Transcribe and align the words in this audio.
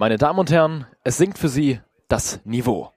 Meine 0.00 0.16
Damen 0.16 0.38
und 0.38 0.52
Herren, 0.52 0.86
es 1.02 1.16
sinkt 1.16 1.38
für 1.38 1.48
Sie 1.48 1.80
das 2.06 2.38
Niveau. 2.44 2.92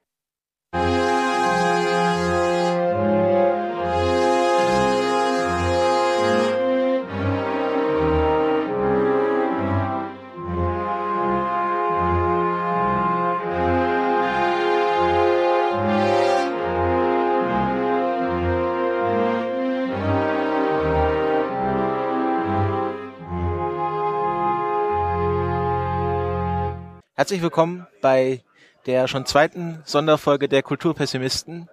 Herzlich 27.21 27.43
willkommen 27.43 27.85
bei 28.01 28.41
der 28.87 29.07
schon 29.07 29.27
zweiten 29.27 29.83
Sonderfolge 29.85 30.49
der 30.49 30.63
Kulturpessimisten, 30.63 31.69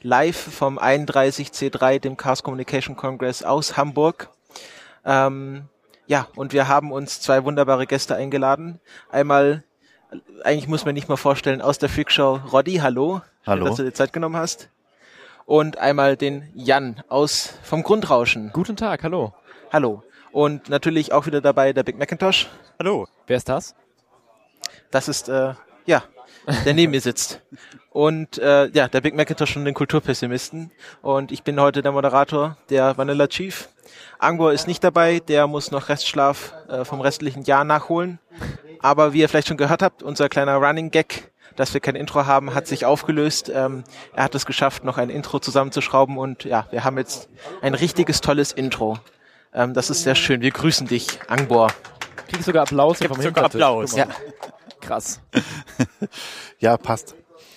live 0.00 0.36
vom 0.36 0.78
31C3, 0.78 1.98
dem 1.98 2.16
Chaos 2.16 2.44
Communication 2.44 2.94
Congress 2.94 3.42
aus 3.42 3.76
Hamburg. 3.76 4.30
Ähm, 5.04 5.64
ja, 6.06 6.28
und 6.36 6.52
wir 6.52 6.68
haben 6.68 6.92
uns 6.92 7.20
zwei 7.20 7.42
wunderbare 7.42 7.88
Gäste 7.88 8.14
eingeladen. 8.14 8.78
Einmal, 9.10 9.64
eigentlich 10.44 10.68
muss 10.68 10.84
man 10.84 10.94
nicht 10.94 11.08
mal 11.08 11.16
vorstellen, 11.16 11.62
aus 11.62 11.78
der 11.78 11.88
Freakshow 11.88 12.38
Roddy, 12.52 12.76
hallo. 12.76 13.22
Hallo. 13.44 13.64
Schön, 13.64 13.66
dass 13.66 13.76
du 13.78 13.82
dir 13.82 13.94
Zeit 13.94 14.12
genommen 14.12 14.36
hast. 14.36 14.68
Und 15.46 15.78
einmal 15.78 16.16
den 16.16 16.48
Jan 16.54 17.02
aus 17.08 17.54
vom 17.64 17.82
Grundrauschen. 17.82 18.52
Guten 18.52 18.76
Tag, 18.76 19.02
hallo. 19.02 19.34
Hallo. 19.72 20.04
Und 20.30 20.68
natürlich 20.68 21.12
auch 21.12 21.26
wieder 21.26 21.40
dabei 21.40 21.72
der 21.72 21.82
Big 21.82 21.98
Macintosh. 21.98 22.48
Hallo. 22.78 23.08
Wer 23.26 23.38
ist 23.38 23.48
das? 23.48 23.74
Das 24.90 25.08
ist, 25.08 25.28
äh, 25.28 25.54
ja, 25.86 26.02
der 26.64 26.74
neben 26.74 26.90
mir 26.92 27.00
sitzt. 27.00 27.40
Und 27.90 28.38
äh, 28.38 28.68
ja, 28.68 28.88
der 28.88 29.00
Big 29.00 29.14
Macintosh 29.14 29.56
und 29.56 29.64
den 29.64 29.74
Kulturpessimisten. 29.74 30.70
Und 31.02 31.30
ich 31.30 31.42
bin 31.42 31.60
heute 31.60 31.82
der 31.82 31.92
Moderator, 31.92 32.56
der 32.70 32.96
Vanilla 32.96 33.26
Chief. 33.26 33.68
Angbor 34.18 34.52
ist 34.52 34.66
nicht 34.66 34.82
dabei, 34.82 35.20
der 35.20 35.46
muss 35.46 35.70
noch 35.70 35.88
Restschlaf 35.88 36.54
äh, 36.68 36.84
vom 36.84 37.00
restlichen 37.00 37.42
Jahr 37.42 37.64
nachholen. 37.64 38.18
Aber 38.80 39.12
wie 39.12 39.20
ihr 39.20 39.28
vielleicht 39.28 39.48
schon 39.48 39.56
gehört 39.56 39.82
habt, 39.82 40.02
unser 40.02 40.28
kleiner 40.28 40.56
Running 40.56 40.90
Gag, 40.90 41.30
dass 41.56 41.74
wir 41.74 41.80
kein 41.80 41.96
Intro 41.96 42.24
haben, 42.24 42.54
hat 42.54 42.66
sich 42.66 42.86
aufgelöst. 42.86 43.50
Ähm, 43.54 43.84
er 44.14 44.24
hat 44.24 44.34
es 44.34 44.46
geschafft, 44.46 44.84
noch 44.84 44.96
ein 44.96 45.10
Intro 45.10 45.38
zusammenzuschrauben 45.38 46.16
und 46.16 46.44
ja, 46.44 46.66
wir 46.70 46.84
haben 46.84 46.96
jetzt 46.98 47.28
ein 47.60 47.74
richtiges 47.74 48.20
tolles 48.20 48.52
Intro. 48.52 48.98
Ähm, 49.52 49.74
das 49.74 49.90
ist 49.90 50.02
sehr 50.02 50.14
schön. 50.14 50.40
Wir 50.40 50.50
grüßen 50.50 50.86
dich, 50.86 51.20
Angbor. 51.28 51.68
Krieg 52.28 52.42
sogar 52.42 52.62
Applaus 52.62 52.98
hier 52.98 53.08
Gibt 53.08 53.16
vom 53.16 53.24
sogar. 53.24 53.44
Applaus. 53.44 53.94
Ja, 53.94 54.06
Krass. 54.82 55.20
Ja, 56.58 56.76
passt. 56.76 57.14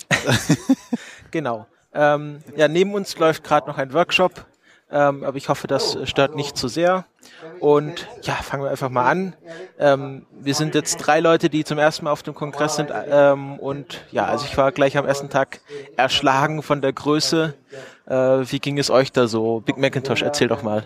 Genau. 1.31 1.67
Ähm, 1.93 2.41
ja, 2.55 2.69
neben 2.69 2.93
uns 2.93 3.17
läuft 3.17 3.43
gerade 3.43 3.67
noch 3.67 3.77
ein 3.77 3.91
Workshop, 3.91 4.45
ähm, 4.89 5.23
aber 5.25 5.35
ich 5.35 5.49
hoffe, 5.49 5.67
das 5.67 5.97
stört 6.05 6.35
nicht 6.35 6.55
zu 6.55 6.69
sehr. 6.69 7.05
Und 7.59 8.07
ja, 8.21 8.35
fangen 8.35 8.63
wir 8.63 8.69
einfach 8.69 8.89
mal 8.89 9.05
an. 9.09 9.35
Ähm, 9.77 10.25
wir 10.31 10.55
sind 10.55 10.75
jetzt 10.75 10.97
drei 10.97 11.19
Leute, 11.19 11.49
die 11.49 11.65
zum 11.65 11.77
ersten 11.77 12.05
Mal 12.05 12.11
auf 12.11 12.23
dem 12.23 12.35
Kongress 12.35 12.77
sind. 12.77 12.89
Ähm, 13.09 13.59
und 13.59 14.05
ja, 14.11 14.25
also 14.25 14.45
ich 14.45 14.55
war 14.57 14.71
gleich 14.71 14.97
am 14.97 15.05
ersten 15.05 15.29
Tag 15.29 15.59
erschlagen 15.97 16.63
von 16.63 16.81
der 16.81 16.93
Größe. 16.93 17.53
Äh, 18.05 18.13
wie 18.13 18.59
ging 18.59 18.77
es 18.77 18.89
euch 18.89 19.11
da 19.11 19.27
so? 19.27 19.59
Big 19.59 19.77
Macintosh, 19.77 20.21
erzähl 20.21 20.47
doch 20.47 20.63
mal. 20.63 20.85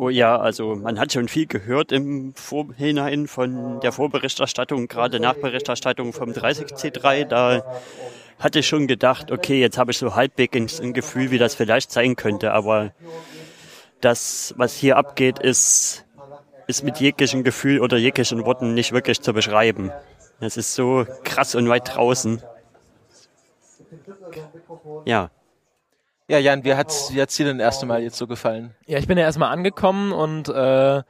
Oh 0.00 0.08
ja, 0.08 0.38
also 0.38 0.76
man 0.76 0.98
hat 0.98 1.12
schon 1.12 1.28
viel 1.28 1.44
gehört 1.44 1.92
im 1.92 2.32
Vorhinein 2.34 3.26
von 3.26 3.80
der 3.80 3.92
Vorberichterstattung, 3.92 4.88
gerade 4.88 5.20
Nachberichterstattung 5.20 6.14
vom 6.14 6.30
30C3. 6.30 7.26
Da 7.26 7.62
hatte 8.38 8.60
ich 8.60 8.66
schon 8.66 8.86
gedacht, 8.86 9.30
okay, 9.30 9.60
jetzt 9.60 9.76
habe 9.76 9.90
ich 9.90 9.98
so 9.98 10.14
halbwegs 10.14 10.80
ein 10.80 10.94
Gefühl, 10.94 11.30
wie 11.30 11.36
das 11.36 11.54
vielleicht 11.54 11.92
sein 11.92 12.16
könnte. 12.16 12.54
Aber 12.54 12.92
das, 14.00 14.54
was 14.56 14.74
hier 14.74 14.96
abgeht, 14.96 15.38
ist, 15.38 16.06
ist 16.66 16.82
mit 16.82 16.98
jeglichem 16.98 17.44
Gefühl 17.44 17.80
oder 17.80 17.98
jeglichen 17.98 18.46
Worten 18.46 18.72
nicht 18.72 18.92
wirklich 18.92 19.20
zu 19.20 19.34
beschreiben. 19.34 19.92
Es 20.40 20.56
ist 20.56 20.74
so 20.74 21.04
krass 21.24 21.54
und 21.54 21.68
weit 21.68 21.94
draußen. 21.94 22.42
Ja. 25.04 25.30
Ja, 26.30 26.38
Jan, 26.38 26.62
wie 26.62 26.76
hat's, 26.76 27.12
wie 27.12 27.20
hat's 27.20 27.34
dir 27.34 27.44
denn 27.46 27.58
das 27.58 27.64
erste 27.64 27.86
Mal 27.86 28.04
jetzt 28.04 28.16
so 28.16 28.28
gefallen? 28.28 28.72
Ja, 28.86 28.98
ich 28.98 29.08
bin 29.08 29.18
ja 29.18 29.24
erstmal 29.24 29.50
angekommen 29.52 30.12
und 30.12 30.48
äh, 30.48 31.02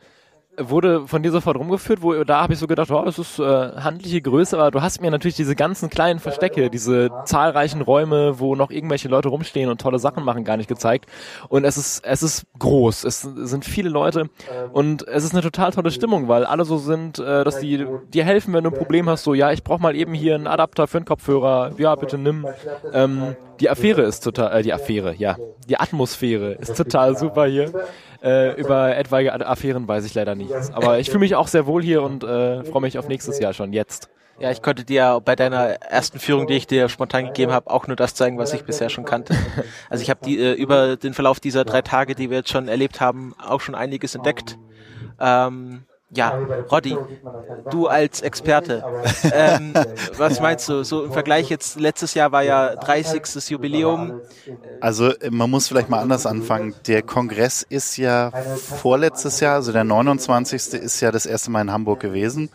wurde 0.69 1.07
von 1.07 1.23
dir 1.23 1.31
sofort 1.31 1.57
rumgeführt, 1.57 2.03
wo 2.03 2.25
da 2.25 2.43
habe 2.43 2.53
ich 2.53 2.59
so 2.59 2.67
gedacht, 2.67 2.91
oh, 2.91 3.03
das 3.05 3.19
ist 3.19 3.39
äh, 3.39 3.43
handliche 3.43 4.21
Größe, 4.21 4.59
aber 4.59 4.71
du 4.71 4.83
hast 4.83 5.01
mir 5.01 5.11
natürlich 5.11 5.37
diese 5.37 5.55
ganzen 5.55 5.91
kleinen 5.91 6.19
Verstecke, 6.19 6.71
diese 6.71 7.11
zahlreichen 7.25 7.81
Räume, 7.81 8.39
wo 8.39 8.55
noch 8.55 8.71
irgendwelche 8.71 9.09
Leute 9.09 9.29
rumstehen 9.29 9.71
und 9.71 9.81
tolle 9.81 9.99
Sachen 9.99 10.25
machen, 10.25 10.45
gar 10.45 10.57
nicht 10.57 10.69
gezeigt. 10.69 11.07
Und 11.49 11.65
es 11.65 11.77
ist 11.77 12.05
es 12.05 12.23
ist 12.23 12.45
groß, 12.59 13.05
es 13.05 13.23
sind 13.23 13.65
viele 13.65 13.89
Leute 13.89 14.29
und 14.73 15.07
es 15.07 15.25
ist 15.25 15.33
eine 15.33 15.43
total 15.43 15.73
tolle 15.73 15.91
Stimmung, 15.91 16.29
weil 16.29 16.45
alle 16.45 16.65
so 16.65 16.79
sind, 16.79 17.19
äh, 17.19 17.45
dass 17.45 17.61
die 17.61 17.87
dir 18.13 18.25
helfen, 18.25 18.53
wenn 18.55 18.65
du 18.65 18.71
ein 18.71 18.77
Problem 18.77 19.09
hast, 19.09 19.25
so 19.25 19.35
ja, 19.35 19.53
ich 19.53 19.65
brauche 19.65 19.83
mal 19.83 19.97
eben 19.97 20.15
hier 20.15 20.35
einen 20.35 20.47
Adapter 20.47 20.87
für 20.87 20.99
einen 20.99 21.07
Kopfhörer, 21.07 21.73
ja 21.79 21.95
bitte 21.95 22.19
nimm. 22.19 22.47
Ähm, 22.93 23.37
die 23.61 23.69
Affäre 23.69 24.03
ist 24.03 24.21
total, 24.21 24.59
äh, 24.59 24.63
die 24.63 24.73
Affäre, 24.73 25.15
ja, 25.15 25.37
die 25.69 25.79
Atmosphäre 25.79 26.53
ist 26.53 26.77
total 26.77 27.17
super 27.17 27.47
hier. 27.47 27.73
Äh, 28.23 28.61
über 28.61 28.97
etwaige 28.97 29.47
Affären 29.47 29.89
weiß 29.89 30.05
ich 30.05 30.15
leider 30.15 30.35
nichts. 30.35 30.50
Aber 30.73 30.99
ich 30.99 31.09
fühle 31.09 31.21
mich 31.21 31.35
auch 31.35 31.49
sehr 31.49 31.67
wohl 31.67 31.83
hier 31.83 32.03
und 32.03 32.25
äh, 32.25 32.65
freue 32.65 32.83
mich 32.83 32.99
auf 32.99 33.09
nächstes 33.09 33.39
Jahr 33.39 33.53
schon, 33.53 33.73
jetzt. 33.73 34.09
Ja, 34.41 34.51
ich 34.51 34.63
konnte 34.63 34.85
dir 34.85 35.21
bei 35.23 35.37
deiner 35.37 35.67
ersten 35.83 36.19
Führung, 36.19 36.47
die 36.47 36.55
ich 36.55 36.67
dir 36.67 36.89
spontan 36.89 37.27
gegeben 37.27 37.53
habe, 37.53 37.71
auch 37.71 37.87
nur 37.87 37.97
das 37.97 38.15
zeigen, 38.15 38.39
was 38.39 38.55
ich 38.55 38.65
bisher 38.65 38.89
schon 38.89 39.05
kannte. 39.05 39.35
Also 39.91 40.03
ich 40.03 40.09
habe 40.09 40.21
die 40.25 40.39
äh, 40.39 40.53
über 40.53 40.97
den 40.97 41.13
Verlauf 41.13 41.41
dieser 41.41 41.65
drei 41.65 41.83
Tage, 41.83 42.15
die 42.15 42.31
wir 42.31 42.39
jetzt 42.39 42.49
schon 42.49 42.69
erlebt 42.69 43.01
haben, 43.03 43.35
auch 43.39 43.61
schon 43.61 43.75
einiges 43.75 44.15
entdeckt. 44.15 44.57
Ähm, 45.21 45.85
ja, 46.13 46.37
Roddy, 46.71 46.97
du 47.71 47.87
als 47.87 48.21
Experte, 48.21 48.85
ähm, 49.33 49.73
was 50.17 50.41
meinst 50.41 50.69
du? 50.69 50.83
So 50.83 51.05
im 51.05 51.13
Vergleich 51.13 51.49
jetzt, 51.51 51.79
letztes 51.79 52.15
Jahr 52.15 52.33
war 52.33 52.43
ja 52.43 52.75
30. 52.75 53.51
Jubiläum. 53.51 54.21
Also 54.81 55.11
äh, 55.11 55.31
man 55.31 55.51
muss 55.51 55.69
vielleicht 55.69 55.89
mal 55.89 56.01
anders 56.01 56.27
anfangen. 56.27 56.75
Der 56.87 57.03
Kongress 57.03 57.63
ist 57.69 57.97
ja 57.97 58.31
vorletztes 58.57 59.41
Jahr, 59.41 59.57
also 59.57 59.73
der 59.73 59.85
29. 59.85 60.75
ist 60.75 61.01
ja 61.01 61.13
das 61.13 61.27
erste 61.27 61.51
Mal 61.51 61.63
in 61.63 61.73
Hamburg 61.73 62.01
gewesen. 62.01 62.51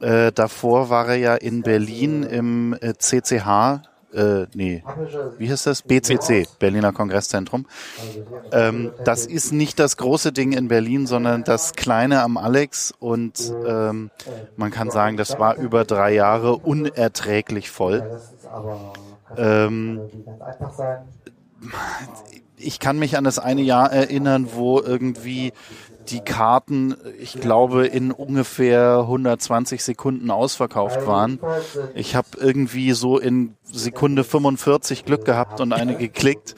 Äh, 0.00 0.30
davor 0.32 0.90
war 0.90 1.08
er 1.08 1.16
ja 1.16 1.34
in 1.34 1.62
Berlin 1.62 2.22
im 2.22 2.76
äh, 2.80 2.94
CCH, 2.96 3.82
äh, 4.12 4.46
nee, 4.54 4.82
wie 5.38 5.50
heißt 5.50 5.66
das? 5.66 5.82
BCC, 5.82 6.46
Berliner 6.58 6.92
Kongresszentrum. 6.92 7.66
Ähm, 8.52 8.92
das 9.04 9.26
ist 9.26 9.52
nicht 9.52 9.78
das 9.78 9.96
große 9.96 10.32
Ding 10.32 10.52
in 10.52 10.68
Berlin, 10.68 11.06
sondern 11.06 11.44
das 11.44 11.74
kleine 11.74 12.22
am 12.22 12.36
Alex 12.36 12.92
und 12.98 13.52
ähm, 13.66 14.10
man 14.56 14.70
kann 14.70 14.90
sagen, 14.90 15.16
das 15.16 15.38
war 15.38 15.56
über 15.56 15.84
drei 15.84 16.14
Jahre 16.14 16.56
unerträglich 16.56 17.70
voll. 17.70 18.18
Ähm, 19.36 20.00
ich 22.56 22.80
kann 22.80 22.98
mich 22.98 23.16
an 23.16 23.24
das 23.24 23.38
eine 23.38 23.62
Jahr 23.62 23.92
erinnern, 23.92 24.48
wo 24.54 24.80
irgendwie 24.80 25.52
die 26.10 26.20
Karten, 26.20 26.96
ich 27.20 27.34
glaube, 27.40 27.86
in 27.86 28.10
ungefähr 28.10 28.98
120 29.00 29.82
Sekunden 29.82 30.30
ausverkauft 30.30 31.06
waren. 31.06 31.38
Ich 31.94 32.14
habe 32.14 32.28
irgendwie 32.38 32.92
so 32.92 33.18
in 33.18 33.54
Sekunde 33.64 34.24
45 34.24 35.04
Glück 35.04 35.24
gehabt 35.24 35.60
und 35.60 35.72
eine 35.72 35.96
geklickt. 35.96 36.54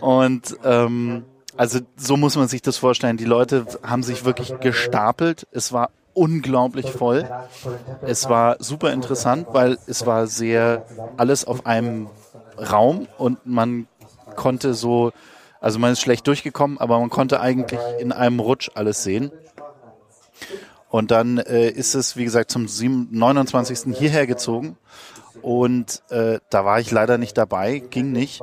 Und 0.00 0.56
ähm, 0.64 1.24
also 1.56 1.80
so 1.96 2.16
muss 2.16 2.36
man 2.36 2.48
sich 2.48 2.62
das 2.62 2.76
vorstellen. 2.76 3.16
Die 3.16 3.24
Leute 3.24 3.66
haben 3.82 4.02
sich 4.02 4.24
wirklich 4.24 4.58
gestapelt. 4.60 5.46
Es 5.52 5.72
war 5.72 5.90
unglaublich 6.14 6.90
voll. 6.90 7.28
Es 8.02 8.28
war 8.28 8.56
super 8.60 8.92
interessant, 8.92 9.48
weil 9.52 9.78
es 9.86 10.06
war 10.06 10.26
sehr 10.26 10.86
alles 11.16 11.44
auf 11.44 11.66
einem 11.66 12.08
Raum 12.58 13.08
und 13.18 13.44
man 13.44 13.86
konnte 14.36 14.74
so, 14.74 15.12
also 15.64 15.78
man 15.78 15.92
ist 15.92 16.02
schlecht 16.02 16.26
durchgekommen, 16.26 16.76
aber 16.76 17.00
man 17.00 17.08
konnte 17.08 17.40
eigentlich 17.40 17.80
in 17.98 18.12
einem 18.12 18.38
Rutsch 18.38 18.70
alles 18.74 19.02
sehen. 19.02 19.32
Und 20.90 21.10
dann 21.10 21.38
äh, 21.38 21.70
ist 21.70 21.94
es, 21.94 22.18
wie 22.18 22.24
gesagt, 22.24 22.50
zum 22.50 22.68
7, 22.68 23.08
29. 23.10 23.96
hierher 23.96 24.26
gezogen. 24.26 24.76
Und 25.40 26.02
äh, 26.10 26.38
da 26.50 26.66
war 26.66 26.80
ich 26.80 26.90
leider 26.90 27.16
nicht 27.16 27.38
dabei, 27.38 27.78
ging 27.78 28.12
nicht. 28.12 28.42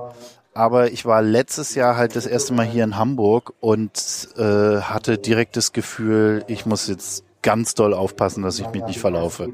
Aber 0.56 0.92
ich 0.92 1.06
war 1.06 1.22
letztes 1.22 1.76
Jahr 1.76 1.96
halt 1.96 2.16
das 2.16 2.26
erste 2.26 2.56
Mal 2.56 2.66
hier 2.66 2.84
in 2.84 2.98
Hamburg 2.98 3.54
und 3.60 4.30
äh, 4.38 4.82
hatte 4.82 5.20
direkt 5.20 5.58
das 5.58 5.74
Gefühl, 5.74 6.44
ich 6.48 6.66
muss 6.66 6.88
jetzt 6.88 7.24
ganz 7.44 7.76
doll 7.76 7.94
aufpassen, 7.94 8.42
dass 8.42 8.58
ich 8.58 8.68
mich 8.72 8.84
nicht 8.86 9.00
verlaufe. 9.00 9.50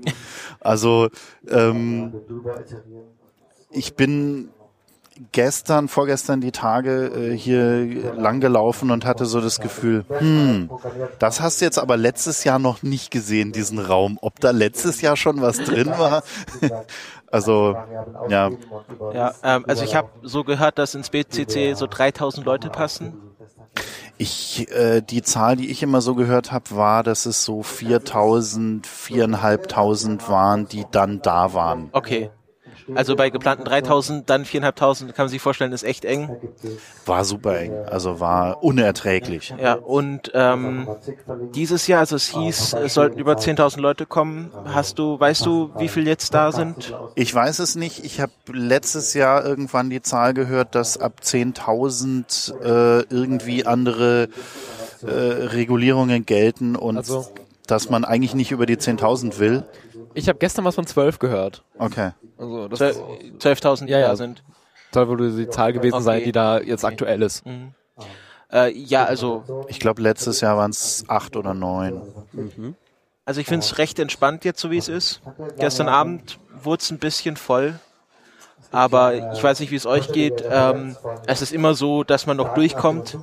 Also 0.61 1.09
ähm, 1.49 2.13
ich 3.71 3.95
bin 3.95 4.51
gestern, 5.31 5.87
vorgestern 5.87 6.41
die 6.41 6.51
Tage 6.51 7.07
äh, 7.07 7.37
hier 7.37 8.13
lang 8.15 8.39
gelaufen 8.39 8.91
und 8.91 9.05
hatte 9.05 9.25
so 9.25 9.41
das 9.41 9.59
Gefühl, 9.59 10.05
hm, 10.09 10.69
das 11.19 11.41
hast 11.41 11.61
du 11.61 11.65
jetzt 11.65 11.79
aber 11.79 11.97
letztes 11.97 12.43
Jahr 12.43 12.59
noch 12.59 12.83
nicht 12.83 13.11
gesehen, 13.11 13.51
diesen 13.51 13.79
Raum. 13.79 14.17
Ob 14.21 14.39
da 14.39 14.51
letztes 14.51 15.01
Jahr 15.01 15.15
schon 15.15 15.41
was 15.41 15.57
drin 15.57 15.87
war? 15.87 16.23
also, 17.31 17.75
ja. 18.29 18.49
Ja, 19.13 19.33
ähm, 19.43 19.65
also 19.67 19.83
ich 19.83 19.95
habe 19.95 20.09
so 20.21 20.43
gehört, 20.43 20.77
dass 20.77 20.95
ins 20.95 21.09
BCC 21.09 21.73
so 21.75 21.87
3000 21.87 22.45
Leute 22.45 22.69
passen. 22.69 23.13
Ich, 24.19 24.71
äh, 24.71 25.01
die 25.01 25.21
Zahl, 25.21 25.57
die 25.57 25.69
ich 25.69 25.83
immer 25.83 26.01
so 26.01 26.15
gehört 26.15 26.51
habe, 26.51 26.75
war, 26.75 27.03
dass 27.03 27.27
es 27.27 27.45
so 27.45 27.61
4000, 27.61 28.87
4500 28.87 30.27
waren, 30.27 30.67
die 30.67 30.85
dann 30.89 31.21
da 31.21 31.53
waren. 31.53 31.89
Okay. 31.91 32.31
Also 32.95 33.15
bei 33.15 33.29
geplanten 33.29 33.65
3000, 33.65 34.29
dann 34.29 34.45
4500, 34.45 35.15
kann 35.15 35.25
man 35.25 35.29
sich 35.29 35.41
vorstellen, 35.41 35.71
ist 35.73 35.83
echt 35.83 36.05
eng. 36.05 36.29
War 37.05 37.25
super 37.25 37.59
eng, 37.59 37.73
also 37.85 38.19
war 38.19 38.63
unerträglich. 38.63 39.53
Ja, 39.61 39.73
und 39.73 40.31
ähm, 40.33 40.87
dieses 41.53 41.87
Jahr, 41.87 41.99
also 42.01 42.15
es 42.15 42.27
hieß, 42.27 42.73
es 42.73 42.93
sollten 42.93 43.19
über 43.19 43.33
10.000 43.33 43.79
Leute 43.81 44.05
kommen. 44.05 44.51
Hast 44.65 44.99
du, 44.99 45.19
weißt 45.19 45.45
du, 45.45 45.71
wie 45.77 45.87
viel 45.87 46.07
jetzt 46.07 46.33
da 46.33 46.51
sind? 46.51 46.93
Ich 47.15 47.33
weiß 47.33 47.59
es 47.59 47.75
nicht. 47.75 48.03
Ich 48.05 48.21
habe 48.21 48.31
letztes 48.51 49.13
Jahr 49.13 49.45
irgendwann 49.45 49.89
die 49.89 50.01
Zahl 50.01 50.33
gehört, 50.33 50.75
dass 50.75 50.97
ab 50.97 51.21
10.000 51.23 52.53
äh, 52.61 53.05
irgendwie 53.09 53.65
andere 53.65 54.29
äh, 55.05 55.09
Regulierungen 55.09 56.25
gelten 56.25 56.75
und 56.75 56.97
Also- 56.97 57.27
dass 57.67 57.89
man 57.89 58.05
eigentlich 58.05 58.33
nicht 58.33 58.51
über 58.51 58.65
die 58.65 58.77
10.000 58.77 59.39
will. 59.39 59.65
Ich 60.13 60.27
habe 60.27 60.39
gestern 60.39 60.65
was 60.65 60.75
von 60.75 60.85
12 60.87 61.19
gehört. 61.19 61.63
Okay. 61.77 62.11
Also 62.37 62.67
das 62.67 62.79
Zwölf- 62.79 62.97
12.000, 63.39 63.85
die 63.85 63.91
Ja, 63.93 63.99
ja. 63.99 64.07
da 64.09 64.15
sind. 64.15 64.43
soll 64.93 65.07
wohl 65.07 65.31
die 65.35 65.49
Zahl 65.49 65.73
gewesen 65.73 65.95
Okay. 65.95 66.03
sein, 66.03 66.23
die 66.23 66.31
da 66.31 66.59
jetzt 66.59 66.85
aktuell 66.85 67.21
ist. 67.21 67.43
Äh, 68.51 68.71
ja, 68.77 69.03
also, 69.05 69.65
Ich 69.67 69.79
glaube, 69.79 70.01
letztes 70.01 70.41
Jahr 70.41 70.57
waren 70.57 70.71
es 70.71 71.03
acht 71.07 71.35
oder 71.35 71.53
neun. 71.53 72.01
also 73.25 73.41
ich 73.41 73.47
finde 73.47 73.65
es 73.65 73.77
recht 73.77 73.99
entspannt 73.99 74.45
jetzt, 74.45 74.59
so 74.61 74.71
wie 74.71 74.77
es 74.77 74.87
ist. 74.87 75.21
Gestern 75.57 75.89
Abend 75.89 76.39
wurde 76.63 76.81
es 76.81 76.89
ein 76.91 76.99
bisschen 76.99 77.35
voll. 77.37 77.79
Aber 78.71 79.15
ich 79.15 79.43
weiß 79.43 79.59
nicht, 79.59 79.71
wie 79.71 79.75
es 79.75 79.85
euch 79.85 80.11
geht. 80.11 80.43
Ähm, 80.49 80.97
es 81.25 81.41
ist 81.41 81.51
immer 81.53 81.73
so, 81.73 82.03
dass 82.03 82.25
man 82.25 82.37
noch 82.37 82.49
durchkommt 82.49 83.17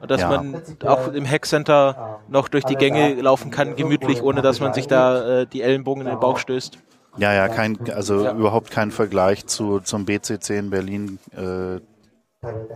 und 0.00 0.10
dass 0.10 0.20
Ja. 0.20 0.28
man 0.28 0.62
auch 0.86 1.08
im 1.08 1.28
Hackcenter 1.28 1.96
noch 2.28 2.48
durch 2.48 2.64
die 2.64 2.76
Gänge 2.76 3.14
laufen 3.20 3.50
kann, 3.50 3.76
gemütlich, 3.76 4.22
ohne 4.22 4.40
dass 4.42 4.60
man 4.60 4.72
sich 4.72 4.86
da 4.86 5.40
äh, 5.42 5.46
die 5.46 5.62
Ellenbogen 5.62 6.02
in 6.02 6.08
den 6.08 6.18
Bauch 6.18 6.38
stößt. 6.38 6.78
Ja, 7.16 7.32
ja, 7.32 7.48
kein, 7.48 7.78
also 7.90 8.28
überhaupt 8.28 8.70
kein 8.70 8.90
Vergleich 8.90 9.46
zu, 9.46 9.80
zum 9.80 10.04
BCC 10.04 10.58
in 10.58 10.70
Berlin. 10.70 11.18
Äh, 11.32 11.80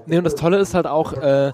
Nee, 0.06 0.18
und 0.18 0.24
das 0.24 0.34
Tolle 0.34 0.58
ist 0.58 0.74
halt 0.74 0.86
auch, 0.86 1.12
äh, 1.12 1.48
äh, 1.48 1.52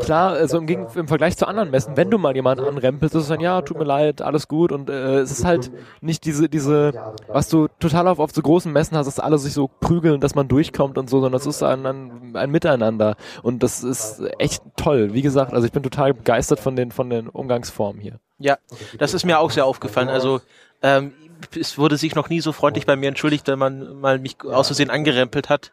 klar, 0.00 0.32
also 0.32 0.58
im, 0.58 0.68
im 0.68 1.08
Vergleich 1.08 1.36
zu 1.36 1.46
anderen 1.46 1.70
Messen, 1.70 1.96
wenn 1.96 2.10
du 2.10 2.18
mal 2.18 2.34
jemanden 2.34 2.64
anrempelst, 2.64 3.14
ist 3.14 3.22
es 3.22 3.28
dann, 3.28 3.40
ja, 3.40 3.62
tut 3.62 3.78
mir 3.78 3.84
leid, 3.84 4.22
alles 4.22 4.48
gut 4.48 4.72
und 4.72 4.90
äh, 4.90 5.18
es 5.18 5.30
ist 5.30 5.44
halt 5.44 5.70
nicht 6.00 6.24
diese, 6.24 6.48
diese, 6.48 6.92
was 7.26 7.48
du 7.48 7.68
total 7.80 8.08
auf, 8.08 8.18
auf 8.18 8.32
so 8.32 8.42
großen 8.42 8.72
Messen 8.72 8.96
hast, 8.96 9.06
dass 9.06 9.20
alle 9.20 9.38
sich 9.38 9.52
so 9.52 9.68
prügeln, 9.68 10.20
dass 10.20 10.34
man 10.34 10.48
durchkommt 10.48 10.98
und 10.98 11.10
so, 11.10 11.20
sondern 11.20 11.40
es 11.40 11.46
ist 11.46 11.62
ein, 11.62 11.84
ein, 11.86 12.36
ein 12.36 12.50
Miteinander 12.50 13.16
und 13.42 13.62
das 13.62 13.82
ist 13.82 14.22
echt 14.38 14.62
toll. 14.76 15.14
Wie 15.14 15.22
gesagt, 15.22 15.52
also 15.52 15.66
ich 15.66 15.72
bin 15.72 15.82
total 15.82 16.14
begeistert 16.14 16.60
von 16.60 16.76
den, 16.76 16.92
von 16.92 17.10
den 17.10 17.28
Umgangsformen 17.28 18.00
hier. 18.00 18.20
Ja, 18.38 18.58
das 18.98 19.14
ist 19.14 19.24
mir 19.24 19.40
auch 19.40 19.50
sehr 19.50 19.66
aufgefallen. 19.66 20.08
Also 20.08 20.40
ähm, 20.82 21.12
es 21.58 21.78
wurde 21.78 21.96
sich 21.96 22.14
noch 22.14 22.28
nie 22.28 22.40
so 22.40 22.52
freundlich 22.52 22.86
bei 22.86 22.96
mir 22.96 23.08
entschuldigt, 23.08 23.46
wenn 23.48 23.58
man 23.58 24.00
mal 24.00 24.18
mich 24.18 24.36
aus 24.44 24.68
Versehen 24.68 24.90
angerempelt 24.90 25.48
hat. 25.48 25.72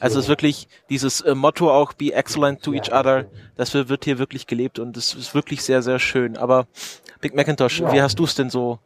Also 0.00 0.18
es 0.18 0.24
ist 0.26 0.28
wirklich 0.28 0.68
dieses 0.90 1.20
äh, 1.22 1.34
Motto 1.34 1.70
auch 1.70 1.92
be 1.92 2.12
excellent 2.12 2.62
to 2.62 2.72
each 2.72 2.92
other, 2.92 3.26
das 3.56 3.74
wird 3.74 3.88
wird 3.88 4.04
hier 4.04 4.18
wirklich 4.18 4.46
gelebt 4.46 4.78
und 4.78 4.96
es 4.96 5.14
ist 5.14 5.34
wirklich 5.34 5.62
sehr, 5.62 5.82
sehr 5.82 5.98
schön. 5.98 6.36
Aber 6.36 6.66
Big 7.20 7.34
Macintosh, 7.34 7.82
wie 7.90 8.02
hast 8.02 8.18
du 8.18 8.24
es 8.24 8.34
denn 8.34 8.50
so, 8.50 8.78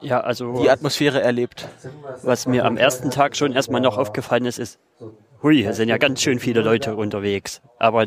Ja, 0.00 0.20
also 0.20 0.62
die 0.62 0.70
Atmosphäre 0.70 1.20
erlebt? 1.20 1.68
was 2.22 2.46
mir 2.46 2.64
am 2.64 2.76
ersten 2.76 3.10
Tag 3.10 3.36
schon 3.36 3.52
erstmal 3.52 3.80
noch 3.80 3.98
aufgefallen 3.98 4.46
ist, 4.46 4.58
ist, 4.58 4.78
hui, 5.42 5.56
hier 5.56 5.74
sind 5.74 5.88
ja 5.88 5.98
ganz 5.98 6.22
schön 6.22 6.38
viele 6.38 6.62
Leute 6.62 6.96
unterwegs. 6.96 7.60
Aber 7.78 8.06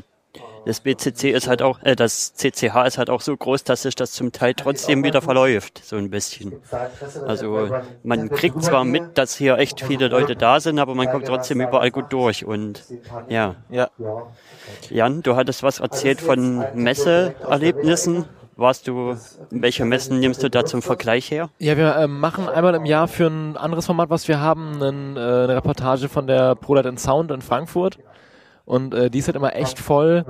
das 0.65 0.81
BCC 0.81 1.31
ist 1.31 1.47
halt 1.47 1.61
auch, 1.61 1.79
äh, 1.83 1.95
das 1.95 2.33
CCH 2.35 2.85
ist 2.85 2.97
halt 2.97 3.09
auch 3.09 3.21
so 3.21 3.35
groß, 3.35 3.63
dass 3.63 3.83
sich 3.83 3.95
das 3.95 4.11
zum 4.11 4.31
Teil 4.31 4.53
trotzdem 4.53 5.03
wieder 5.03 5.21
verläuft, 5.21 5.81
so 5.83 5.95
ein 5.95 6.09
bisschen. 6.09 6.53
Also 7.25 7.69
man 8.03 8.29
kriegt 8.29 8.61
zwar 8.63 8.83
mit, 8.83 9.17
dass 9.17 9.35
hier 9.35 9.57
echt 9.57 9.81
viele 9.81 10.07
Leute 10.07 10.35
da 10.35 10.59
sind, 10.59 10.79
aber 10.79 10.95
man 10.95 11.09
kommt 11.09 11.27
trotzdem 11.27 11.61
überall 11.61 11.91
gut 11.91 12.11
durch. 12.13 12.45
Und 12.45 12.83
ja, 13.27 13.55
Ja, 13.69 13.89
Jan, 14.89 15.21
du 15.21 15.35
hattest 15.35 15.63
was 15.63 15.79
erzählt 15.79 16.21
von 16.21 16.63
Messeerlebnissen. 16.73 18.25
Warst 18.57 18.87
du, 18.87 19.15
welche 19.49 19.85
Messen 19.85 20.19
nimmst 20.19 20.43
du 20.43 20.49
da 20.49 20.65
zum 20.65 20.83
Vergleich 20.83 21.31
her? 21.31 21.49
Ja, 21.57 21.77
wir 21.77 21.95
ähm, 21.95 22.19
machen 22.19 22.47
einmal 22.47 22.75
im 22.75 22.85
Jahr 22.85 23.07
für 23.07 23.25
ein 23.25 23.57
anderes 23.57 23.87
Format, 23.87 24.11
was 24.11 24.27
wir 24.27 24.39
haben, 24.39 24.83
einen, 24.83 25.17
äh, 25.17 25.19
eine 25.19 25.55
Reportage 25.55 26.09
von 26.09 26.27
der 26.27 26.53
ProLight 26.55 26.99
Sound 26.99 27.31
in 27.31 27.41
Frankfurt. 27.41 27.97
Und 28.65 28.93
äh, 28.93 29.09
die 29.09 29.19
ist 29.19 29.27
halt 29.27 29.35
immer 29.35 29.55
echt 29.55 29.79
voll. 29.79 30.25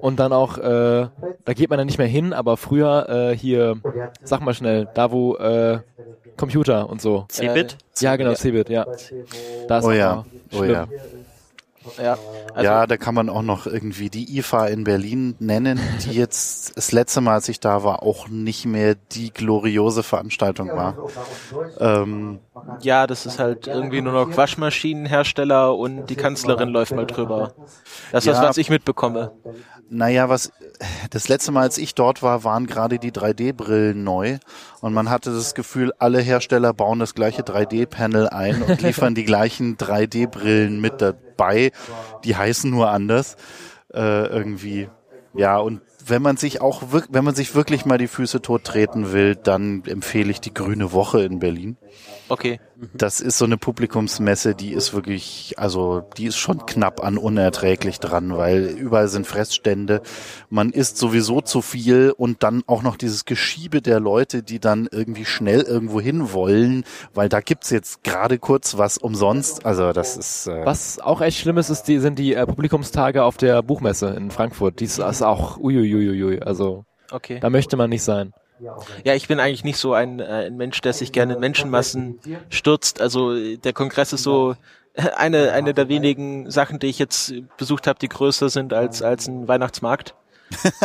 Und 0.00 0.18
dann 0.18 0.32
auch, 0.32 0.56
äh, 0.58 1.08
da 1.44 1.52
geht 1.54 1.68
man 1.70 1.78
dann 1.78 1.86
nicht 1.86 1.98
mehr 1.98 2.06
hin, 2.06 2.32
aber 2.32 2.56
früher 2.56 3.08
äh, 3.08 3.36
hier, 3.36 3.76
sag 4.22 4.40
mal 4.40 4.54
schnell, 4.54 4.88
da 4.94 5.10
wo 5.10 5.36
äh, 5.36 5.80
Computer 6.36 6.88
und 6.88 7.02
so. 7.02 7.26
Cebit? 7.28 7.76
Ja, 7.98 8.16
genau, 8.16 8.34
Cebit, 8.34 8.70
ja. 8.70 8.86
Da 9.68 9.78
ist 9.78 9.84
oh 9.84 9.88
auch 9.88 9.92
ja, 9.92 10.24
oh 10.58 10.64
ja. 10.64 10.88
Ja. 12.02 12.18
Also, 12.54 12.64
ja, 12.64 12.86
da 12.86 12.96
kann 12.96 13.14
man 13.14 13.28
auch 13.28 13.42
noch 13.42 13.66
irgendwie 13.66 14.10
die 14.10 14.38
IFA 14.38 14.66
in 14.66 14.84
Berlin 14.84 15.34
nennen, 15.38 15.80
die 16.04 16.12
jetzt 16.12 16.76
das 16.76 16.92
letzte 16.92 17.20
Mal, 17.20 17.34
als 17.34 17.48
ich 17.48 17.60
da 17.60 17.84
war, 17.84 18.02
auch 18.02 18.28
nicht 18.28 18.66
mehr 18.66 18.96
die 19.12 19.32
gloriose 19.32 20.02
Veranstaltung 20.02 20.68
war. 20.68 20.96
Ähm, 21.78 22.40
ja, 22.80 23.06
das 23.06 23.24
ist 23.26 23.38
halt 23.38 23.66
irgendwie 23.66 24.02
nur 24.02 24.12
noch 24.12 24.36
Waschmaschinenhersteller 24.36 25.74
und 25.76 26.06
die 26.06 26.16
Kanzlerin 26.16 26.68
läuft 26.68 26.94
mal 26.94 27.06
drüber. 27.06 27.52
Das 28.12 28.24
ist 28.24 28.26
Ja. 28.26 28.32
das, 28.34 28.42
was 28.50 28.56
ich 28.58 28.68
mitbekomme. 28.70 29.32
Naja, 29.92 30.28
was 30.28 30.52
das 31.10 31.28
letzte 31.28 31.50
Mal, 31.50 31.62
als 31.62 31.76
ich 31.76 31.96
dort 31.96 32.22
war, 32.22 32.44
waren 32.44 32.68
gerade 32.68 33.00
die 33.00 33.10
3D-Brillen 33.10 34.04
neu 34.04 34.38
und 34.80 34.94
man 34.94 35.10
hatte 35.10 35.32
das 35.32 35.54
Gefühl, 35.54 35.92
alle 35.98 36.20
Hersteller 36.20 36.72
bauen 36.72 37.00
das 37.00 37.14
gleiche 37.14 37.42
3D-Panel 37.42 38.28
ein 38.28 38.62
und 38.62 38.80
liefern 38.82 39.16
die 39.16 39.24
gleichen 39.24 39.76
3D-Brillen 39.76 40.80
mit 40.80 41.02
dabei. 41.02 41.72
Die 42.22 42.36
heißen 42.36 42.70
nur 42.70 42.90
anders 42.90 43.36
äh, 43.92 44.26
irgendwie. 44.26 44.88
Ja, 45.34 45.58
und 45.58 45.80
wenn 46.06 46.22
man 46.22 46.36
sich 46.36 46.60
auch 46.60 46.82
wenn 47.08 47.24
man 47.24 47.34
sich 47.34 47.54
wirklich 47.54 47.84
mal 47.84 47.98
die 47.98 48.08
Füße 48.08 48.40
tot 48.42 48.64
treten 48.64 49.12
will, 49.12 49.34
dann 49.34 49.82
empfehle 49.86 50.30
ich 50.30 50.40
die 50.40 50.54
Grüne 50.54 50.92
Woche 50.92 51.22
in 51.22 51.40
Berlin. 51.40 51.76
Okay. 52.28 52.60
Das 52.94 53.20
ist 53.20 53.38
so 53.38 53.44
eine 53.44 53.56
Publikumsmesse, 53.56 54.54
die 54.54 54.72
ist 54.72 54.94
wirklich, 54.94 55.54
also 55.58 56.02
die 56.16 56.26
ist 56.26 56.36
schon 56.36 56.64
knapp 56.66 57.02
an 57.04 57.18
unerträglich 57.18 58.00
dran, 58.00 58.36
weil 58.36 58.64
überall 58.64 59.08
sind 59.08 59.26
Fressstände. 59.26 60.00
Man 60.48 60.70
isst 60.70 60.96
sowieso 60.96 61.40
zu 61.40 61.62
viel 61.62 62.12
und 62.16 62.42
dann 62.42 62.62
auch 62.66 62.82
noch 62.82 62.96
dieses 62.96 63.24
Geschiebe 63.24 63.82
der 63.82 64.00
Leute, 64.00 64.42
die 64.42 64.60
dann 64.60 64.88
irgendwie 64.90 65.24
schnell 65.24 65.60
irgendwo 65.60 66.00
hin 66.00 66.32
wollen, 66.32 66.84
weil 67.12 67.28
da 67.28 67.40
gibt's 67.40 67.70
jetzt 67.70 68.02
gerade 68.02 68.38
kurz 68.38 68.78
was 68.78 68.98
umsonst. 68.98 69.66
Also 69.66 69.92
das 69.92 70.16
ist 70.16 70.46
äh, 70.46 70.64
Was 70.64 70.98
auch 71.00 71.20
echt 71.20 71.38
schlimm 71.38 71.58
ist, 71.58 71.68
ist 71.70 71.84
die, 71.84 71.98
sind 71.98 72.18
die 72.18 72.34
äh, 72.34 72.46
Publikumstage 72.46 73.24
auf 73.24 73.36
der 73.36 73.62
Buchmesse 73.62 74.08
in 74.10 74.30
Frankfurt. 74.30 74.80
Die 74.80 74.84
ist, 74.84 74.98
ist 74.98 75.22
auch 75.22 75.58
uiuiuiui. 75.58 76.40
Also 76.40 76.84
Okay. 77.12 77.40
da 77.40 77.50
möchte 77.50 77.76
man 77.76 77.90
nicht 77.90 78.04
sein. 78.04 78.32
Ja, 79.04 79.14
ich 79.14 79.28
bin 79.28 79.40
eigentlich 79.40 79.64
nicht 79.64 79.78
so 79.78 79.94
ein, 79.94 80.20
äh, 80.20 80.46
ein 80.46 80.56
Mensch, 80.56 80.80
der 80.80 80.92
sich 80.92 81.12
gerne 81.12 81.34
in 81.34 81.40
Menschenmassen 81.40 82.20
stürzt. 82.48 83.00
Also 83.00 83.34
der 83.56 83.72
Kongress 83.72 84.12
ist 84.12 84.22
so 84.22 84.54
eine, 85.16 85.52
eine 85.52 85.74
der 85.74 85.88
wenigen 85.88 86.50
Sachen, 86.50 86.78
die 86.78 86.88
ich 86.88 86.98
jetzt 86.98 87.32
besucht 87.56 87.86
habe, 87.86 87.98
die 87.98 88.08
größer 88.08 88.48
sind 88.48 88.72
als, 88.72 89.02
als 89.02 89.28
ein 89.28 89.48
Weihnachtsmarkt. 89.48 90.14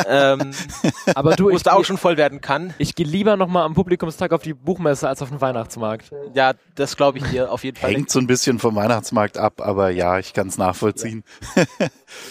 Ähm, 0.08 0.52
Aber 1.16 1.36
du, 1.36 1.50
ich, 1.50 1.64
da 1.64 1.74
auch 1.74 1.84
schon 1.86 1.98
voll 1.98 2.18
werden 2.18 2.42
kann. 2.42 2.74
ich 2.78 2.96
gehe 2.96 3.06
lieber 3.06 3.36
nochmal 3.38 3.64
am 3.64 3.74
Publikumstag 3.74 4.32
auf 4.32 4.42
die 4.42 4.54
Buchmesse 4.54 5.08
als 5.10 5.22
auf 5.22 5.30
den 5.30 5.42
Weihnachtsmarkt. 5.42 6.12
Ja, 6.34 6.54
das 6.76 6.96
glaube 6.98 7.18
ich 7.18 7.24
dir 7.26 7.52
auf 7.52 7.64
jeden 7.64 7.78
Fall. 7.78 7.92
hängt 7.92 8.10
so 8.10 8.20
ein 8.20 8.28
bisschen 8.28 8.60
vom 8.60 8.76
Weihnachtsmarkt 8.76 9.38
ab, 9.38 9.62
aber 9.62 9.90
ja, 9.90 10.20
ich 10.20 10.34
kann 10.34 10.48
es 10.48 10.58
nachvollziehen. 10.58 11.24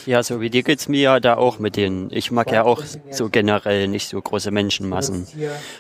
Ja, 0.06 0.22
so 0.22 0.40
wie 0.40 0.50
dir 0.50 0.62
geht's 0.62 0.88
mir 0.88 1.00
ja 1.00 1.20
da 1.20 1.36
auch 1.36 1.58
mit 1.58 1.76
denen. 1.76 2.08
Ich 2.10 2.30
mag 2.30 2.50
ja 2.52 2.64
auch 2.64 2.82
so 3.10 3.28
generell 3.28 3.88
nicht 3.88 4.08
so 4.08 4.20
große 4.20 4.50
Menschenmassen. 4.50 5.26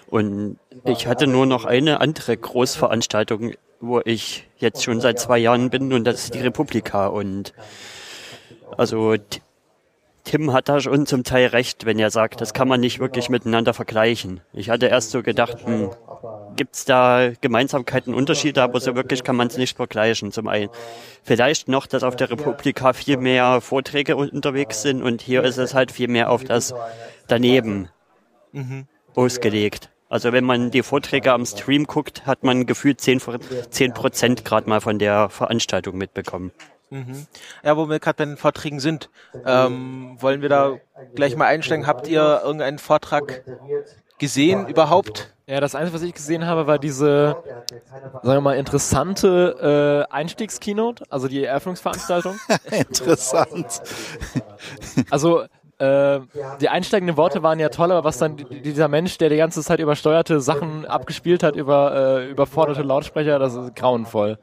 Und 0.08 0.58
ich 0.84 1.06
hatte 1.06 1.26
nur 1.26 1.46
noch 1.46 1.64
eine 1.64 2.00
andere 2.00 2.36
Großveranstaltung, 2.36 3.52
wo 3.80 4.00
ich 4.04 4.48
jetzt 4.58 4.82
schon 4.82 5.00
seit 5.00 5.18
zwei 5.18 5.38
Jahren 5.38 5.70
bin 5.70 5.92
und 5.92 6.04
das 6.04 6.24
ist 6.24 6.34
die 6.34 6.40
Republika. 6.40 7.06
Und 7.06 7.52
also 8.76 9.16
T- 9.16 9.40
Tim 10.24 10.54
hat 10.54 10.70
da 10.70 10.80
schon 10.80 11.04
zum 11.06 11.22
Teil 11.22 11.48
recht, 11.48 11.84
wenn 11.84 11.98
er 11.98 12.10
sagt, 12.10 12.40
das 12.40 12.54
kann 12.54 12.66
man 12.66 12.80
nicht 12.80 12.98
wirklich 12.98 13.28
miteinander 13.28 13.74
vergleichen. 13.74 14.40
Ich 14.54 14.70
hatte 14.70 14.86
erst 14.86 15.10
so 15.10 15.22
gedacht, 15.22 15.58
hm, 15.66 15.90
gibt's 16.56 16.86
da 16.86 17.30
Gemeinsamkeiten, 17.40 18.14
Unterschiede, 18.14 18.62
aber 18.62 18.80
so 18.80 18.94
wirklich 18.94 19.22
kann 19.22 19.36
man 19.36 19.48
es 19.48 19.58
nicht 19.58 19.76
vergleichen. 19.76 20.32
Zum 20.32 20.48
einen 20.48 20.70
vielleicht 21.22 21.68
noch, 21.68 21.86
dass 21.86 22.02
auf 22.02 22.16
der 22.16 22.30
Republika 22.30 22.94
viel 22.94 23.18
mehr 23.18 23.60
Vorträge 23.60 24.16
unterwegs 24.16 24.80
sind 24.80 25.02
und 25.02 25.20
hier 25.20 25.44
ist 25.44 25.58
es 25.58 25.74
halt 25.74 25.92
viel 25.92 26.08
mehr 26.08 26.30
auf 26.30 26.42
das 26.42 26.74
daneben 27.28 27.90
mhm. 28.52 28.86
ausgelegt. 29.14 29.90
Also 30.08 30.32
wenn 30.32 30.44
man 30.44 30.70
die 30.70 30.82
Vorträge 30.82 31.32
am 31.32 31.44
Stream 31.44 31.84
guckt, 31.84 32.24
hat 32.24 32.44
man 32.44 32.66
gefühlt 32.66 33.00
10 33.00 33.20
Prozent 33.92 34.44
gerade 34.44 34.68
mal 34.68 34.80
von 34.80 34.98
der 34.98 35.28
Veranstaltung 35.28 35.98
mitbekommen. 35.98 36.52
Mhm. 36.90 37.26
Ja, 37.62 37.76
wo 37.76 37.88
wir 37.88 37.98
gerade 37.98 38.16
bei 38.16 38.24
den 38.24 38.36
Vorträgen 38.36 38.80
sind, 38.80 39.10
ähm, 39.44 40.16
wollen 40.20 40.42
wir 40.42 40.48
da 40.48 40.76
gleich 41.14 41.36
mal 41.36 41.46
einsteigen. 41.46 41.86
Habt 41.86 42.06
ihr 42.06 42.40
irgendeinen 42.44 42.78
Vortrag 42.78 43.42
gesehen 44.18 44.68
überhaupt? 44.68 45.34
Ja, 45.46 45.60
das 45.60 45.74
Einzige, 45.74 45.96
was 45.96 46.02
ich 46.02 46.14
gesehen 46.14 46.46
habe, 46.46 46.66
war 46.66 46.78
diese, 46.78 47.36
sagen 48.22 48.22
wir 48.22 48.40
mal, 48.40 48.56
interessante 48.56 50.06
äh, 50.08 50.12
Einstiegskeynote, 50.12 51.04
also 51.10 51.28
die 51.28 51.44
Eröffnungsveranstaltung. 51.44 52.38
Interessant. 52.70 53.82
Also 55.10 55.44
äh, 55.84 56.20
die 56.60 56.68
einsteigenden 56.68 57.16
Worte 57.16 57.42
waren 57.42 57.58
ja 57.58 57.68
toll, 57.68 57.92
aber 57.92 58.04
was 58.04 58.18
dann 58.18 58.36
dieser 58.36 58.88
Mensch, 58.88 59.18
der 59.18 59.28
die 59.28 59.36
ganze 59.36 59.62
Zeit 59.62 59.80
übersteuerte 59.80 60.40
Sachen 60.40 60.86
abgespielt 60.86 61.42
hat 61.42 61.56
über 61.56 61.94
äh, 62.20 62.30
überforderte 62.30 62.82
Lautsprecher, 62.82 63.38
das 63.38 63.54
ist 63.54 63.76
grauenvoll. 63.76 64.38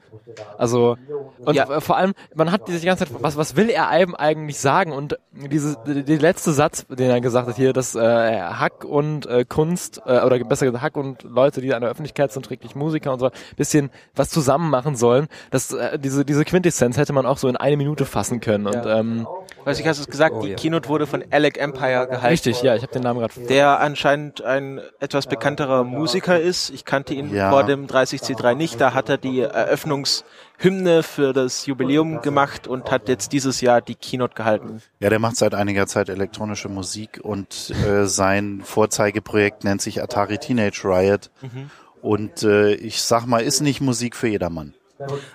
Also 0.58 0.98
und 1.46 1.56
ja. 1.56 1.80
vor 1.80 1.98
allem, 1.98 2.14
man 2.36 2.52
hat 2.52 2.68
diese 2.68 2.86
ganze 2.86 3.06
Zeit, 3.06 3.16
was 3.22 3.38
was 3.38 3.56
will 3.56 3.70
er 3.70 3.90
einem 3.90 4.16
eigentlich 4.16 4.60
sagen? 4.60 4.92
Und 4.92 5.18
diese 5.32 5.78
die 5.86 6.18
letzte 6.18 6.52
Satz, 6.52 6.86
den 6.88 7.10
er 7.10 7.22
gesagt 7.22 7.48
hat 7.48 7.56
hier, 7.56 7.74
dass 7.74 7.96
äh, 7.96 8.00
Hack 8.42 8.84
und 8.84 9.26
äh, 9.26 9.46
Kunst 9.46 10.02
äh, 10.06 10.22
oder 10.22 10.40
besser 10.40 10.66
gesagt 10.66 10.84
Hack 10.84 10.98
und 10.98 11.24
Leute, 11.24 11.62
die 11.62 11.74
an 11.74 11.82
der 11.82 11.90
Öffentlichkeit 11.90 12.32
sind, 12.32 12.50
wirklich 12.50 12.76
Musiker 12.76 13.12
und 13.14 13.20
so, 13.20 13.30
bisschen 13.56 13.90
was 14.16 14.30
zusammen 14.30 14.70
machen 14.70 14.96
sollen. 14.96 15.28
Das 15.50 15.72
äh, 15.72 15.98
diese 15.98 16.26
diese 16.26 16.46
Quintessenz 16.46 16.98
hätte 16.98 17.14
man 17.14 17.26
auch 17.26 17.38
so 17.38 17.48
in 17.48 17.58
eine 17.58 17.78
Minute 17.78 18.06
fassen 18.06 18.40
können. 18.40 18.68
Und 18.68 18.86
ähm, 18.86 19.28
Weiß 19.64 19.80
ich, 19.80 19.88
hast 19.88 20.00
du 20.00 20.04
es 20.04 20.10
gesagt, 20.10 20.36
oh, 20.36 20.42
die 20.42 20.50
ja. 20.50 20.56
Keynote 20.56 20.90
wurde 20.90 21.06
von 21.06 21.24
Alec 21.32 21.58
Empire 21.58 22.08
gehalten. 22.08 22.28
Richtig, 22.28 22.62
ja, 22.62 22.76
ich 22.76 22.84
habe 22.84 22.94
den 22.94 23.04
Namen 23.04 23.20
gerade. 23.20 23.34
Der 23.48 23.80
anscheinend 23.80 24.44
ein 24.44 24.82
etwas 25.00 25.28
bekannterer 25.28 25.84
Musiker 25.84 26.40
ist. 26.40 26.70
Ich 26.70 26.86
kannte 26.86 27.14
ihn 27.14 27.34
ja. 27.34 27.50
vor 27.50 27.64
dem 27.64 27.88
30C3 27.88 28.56
nicht. 28.56 28.80
Da 28.80 28.94
hat 28.94 29.10
er 29.10 29.18
die 29.18 29.42
Eröffnungshymne 29.42 31.04
für 31.04 31.34
das 31.34 31.66
Jubiläum 31.66 32.22
gemacht 32.22 32.68
und 32.68 32.92
hat 32.92 33.10
jetzt 33.10 33.34
dieses 33.34 33.62
Jahr 33.62 33.82
die 33.82 33.96
Keynote 33.96 34.36
gehalten. 34.36 34.82
Ja, 35.00 35.10
der 35.10 35.20
macht 35.20 35.38
seit 35.38 35.54
einiger 35.54 35.88
Zeit 35.88 36.10
elektronische 36.10 36.70
Musik 36.70 37.20
und 37.22 37.72
äh, 37.86 38.06
sein 38.06 38.62
Vorzeigeprojekt 38.64 39.64
nennt 39.64 39.82
sich 39.82 40.02
Atari 40.02 40.38
Teenage 40.38 40.82
Riot. 40.84 41.32
Mhm. 41.42 41.70
Und 42.02 42.44
äh, 42.44 42.74
ich 42.74 43.02
sag 43.02 43.26
mal, 43.26 43.42
ist 43.42 43.62
nicht 43.62 43.80
Musik 43.80 44.16
für 44.16 44.28
jedermann. 44.28 44.74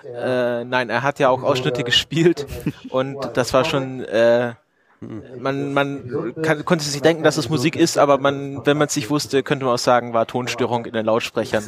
Äh, 0.05 0.63
nein, 0.63 0.89
er 0.89 1.03
hat 1.03 1.19
ja 1.19 1.29
auch 1.29 1.43
Ausschnitte 1.43 1.83
gespielt 1.83 2.45
und 2.89 3.17
das 3.33 3.53
war 3.53 3.65
schon 3.65 4.01
äh, 4.01 4.53
man, 4.99 5.73
man 5.73 6.33
kann, 6.41 6.65
konnte 6.65 6.83
sich 6.83 7.01
denken, 7.01 7.23
dass 7.23 7.37
es 7.37 7.49
Musik 7.49 7.75
ist, 7.75 7.97
aber 7.97 8.17
man, 8.17 8.65
wenn 8.65 8.77
man 8.77 8.87
es 8.87 8.95
nicht 8.95 9.09
wusste, 9.09 9.43
könnte 9.43 9.65
man 9.65 9.75
auch 9.75 9.79
sagen, 9.79 10.13
war 10.13 10.25
Tonstörung 10.25 10.85
in 10.85 10.93
den 10.93 11.05
Lautsprechern. 11.05 11.63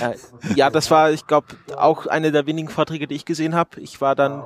äh, 0.00 0.14
ja, 0.54 0.70
das 0.70 0.90
war, 0.90 1.10
ich 1.10 1.26
glaube, 1.26 1.48
auch 1.76 2.06
eine 2.06 2.32
der 2.32 2.46
wenigen 2.46 2.68
Vorträge, 2.68 3.06
die 3.06 3.14
ich 3.14 3.24
gesehen 3.24 3.54
habe. 3.54 3.80
Ich 3.80 4.00
war 4.00 4.14
dann 4.14 4.44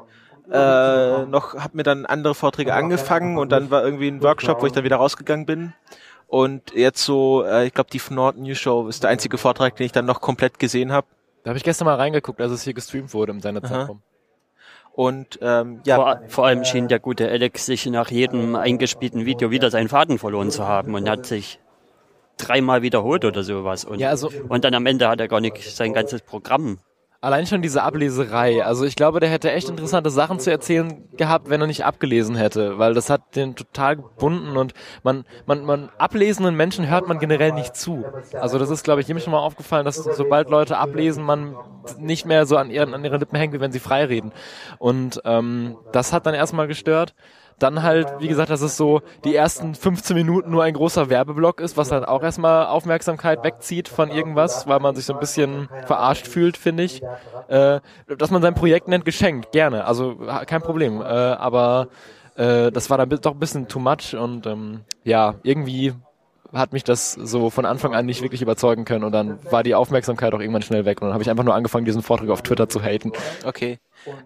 äh, 0.51 1.27
noch, 1.27 1.55
habe 1.55 1.77
mir 1.77 1.83
dann 1.83 2.07
andere 2.07 2.35
Vorträge 2.35 2.75
angefangen 2.75 3.39
und 3.39 3.51
dann 3.51 3.71
war 3.71 3.85
irgendwie 3.85 4.09
ein 4.09 4.23
Workshop, 4.23 4.63
wo 4.63 4.67
ich 4.67 4.73
dann 4.73 4.85
wieder 4.85 4.97
rausgegangen 4.97 5.47
bin. 5.47 5.73
Und 6.27 6.73
jetzt 6.75 7.05
so, 7.05 7.45
äh, 7.45 7.67
ich 7.67 7.75
glaube, 7.75 7.91
die 7.91 8.01
Norton 8.11 8.43
News 8.43 8.59
Show 8.59 8.89
ist 8.89 9.03
der 9.03 9.11
einzige 9.11 9.39
Vortrag, 9.39 9.77
den 9.77 9.87
ich 9.87 9.93
dann 9.93 10.05
noch 10.05 10.21
komplett 10.21 10.59
gesehen 10.59 10.93
habe. 10.93 11.07
Da 11.43 11.51
habe 11.51 11.59
ich 11.59 11.65
gestern 11.65 11.87
mal 11.87 11.95
reingeguckt, 11.95 12.41
als 12.41 12.53
es 12.53 12.63
hier 12.63 12.75
gestreamt 12.75 13.15
wurde 13.15 13.33
im 13.33 13.41
Sendezentrum. 13.41 14.03
Und 14.99 15.39
ähm, 15.43 15.81
ja. 15.85 15.95
Vor, 15.95 16.21
vor, 16.27 16.47
allem 16.47 16.65
schien 16.65 16.89
der 16.89 16.99
gute 16.99 17.29
Alex 17.29 17.67
sich 17.67 17.87
nach 17.87 18.11
jedem 18.11 18.57
eingespielten 18.57 19.27
Video 19.27 19.53
wieder 19.53 19.71
seinen 19.71 19.89
Faden 19.89 20.19
verloren 20.19 20.51
zu 20.51 20.67
haben 20.67 20.97
und 20.97 21.09
hat 21.09 21.25
sich 21.25 21.61
dreimal 22.37 22.83
wiederholt 22.83 23.25
oder 23.25 23.45
sowas. 23.45 23.85
Und, 23.85 24.01
ja, 24.01 24.09
also, 24.09 24.29
und 24.49 24.65
dann 24.65 24.75
am 24.75 24.87
Ende 24.87 25.07
hat 25.07 25.21
er 25.21 25.29
gar 25.29 25.41
nicht 25.41 25.63
sein 25.63 25.93
ganzes 25.93 26.23
Programm 26.23 26.81
Allein 27.21 27.47
schon 27.47 27.63
diese 27.63 27.83
Ableserei. 27.83 28.65
Also 28.65 28.85
ich 28.85 28.95
glaube, 28.95 29.19
der 29.19 29.29
hätte 29.29 29.51
echt 29.51 29.69
interessante 29.69 30.09
Sachen 30.09 30.39
zu 30.39 30.53
erzählen 30.53 31.03
gehabt, 31.17 31.51
wenn 31.51 31.61
er 31.61 31.67
nicht 31.67 31.85
abgelesen 31.85 32.37
hätte, 32.37 32.79
weil 32.79 32.95
das 32.95 33.11
hat 33.11 33.35
den 33.35 33.57
total 33.57 33.97
gebunden 33.97 34.57
und 34.57 34.73
man, 35.03 35.25
man, 35.45 35.65
man 35.65 35.89
ablesenden 35.99 36.55
Menschen 36.55 36.89
hört 36.89 37.09
man 37.09 37.19
generell 37.19 37.51
nicht 37.51 37.75
zu. 37.75 38.05
Also 38.35 38.61
das 38.61 38.71
ist, 38.71 38.85
glaube 38.85 39.01
ich, 39.01 39.09
jedem 39.09 39.21
schon 39.21 39.33
mal 39.33 39.41
aufgefallen, 39.41 39.85
dass 39.85 39.97
sobald 39.97 40.49
Leute 40.49 40.79
ablesen, 40.79 41.25
man 41.25 41.57
nicht 41.99 42.25
mehr 42.25 42.47
so 42.47 42.57
an 42.57 42.71
ihren, 42.71 42.95
an 42.95 43.05
ihren 43.05 43.19
Lippen 43.19 43.37
hängt, 43.37 43.53
wie 43.53 43.61
wenn 43.61 43.73
sie 43.73 43.81
frei 43.81 44.05
reden. 44.05 44.31
Und 44.79 45.21
ähm, 45.25 45.77
das 45.91 46.13
hat 46.13 46.25
dann 46.25 46.35
erstmal 46.35 46.69
gestört. 46.69 47.15
Dann 47.59 47.83
halt, 47.83 48.07
wie 48.21 48.29
gesagt, 48.29 48.51
dass 48.51 48.61
es 48.61 48.77
so 48.77 49.03
die 49.25 49.35
ersten 49.35 49.75
15 49.75 50.17
Minuten 50.17 50.51
nur 50.51 50.63
ein 50.63 50.75
großer 50.75 51.11
Werbeblock 51.11 51.61
ist, 51.61 51.77
was 51.77 51.91
halt 51.91 52.07
auch 52.07 52.23
erstmal 52.23 52.67
Aufmerksamkeit 52.67 53.43
wegzieht 53.43 53.89
von 53.89 54.11
irgendwas, 54.11 54.67
weil 54.67 54.81
man 54.81 54.95
sich 54.95 55.07
so 55.07 55.15
ein 55.15 55.21
bisschen 55.21 55.69
verarscht 55.87 56.27
fühlt, 56.27 56.57
finde 56.57 56.85
ich. 56.85 57.03
Äh, 57.49 57.81
dass 58.17 58.31
man 58.31 58.43
sein 58.43 58.55
Projekt 58.55 58.89
nennt, 58.89 59.05
geschenkt, 59.05 59.53
gerne. 59.53 59.85
Also 59.87 60.17
kein 60.47 60.63
Problem. 60.63 61.01
Äh, 61.01 61.05
aber 61.05 61.89
äh, 62.37 62.71
das 62.71 62.91
war 62.91 62.99
dann 62.99 63.09
doch 63.09 63.33
ein 63.33 63.41
bisschen 63.41 63.67
too 63.69 63.81
much 63.81 64.15
und 64.15 64.47
ähm, 64.47 64.81
ja, 65.05 65.35
irgendwie 65.43 65.95
hat 66.53 66.73
mich 66.73 66.85
das 66.85 67.13
so 67.13 67.51
von 67.51 67.65
Anfang 67.65 67.95
an 67.95 68.07
nicht 68.07 68.23
wirklich 68.23 68.43
überzeugen 68.43 68.85
können 68.85 69.05
und 69.05 69.13
dann 69.13 69.39
war 69.51 69.63
die 69.63 69.75
Aufmerksamkeit 69.75 70.33
auch 70.35 70.41
irgendwann 70.41 70.63
schnell 70.63 70.85
weg 70.85 71.01
und 71.01 71.09
dann 71.09 71.13
habe 71.13 71.23
ich 71.23 71.31
einfach 71.31 71.45
nur 71.45 71.55
angefangen, 71.55 71.85
diesen 71.85 72.03
Vortrag 72.03 72.31
auf 72.31 72.43
Twitter 72.43 72.69
zu 72.69 72.83
haten. 72.83 73.13
Okay. 73.45 73.79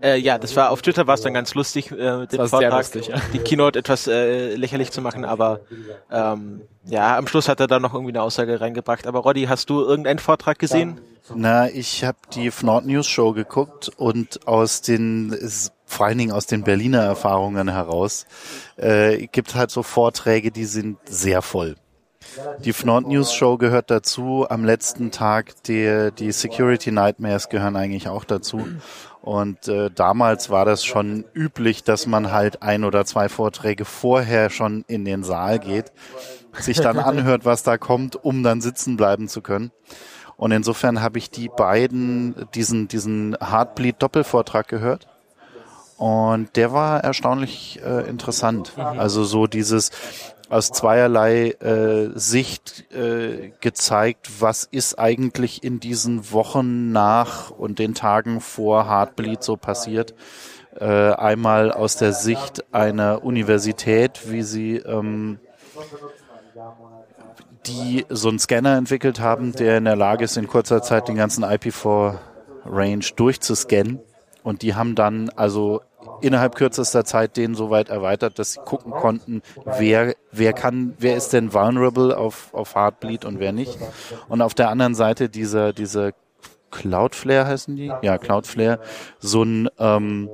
Äh, 0.02 0.18
ja, 0.18 0.38
das 0.38 0.54
war 0.54 0.70
auf 0.70 0.82
Twitter 0.82 1.06
war 1.06 1.14
es 1.14 1.22
dann 1.22 1.34
ganz 1.34 1.54
lustig, 1.54 1.90
äh, 1.90 2.18
mit 2.18 2.32
dem 2.32 2.46
Vortrag, 2.46 2.72
lustig, 2.72 3.08
ja. 3.08 3.16
die 3.32 3.38
Keynote 3.38 3.78
etwas 3.78 4.06
äh, 4.06 4.54
lächerlich 4.54 4.92
zu 4.92 5.00
machen, 5.00 5.24
aber 5.24 5.60
ähm, 6.10 6.62
ja, 6.84 7.16
am 7.16 7.26
Schluss 7.26 7.48
hat 7.48 7.60
er 7.60 7.66
da 7.66 7.78
noch 7.78 7.94
irgendwie 7.94 8.12
eine 8.12 8.22
Aussage 8.22 8.60
reingebracht. 8.60 9.06
Aber 9.06 9.20
Roddy, 9.20 9.44
hast 9.44 9.70
du 9.70 9.80
irgendeinen 9.80 10.18
Vortrag 10.18 10.58
gesehen? 10.58 11.00
Na, 11.34 11.70
ich 11.70 12.04
habe 12.04 12.18
die 12.34 12.50
Fnord 12.50 12.86
News 12.86 13.06
Show 13.06 13.32
geguckt 13.32 13.90
und 13.96 14.46
aus 14.46 14.82
den 14.82 15.36
vor 15.86 16.06
allen 16.06 16.18
Dingen 16.18 16.32
aus 16.32 16.46
den 16.46 16.64
Berliner 16.64 17.02
Erfahrungen 17.02 17.68
heraus 17.68 18.26
äh, 18.76 19.26
gibt 19.28 19.54
halt 19.54 19.70
so 19.70 19.82
Vorträge, 19.82 20.50
die 20.50 20.64
sind 20.64 20.98
sehr 21.04 21.42
voll. 21.42 21.76
Die 22.64 22.72
Fnord 22.72 23.06
News 23.06 23.32
Show 23.32 23.58
gehört 23.58 23.90
dazu. 23.90 24.46
Am 24.48 24.64
letzten 24.64 25.10
Tag 25.10 25.62
die, 25.64 26.10
die 26.18 26.32
Security 26.32 26.90
Nightmares 26.92 27.48
gehören 27.48 27.76
eigentlich 27.76 28.08
auch 28.08 28.24
dazu. 28.24 28.66
Und 29.20 29.68
äh, 29.68 29.90
damals 29.90 30.50
war 30.50 30.64
das 30.64 30.84
schon 30.84 31.24
üblich, 31.34 31.84
dass 31.84 32.06
man 32.06 32.32
halt 32.32 32.62
ein 32.62 32.84
oder 32.84 33.04
zwei 33.04 33.28
Vorträge 33.28 33.84
vorher 33.84 34.50
schon 34.50 34.84
in 34.88 35.04
den 35.04 35.22
Saal 35.22 35.58
geht, 35.58 35.92
sich 36.58 36.80
dann 36.80 36.98
anhört, 36.98 37.44
was 37.44 37.62
da 37.62 37.78
kommt, 37.78 38.16
um 38.16 38.42
dann 38.42 38.60
sitzen 38.60 38.96
bleiben 38.96 39.28
zu 39.28 39.40
können. 39.40 39.70
Und 40.36 40.50
insofern 40.50 41.02
habe 41.02 41.18
ich 41.18 41.30
die 41.30 41.48
beiden, 41.48 42.48
diesen, 42.54 42.88
diesen 42.88 43.36
Heartbleed 43.40 44.02
Doppelvortrag 44.02 44.66
gehört. 44.66 45.06
Und 45.98 46.56
der 46.56 46.72
war 46.72 47.04
erstaunlich 47.04 47.80
äh, 47.84 48.08
interessant. 48.08 48.72
Also 48.76 49.22
so 49.22 49.46
dieses, 49.46 49.92
aus 50.52 50.70
zweierlei 50.70 51.52
äh, 51.60 52.10
Sicht 52.14 52.84
äh, 52.92 53.52
gezeigt, 53.60 54.40
was 54.40 54.64
ist 54.64 54.98
eigentlich 54.98 55.64
in 55.64 55.80
diesen 55.80 56.30
Wochen 56.30 56.92
nach 56.92 57.50
und 57.50 57.78
den 57.78 57.94
Tagen 57.94 58.42
vor 58.42 58.86
Heartbleed 58.86 59.42
so 59.42 59.56
passiert. 59.56 60.14
Äh, 60.78 60.84
einmal 60.84 61.72
aus 61.72 61.96
der 61.96 62.12
Sicht 62.12 62.64
einer 62.72 63.24
Universität, 63.24 64.30
wie 64.30 64.42
sie 64.42 64.76
ähm, 64.76 65.38
die 67.66 68.04
so 68.10 68.28
einen 68.28 68.38
Scanner 68.38 68.76
entwickelt 68.76 69.20
haben, 69.20 69.52
der 69.52 69.78
in 69.78 69.86
der 69.86 69.96
Lage 69.96 70.24
ist, 70.24 70.36
in 70.36 70.48
kurzer 70.48 70.82
Zeit 70.82 71.08
den 71.08 71.16
ganzen 71.16 71.44
IP4-Range 71.44 73.06
durchzuscannen. 73.16 74.00
Und 74.42 74.60
die 74.60 74.74
haben 74.74 74.96
dann 74.96 75.30
also 75.30 75.80
innerhalb 76.20 76.54
kürzester 76.54 77.04
Zeit 77.04 77.36
den 77.36 77.54
so 77.54 77.70
weit 77.70 77.88
erweitert, 77.88 78.38
dass 78.38 78.52
sie 78.54 78.60
gucken 78.60 78.92
konnten, 78.92 79.42
wer, 79.64 80.14
wer 80.30 80.52
kann, 80.52 80.94
wer 80.98 81.16
ist 81.16 81.32
denn 81.32 81.52
vulnerable 81.52 82.16
auf, 82.16 82.52
auf 82.54 82.74
Heartbleed 82.74 83.24
und 83.24 83.40
wer 83.40 83.52
nicht. 83.52 83.78
Und 84.28 84.42
auf 84.42 84.54
der 84.54 84.70
anderen 84.70 84.94
Seite 84.94 85.28
dieser, 85.28 85.72
diese 85.72 86.14
Cloudflare 86.70 87.46
heißen 87.46 87.76
die? 87.76 87.92
Ja, 88.02 88.18
Cloudflare, 88.18 88.80
so 89.20 89.42
ein, 89.42 89.68
ähm, 89.78 90.28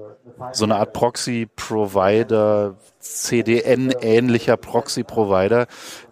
so 0.53 0.65
eine 0.65 0.77
Art 0.77 0.93
Proxy-Provider, 0.93 2.77
CDN-ähnlicher 3.01 4.57
Proxy-Provider, 4.57 5.67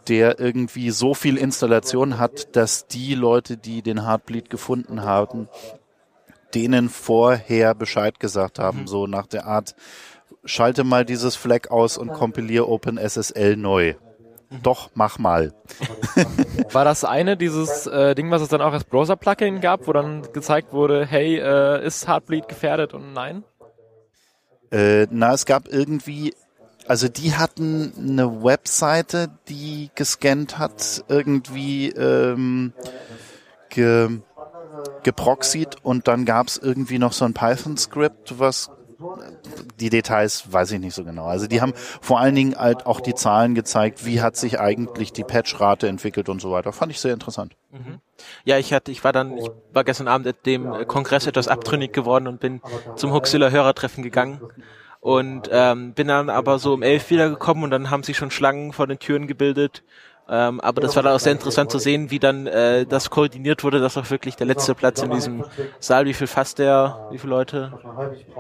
der 0.08 0.38
irgendwie 0.38 0.90
so 0.90 1.14
viel 1.14 1.36
Installation 1.36 2.18
hat, 2.18 2.56
dass 2.56 2.86
die 2.86 3.14
Leute, 3.14 3.56
die 3.56 3.82
den 3.82 4.04
Heartbleed 4.04 4.50
gefunden 4.50 5.02
haben, 5.02 5.48
denen 6.54 6.88
vorher 6.88 7.74
Bescheid 7.74 8.20
gesagt 8.20 8.58
haben, 8.58 8.82
mhm. 8.82 8.86
so 8.86 9.06
nach 9.06 9.26
der 9.26 9.46
Art, 9.46 9.74
schalte 10.44 10.84
mal 10.84 11.04
dieses 11.04 11.36
Flag 11.36 11.70
aus 11.70 11.98
und 11.98 12.12
kompiliere 12.12 12.68
OpenSSL 12.68 13.56
neu. 13.56 13.94
doch, 14.62 14.90
mach 14.94 15.18
mal. 15.18 15.52
War 16.72 16.84
das 16.84 17.04
eine, 17.04 17.36
dieses 17.36 17.86
äh, 17.86 18.14
Ding, 18.14 18.30
was 18.30 18.42
es 18.42 18.48
dann 18.48 18.60
auch 18.60 18.72
als 18.72 18.84
Browser-Plugin 18.84 19.60
gab, 19.60 19.86
wo 19.86 19.92
dann 19.92 20.22
gezeigt 20.32 20.72
wurde, 20.72 21.04
hey, 21.04 21.38
äh, 21.38 21.84
ist 21.84 22.06
Heartbleed 22.06 22.48
gefährdet 22.48 22.94
und 22.94 23.12
nein? 23.12 23.44
Äh, 24.70 25.06
na, 25.10 25.32
es 25.32 25.46
gab 25.46 25.68
irgendwie, 25.68 26.34
also 26.86 27.08
die 27.08 27.34
hatten 27.34 27.92
eine 27.98 28.44
Webseite, 28.44 29.28
die 29.48 29.90
gescannt 29.94 30.58
hat, 30.58 31.04
irgendwie 31.08 31.88
ähm, 31.90 32.72
ge, 33.70 34.20
geproxied 35.02 35.76
und 35.82 36.08
dann 36.08 36.24
gab 36.24 36.48
es 36.48 36.58
irgendwie 36.58 36.98
noch 36.98 37.12
so 37.12 37.24
ein 37.24 37.34
Python-Skript, 37.34 38.38
was 38.38 38.70
die 39.78 39.90
Details 39.90 40.50
weiß 40.50 40.72
ich 40.72 40.80
nicht 40.80 40.94
so 40.94 41.04
genau. 41.04 41.26
Also 41.26 41.46
die 41.46 41.60
haben 41.60 41.74
vor 42.00 42.18
allen 42.18 42.34
Dingen 42.34 42.56
halt 42.56 42.86
auch 42.86 43.00
die 43.00 43.14
Zahlen 43.14 43.54
gezeigt, 43.54 44.06
wie 44.06 44.22
hat 44.22 44.36
sich 44.36 44.58
eigentlich 44.58 45.12
die 45.12 45.24
Patchrate 45.24 45.86
entwickelt 45.86 46.28
und 46.28 46.40
so 46.40 46.50
weiter. 46.50 46.72
Fand 46.72 46.92
ich 46.92 47.00
sehr 47.00 47.12
interessant. 47.12 47.54
Mhm. 47.72 48.00
Ja, 48.44 48.58
ich 48.58 48.72
hatte, 48.72 48.90
ich 48.90 49.04
war 49.04 49.12
dann, 49.12 49.36
ich 49.36 49.50
war 49.72 49.84
gestern 49.84 50.08
Abend 50.08 50.26
at 50.26 50.46
dem 50.46 50.86
Kongress 50.86 51.26
etwas 51.26 51.48
abtrünnig 51.48 51.92
geworden 51.92 52.26
und 52.26 52.40
bin 52.40 52.62
zum 52.96 53.12
Huxilla 53.12 53.50
Hörertreffen 53.50 54.02
gegangen 54.02 54.40
und 55.00 55.50
ähm, 55.52 55.92
bin 55.92 56.08
dann 56.08 56.30
aber 56.30 56.58
so 56.58 56.72
um 56.72 56.82
elf 56.82 57.10
wiedergekommen 57.10 57.64
und 57.64 57.70
dann 57.70 57.90
haben 57.90 58.02
sich 58.02 58.16
schon 58.16 58.30
Schlangen 58.30 58.72
vor 58.72 58.86
den 58.86 58.98
Türen 58.98 59.26
gebildet 59.26 59.82
ähm, 60.28 60.60
aber 60.60 60.80
das 60.80 60.96
war 60.96 61.04
dann 61.04 61.14
auch 61.14 61.20
sehr 61.20 61.32
interessant 61.32 61.70
zu 61.70 61.78
sehen, 61.78 62.10
wie 62.10 62.18
dann 62.18 62.46
äh, 62.48 62.84
das 62.84 63.10
koordiniert 63.10 63.62
wurde, 63.62 63.78
dass 63.78 63.96
auch 63.96 64.10
wirklich 64.10 64.34
der 64.34 64.46
letzte 64.46 64.74
Platz 64.74 65.00
in 65.00 65.10
diesem 65.10 65.44
Saal, 65.78 66.06
wie 66.06 66.14
viel 66.14 66.26
fasst 66.26 66.58
der, 66.58 67.08
wie 67.10 67.18
viele 67.18 67.30
Leute? 67.30 67.72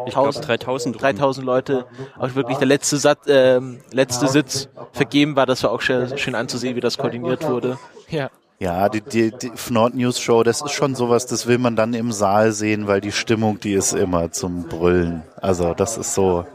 Ich 0.06 0.12
glaube 0.14 0.32
3000. 0.32 1.00
3000 1.00 1.46
Leute, 1.46 1.86
auch 2.18 2.34
wirklich 2.34 2.58
der 2.58 2.66
letzte, 2.66 2.96
Sat 2.96 3.28
äh, 3.28 3.60
letzte 3.92 4.26
Sitz 4.26 4.68
vergeben 4.92 5.36
war. 5.36 5.46
Das 5.46 5.62
war 5.62 5.70
auch 5.70 5.80
schön, 5.80 6.18
schön 6.18 6.34
anzusehen, 6.34 6.74
wie 6.74 6.80
das 6.80 6.98
koordiniert 6.98 7.48
wurde. 7.48 7.78
Ja. 8.08 8.30
Ja, 8.58 8.88
die, 8.88 9.02
die, 9.02 9.32
die 9.32 9.52
Fnord 9.54 9.94
News 9.94 10.18
Show, 10.18 10.42
das 10.42 10.62
ist 10.62 10.72
schon 10.72 10.94
sowas, 10.94 11.26
das 11.26 11.46
will 11.46 11.58
man 11.58 11.76
dann 11.76 11.92
im 11.92 12.10
Saal 12.10 12.52
sehen, 12.52 12.86
weil 12.86 13.02
die 13.02 13.12
Stimmung, 13.12 13.60
die 13.60 13.74
ist 13.74 13.92
immer 13.92 14.32
zum 14.32 14.64
Brüllen. 14.64 15.22
Also 15.36 15.74
das 15.74 15.98
ist 15.98 16.14
so. 16.14 16.46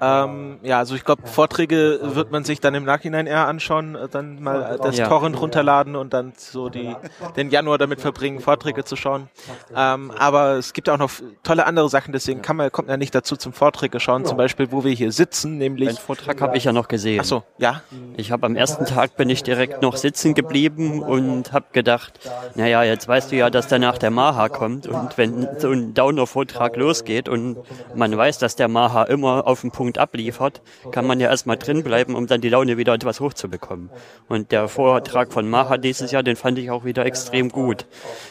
Ja, 0.00 0.24
ähm, 0.24 0.58
ja, 0.62 0.78
also 0.78 0.94
ich 0.94 1.04
glaube, 1.04 1.26
Vorträge 1.26 2.00
wird 2.02 2.30
man 2.30 2.44
sich 2.44 2.60
dann 2.60 2.74
im 2.74 2.84
Nachhinein 2.84 3.26
eher 3.26 3.46
anschauen, 3.46 3.94
äh, 3.94 4.08
dann 4.08 4.42
mal 4.42 4.78
das 4.82 4.98
ja. 4.98 5.08
Torrent 5.08 5.40
runterladen 5.40 5.96
und 5.96 6.12
dann 6.12 6.32
so 6.36 6.68
die, 6.68 6.94
den 7.36 7.50
Januar 7.50 7.78
damit 7.78 8.00
verbringen, 8.00 8.40
Vorträge 8.40 8.84
zu 8.84 8.96
schauen. 8.96 9.28
Ähm, 9.74 10.12
aber 10.18 10.54
es 10.54 10.72
gibt 10.72 10.88
auch 10.88 10.98
noch 10.98 11.10
tolle 11.42 11.66
andere 11.66 11.88
Sachen, 11.88 12.12
deswegen 12.12 12.42
kann 12.42 12.56
man, 12.56 12.70
kommt 12.70 12.88
man 12.88 12.94
ja 12.94 12.98
nicht 12.98 13.14
dazu 13.14 13.36
zum 13.36 13.52
Vorträge 13.52 14.00
schauen, 14.00 14.24
zum 14.24 14.36
Beispiel, 14.36 14.72
wo 14.72 14.84
wir 14.84 14.92
hier 14.92 15.12
sitzen, 15.12 15.58
nämlich... 15.58 15.88
Den 15.88 15.96
Vortrag 15.96 16.40
habe 16.40 16.56
ich 16.56 16.64
ja 16.64 16.72
noch 16.72 16.88
gesehen. 16.88 17.20
Ach 17.20 17.24
so, 17.24 17.42
ja. 17.58 17.82
Ich 18.16 18.30
habe 18.32 18.46
am 18.46 18.56
ersten 18.56 18.84
Tag 18.84 19.16
bin 19.16 19.30
ich 19.30 19.42
direkt 19.42 19.82
noch 19.82 19.96
sitzen 19.96 20.34
geblieben 20.34 21.02
und 21.02 21.52
habe 21.52 21.66
gedacht, 21.72 22.18
naja, 22.54 22.82
jetzt 22.82 23.08
weißt 23.08 23.32
du 23.32 23.36
ja, 23.36 23.50
dass 23.50 23.68
danach 23.68 23.98
der 23.98 24.10
Maha 24.10 24.48
kommt 24.48 24.86
und 24.86 25.18
wenn 25.18 25.48
so 25.58 25.70
ein 25.70 25.94
Downer-Vortrag 25.94 26.76
losgeht 26.76 27.28
und 27.28 27.58
man 27.94 28.16
weiß, 28.16 28.38
dass 28.38 28.56
der 28.56 28.68
Maha 28.68 29.04
immer 29.04 29.31
auf 29.40 29.62
den 29.62 29.70
Punkt 29.70 29.98
abliefert, 29.98 30.62
kann 30.90 31.06
man 31.06 31.20
ja 31.20 31.28
erstmal 31.28 31.56
drin 31.56 31.82
bleiben, 31.82 32.14
um 32.14 32.26
dann 32.26 32.40
die 32.40 32.48
Laune 32.48 32.76
wieder 32.76 32.94
etwas 32.94 33.20
hochzubekommen. 33.20 33.90
Und 34.28 34.52
der 34.52 34.68
Vortrag 34.68 35.32
von 35.32 35.48
Maha 35.48 35.78
dieses 35.78 36.10
Jahr, 36.10 36.22
den 36.22 36.36
fand 36.36 36.58
ich 36.58 36.70
auch 36.70 36.84
wieder 36.84 37.06
extrem 37.06 37.48
gut. 37.48 37.86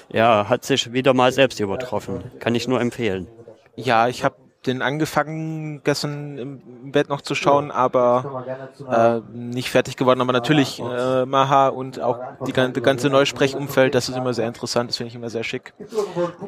Ja, 0.10 0.48
hat 0.48 0.66
sich 0.66 0.94
wieder 0.94 1.14
mal 1.14 1.32
selbst 1.32 1.60
übertroffen. 1.60 2.24
Kann 2.40 2.56
ich 2.56 2.68
nur 2.68 2.80
empfehlen. 2.80 3.28
Ja, 3.76 4.08
ich 4.08 4.24
habe 4.24 4.36
den 4.66 4.82
angefangen 4.82 5.82
gestern 5.84 6.38
im 6.38 6.92
Bett 6.92 7.10
noch 7.10 7.22
zu 7.22 7.34
schauen, 7.34 7.72
aber 7.72 8.46
äh, 8.90 9.36
nicht 9.36 9.72
fertig 9.72 9.98
geworden. 9.98 10.22
Aber 10.22 10.34
natürlich 10.34 10.80
äh, 10.80 11.26
Maha 11.26 11.70
und 11.70 12.00
auch 12.00 12.20
die 12.46 12.54
ganze, 12.54 12.82
ganze 12.82 13.10
Neusprechumfeld, 13.10 13.96
das 13.96 14.10
ist 14.10 14.18
immer 14.18 14.34
sehr 14.34 14.48
interessant, 14.48 14.90
das 14.90 14.98
finde 14.98 15.10
ich 15.10 15.16
immer 15.16 15.30
sehr 15.30 15.44
schick. 15.44 15.74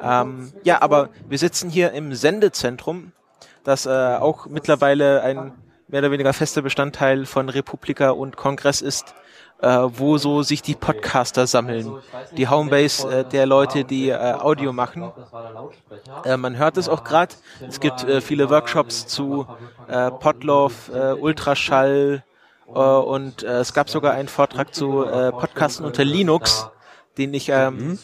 Ähm, 0.02 0.54
ja, 0.64 0.82
aber 0.82 1.10
wir 1.28 1.40
sitzen 1.40 1.70
hier 1.70 1.92
im 1.94 2.14
Sendezentrum 2.14 3.14
das 3.64 3.86
äh, 3.86 3.90
auch 3.90 4.48
mittlerweile 4.48 5.22
ein 5.22 5.54
mehr 5.88 6.00
oder 6.00 6.12
weniger 6.12 6.34
fester 6.34 6.62
Bestandteil 6.62 7.26
von 7.26 7.50
Republika 7.50 8.10
und 8.10 8.36
Kongress 8.36 8.82
ist, 8.82 9.14
äh, 9.62 9.68
wo 9.68 10.18
so 10.18 10.44
sich 10.44 10.62
die 10.62 10.76
Podcaster 10.76 11.48
sammeln. 11.48 11.98
Die 12.36 12.48
Homebase 12.48 13.20
äh, 13.20 13.24
der 13.26 13.46
Leute, 13.46 13.84
die 13.84 14.10
äh, 14.10 14.16
Audio 14.16 14.74
machen. 14.74 15.12
Äh, 16.26 16.38
man 16.38 16.58
hört 16.58 16.78
es 16.78 16.90
auch 16.90 17.04
gerade. 17.04 17.36
Es 17.68 17.80
gibt 17.80 18.04
äh, 18.04 18.22
viele 18.22 18.50
Workshops 18.50 19.08
zu 19.08 19.48
äh, 19.88 20.12
Podlove, 20.12 20.74
äh, 20.94 21.14
Ultraschall 21.14 22.24
äh, 22.68 22.72
und 22.72 23.44
äh, 23.44 23.60
es 23.60 23.74
gab 23.74 23.90
sogar 23.90 24.14
einen 24.14 24.28
Vortrag 24.28 24.74
zu 24.74 25.06
äh, 25.06 25.32
Podcasten 25.32 25.86
unter 25.86 26.04
Linux 26.04 26.70
den 27.18 27.34
ich 27.34 27.50
ähm, 27.50 27.98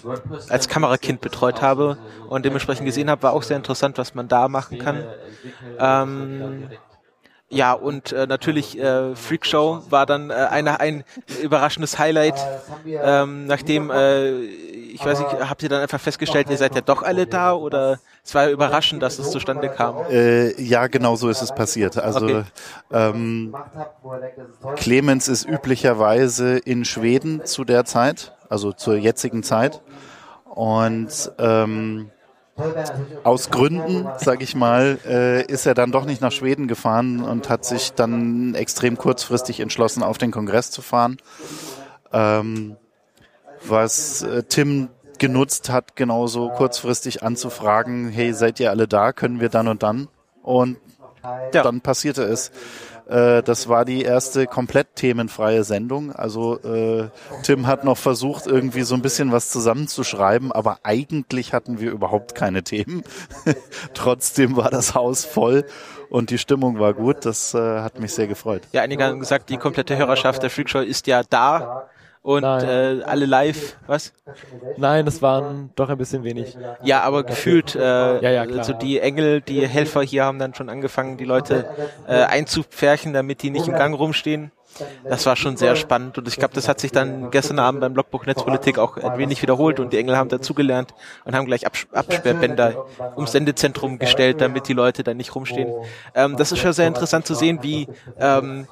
als 0.49 0.67
Kamerakind 0.67 1.21
betreut 1.21 1.61
habe 1.61 1.97
und 2.27 2.45
dementsprechend 2.45 2.85
gesehen 2.85 3.09
habe, 3.09 3.23
war 3.23 3.33
auch 3.33 3.43
sehr 3.43 3.57
interessant, 3.57 3.97
was 3.97 4.13
man 4.15 4.27
da 4.27 4.47
machen 4.47 4.77
kann. 4.77 5.03
Ähm, 5.79 6.69
ja, 7.51 7.73
und 7.73 8.11
äh, 8.11 8.27
natürlich 8.27 8.77
äh, 8.77 9.15
Freak 9.15 9.43
Show 9.43 9.81
war 9.89 10.05
dann 10.05 10.29
äh, 10.29 10.33
eine, 10.33 10.79
ein 10.79 11.03
überraschendes 11.41 11.97
Highlight, 11.97 12.35
ähm, 12.85 13.47
nachdem, 13.47 13.89
äh, 13.89 14.37
ich 14.41 15.03
weiß 15.03 15.19
nicht, 15.19 15.31
habt 15.31 15.63
ihr 15.63 15.69
dann 15.69 15.81
einfach 15.81 15.99
festgestellt, 15.99 16.47
ihr 16.51 16.57
seid 16.57 16.75
ja 16.75 16.81
doch 16.81 17.01
alle 17.01 17.25
da 17.25 17.53
oder 17.53 17.99
es 18.23 18.35
war 18.35 18.49
überraschend, 18.49 19.01
dass 19.01 19.17
es 19.17 19.31
zustande 19.31 19.69
kam? 19.69 19.95
Äh, 20.11 20.61
ja, 20.61 20.85
genau 20.85 21.15
so 21.15 21.27
ist 21.29 21.41
es 21.41 21.53
passiert. 21.53 21.97
Also 21.97 22.25
okay. 22.25 22.43
ähm, 22.91 23.55
Clemens 24.75 25.27
ist 25.27 25.47
üblicherweise 25.47 26.59
in 26.59 26.85
Schweden 26.85 27.45
zu 27.45 27.63
der 27.63 27.83
Zeit 27.83 28.33
also 28.49 28.73
zur 28.73 28.95
jetzigen 28.95 29.43
Zeit. 29.43 29.81
Und 30.45 31.31
ähm, 31.37 32.09
aus 33.23 33.49
Gründen, 33.49 34.07
sage 34.17 34.43
ich 34.43 34.55
mal, 34.55 34.99
äh, 35.05 35.45
ist 35.45 35.65
er 35.65 35.73
dann 35.73 35.91
doch 35.91 36.05
nicht 36.05 36.21
nach 36.21 36.31
Schweden 36.31 36.67
gefahren 36.67 37.23
und 37.23 37.49
hat 37.49 37.63
sich 37.63 37.93
dann 37.93 38.55
extrem 38.55 38.97
kurzfristig 38.97 39.59
entschlossen, 39.61 40.03
auf 40.03 40.17
den 40.17 40.31
Kongress 40.31 40.71
zu 40.71 40.81
fahren. 40.81 41.17
Ähm, 42.11 42.75
was 43.65 44.23
äh, 44.23 44.43
Tim 44.43 44.89
genutzt 45.19 45.69
hat, 45.69 45.95
genauso 45.95 46.49
kurzfristig 46.49 47.23
anzufragen, 47.23 48.09
hey, 48.09 48.33
seid 48.33 48.59
ihr 48.59 48.71
alle 48.71 48.87
da? 48.87 49.13
Können 49.13 49.39
wir 49.39 49.49
dann 49.49 49.67
und 49.67 49.83
dann? 49.83 50.07
Und 50.41 50.77
ja. 51.53 51.63
dann 51.63 51.81
passierte 51.81 52.23
es. 52.23 52.51
Äh, 53.09 53.41
das 53.43 53.67
war 53.67 53.85
die 53.85 54.03
erste 54.03 54.45
komplett 54.45 54.95
themenfreie 54.95 55.63
Sendung. 55.63 56.11
Also 56.11 56.59
äh, 56.61 57.09
Tim 57.43 57.67
hat 57.67 57.83
noch 57.83 57.97
versucht, 57.97 58.45
irgendwie 58.45 58.83
so 58.83 58.95
ein 58.95 59.01
bisschen 59.01 59.31
was 59.31 59.49
zusammenzuschreiben, 59.49 60.51
aber 60.51 60.79
eigentlich 60.83 61.53
hatten 61.53 61.79
wir 61.79 61.91
überhaupt 61.91 62.35
keine 62.35 62.63
Themen. 62.63 63.03
Trotzdem 63.93 64.55
war 64.55 64.69
das 64.69 64.93
Haus 64.93 65.25
voll 65.25 65.65
und 66.09 66.29
die 66.29 66.37
Stimmung 66.37 66.79
war 66.79 66.93
gut. 66.93 67.25
Das 67.25 67.53
äh, 67.53 67.79
hat 67.81 67.99
mich 67.99 68.13
sehr 68.13 68.27
gefreut. 68.27 68.63
Ja, 68.71 68.83
einige 68.83 69.03
haben 69.03 69.19
gesagt, 69.19 69.49
die 69.49 69.57
komplette 69.57 69.97
Hörerschaft 69.97 70.43
der 70.43 70.49
Freakshow 70.49 70.79
ist 70.79 71.07
ja 71.07 71.23
da 71.27 71.89
und 72.21 72.43
äh, 72.43 73.01
alle 73.05 73.25
live, 73.25 73.77
was? 73.87 74.13
Nein, 74.77 75.05
das 75.05 75.21
waren 75.21 75.71
doch 75.75 75.89
ein 75.89 75.97
bisschen 75.97 76.23
wenig. 76.23 76.57
Ja, 76.83 77.01
aber 77.01 77.23
gefühlt, 77.23 77.75
äh, 77.75 77.79
ja, 77.79 78.29
ja, 78.29 78.45
klar. 78.45 78.59
also 78.59 78.73
die 78.73 78.99
Engel, 78.99 79.41
die 79.41 79.65
Helfer 79.65 80.01
hier 80.01 80.25
haben 80.25 80.37
dann 80.37 80.53
schon 80.53 80.69
angefangen, 80.69 81.17
die 81.17 81.25
Leute 81.25 81.65
äh, 82.07 82.23
einzupferchen, 82.23 83.13
damit 83.13 83.41
die 83.41 83.49
nicht 83.49 83.67
im 83.67 83.73
Gang 83.73 83.97
rumstehen. 83.97 84.51
Das 85.03 85.25
war 85.25 85.35
schon 85.35 85.57
sehr 85.57 85.75
spannend 85.75 86.17
und 86.17 86.27
ich 86.27 86.37
glaube, 86.37 86.53
das 86.53 86.67
hat 86.67 86.79
sich 86.79 86.91
dann 86.91 87.31
gestern 87.31 87.59
Abend 87.59 87.81
beim 87.81 87.93
Blogbuch 87.93 88.25
Netzpolitik 88.25 88.77
auch 88.77 88.97
ein 88.97 89.17
wenig 89.17 89.41
wiederholt 89.41 89.79
und 89.79 89.91
die 89.91 89.97
Engel 89.97 90.15
haben 90.15 90.29
dazugelernt 90.29 90.93
und 91.25 91.35
haben 91.35 91.45
gleich 91.45 91.65
Abs 91.65 91.87
Absperrbänder 91.91 92.85
ums 93.15 93.31
Sendezentrum 93.31 93.97
gestellt, 93.97 94.41
damit 94.41 94.67
die 94.67 94.73
Leute 94.73 95.03
da 95.03 95.13
nicht 95.13 95.33
rumstehen. 95.35 95.73
Ähm, 96.13 96.37
das 96.37 96.51
ist 96.51 96.59
schon 96.59 96.73
sehr 96.73 96.87
interessant 96.87 97.25
zu 97.25 97.33
sehen, 97.33 97.59
wie 97.61 97.87
ähm, 98.19 98.67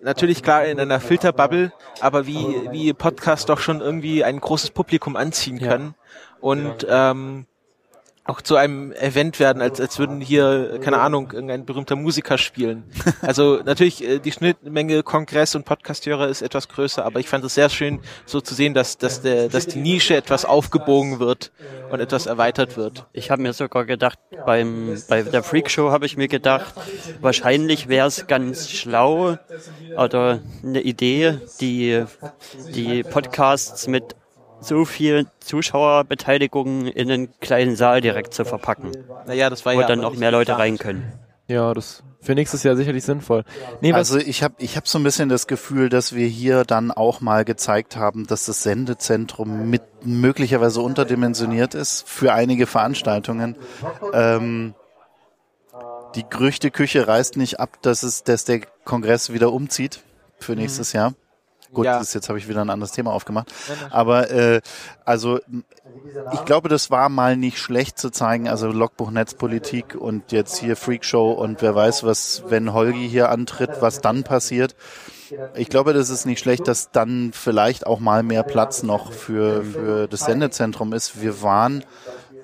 natürlich 0.00 0.42
klar 0.42 0.64
in 0.64 0.78
einer 0.78 1.00
Filterbubble, 1.00 1.72
aber 2.00 2.26
wie, 2.26 2.68
wie 2.70 2.92
Podcasts 2.92 3.46
doch 3.46 3.58
schon 3.58 3.80
irgendwie 3.80 4.24
ein 4.24 4.40
großes 4.40 4.70
Publikum 4.70 5.16
anziehen 5.16 5.58
können. 5.58 5.94
Ja. 5.96 6.38
Und 6.40 6.86
ähm, 6.88 7.46
auch 8.28 8.42
zu 8.42 8.56
einem 8.56 8.92
Event 8.92 9.40
werden, 9.40 9.62
als, 9.62 9.80
als 9.80 9.98
würden 9.98 10.20
hier, 10.20 10.78
keine 10.82 11.00
Ahnung, 11.00 11.32
irgendein 11.32 11.64
berühmter 11.64 11.96
Musiker 11.96 12.38
spielen. 12.38 12.84
Also 13.20 13.60
natürlich, 13.64 14.04
äh, 14.04 14.18
die 14.20 14.32
Schnittmenge 14.32 15.02
Kongress 15.02 15.54
und 15.54 15.64
Podcasthörer 15.64 16.28
ist 16.28 16.40
etwas 16.40 16.68
größer, 16.68 17.04
aber 17.04 17.20
ich 17.20 17.28
fand 17.28 17.44
es 17.44 17.54
sehr 17.54 17.68
schön, 17.68 18.00
so 18.26 18.40
zu 18.40 18.54
sehen, 18.54 18.74
dass, 18.74 18.96
dass, 18.96 19.22
der, 19.22 19.48
dass 19.48 19.66
die 19.66 19.78
Nische 19.78 20.14
etwas 20.14 20.44
aufgebogen 20.44 21.18
wird 21.18 21.50
und 21.90 22.00
etwas 22.00 22.26
erweitert 22.26 22.76
wird. 22.76 23.06
Ich 23.12 23.30
habe 23.30 23.42
mir 23.42 23.52
sogar 23.52 23.86
gedacht, 23.86 24.18
beim, 24.46 24.96
bei 25.08 25.22
der 25.22 25.42
Freak 25.42 25.70
Show 25.70 25.90
habe 25.90 26.06
ich 26.06 26.16
mir 26.16 26.28
gedacht, 26.28 26.74
wahrscheinlich 27.20 27.88
wäre 27.88 28.06
es 28.06 28.26
ganz 28.26 28.70
schlau 28.70 29.38
oder 29.96 30.40
eine 30.62 30.82
Idee, 30.82 31.38
die, 31.60 32.04
die 32.74 33.02
Podcasts 33.02 33.88
mit 33.88 34.17
so 34.60 34.84
viel 34.84 35.26
Zuschauerbeteiligung 35.40 36.86
in 36.86 37.10
einen 37.10 37.40
kleinen 37.40 37.76
Saal 37.76 38.00
direkt 38.00 38.34
zu 38.34 38.44
verpacken. 38.44 38.92
Naja, 39.26 39.50
das 39.50 39.64
war 39.64 39.74
wo 39.74 39.80
ja 39.80 39.86
dann 39.86 40.00
noch 40.00 40.16
mehr 40.16 40.30
Leute 40.30 40.58
rein 40.58 40.78
können. 40.78 41.12
Ja, 41.46 41.72
das 41.72 42.02
für 42.20 42.34
nächstes 42.34 42.62
Jahr 42.62 42.76
sicherlich 42.76 43.04
sinnvoll. 43.04 43.44
Nee, 43.80 43.92
also 43.92 44.18
ich 44.18 44.42
habe 44.42 44.54
ich 44.58 44.76
hab 44.76 44.88
so 44.88 44.98
ein 44.98 45.04
bisschen 45.04 45.28
das 45.28 45.46
Gefühl, 45.46 45.88
dass 45.88 46.14
wir 46.14 46.26
hier 46.26 46.64
dann 46.64 46.90
auch 46.90 47.20
mal 47.20 47.44
gezeigt 47.44 47.96
haben, 47.96 48.26
dass 48.26 48.46
das 48.46 48.62
Sendezentrum 48.64 49.70
mit 49.70 49.82
möglicherweise 50.04 50.80
unterdimensioniert 50.80 51.74
ist 51.74 52.08
für 52.08 52.32
einige 52.32 52.66
Veranstaltungen. 52.66 53.56
Ähm, 54.12 54.74
die 56.16 56.24
Gerüchteküche 56.28 57.06
reißt 57.06 57.36
nicht 57.36 57.60
ab, 57.60 57.78
dass 57.82 58.02
es, 58.02 58.24
dass 58.24 58.44
der 58.44 58.62
Kongress 58.84 59.32
wieder 59.32 59.52
umzieht 59.52 60.02
für 60.38 60.56
nächstes 60.56 60.92
mhm. 60.92 60.98
Jahr. 60.98 61.14
Gut, 61.72 61.84
ja. 61.84 61.98
das, 61.98 62.14
jetzt 62.14 62.28
habe 62.28 62.38
ich 62.38 62.48
wieder 62.48 62.62
ein 62.62 62.70
anderes 62.70 62.92
Thema 62.92 63.12
aufgemacht. 63.12 63.52
Aber 63.90 64.30
äh, 64.30 64.60
also 65.04 65.38
ich 66.32 66.44
glaube, 66.44 66.68
das 66.68 66.90
war 66.90 67.08
mal 67.08 67.36
nicht 67.36 67.58
schlecht 67.58 67.98
zu 67.98 68.10
zeigen. 68.10 68.48
Also 68.48 68.68
Logbuch 68.68 69.10
Netzpolitik 69.10 69.94
und 69.94 70.32
jetzt 70.32 70.58
hier 70.58 70.76
Freakshow 70.76 71.32
und 71.32 71.60
wer 71.62 71.74
weiß, 71.74 72.04
was, 72.04 72.44
wenn 72.48 72.72
Holgi 72.72 73.08
hier 73.08 73.30
antritt, 73.30 73.80
was 73.80 74.00
dann 74.00 74.24
passiert. 74.24 74.76
Ich 75.54 75.68
glaube, 75.68 75.92
das 75.92 76.08
ist 76.08 76.24
nicht 76.24 76.38
schlecht, 76.38 76.66
dass 76.68 76.90
dann 76.90 77.32
vielleicht 77.34 77.86
auch 77.86 78.00
mal 78.00 78.22
mehr 78.22 78.42
Platz 78.42 78.82
noch 78.82 79.12
für, 79.12 79.62
für 79.62 80.08
das 80.08 80.20
Sendezentrum 80.20 80.94
ist. 80.94 81.20
Wir 81.20 81.42
waren 81.42 81.84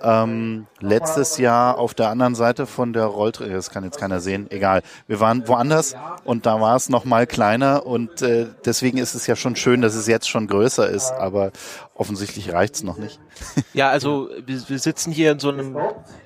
ähm, 0.05 0.67
letztes 0.81 1.39
Jahr 1.39 1.79
auf 1.79 1.95
der 1.95 2.11
anderen 2.11 2.35
Seite 2.35 2.67
von 2.67 2.93
der 2.93 3.07
Rolltreppe, 3.07 3.53
das 3.53 3.71
kann 3.71 3.85
jetzt 3.85 3.99
keiner 3.99 4.21
sehen, 4.21 4.51
egal. 4.51 4.83
Wir 5.07 5.21
waren 5.21 5.49
woanders 5.49 5.97
und 6.25 6.47
da 6.47 6.61
war 6.61 6.77
es 6.77 6.89
noch 6.89 7.05
mal 7.05 7.27
kleiner 7.27 7.87
und 7.87 8.23
äh, 8.23 8.47
deswegen 8.65 8.99
ist 8.99 9.15
es 9.15 9.27
ja 9.27 9.37
schon 9.37 9.57
schön, 9.57 9.81
dass 9.81 9.95
es 9.95 10.07
jetzt 10.07 10.29
schon 10.29 10.47
größer 10.47 10.89
ist, 10.89 11.11
aber 11.13 11.53
offensichtlich 11.95 12.53
reicht's 12.53 12.83
noch 12.83 12.99
nicht. 12.99 13.21
Ja, 13.73 13.89
also 13.91 14.29
wir, 14.47 14.69
wir 14.69 14.79
sitzen 14.79 15.11
hier 15.11 15.33
in 15.33 15.41
so 15.41 15.49
einem 15.49 15.77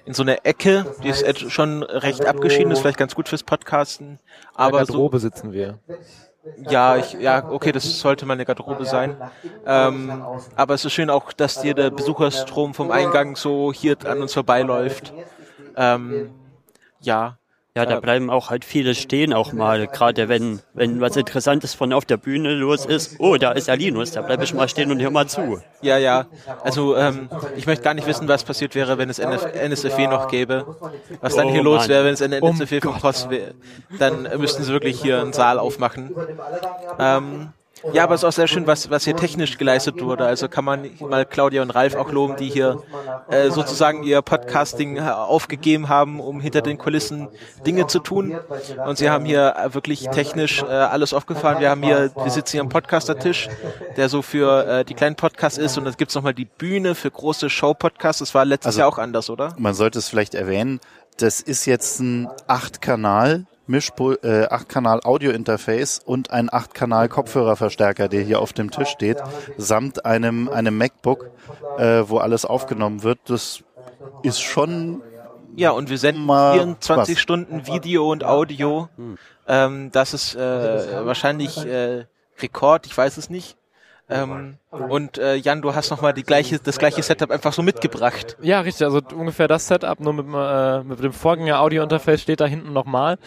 in 0.04 0.12
so 0.12 0.22
einer 0.22 0.44
Ecke, 0.44 0.84
die 1.02 1.08
ist 1.08 1.50
schon 1.50 1.82
recht 1.82 2.26
abgeschieden, 2.26 2.70
ist 2.70 2.80
vielleicht 2.80 2.98
ganz 2.98 3.14
gut 3.14 3.28
fürs 3.28 3.42
Podcasten, 3.42 4.18
aber 4.54 4.80
in 4.80 4.86
der 4.86 4.86
Garderobe 4.86 5.18
so, 5.18 5.28
sitzen 5.28 5.52
wir. 5.52 5.78
Ja, 6.56 6.96
ich, 6.96 7.12
ja, 7.12 7.44
okay, 7.48 7.72
das 7.72 7.98
sollte 8.00 8.26
meine 8.26 8.44
Garderobe 8.44 8.84
sein. 8.84 9.18
Ähm, 9.64 10.26
aber 10.54 10.74
es 10.74 10.84
ist 10.84 10.92
schön 10.92 11.10
auch, 11.10 11.32
dass 11.32 11.60
dir 11.60 11.74
der 11.74 11.90
Besucherstrom 11.90 12.74
vom 12.74 12.90
Eingang 12.90 13.36
so 13.36 13.72
hier 13.72 13.96
an 14.06 14.20
uns 14.22 14.32
vorbeiläuft. 14.34 15.14
Ähm, 15.76 16.32
ja, 17.00 17.38
ja, 17.78 17.86
da 17.86 18.00
bleiben 18.00 18.28
auch 18.28 18.50
halt 18.50 18.64
viele 18.64 18.96
stehen 18.96 19.32
auch 19.32 19.52
mal, 19.52 19.86
gerade 19.86 20.28
wenn, 20.28 20.58
wenn 20.74 21.00
was 21.00 21.14
Interessantes 21.16 21.74
von 21.74 21.92
auf 21.92 22.04
der 22.04 22.16
Bühne 22.16 22.54
los 22.54 22.84
ist. 22.84 23.20
Oh, 23.20 23.36
da 23.36 23.52
ist 23.52 23.68
ja 23.68 23.74
Linus, 23.74 24.10
da 24.10 24.22
bleibe 24.22 24.42
ich 24.42 24.52
mal 24.52 24.68
stehen 24.68 24.90
und 24.90 25.00
hör 25.00 25.12
mal 25.12 25.28
zu. 25.28 25.60
Ja, 25.80 25.96
ja. 25.96 26.26
Also 26.64 26.96
ähm, 26.96 27.28
ich 27.56 27.68
möchte 27.68 27.84
gar 27.84 27.94
nicht 27.94 28.08
wissen, 28.08 28.26
was 28.26 28.42
passiert 28.42 28.74
wäre, 28.74 28.98
wenn 28.98 29.08
es 29.10 29.20
NF 29.20 29.44
NSFW 29.54 30.08
noch 30.08 30.26
gäbe. 30.26 30.66
Was 31.20 31.36
dann 31.36 31.46
oh, 31.46 31.52
hier 31.52 31.62
los 31.62 31.86
wäre, 31.88 32.04
wenn 32.04 32.14
es 32.14 32.20
NSFW 32.20 32.80
vom 32.80 32.98
Post 32.98 33.30
wäre. 33.30 33.54
Dann 34.00 34.28
müssten 34.38 34.64
sie 34.64 34.72
wirklich 34.72 35.00
hier 35.00 35.20
einen 35.20 35.32
Saal 35.32 35.60
aufmachen. 35.60 36.10
Ähm, 36.98 37.52
ja, 37.92 38.04
aber 38.04 38.14
es 38.14 38.22
ist 38.22 38.24
auch 38.24 38.32
sehr 38.32 38.46
schön, 38.48 38.66
was, 38.66 38.90
was 38.90 39.04
hier 39.04 39.16
technisch 39.16 39.58
geleistet 39.58 40.00
wurde. 40.02 40.26
Also 40.26 40.48
kann 40.48 40.64
man 40.64 40.90
mal 41.00 41.24
Claudia 41.24 41.62
und 41.62 41.70
Ralf 41.70 41.94
auch 41.94 42.10
loben, 42.10 42.36
die 42.36 42.48
hier 42.48 42.82
äh, 43.30 43.50
sozusagen 43.50 44.02
ihr 44.02 44.22
Podcasting 44.22 44.96
äh, 44.96 45.00
aufgegeben 45.00 45.88
haben, 45.88 46.20
um 46.20 46.40
hinter 46.40 46.60
den 46.60 46.78
Kulissen 46.78 47.28
Dinge 47.66 47.86
zu 47.86 47.98
tun. 48.00 48.38
Und 48.86 48.98
sie 48.98 49.10
haben 49.10 49.24
hier 49.24 49.54
wirklich 49.72 50.08
technisch 50.10 50.62
äh, 50.62 50.66
alles 50.66 51.12
aufgefahren. 51.12 51.60
Wir 51.60 51.70
haben 51.70 51.82
hier, 51.82 52.10
wir 52.14 52.30
sitzen 52.30 52.52
hier 52.52 52.60
am 52.62 52.68
Podcaster-Tisch, 52.68 53.48
der 53.96 54.08
so 54.08 54.22
für 54.22 54.66
äh, 54.66 54.84
die 54.84 54.94
kleinen 54.94 55.16
Podcasts 55.16 55.58
ist. 55.58 55.78
Und 55.78 55.84
dann 55.84 55.94
gibt's 55.94 56.14
nochmal 56.14 56.34
die 56.34 56.46
Bühne 56.46 56.94
für 56.94 57.10
große 57.10 57.50
Show-Podcasts. 57.50 58.20
Das 58.20 58.34
war 58.34 58.44
letztes 58.44 58.66
also, 58.66 58.80
Jahr 58.80 58.88
auch 58.88 58.98
anders, 58.98 59.30
oder? 59.30 59.54
Man 59.58 59.74
sollte 59.74 59.98
es 59.98 60.08
vielleicht 60.08 60.34
erwähnen. 60.34 60.80
Das 61.18 61.40
ist 61.40 61.66
jetzt 61.66 62.00
ein 62.00 62.28
Acht-Kanal 62.46 63.46
Mischpul 63.68 64.18
äh, 64.22 64.46
8-Kanal 64.46 65.00
Audio-Interface 65.04 66.00
und 66.04 66.30
ein 66.30 66.48
8-Kanal 66.48 67.08
Kopfhörerverstärker, 67.08 68.08
der 68.08 68.22
hier 68.22 68.40
auf 68.40 68.52
dem 68.52 68.70
Tisch 68.70 68.88
steht, 68.88 69.18
samt 69.56 70.04
einem, 70.04 70.48
einem 70.48 70.76
MacBook, 70.76 71.30
äh, 71.78 72.02
wo 72.06 72.18
alles 72.18 72.44
aufgenommen 72.44 73.02
wird. 73.02 73.18
Das 73.26 73.62
ist 74.22 74.40
schon 74.40 75.02
ja, 75.56 75.72
und 75.72 75.90
wir 75.90 75.98
senden 75.98 76.24
24 76.24 77.16
was. 77.16 77.20
Stunden 77.20 77.66
Video 77.66 78.12
und 78.12 78.22
Audio. 78.22 78.88
Ähm, 79.48 79.90
das 79.90 80.14
ist 80.14 80.36
äh, 80.36 81.04
wahrscheinlich 81.04 81.66
äh, 81.66 82.04
Rekord, 82.40 82.86
ich 82.86 82.96
weiß 82.96 83.16
es 83.16 83.28
nicht. 83.28 83.56
Ähm, 84.10 84.56
und 84.70 85.18
äh, 85.18 85.34
Jan, 85.34 85.60
du 85.60 85.74
hast 85.74 85.90
nochmal 85.90 86.14
gleiche, 86.14 86.58
das 86.58 86.78
gleiche 86.78 87.02
Setup 87.02 87.30
einfach 87.30 87.52
so 87.52 87.62
mitgebracht. 87.62 88.36
Ja, 88.40 88.60
richtig. 88.60 88.86
Also 88.86 89.00
ungefähr 89.14 89.48
das 89.48 89.66
Setup, 89.66 90.00
nur 90.00 90.14
mit, 90.14 90.26
äh, 90.34 90.82
mit 90.82 91.02
dem 91.02 91.12
Vorgänger-Audio-Interface 91.12 92.22
steht 92.22 92.40
da 92.40 92.46
hinten 92.46 92.72
nochmal. 92.72 93.18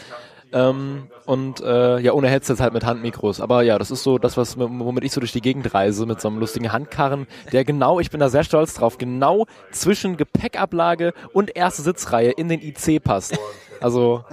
Ähm, 0.53 1.07
und 1.25 1.61
äh, 1.61 1.99
ja, 1.99 2.13
ohne 2.13 2.27
Headsets 2.27 2.59
halt 2.59 2.73
mit 2.73 2.85
Handmikros. 2.85 3.39
Aber 3.39 3.61
ja, 3.61 3.79
das 3.79 3.91
ist 3.91 4.03
so 4.03 4.17
das, 4.17 4.37
was 4.37 4.57
womit 4.57 5.03
ich 5.03 5.11
so 5.11 5.21
durch 5.21 5.31
die 5.31 5.41
Gegend 5.41 5.73
reise, 5.73 6.05
mit 6.05 6.19
so 6.19 6.27
einem 6.27 6.39
lustigen 6.39 6.71
Handkarren, 6.71 7.27
der 7.51 7.63
genau, 7.63 7.99
ich 7.99 8.09
bin 8.09 8.19
da 8.19 8.29
sehr 8.29 8.43
stolz 8.43 8.73
drauf, 8.73 8.97
genau 8.97 9.45
zwischen 9.71 10.17
Gepäckablage 10.17 11.13
und 11.33 11.55
erste 11.55 11.81
Sitzreihe 11.81 12.31
in 12.31 12.49
den 12.49 12.61
IC 12.61 13.03
passt. 13.03 13.37
Also 13.79 14.25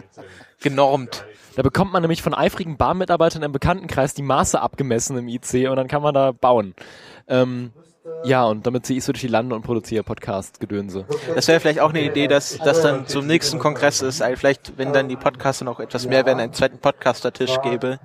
genormt. 0.60 1.24
Da 1.56 1.62
bekommt 1.62 1.92
man 1.92 2.02
nämlich 2.02 2.22
von 2.22 2.34
eifrigen 2.34 2.76
Bahnmitarbeitern 2.76 3.42
im 3.42 3.50
Bekanntenkreis 3.50 4.14
die 4.14 4.22
Maße 4.22 4.60
abgemessen 4.60 5.16
im 5.18 5.26
IC 5.26 5.68
und 5.68 5.76
dann 5.76 5.88
kann 5.88 6.02
man 6.02 6.14
da 6.14 6.32
bauen. 6.32 6.74
Ähm, 7.26 7.72
ja, 8.24 8.44
und 8.44 8.66
damit 8.66 8.84
ziehe 8.84 8.98
ich 8.98 9.04
so 9.04 9.12
durch 9.12 9.20
die 9.20 9.28
Lande 9.28 9.54
und 9.54 9.62
produziere 9.62 10.02
Podcast-Gedönse. 10.02 11.06
Das 11.34 11.46
wäre 11.48 11.60
vielleicht 11.60 11.80
auch 11.80 11.90
eine 11.90 12.02
Idee, 12.02 12.26
dass 12.26 12.58
das 12.58 12.82
dann 12.82 13.06
zum 13.06 13.26
nächsten 13.26 13.58
Kongress 13.58 14.02
ist, 14.02 14.22
also 14.22 14.36
vielleicht, 14.36 14.76
wenn 14.76 14.92
dann 14.92 15.08
die 15.08 15.16
Podcaster 15.16 15.64
noch 15.64 15.80
etwas 15.80 16.06
mehr 16.06 16.26
werden, 16.26 16.40
einen 16.40 16.52
zweiten 16.52 16.78
Podcaster-Tisch 16.78 17.60
gäbe. 17.62 18.00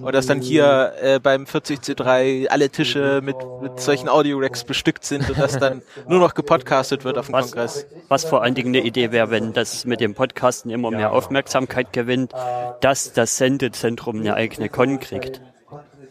Oder 0.00 0.12
dass 0.12 0.26
dann 0.26 0.40
hier 0.40 0.94
äh, 1.00 1.18
beim 1.20 1.44
40C3 1.44 2.48
alle 2.48 2.70
Tische 2.70 3.20
mit, 3.22 3.36
mit 3.60 3.80
solchen 3.80 4.08
Audio-Racks 4.08 4.64
bestückt 4.64 5.04
sind 5.04 5.28
und 5.28 5.38
dass 5.38 5.58
dann 5.58 5.82
nur 6.08 6.20
noch 6.20 6.34
gepodcastet 6.34 7.04
wird 7.04 7.18
auf 7.18 7.26
dem 7.26 7.34
was, 7.34 7.50
Kongress. 7.50 7.86
Was 8.08 8.24
vor 8.24 8.42
allen 8.42 8.54
Dingen 8.54 8.68
eine 8.68 8.84
Idee 8.84 9.12
wäre, 9.12 9.30
wenn 9.30 9.52
das 9.52 9.84
mit 9.84 10.00
dem 10.00 10.14
Podcasten 10.14 10.70
immer 10.70 10.90
mehr 10.90 11.12
Aufmerksamkeit 11.12 11.92
gewinnt, 11.92 12.32
dass 12.80 13.12
das 13.12 13.36
Sendezentrum 13.36 14.20
eine 14.20 14.34
eigene 14.34 14.68
Con 14.68 14.98
kriegt. 14.98 15.40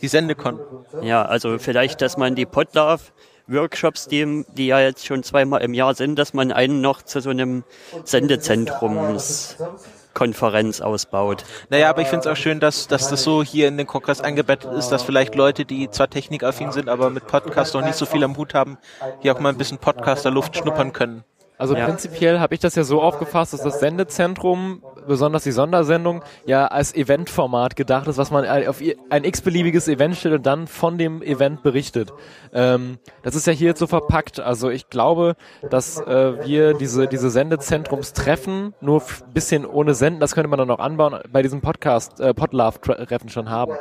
Die 0.02 0.08
Sendekon. 0.08 0.60
Ja, 1.02 1.24
also 1.24 1.60
vielleicht, 1.60 2.02
dass 2.02 2.18
man 2.18 2.36
die 2.36 2.46
Podlove 2.46 3.02
Workshops, 3.48 4.08
die, 4.08 4.46
die 4.56 4.68
ja 4.68 4.80
jetzt 4.80 5.06
schon 5.06 5.24
zweimal 5.24 5.62
im 5.62 5.74
Jahr 5.74 5.94
sind, 5.94 6.18
dass 6.18 6.34
man 6.34 6.52
einen 6.52 6.82
noch 6.82 7.02
zu 7.02 7.22
so 7.22 7.30
einem 7.30 7.64
Sendezentrumskonferenz 8.04 10.82
ausbaut. 10.82 11.44
Naja, 11.70 11.90
aber 11.90 12.02
ich 12.02 12.08
finde 12.08 12.22
es 12.22 12.28
auch 12.28 12.38
schön, 12.38 12.60
dass, 12.60 12.88
dass 12.88 13.10
das 13.10 13.24
so 13.24 13.44
hier 13.44 13.68
in 13.68 13.78
den 13.78 13.88
Kongress 13.88 14.22
eingebettet 14.22 14.72
ist, 14.74 14.90
dass 14.90 15.04
vielleicht 15.04 15.36
Leute, 15.36 15.66
die 15.66 15.90
zwar 15.90 16.10
technikaffin 16.10 16.72
sind, 16.72 16.90
aber 16.90 17.10
mit 17.10 17.28
Podcast 17.28 17.74
noch 17.74 17.84
nicht 17.84 17.96
so 17.96 18.06
viel 18.06 18.24
am 18.24 18.38
Hut 18.38 18.54
haben, 18.54 18.78
hier 19.20 19.36
auch 19.36 19.40
mal 19.40 19.50
ein 19.50 19.58
bisschen 19.58 19.80
Podcaster-Luft 19.80 20.58
schnuppern 20.58 20.94
können. 20.94 21.24
Also 21.62 21.76
ja. 21.76 21.86
prinzipiell 21.86 22.40
habe 22.40 22.56
ich 22.56 22.60
das 22.60 22.74
ja 22.74 22.84
so 22.84 23.04
aufgefasst, 23.04 23.54
dass 23.54 23.62
das 23.62 23.80
Sendezentrum, 23.80 24.82
besonders 25.08 25.44
die 25.44 25.52
Sondersendung, 25.52 26.24
ja 26.48 26.66
als 26.66 26.96
Eventformat 26.96 27.76
gedacht 27.76 28.08
ist, 28.08 28.18
was 28.18 28.32
man 28.32 28.48
auf 28.68 28.82
ein 29.12 29.24
x-beliebiges 29.24 29.88
Event 29.88 30.16
stellt 30.16 30.34
und 30.34 30.46
dann 30.48 30.66
von 30.66 30.98
dem 30.98 31.22
Event 31.22 31.62
berichtet. 31.62 32.12
Ähm, 32.52 32.98
das 33.22 33.36
ist 33.36 33.46
ja 33.46 33.54
hier 33.54 33.68
jetzt 33.68 33.80
so 33.80 33.86
verpackt. 33.86 34.40
Also 34.40 34.72
ich 34.72 34.90
glaube, 34.90 35.36
dass 35.70 36.00
äh, 36.00 36.44
wir 36.48 36.74
diese, 36.74 37.06
diese 37.08 37.30
Sendezentrumstreffen 37.30 38.74
nur 38.82 39.02
ein 39.02 39.34
bisschen 39.34 39.68
ohne 39.68 39.94
Senden, 39.94 40.20
das 40.20 40.34
könnte 40.34 40.48
man 40.50 40.58
dann 40.58 40.68
noch 40.68 40.80
anbauen, 40.80 41.20
bei 41.32 41.44
diesem 41.44 41.62
Podcast, 41.62 42.20
äh, 42.20 42.34
Podlove-Treffen 42.34 43.30
schon 43.30 43.52
haben. 43.52 43.74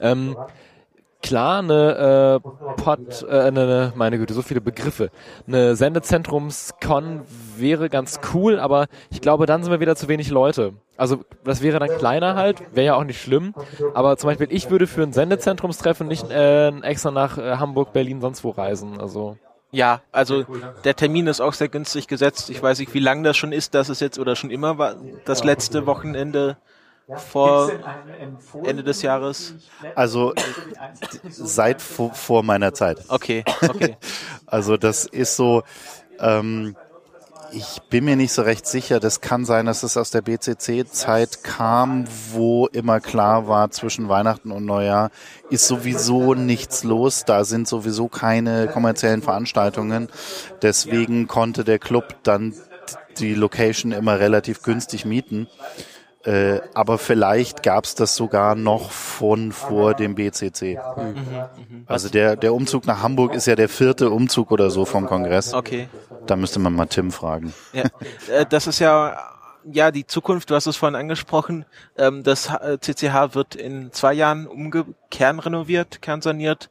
Ähm, 0.00 0.34
klar, 1.22 1.60
eine 1.60 2.40
äh, 2.44 2.80
Pod, 2.80 3.26
äh, 3.28 3.40
eine, 3.40 3.66
ne, 3.66 3.92
meine 3.96 4.18
Güte, 4.18 4.34
so 4.34 4.42
viele 4.42 4.60
Begriffe. 4.60 5.10
Eine 5.46 5.76
Sendezentrums-Con 5.76 7.22
wäre 7.56 7.88
ganz 7.88 8.20
cool, 8.32 8.58
aber 8.58 8.86
ich 9.10 9.20
glaube, 9.20 9.46
dann 9.46 9.62
sind 9.62 9.72
wir 9.72 9.80
wieder 9.80 9.96
zu 9.96 10.08
wenig 10.08 10.30
Leute. 10.30 10.74
Also 10.96 11.24
das 11.44 11.62
wäre 11.62 11.78
dann 11.78 11.90
kleiner 11.96 12.34
halt, 12.34 12.62
wäre 12.74 12.86
ja 12.86 12.94
auch 12.94 13.04
nicht 13.04 13.20
schlimm. 13.20 13.54
Aber 13.94 14.16
zum 14.16 14.28
Beispiel, 14.28 14.48
ich 14.50 14.70
würde 14.70 14.86
für 14.86 15.02
ein 15.02 15.12
Sendezentrumstreffen 15.12 16.08
nicht 16.08 16.30
äh, 16.30 16.68
extra 16.80 17.10
nach 17.10 17.38
äh, 17.38 17.56
Hamburg, 17.56 17.92
Berlin, 17.92 18.20
sonst 18.20 18.42
wo 18.44 18.50
reisen. 18.50 19.00
Also 19.00 19.36
ja, 19.70 20.00
also 20.12 20.44
der 20.84 20.96
Termin 20.96 21.26
ist 21.26 21.40
auch 21.40 21.52
sehr 21.52 21.68
günstig 21.68 22.08
gesetzt. 22.08 22.48
Ich 22.48 22.62
weiß 22.62 22.78
nicht, 22.78 22.94
wie 22.94 23.00
lang 23.00 23.22
das 23.22 23.36
schon 23.36 23.52
ist, 23.52 23.74
dass 23.74 23.90
es 23.90 24.00
jetzt 24.00 24.18
oder 24.18 24.34
schon 24.34 24.50
immer 24.50 24.78
war, 24.78 24.96
das 25.26 25.44
letzte 25.44 25.86
Wochenende 25.86 26.56
vor 27.16 27.70
Ende 28.64 28.82
des 28.82 29.02
Jahres? 29.02 29.54
Also 29.94 30.34
seit 31.28 31.80
vor, 31.80 32.12
vor 32.14 32.42
meiner 32.42 32.74
Zeit. 32.74 32.98
Okay, 33.08 33.44
okay. 33.66 33.96
also 34.46 34.76
das 34.76 35.06
ist 35.06 35.36
so, 35.36 35.62
ähm, 36.18 36.76
ich 37.52 37.80
bin 37.88 38.04
mir 38.04 38.16
nicht 38.16 38.32
so 38.32 38.42
recht 38.42 38.66
sicher. 38.66 39.00
Das 39.00 39.20
kann 39.20 39.44
sein, 39.44 39.66
dass 39.66 39.82
es 39.82 39.96
aus 39.96 40.10
der 40.10 40.20
BCC-Zeit 40.20 41.42
kam, 41.44 42.04
wo 42.32 42.66
immer 42.66 43.00
klar 43.00 43.48
war, 43.48 43.70
zwischen 43.70 44.08
Weihnachten 44.08 44.50
und 44.50 44.66
Neujahr 44.66 45.10
ist 45.48 45.66
sowieso 45.66 46.34
nichts 46.34 46.84
los. 46.84 47.24
Da 47.24 47.44
sind 47.44 47.66
sowieso 47.66 48.08
keine 48.08 48.68
kommerziellen 48.68 49.22
Veranstaltungen. 49.22 50.08
Deswegen 50.60 51.26
konnte 51.26 51.64
der 51.64 51.78
Club 51.78 52.16
dann 52.22 52.54
die 53.18 53.34
Location 53.34 53.92
immer 53.92 54.18
relativ 54.20 54.62
günstig 54.62 55.04
mieten. 55.04 55.48
Äh, 56.24 56.60
aber 56.74 56.98
vielleicht 56.98 57.62
gab 57.62 57.84
es 57.84 57.94
das 57.94 58.16
sogar 58.16 58.54
noch 58.54 58.90
von 58.90 59.52
vor 59.52 59.94
dem 59.94 60.14
BCC. 60.16 60.78
Also 61.86 62.08
der, 62.08 62.36
der 62.36 62.52
Umzug 62.54 62.86
nach 62.86 63.02
Hamburg 63.02 63.34
ist 63.34 63.46
ja 63.46 63.54
der 63.54 63.68
vierte 63.68 64.10
Umzug 64.10 64.50
oder 64.50 64.70
so 64.70 64.84
vom 64.84 65.06
Kongress. 65.06 65.54
Okay. 65.54 65.88
Da 66.26 66.36
müsste 66.36 66.58
man 66.58 66.74
mal 66.74 66.86
Tim 66.86 67.12
fragen. 67.12 67.54
Ja. 67.72 67.84
Äh, 68.30 68.46
das 68.46 68.66
ist 68.66 68.78
ja 68.80 69.16
ja 69.70 69.90
die 69.90 70.06
Zukunft, 70.06 70.50
du 70.50 70.54
hast 70.54 70.66
es 70.66 70.76
vorhin 70.76 70.96
angesprochen. 70.96 71.64
Ähm, 71.96 72.22
das 72.22 72.50
H- 72.50 72.58
äh, 72.58 72.78
CCH 72.80 73.34
wird 73.34 73.54
in 73.54 73.92
zwei 73.92 74.12
Jahren 74.14 74.46
umge 74.46 74.86
kernrenoviert, 75.10 76.00
kernsaniert. 76.02 76.70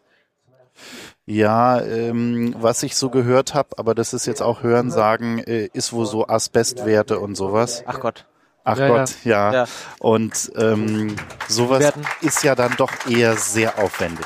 Ja, 1.25 1.81
ähm, 1.81 2.55
was 2.59 2.83
ich 2.83 2.95
so 2.95 3.09
gehört 3.09 3.53
habe, 3.53 3.77
aber 3.77 3.95
das 3.95 4.13
ist 4.13 4.25
jetzt 4.25 4.41
auch 4.41 4.63
Hörensagen, 4.63 5.39
äh, 5.39 5.69
ist 5.73 5.91
wohl 5.93 6.05
so 6.05 6.27
Asbestwerte 6.27 7.19
und 7.19 7.35
sowas. 7.35 7.83
Ach 7.85 7.99
Gott. 7.99 8.25
Ach 8.67 8.77
Ja, 8.77 8.87
Gott, 8.89 9.15
ja. 9.23 9.53
Ja. 9.53 9.65
Und 9.99 10.51
ähm, 10.57 11.15
sowas 11.47 11.79
werden- 11.79 12.05
ist 12.21 12.43
ja 12.43 12.53
dann 12.55 12.75
doch 12.77 12.91
eher 13.09 13.35
sehr 13.37 13.79
aufwendig. 13.79 14.25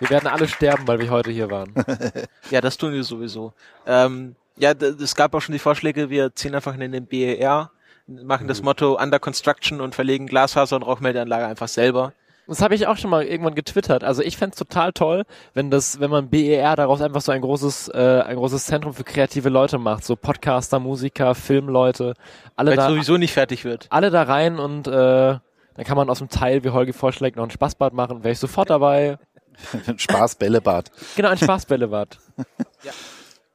Wir 0.00 0.10
werden 0.10 0.26
alle 0.28 0.48
sterben, 0.48 0.86
weil 0.86 0.98
wir 0.98 1.10
heute 1.10 1.30
hier 1.30 1.50
waren. 1.50 1.72
Ja, 2.50 2.60
das 2.60 2.76
tun 2.76 2.92
wir 2.92 3.04
sowieso. 3.04 3.52
Ähm, 3.86 4.34
ja, 4.56 4.72
es 4.72 5.14
gab 5.14 5.34
auch 5.34 5.40
schon 5.40 5.52
die 5.52 5.58
Vorschläge, 5.58 6.10
wir 6.10 6.34
ziehen 6.34 6.54
einfach 6.54 6.74
in 6.74 6.92
den 6.92 7.06
BER, 7.06 7.70
machen 8.06 8.48
das 8.48 8.60
Motto 8.62 8.98
Under 9.00 9.18
Construction 9.18 9.80
und 9.80 9.94
verlegen 9.94 10.26
Glasfaser 10.26 10.76
und 10.76 10.82
Rauchmeldeanlage 10.82 11.46
einfach 11.46 11.68
selber. 11.68 12.12
Das 12.50 12.62
habe 12.62 12.74
ich 12.74 12.88
auch 12.88 12.96
schon 12.96 13.10
mal 13.10 13.22
irgendwann 13.22 13.54
getwittert. 13.54 14.02
Also 14.02 14.22
ich 14.22 14.36
fänd's 14.36 14.56
total 14.56 14.92
toll, 14.92 15.24
wenn 15.54 15.70
das, 15.70 16.00
wenn 16.00 16.10
man 16.10 16.28
BER 16.28 16.74
daraus 16.74 17.00
einfach 17.00 17.20
so 17.20 17.30
ein 17.30 17.40
großes, 17.40 17.88
äh, 17.94 18.22
ein 18.26 18.36
großes 18.36 18.66
Zentrum 18.66 18.92
für 18.92 19.04
kreative 19.04 19.48
Leute 19.48 19.78
macht. 19.78 20.04
So 20.04 20.16
Podcaster, 20.16 20.80
Musiker, 20.80 21.36
Filmleute, 21.36 22.14
alle 22.56 22.72
Weil 22.72 22.78
es 22.78 22.84
da, 22.84 22.90
sowieso 22.90 23.16
nicht 23.16 23.32
fertig 23.32 23.64
wird. 23.64 23.86
alle 23.90 24.10
da 24.10 24.24
rein 24.24 24.58
und 24.58 24.88
äh, 24.88 24.90
dann 24.90 25.84
kann 25.84 25.96
man 25.96 26.10
aus 26.10 26.18
dem 26.18 26.28
Teil, 26.28 26.64
wie 26.64 26.70
Holgi 26.70 26.92
vorschlägt, 26.92 27.36
noch 27.36 27.44
ein 27.44 27.50
Spaßbad 27.50 27.92
machen. 27.92 28.24
Wäre 28.24 28.32
ich 28.32 28.40
sofort 28.40 28.68
dabei. 28.68 29.18
Spaß 29.96 30.34
Bällebad. 30.34 30.90
Genau, 31.16 31.28
ein 31.28 31.38
Spaßbällebad. 31.38 32.18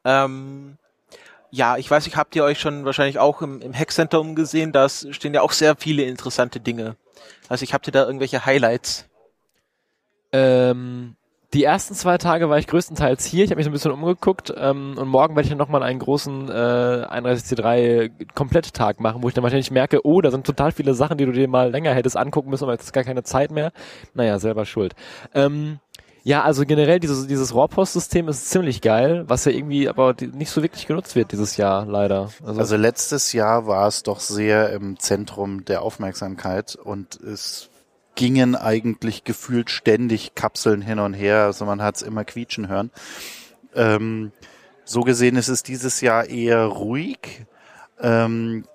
Ähm, 0.08 0.78
ja, 1.50 1.78
ich 1.78 1.90
weiß 1.90 2.06
nicht, 2.06 2.16
habt 2.16 2.36
ihr 2.36 2.44
euch 2.44 2.60
schon 2.60 2.86
wahrscheinlich 2.86 3.18
auch 3.18 3.42
im, 3.42 3.60
im 3.62 3.74
Hackcenter 3.74 4.22
umgesehen? 4.22 4.72
Da 4.72 4.88
stehen 4.88 5.34
ja 5.34 5.42
auch 5.42 5.52
sehr 5.52 5.76
viele 5.76 6.04
interessante 6.04 6.60
Dinge. 6.60 6.96
Also 7.50 7.64
ich 7.64 7.74
habt 7.74 7.88
ihr 7.88 7.94
da 7.94 8.06
irgendwelche 8.06 8.46
Highlights? 8.46 9.08
Ähm, 10.32 11.16
die 11.54 11.64
ersten 11.64 11.94
zwei 11.94 12.18
Tage 12.18 12.50
war 12.50 12.58
ich 12.58 12.68
größtenteils 12.68 13.24
hier. 13.24 13.46
Ich 13.46 13.50
habe 13.50 13.58
mich 13.58 13.64
so 13.64 13.70
ein 13.70 13.74
bisschen 13.74 13.92
umgeguckt 13.92 14.54
ähm, 14.58 14.96
und 14.98 15.08
morgen 15.08 15.36
werde 15.36 15.46
ich 15.46 15.50
dann 15.50 15.58
nochmal 15.58 15.84
einen 15.84 16.00
großen 16.00 16.50
äh, 16.50 16.52
31C3 16.52 18.34
Kompletttag 18.34 19.00
machen, 19.00 19.24
wo 19.24 19.30
ich 19.30 19.34
dann 19.34 19.44
wahrscheinlich 19.44 19.72
merke, 19.72 20.06
oh, 20.06 20.20
da 20.20 20.32
sind 20.32 20.46
total 20.46 20.74
viele 20.74 20.94
Sachen, 20.94 21.18
die 21.18 21.26
du 21.26 21.32
dir 21.32 21.48
mal 21.48 21.72
länger 21.72 21.94
hättest 21.94 22.18
angucken 22.18 22.50
müssen, 22.50 22.66
aber 22.66 22.74
jetzt 22.74 22.84
ist 22.84 22.92
gar 22.92 23.06
keine 23.06 23.24
Zeit 23.24 23.52
mehr. 23.52 23.72
Naja, 24.14 24.38
selber 24.38 24.66
schuld. 24.66 24.96
Ähm, 25.34 25.80
ja, 26.26 26.42
also 26.42 26.66
generell 26.66 27.00
dieses, 27.00 27.28
dieses 27.28 27.54
Rohrpostsystem 27.54 28.28
ist 28.30 28.50
ziemlich 28.50 28.82
geil, 28.82 29.26
was 29.28 29.46
ja 29.46 29.52
irgendwie 29.52 29.88
aber 29.88 30.16
nicht 30.34 30.50
so 30.50 30.64
wirklich 30.64 30.88
genutzt 30.88 31.16
wird 31.16 31.32
dieses 31.32 31.56
Jahr, 31.56 31.86
leider. 31.86 32.32
Also, 32.44 32.60
Also 32.60 32.76
letztes 32.78 33.32
Jahr 33.32 33.68
war 33.68 33.88
es 33.88 34.02
doch 34.02 34.20
sehr 34.20 34.72
im 34.72 34.98
Zentrum 34.98 35.66
der 35.66 35.84
Aufmerksamkeit 35.84 36.76
und 36.84 37.16
es 37.22 37.70
gingen 38.16 38.56
eigentlich 38.56 39.24
gefühlt 39.24 39.70
ständig 39.70 40.34
Kapseln 40.34 40.82
hin 40.82 40.98
und 40.98 41.14
her, 41.14 41.44
also 41.44 41.64
man 41.66 41.84
hat 41.84 41.98
es 41.98 42.02
immer 42.02 42.26
quietschen 42.26 42.70
hören. 42.70 42.90
Ähm, 43.76 44.32
so 44.84 45.02
gesehen 45.02 45.36
ist 45.36 45.50
es 45.50 45.62
dieses 45.62 46.02
Jahr 46.02 46.28
eher 46.28 46.66
ruhig. 46.66 47.46
Ähm, 48.02 48.66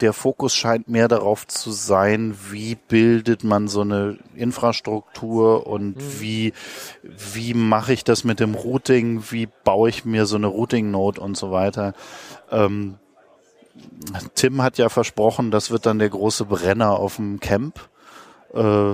der 0.00 0.12
Fokus 0.12 0.54
scheint 0.54 0.88
mehr 0.88 1.08
darauf 1.08 1.46
zu 1.46 1.70
sein, 1.70 2.36
wie 2.50 2.74
bildet 2.76 3.44
man 3.44 3.68
so 3.68 3.80
eine 3.80 4.18
Infrastruktur 4.34 5.66
und 5.66 5.96
wie, 6.20 6.52
wie 7.02 7.54
mache 7.54 7.92
ich 7.92 8.04
das 8.04 8.24
mit 8.24 8.40
dem 8.40 8.54
Routing, 8.54 9.24
wie 9.30 9.48
baue 9.64 9.88
ich 9.88 10.04
mir 10.04 10.26
so 10.26 10.36
eine 10.36 10.46
Routing-Node 10.46 11.20
und 11.20 11.36
so 11.36 11.50
weiter. 11.50 11.94
Ähm, 12.50 12.98
Tim 14.34 14.62
hat 14.62 14.78
ja 14.78 14.88
versprochen, 14.88 15.50
das 15.50 15.70
wird 15.70 15.86
dann 15.86 15.98
der 15.98 16.10
große 16.10 16.44
Brenner 16.44 16.98
auf 16.98 17.16
dem 17.16 17.40
Camp. 17.40 17.88
Äh, 18.54 18.92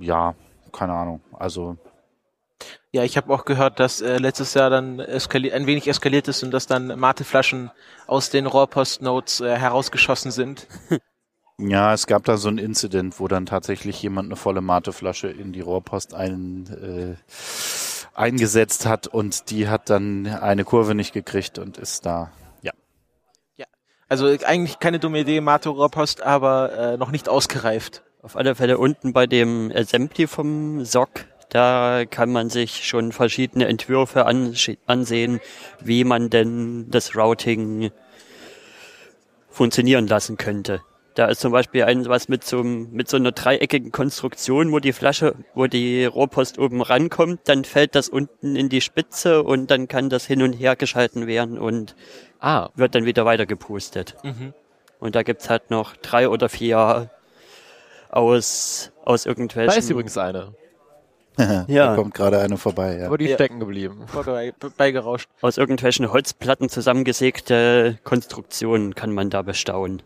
ja, 0.00 0.34
keine 0.72 0.92
Ahnung. 0.92 1.20
Also 1.32 1.76
Ja, 2.90 3.04
ich 3.04 3.18
habe 3.18 3.32
auch 3.34 3.44
gehört, 3.44 3.80
dass 3.80 4.00
äh, 4.00 4.16
letztes 4.16 4.54
Jahr 4.54 4.70
dann 4.70 4.98
ein 4.98 5.66
wenig 5.66 5.88
eskaliert 5.88 6.26
ist 6.26 6.42
und 6.42 6.52
dass 6.52 6.66
dann 6.66 6.98
Mateflaschen 6.98 7.70
aus 8.06 8.30
den 8.30 8.46
Rohrpost-Nodes 8.46 9.40
äh, 9.40 9.56
herausgeschossen 9.56 10.30
sind. 10.30 10.66
ja, 11.58 11.92
es 11.92 12.06
gab 12.06 12.24
da 12.24 12.38
so 12.38 12.48
ein 12.48 12.56
Incident, 12.56 13.20
wo 13.20 13.28
dann 13.28 13.44
tatsächlich 13.44 14.02
jemand 14.02 14.28
eine 14.28 14.36
volle 14.36 14.62
Mateflasche 14.62 15.28
in 15.28 15.52
die 15.52 15.60
Rohrpost 15.60 16.14
ein, 16.14 17.18
äh, 17.18 18.18
eingesetzt 18.18 18.86
hat 18.86 19.06
und 19.06 19.50
die 19.50 19.68
hat 19.68 19.90
dann 19.90 20.26
eine 20.26 20.64
Kurve 20.64 20.94
nicht 20.94 21.12
gekriegt 21.12 21.58
und 21.58 21.76
ist 21.76 22.06
da. 22.06 22.32
Ja. 22.62 22.72
Also 24.08 24.28
äh, 24.28 24.42
eigentlich 24.44 24.78
keine 24.78 24.98
dumme 24.98 25.20
Idee, 25.20 25.42
Mate-Rohrpost, 25.42 26.22
aber 26.22 26.72
äh, 26.72 26.96
noch 26.96 27.10
nicht 27.10 27.28
ausgereift. 27.28 28.02
Auf 28.22 28.34
alle 28.36 28.54
Fälle 28.54 28.78
unten 28.78 29.12
bei 29.12 29.26
dem 29.26 29.70
Assembly 29.74 30.26
vom 30.26 30.84
SOC, 30.84 31.26
da 31.48 32.04
kann 32.08 32.30
man 32.30 32.50
sich 32.50 32.86
schon 32.86 33.12
verschiedene 33.12 33.66
Entwürfe 33.66 34.26
ansehen, 34.26 35.40
wie 35.80 36.04
man 36.04 36.30
denn 36.30 36.90
das 36.90 37.16
Routing 37.16 37.90
funktionieren 39.50 40.06
lassen 40.06 40.36
könnte. 40.36 40.80
Da 41.14 41.26
ist 41.26 41.40
zum 41.40 41.50
Beispiel 41.50 41.82
ein 41.82 42.06
was 42.06 42.28
mit 42.28 42.44
so, 42.44 42.62
mit 42.62 43.08
so 43.08 43.16
einer 43.16 43.32
dreieckigen 43.32 43.90
Konstruktion, 43.90 44.70
wo 44.70 44.78
die 44.78 44.92
Flasche, 44.92 45.34
wo 45.52 45.66
die 45.66 46.04
Rohrpost 46.04 46.60
oben 46.60 46.80
rankommt, 46.80 47.40
dann 47.46 47.64
fällt 47.64 47.96
das 47.96 48.08
unten 48.08 48.54
in 48.54 48.68
die 48.68 48.80
Spitze 48.80 49.42
und 49.42 49.68
dann 49.68 49.88
kann 49.88 50.10
das 50.10 50.26
hin 50.26 50.42
und 50.42 50.52
her 50.52 50.76
geschalten 50.76 51.26
werden 51.26 51.58
und 51.58 51.96
ah, 52.38 52.68
wird 52.76 52.94
dann 52.94 53.04
wieder 53.04 53.24
weiter 53.24 53.46
gepustet. 53.46 54.14
Mhm. 54.22 54.54
Und 55.00 55.16
da 55.16 55.24
gibt's 55.24 55.50
halt 55.50 55.70
noch 55.70 55.96
drei 55.96 56.28
oder 56.28 56.48
vier 56.48 57.10
aus, 58.10 58.92
aus 59.04 59.26
irgendwelchen. 59.26 59.72
da 59.72 59.76
ist 59.76 59.90
übrigens 59.90 60.16
eine. 60.16 60.54
Ja. 61.68 61.88
Da 61.88 61.94
kommt 61.94 62.14
gerade 62.14 62.40
eine 62.40 62.56
vorbei. 62.56 62.98
Ja. 62.98 63.06
Aber 63.06 63.18
die 63.18 63.26
Ja. 63.26 63.34
stecken 63.36 63.60
geblieben. 63.60 64.06
Vorbei, 64.06 64.52
beigerauscht. 64.76 65.28
aus 65.40 65.56
irgendwelchen 65.56 66.10
Holzplatten 66.12 66.68
zusammengesägte 66.68 67.98
Konstruktionen 68.04 68.94
kann 68.94 69.12
man 69.12 69.30
da 69.30 69.42
bestaunen. 69.42 70.02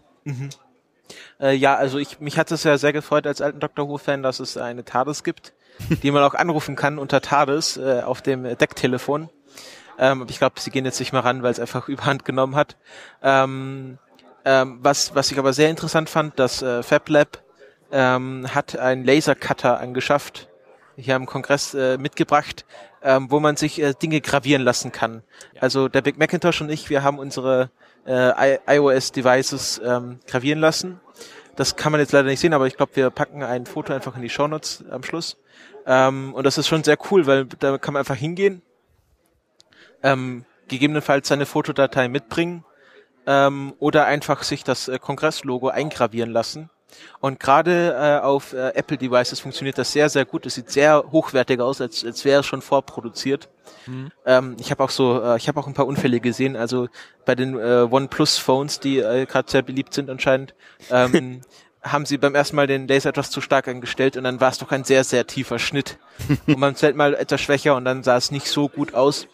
Äh, 1.41 1.55
ja, 1.55 1.75
also 1.75 1.99
ich 1.99 2.21
mich 2.21 2.39
hat 2.39 2.51
es 2.53 2.65
ja 2.65 2.79
sehr 2.79 2.93
gefreut 2.93 3.27
als 3.27 3.41
alten 3.41 3.61
Dr. 3.61 3.89
Who-Fan, 3.89 4.23
dass 4.23 4.41
es 4.41 4.57
eine 4.57 4.85
TARDIS 4.85 5.25
gibt, 5.25 5.53
die 6.03 6.11
man 6.11 6.23
auch 6.23 6.35
anrufen 6.35 6.77
kann 6.77 6.99
unter 6.99 7.21
TARDIS 7.21 7.77
äh, 7.79 8.03
auf 8.05 8.23
dem 8.23 8.45
Decktelefon. 8.45 9.29
Ähm, 9.99 10.23
aber 10.23 10.31
ich 10.31 10.39
glaube, 10.39 10.61
sie 10.61 10.71
gehen 10.71 10.85
jetzt 10.85 11.01
nicht 11.01 11.13
mehr 11.13 11.25
ran, 11.25 11.43
weil 11.43 11.53
es 11.53 11.61
einfach 11.61 11.89
überhand 11.89 12.25
genommen 12.25 12.57
hat. 12.57 12.77
Ähm, 13.23 13.99
ähm, 14.45 14.79
was, 14.83 15.15
was 15.15 15.31
ich 15.31 15.39
aber 15.39 15.53
sehr 15.53 15.71
interessant 15.71 16.09
fand, 16.11 16.39
das 16.39 16.63
äh, 16.63 16.83
FabLab 16.83 17.43
ähm, 17.93 18.47
hat 18.55 18.77
einen 18.77 19.05
Lasercutter 19.05 19.79
angeschafft, 19.79 20.49
hier 20.97 21.17
am 21.17 21.27
Kongress 21.27 21.75
äh, 21.75 21.99
mitgebracht, 21.99 22.65
ähm, 23.03 23.31
wo 23.31 23.41
man 23.41 23.57
sich 23.57 23.81
äh, 23.81 23.95
Dinge 23.95 24.21
gravieren 24.21 24.63
lassen 24.63 24.93
kann. 24.93 25.23
Also 25.61 25.89
der 25.89 26.03
Big 26.03 26.19
Macintosh 26.19 26.61
und 26.61 26.71
ich, 26.71 26.91
wir 26.91 27.03
haben 27.03 27.19
unsere 27.19 27.71
äh, 28.07 28.59
iOS-Devices 28.67 29.81
ähm, 29.85 30.21
gravieren 30.27 30.61
lassen. 30.61 31.01
Das 31.57 31.77
kann 31.77 31.93
man 31.93 32.01
jetzt 32.01 32.13
leider 32.13 32.29
nicht 32.29 32.41
sehen, 32.41 32.55
aber 32.55 32.67
ich 32.67 32.77
glaube, 32.77 32.97
wir 32.97 33.11
packen 33.11 33.43
ein 33.43 33.67
Foto 33.67 33.93
einfach 33.93 34.17
in 34.17 34.23
die 34.23 34.31
Shownotes 34.31 34.85
am 34.91 35.03
Schluss. 35.03 35.37
Ähm, 35.87 36.33
und 36.35 36.45
das 36.45 36.59
ist 36.59 36.69
schon 36.69 36.85
sehr 36.85 36.97
cool, 37.11 37.27
weil 37.27 37.47
da 37.47 37.79
kann 37.79 37.95
man 37.95 38.01
einfach 38.01 38.17
hingehen, 38.17 38.63
ähm, 40.03 40.45
gegebenenfalls 40.69 41.29
seine 41.29 41.47
Fotodatei 41.47 42.09
mitbringen 42.09 42.65
ähm, 43.27 43.75
oder 43.79 44.07
einfach 44.07 44.43
sich 44.43 44.65
das 44.65 44.89
äh, 44.89 44.99
Kongresslogo 44.99 45.69
eingravieren 45.69 46.31
lassen. 46.31 46.71
Und 47.21 47.41
gerade 47.41 47.95
äh, 47.99 48.25
auf 48.25 48.53
äh, 48.53 48.71
Apple 48.75 48.97
Devices 48.97 49.41
funktioniert 49.41 49.79
das 49.79 49.93
sehr, 49.93 50.09
sehr 50.09 50.25
gut. 50.25 50.47
Es 50.47 50.55
sieht 50.55 50.71
sehr 50.71 51.05
hochwertig 51.13 51.61
aus, 51.61 51.81
als, 51.81 52.05
als 52.05 52.25
wäre 52.25 52.41
es 52.41 52.47
schon 52.47 52.63
vorproduziert. 52.63 53.49
Ähm, 54.27 54.57
ich 54.61 54.71
habe 54.71 54.83
auch 54.83 54.91
so, 54.91 55.23
äh, 55.23 55.37
ich 55.37 55.49
habe 55.49 55.59
auch 55.61 55.67
ein 55.67 55.75
paar 55.75 55.87
Unfälle 55.87 56.21
gesehen. 56.21 56.57
Also 56.57 56.89
bei 57.25 57.35
den 57.35 57.59
äh, 57.59 57.87
OnePlus 57.91 58.39
Phones, 58.39 58.81
die 58.81 58.99
äh, 58.99 59.27
gerade 59.27 59.51
sehr 59.51 59.63
beliebt 59.63 59.95
sind 59.95 60.11
anscheinend, 60.11 60.55
ähm, 60.91 61.41
haben 61.83 62.07
sie 62.07 62.19
beim 62.19 62.35
ersten 62.35 62.57
Mal 62.57 62.67
den 62.67 62.87
Laser 62.87 63.11
etwas 63.11 63.31
zu 63.31 63.41
stark 63.41 63.67
angestellt 63.67 64.17
und 64.17 64.23
dann 64.25 64.41
war 64.41 64.51
es 64.51 64.59
doch 64.59 64.71
ein 64.71 64.85
sehr, 64.85 65.03
sehr 65.03 65.27
tiefer 65.27 65.59
Schnitt. 65.59 65.99
und 66.47 66.61
beim 66.61 66.77
zweiten 66.77 66.97
Mal 66.97 67.15
etwas 67.15 67.41
schwächer 67.41 67.75
und 67.75 67.85
dann 67.85 68.03
sah 68.05 68.17
es 68.17 68.31
nicht 68.31 68.47
so 68.47 68.69
gut 68.69 68.95
aus. 68.95 69.27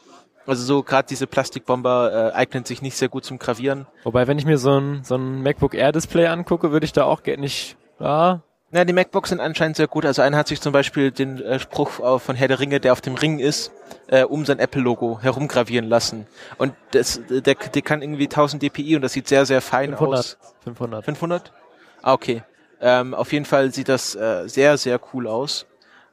Also 0.49 0.65
so 0.65 0.83
gerade 0.83 1.07
diese 1.07 1.27
Plastikbomber 1.27 2.31
äh, 2.33 2.35
eignen 2.35 2.65
sich 2.65 2.81
nicht 2.81 2.97
sehr 2.97 3.11
gut 3.11 3.23
zum 3.23 3.39
Gravieren. 3.39 3.87
Wobei, 4.03 4.27
wenn 4.27 4.39
ich 4.39 4.47
mir 4.47 4.57
so 4.57 4.79
ein, 4.79 5.05
so 5.05 5.15
ein 5.15 5.43
MacBook 5.43 5.75
Air 5.75 5.93
Display 5.93 6.27
angucke, 6.27 6.73
würde 6.73 6.87
ich 6.87 6.93
da 6.93 7.05
auch 7.05 7.23
gerne 7.23 7.43
nicht, 7.43 7.77
ja, 8.01 8.41
Ja, 8.73 8.85
die 8.87 8.95
MacBooks 8.95 9.29
sind 9.29 9.41
anscheinend 9.41 9.77
sehr 9.77 9.89
gut. 9.89 10.07
Also 10.07 10.23
einer 10.23 10.39
hat 10.39 10.49
sich 10.49 10.63
zum 10.63 10.73
Beispiel 10.73 11.11
den 11.11 11.39
äh, 11.43 11.59
Spruch 11.59 12.01
äh, 12.01 12.19
von 12.19 12.35
Herr 12.35 12.49
der 12.49 12.61
Ringe, 12.61 12.81
der 12.81 12.93
auf 12.93 13.03
dem 13.03 13.15
Ring 13.15 13.39
ist, 13.39 13.73
äh, 14.07 14.25
um 14.25 14.47
sein 14.47 14.59
Apple-Logo 14.59 15.21
herumgravieren 15.21 15.87
lassen. 15.87 16.27
Und 16.57 16.73
das, 16.93 17.21
der, 17.29 17.55
der 17.55 17.83
kann 17.83 18.01
irgendwie 18.01 18.25
1000 18.25 18.63
dpi 18.63 18.97
und 18.97 19.03
das 19.03 19.13
sieht 19.13 19.29
sehr, 19.29 19.45
sehr 19.45 19.61
fein 19.61 19.91
500. 19.91 20.19
aus. 20.19 20.39
500. 20.65 21.05
500? 21.05 21.53
Ah, 22.01 22.15
okay. 22.15 22.43
Ähm, 22.81 23.13
auf 23.13 23.33
jeden 23.35 23.45
Fall 23.45 23.71
sieht 23.73 23.91
das 23.91 24.15
äh, 24.15 24.49
sehr, 24.49 24.79
sehr 24.79 24.99
cool 25.13 25.27
aus. 25.27 25.67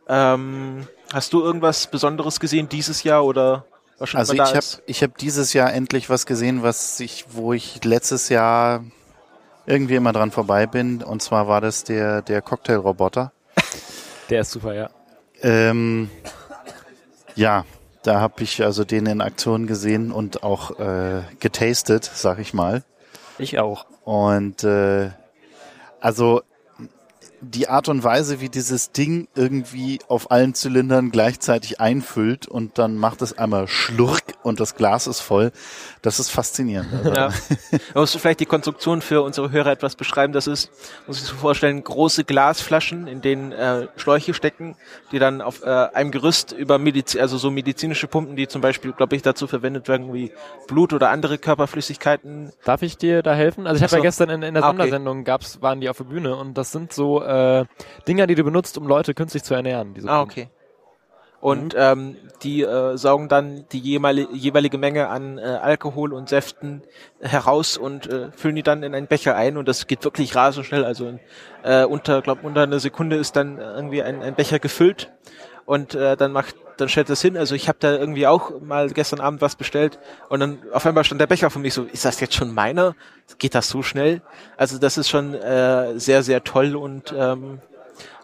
Ähm, 0.09 0.87
hast 1.13 1.31
du 1.31 1.41
irgendwas 1.41 1.87
Besonderes 1.87 2.41
gesehen 2.41 2.67
dieses 2.67 3.03
Jahr 3.03 3.23
oder 3.23 3.65
Also 3.99 4.33
immer 4.33 4.43
ich 4.43 4.55
habe 4.55 4.65
ich 4.85 5.03
hab 5.03 5.17
dieses 5.17 5.53
Jahr 5.53 5.73
endlich 5.73 6.09
was 6.09 6.25
gesehen, 6.25 6.63
was 6.63 6.99
ich, 6.99 7.25
wo 7.29 7.53
ich 7.53 7.83
letztes 7.83 8.29
Jahr 8.29 8.83
irgendwie 9.65 9.95
immer 9.95 10.11
dran 10.13 10.31
vorbei 10.31 10.67
bin. 10.67 11.01
Und 11.01 11.21
zwar 11.21 11.47
war 11.47 11.61
das 11.61 11.83
der, 11.83 12.21
der 12.21 12.41
Cocktailroboter. 12.41 13.31
Der 14.29 14.41
ist 14.41 14.51
super, 14.51 14.73
ja. 14.73 14.89
Ähm, 15.43 16.09
ja, 17.35 17.63
da 18.01 18.19
habe 18.19 18.41
ich 18.41 18.63
also 18.63 18.83
den 18.83 19.05
in 19.05 19.21
Aktion 19.21 19.67
gesehen 19.67 20.11
und 20.11 20.41
auch 20.41 20.79
äh, 20.79 21.21
getastet, 21.39 22.09
sag 22.11 22.39
ich 22.39 22.53
mal. 22.53 22.83
Ich 23.37 23.59
auch. 23.59 23.85
Und 24.03 24.63
äh, 24.63 25.11
also 25.99 26.41
die 27.51 27.67
Art 27.69 27.87
und 27.89 28.03
Weise, 28.03 28.41
wie 28.41 28.49
dieses 28.49 28.91
Ding 28.91 29.27
irgendwie 29.35 29.99
auf 30.07 30.31
allen 30.31 30.53
Zylindern 30.53 31.11
gleichzeitig 31.11 31.79
einfüllt 31.79 32.47
und 32.47 32.77
dann 32.77 32.97
macht 32.97 33.21
es 33.21 33.37
einmal 33.37 33.67
Schlurk 33.67 34.23
und 34.43 34.59
das 34.59 34.75
Glas 34.75 35.07
ist 35.07 35.21
voll, 35.21 35.51
das 36.01 36.19
ist 36.19 36.29
faszinierend. 36.31 36.87
Also, 36.93 37.11
Ja. 37.13 37.29
Musst 37.93 38.15
du 38.15 38.19
vielleicht 38.19 38.39
die 38.39 38.45
Konstruktion 38.45 39.01
für 39.01 39.21
unsere 39.21 39.51
Hörer 39.51 39.71
etwas 39.71 39.95
beschreiben. 39.95 40.33
Das 40.33 40.47
ist, 40.47 40.69
muss 41.07 41.17
ich 41.17 41.23
so 41.23 41.35
vorstellen, 41.35 41.83
große 41.83 42.23
Glasflaschen, 42.23 43.07
in 43.07 43.21
denen 43.21 43.51
äh, 43.51 43.87
Schläuche 43.95 44.33
stecken, 44.33 44.75
die 45.11 45.19
dann 45.19 45.41
auf 45.41 45.63
äh, 45.63 45.69
einem 45.69 46.11
Gerüst 46.11 46.51
über 46.51 46.77
Mediz 46.77 47.15
also 47.15 47.37
so 47.37 47.51
medizinische 47.51 48.07
Pumpen, 48.07 48.35
die 48.35 48.47
zum 48.47 48.61
Beispiel, 48.61 48.91
glaube 48.93 49.15
ich, 49.15 49.21
dazu 49.21 49.47
verwendet 49.47 49.87
werden, 49.87 50.13
wie 50.13 50.31
Blut 50.67 50.93
oder 50.93 51.09
andere 51.09 51.37
Körperflüssigkeiten. 51.37 52.51
Darf 52.63 52.81
ich 52.81 52.97
dir 52.97 53.21
da 53.23 53.33
helfen? 53.33 53.67
Also 53.67 53.77
ich 53.77 53.83
habe 53.83 53.97
ja 53.97 54.01
gestern 54.01 54.29
in, 54.29 54.41
in 54.41 54.53
der 54.53 54.63
Ah, 54.63 54.69
okay. 54.69 54.77
Sondersendung 54.77 55.23
gab's, 55.23 55.61
waren 55.61 55.81
die 55.81 55.89
auf 55.89 55.97
der 55.97 56.05
Bühne 56.05 56.35
und 56.35 56.55
das 56.57 56.71
sind 56.71 56.93
so 56.93 57.21
äh, 57.21 57.34
Dinger, 58.07 58.27
die 58.27 58.35
du 58.35 58.43
benutzt, 58.43 58.77
um 58.77 58.87
Leute 58.87 59.13
künstlich 59.13 59.43
zu 59.43 59.53
ernähren. 59.53 59.95
Ah, 60.07 60.21
okay. 60.21 60.49
Und 61.45 61.75
ähm, 61.77 62.15
die 62.41 62.63
äh, 62.63 62.97
saugen 62.97 63.29
dann 63.29 63.65
die 63.71 63.77
jeweilige, 63.77 64.33
jeweilige 64.33 64.79
Menge 64.79 65.09
an 65.09 65.37
äh, 65.37 65.41
Alkohol 65.41 66.11
und 66.11 66.27
Säften 66.27 66.81
heraus 67.21 67.77
und 67.77 68.07
äh, 68.07 68.31
füllen 68.31 68.55
die 68.55 68.63
dann 68.63 68.81
in 68.81 68.95
einen 68.95 69.05
Becher 69.05 69.35
ein 69.35 69.55
und 69.55 69.67
das 69.67 69.85
geht 69.85 70.03
wirklich 70.03 70.35
rasend 70.35 70.65
schnell. 70.65 70.83
Also 70.83 71.07
in, 71.07 71.19
äh, 71.63 71.83
unter, 71.83 72.23
glaub, 72.23 72.43
unter 72.43 72.63
einer 72.63 72.79
Sekunde 72.79 73.17
ist 73.17 73.35
dann 73.35 73.59
irgendwie 73.59 74.01
ein, 74.01 74.23
ein 74.23 74.33
Becher 74.33 74.57
gefüllt 74.57 75.11
und 75.65 75.95
äh, 75.95 76.15
dann 76.15 76.31
macht, 76.31 76.55
dann 76.77 76.89
stellt 76.89 77.09
das 77.09 77.21
hin. 77.21 77.37
Also 77.37 77.55
ich 77.55 77.67
habe 77.67 77.77
da 77.79 77.91
irgendwie 77.91 78.27
auch 78.27 78.61
mal 78.61 78.89
gestern 78.89 79.19
Abend 79.19 79.41
was 79.41 79.55
bestellt 79.55 79.99
und 80.29 80.39
dann 80.39 80.59
auf 80.71 80.85
einmal 80.85 81.03
stand 81.03 81.21
der 81.21 81.27
Becher 81.27 81.49
für 81.49 81.59
mich 81.59 81.73
so, 81.73 81.83
ist 81.83 82.05
das 82.05 82.19
jetzt 82.19 82.35
schon 82.35 82.53
meiner? 82.53 82.95
Geht 83.37 83.55
das 83.55 83.69
so 83.69 83.81
schnell? 83.81 84.21
Also 84.57 84.77
das 84.77 84.97
ist 84.97 85.09
schon 85.09 85.33
äh, 85.33 85.99
sehr, 85.99 86.23
sehr 86.23 86.43
toll 86.43 86.75
und 86.75 87.13
ähm, 87.17 87.59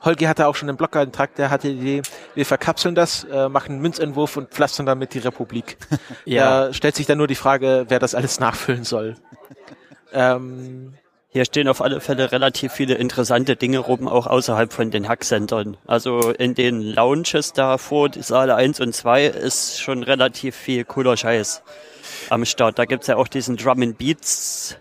Holgi 0.04 0.26
hatte 0.26 0.48
auch 0.48 0.56
schon 0.56 0.68
einen 0.68 0.78
Blog-Eintrag, 0.78 1.36
der 1.36 1.52
hatte 1.52 1.70
die 1.70 1.80
Idee, 1.80 2.02
wir 2.34 2.46
verkapseln 2.46 2.96
das, 2.96 3.24
äh, 3.26 3.50
machen 3.50 3.74
einen 3.74 3.82
Münzentwurf 3.82 4.36
und 4.36 4.50
pflastern 4.50 4.86
damit 4.86 5.14
die 5.14 5.20
Republik. 5.20 5.78
Ja. 6.26 6.68
Da 6.68 6.74
stellt 6.74 6.96
sich 6.96 7.06
dann 7.06 7.18
nur 7.18 7.28
die 7.28 7.36
Frage, 7.36 7.86
wer 7.88 8.00
das 8.00 8.16
alles 8.16 8.40
nachfüllen 8.40 8.84
soll. 8.84 9.16
ähm, 10.14 10.94
Hier 11.34 11.46
stehen 11.46 11.70
auf 11.70 11.82
alle 11.82 12.02
Fälle 12.02 12.34
relativ 12.34 12.74
viele 12.74 12.96
interessante 12.96 13.56
Dinge 13.56 13.80
rum, 13.80 14.10
auch 14.10 14.28
außerhalb 14.28 14.74
von 14.74 14.92
den 14.92 15.08
Hackcentern. 15.08 15.78
Also 15.88 16.32
in 16.32 16.56
den 16.56 16.82
Lounges 16.82 17.54
da 17.54 17.78
vor 17.78 18.10
die 18.10 18.22
Saale 18.22 18.56
1 18.56 18.82
und 18.82 18.94
2 18.94 19.28
ist 19.28 19.80
schon 19.80 20.04
relativ 20.04 20.58
viel 20.58 20.84
cooler 20.84 21.16
Scheiß 21.16 21.64
am 22.30 22.44
Start. 22.44 22.78
Da 22.80 22.84
gibt's 22.84 23.08
ja 23.08 23.16
auch 23.16 23.30
diesen 23.30 23.56
Drum 23.56 23.82
and 23.82 23.98
Beats 23.98 24.76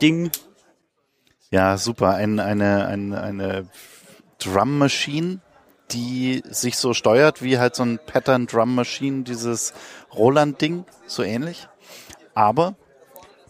Ding. 0.00 0.30
ja, 1.50 1.76
super. 1.76 2.14
Ein, 2.14 2.40
eine, 2.40 2.86
eine, 2.86 3.20
eine 3.20 3.68
Drum 4.38 4.78
Machine, 4.78 5.40
die 5.90 6.42
sich 6.48 6.78
so 6.78 6.94
steuert 6.94 7.42
wie 7.42 7.58
halt 7.58 7.74
so 7.74 7.82
ein 7.82 7.98
Pattern 7.98 8.46
Drum 8.46 8.74
Machine, 8.74 9.24
dieses 9.24 9.74
Roland-Ding, 10.14 10.86
so 11.06 11.22
ähnlich. 11.22 11.68
Aber 12.34 12.76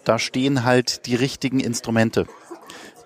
da 0.07 0.19
stehen 0.19 0.65
halt 0.65 1.05
die 1.07 1.17
richtigen 1.17 1.61
Instrumente, 1.61 2.27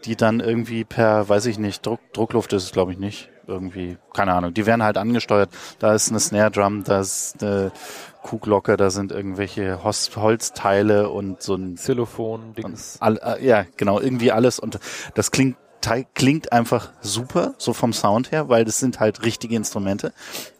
die 0.05 0.17
dann 0.17 0.41
irgendwie 0.41 0.85
per, 0.85 1.29
weiß 1.29 1.47
ich 1.47 1.59
nicht, 1.59 1.85
Druck, 1.85 2.01
Druckluft 2.13 2.53
ist 2.53 2.65
es 2.65 2.73
glaube 2.73 2.93
ich 2.93 2.99
nicht, 2.99 3.31
irgendwie, 3.47 3.97
keine 4.15 4.35
Ahnung, 4.35 4.55
die 4.55 4.67
werden 4.67 4.83
halt 4.83 4.97
angesteuert. 4.97 5.51
Da 5.79 5.95
ist 5.95 6.11
eine 6.11 6.21
Snare 6.21 6.51
Drum, 6.51 6.85
da 6.85 7.01
ist 7.01 7.43
eine 7.43 7.73
Kuhglocke, 8.23 8.77
da 8.77 8.91
sind 8.91 9.13
irgendwelche 9.13 9.83
Hos- 9.83 10.15
Holzteile 10.15 11.09
und 11.09 11.43
so 11.43 11.55
ein 11.55 11.75
Xylophon, 11.77 12.55
Dings. 12.55 12.99
All, 13.01 13.17
äh, 13.17 13.45
ja, 13.45 13.65
genau, 13.77 13.99
irgendwie 13.99 14.31
alles. 14.31 14.59
Und 14.59 14.79
das 15.15 15.31
klingt, 15.31 15.57
klingt 16.15 16.53
einfach 16.53 16.91
super, 17.01 17.55
so 17.57 17.73
vom 17.73 17.93
Sound 17.95 18.31
her, 18.31 18.49
weil 18.51 18.65
das 18.67 18.79
sind 18.79 19.01
halt 19.01 19.25
richtige 19.25 19.57
Instrumente. 19.57 20.13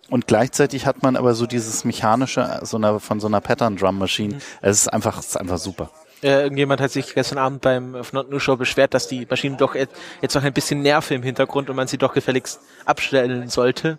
Und 0.09 0.27
gleichzeitig 0.27 0.87
hat 0.87 1.03
man 1.03 1.17
aber 1.17 1.35
so 1.35 1.47
dieses 1.47 1.85
mechanische, 1.85 2.61
so 2.63 2.79
einer, 2.79 2.99
von 2.99 3.21
so 3.21 3.29
einer 3.29 3.41
Pattern 3.41 3.77
Drum 3.77 3.99
Machine. 3.99 4.39
Es 4.63 4.81
ist 4.81 4.89
einfach, 4.89 5.19
es 5.19 5.27
ist 5.29 5.37
einfach 5.37 5.59
super. 5.59 5.91
Äh, 6.23 6.43
irgendjemand 6.43 6.81
hat 6.81 6.91
sich 6.91 7.15
gestern 7.15 7.39
Abend 7.39 7.63
beim 7.63 7.95
auf 7.95 8.13
Not 8.13 8.31
New 8.31 8.39
Show 8.39 8.57
beschwert, 8.57 8.95
dass 8.95 9.09
die 9.09 9.27
Maschine 9.29 9.57
doch 9.57 9.75
et- 9.75 9.91
jetzt 10.21 10.35
noch 10.35 10.43
ein 10.45 10.53
bisschen 10.53 10.83
Nerve 10.83 11.15
im 11.15 11.23
Hintergrund 11.23 11.71
und 11.71 11.77
man 11.77 11.87
sie 11.89 11.99
doch 11.99 12.13
gefälligst 12.15 12.61
abstellen 12.85 13.49
sollte. 13.49 13.99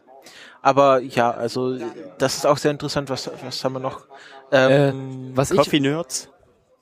Aber 0.62 1.00
ja, 1.00 1.32
also 1.32 1.78
das 2.20 2.36
ist 2.38 2.46
auch 2.46 2.58
sehr 2.58 2.72
interessant. 2.72 3.10
Was, 3.10 3.30
was 3.44 3.64
haben 3.64 3.74
wir 3.74 3.80
noch? 3.80 4.02
Ähm, 4.52 5.32
Äh, 5.32 5.38
was 5.38 5.52
ich 5.52 5.58
Coffee 5.58 5.80
Nerds. 5.80 6.30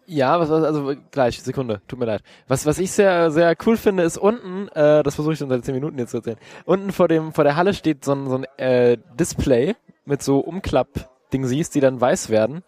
Ja, 0.06 0.40
was, 0.40 0.50
was, 0.50 0.64
also 0.64 0.94
gleich, 1.12 1.40
Sekunde, 1.42 1.82
tut 1.88 2.00
mir 2.00 2.06
leid. 2.06 2.24
Was, 2.48 2.66
was 2.66 2.80
ich 2.80 2.92
sehr, 2.92 3.30
sehr 3.30 3.56
cool 3.66 3.78
finde, 3.78 4.02
ist 4.04 4.18
unten, 4.18 4.68
äh, 4.70 5.04
das 5.04 5.14
versuche 5.14 5.34
ich 5.34 5.40
schon 5.40 5.50
seit 5.50 5.64
zehn 5.64 5.76
Minuten 5.76 6.00
jetzt 6.00 6.10
zu 6.12 6.18
erzählen, 6.18 6.40
unten 6.66 6.92
vor 6.92 7.08
dem, 7.08 7.32
vor 7.32 7.44
der 7.44 7.56
Halle 7.56 7.76
steht 7.76 8.04
so 8.04 8.14
ein, 8.14 8.28
so 8.28 8.38
ein 8.38 8.46
äh, 8.58 8.98
Display 9.20 9.76
mit 10.06 10.24
so 10.24 10.40
Umklapp-Dingsies, 10.40 11.70
die 11.70 11.80
dann 11.80 12.02
weiß 12.02 12.30
werden. 12.30 12.64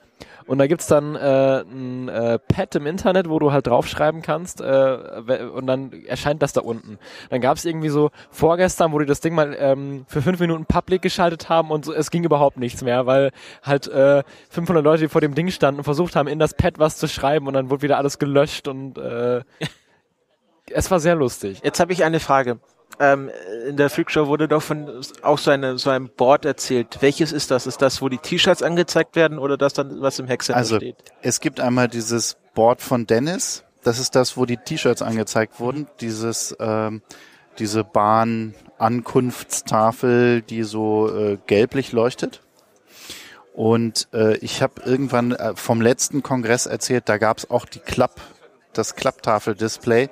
Und 0.52 0.58
da 0.58 0.68
gibt's 0.68 0.88
dann 0.88 1.16
äh, 1.16 1.62
ein 1.62 2.10
äh, 2.10 2.38
Pad 2.38 2.76
im 2.76 2.86
Internet, 2.86 3.30
wo 3.30 3.40
du 3.40 3.54
halt 3.54 3.68
draufschreiben 3.68 4.22
kannst 4.22 4.60
äh, 4.60 5.48
und 5.56 5.66
dann 5.66 5.94
erscheint 5.94 6.42
das 6.42 6.52
da 6.52 6.60
unten. 6.60 7.00
Dann 7.30 7.40
gab's 7.40 7.64
irgendwie 7.64 7.88
so 7.88 8.12
vorgestern, 8.32 8.92
wo 8.92 9.00
die 9.00 9.06
das 9.06 9.22
Ding 9.22 9.34
mal 9.34 9.56
ähm, 9.58 10.04
für 10.10 10.22
fünf 10.22 10.42
Minuten 10.42 10.66
public 10.66 11.04
geschaltet 11.04 11.48
haben 11.48 11.72
und 11.72 11.86
so, 11.86 11.94
es 11.94 12.12
ging 12.12 12.26
überhaupt 12.26 12.58
nichts 12.58 12.82
mehr, 12.82 13.06
weil 13.06 13.32
halt 13.64 13.88
äh, 13.88 14.24
500 14.50 14.84
Leute, 14.84 15.04
die 15.04 15.08
vor 15.08 15.22
dem 15.22 15.36
Ding 15.36 15.50
standen 15.52 15.86
versucht 15.86 16.18
haben, 16.18 16.28
in 16.28 16.38
das 16.38 16.54
Pad 16.54 16.80
was 16.80 16.98
zu 16.98 17.08
schreiben 17.08 17.48
und 17.48 17.54
dann 17.54 17.70
wurde 17.70 17.84
wieder 17.84 17.98
alles 17.98 18.20
gelöscht 18.20 18.68
und 18.68 18.98
äh, 18.98 19.44
es 20.70 20.92
war 20.92 21.00
sehr 21.00 21.16
lustig. 21.16 21.62
Jetzt 21.64 21.80
habe 21.80 21.94
ich 21.94 22.04
eine 22.04 22.20
Frage. 22.20 22.60
Ähm, 22.99 23.30
in 23.67 23.77
der 23.77 23.89
Freakshow 23.89 24.27
wurde 24.27 24.47
doch 24.47 24.62
von 24.62 25.01
auch 25.23 25.39
so, 25.39 25.49
eine, 25.51 25.77
so 25.77 25.89
einem 25.89 26.10
Board 26.10 26.45
erzählt. 26.45 26.97
Welches 27.01 27.32
ist 27.32 27.49
das? 27.51 27.65
Ist 27.67 27.82
das, 27.82 28.01
wo 28.01 28.10
die 28.10 28.17
T-Shirts 28.19 28.62
angezeigt 28.62 29.15
werden 29.15 29.39
oder 29.39 29.58
das 29.58 29.73
dann, 29.73 30.01
was 30.01 30.19
im 30.19 30.27
Hackcenter 30.27 30.58
Also 30.58 30.75
steht? 30.77 30.97
es 31.21 31.39
gibt 31.39 31.60
einmal 31.60 31.88
dieses 31.88 32.38
Board 32.54 32.82
von 32.82 33.08
Dennis. 33.08 33.63
Das 33.84 33.97
ist 33.99 34.15
das, 34.15 34.38
wo 34.38 34.45
die 34.45 34.58
T-Shirts 34.58 35.01
angezeigt 35.01 35.60
wurden. 35.60 35.88
Dieses, 36.01 36.56
ähm, 36.60 37.01
diese 37.58 37.84
Bahn-Ankunftstafel, 37.84 40.41
die 40.41 40.63
so 40.63 41.13
äh, 41.15 41.38
gelblich 41.47 41.91
leuchtet. 41.91 42.41
Und 43.54 44.08
äh, 44.13 44.38
ich 44.38 44.62
habe 44.62 44.82
irgendwann 44.86 45.32
äh, 45.34 45.54
vom 45.56 45.82
letzten 45.82 46.23
Kongress 46.23 46.67
erzählt, 46.67 47.10
da 47.10 47.17
gab 47.17 47.39
es 47.39 47.49
auch 47.49 47.65
die 47.65 47.80
Klapp, 47.80 48.21
das 48.73 48.95
Klapptafel-Display. 48.95 50.10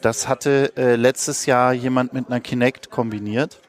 Das 0.00 0.28
hatte 0.28 0.72
äh, 0.76 0.96
letztes 0.96 1.46
Jahr 1.46 1.72
jemand 1.72 2.12
mit 2.12 2.28
einer 2.28 2.40
Kinect 2.40 2.90
kombiniert, 2.90 3.60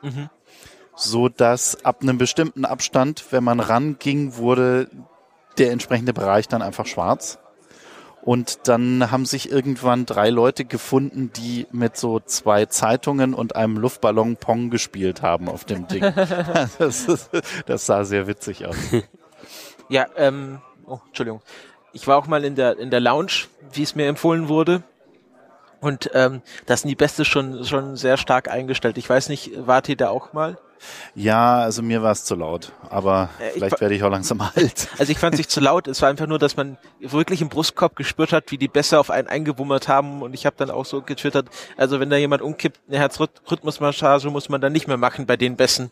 so 0.96 1.30
dass 1.30 1.84
ab 1.84 2.02
einem 2.02 2.18
bestimmten 2.18 2.66
Abstand, 2.66 3.26
wenn 3.32 3.44
man 3.44 3.60
ranging, 3.60 4.38
wurde 4.38 4.90
der 5.58 5.72
entsprechende 5.72 6.14
Bereich 6.14 6.48
dann 6.48 6.62
einfach 6.62 6.86
schwarz. 6.86 7.40
Und 8.24 8.68
dann 8.68 9.10
haben 9.10 9.26
sich 9.26 9.52
irgendwann 9.52 10.06
drei 10.06 10.30
Leute 10.30 10.64
gefunden, 10.64 11.32
die 11.36 11.66
mit 11.72 11.98
so 11.98 12.20
zwei 12.20 12.68
Zeitungen 12.68 13.34
und 13.34 13.56
einem 13.56 13.78
Luftballon 13.78 14.38
Pong 14.38 14.70
gespielt 14.70 15.24
haben 15.24 15.50
auf 15.50 15.66
dem 15.66 15.88
Ding. 15.88 16.02
das, 16.78 17.06
ist, 17.06 17.32
das 17.66 17.86
sah 17.88 18.04
sehr 18.04 18.28
witzig 18.28 18.68
aus. 18.68 18.76
Ja, 19.90 20.06
ähm, 20.16 20.62
oh, 20.86 21.00
Entschuldigung. 21.08 21.42
Ich 21.94 22.08
war 22.08 22.18
auch 22.18 22.28
mal 22.28 22.46
in 22.46 22.56
der, 22.56 22.78
in 22.78 22.92
der 22.92 23.00
Lounge, 23.00 23.48
wie 23.74 23.84
es 23.84 23.96
mir 23.96 24.08
empfohlen 24.08 24.48
wurde. 24.48 24.84
Und 25.82 26.12
ähm, 26.14 26.42
das 26.68 26.82
sind 26.82 26.90
die 26.90 26.96
Beste 26.96 27.26
schon, 27.26 27.66
schon 27.66 27.96
sehr 27.98 28.18
stark 28.18 28.50
eingestellt. 28.50 28.98
Ich 28.98 29.10
weiß 29.10 29.30
nicht, 29.30 29.52
wart 29.68 29.90
ihr 29.90 29.98
da 29.98 30.10
auch 30.10 30.32
mal? 30.32 30.58
Ja, 31.14 31.60
also 31.60 31.82
mir 31.82 32.02
war 32.02 32.12
es 32.12 32.24
zu 32.24 32.36
laut, 32.36 32.72
aber 32.90 33.30
Äh, 33.40 33.50
ich 33.50 33.54
vielleicht 33.54 33.82
werde 33.82 33.96
ich 33.96 34.04
auch 34.04 34.10
langsam 34.10 34.42
alt. 34.56 34.88
Also 34.98 35.12
ich 35.12 35.20
fand 35.20 35.34
es 35.34 35.38
nicht 35.40 35.52
zu 35.52 35.60
laut. 35.60 35.88
Es 35.88 36.02
war 36.02 36.10
einfach 36.10 36.28
nur, 36.28 36.40
dass 36.40 36.58
man 36.58 36.78
wirklich 37.00 37.42
im 37.42 37.50
Brustkorb 37.50 37.96
gespürt 37.96 38.32
hat, 38.32 38.52
wie 38.52 38.58
die 38.58 38.68
Bässe 38.68 39.00
auf 39.00 39.12
einen 39.12 39.28
eingewummert 39.28 39.88
haben. 39.88 40.22
Und 40.22 40.34
ich 40.34 40.46
habe 40.46 40.56
dann 40.58 40.72
auch 40.72 40.86
so 40.86 41.02
getwittert, 41.02 41.48
also 41.78 42.00
wenn 42.00 42.10
da 42.10 42.18
jemand 42.18 42.42
umkippt, 42.42 42.80
eine 42.88 43.00
Herzrhythmusmassage 43.00 44.30
muss 44.30 44.50
man 44.50 44.62
dann 44.62 44.72
nicht 44.74 44.88
mehr 44.88 44.98
machen 44.98 45.26
bei 45.26 45.38
den 45.38 45.56
Bässen. 45.56 45.92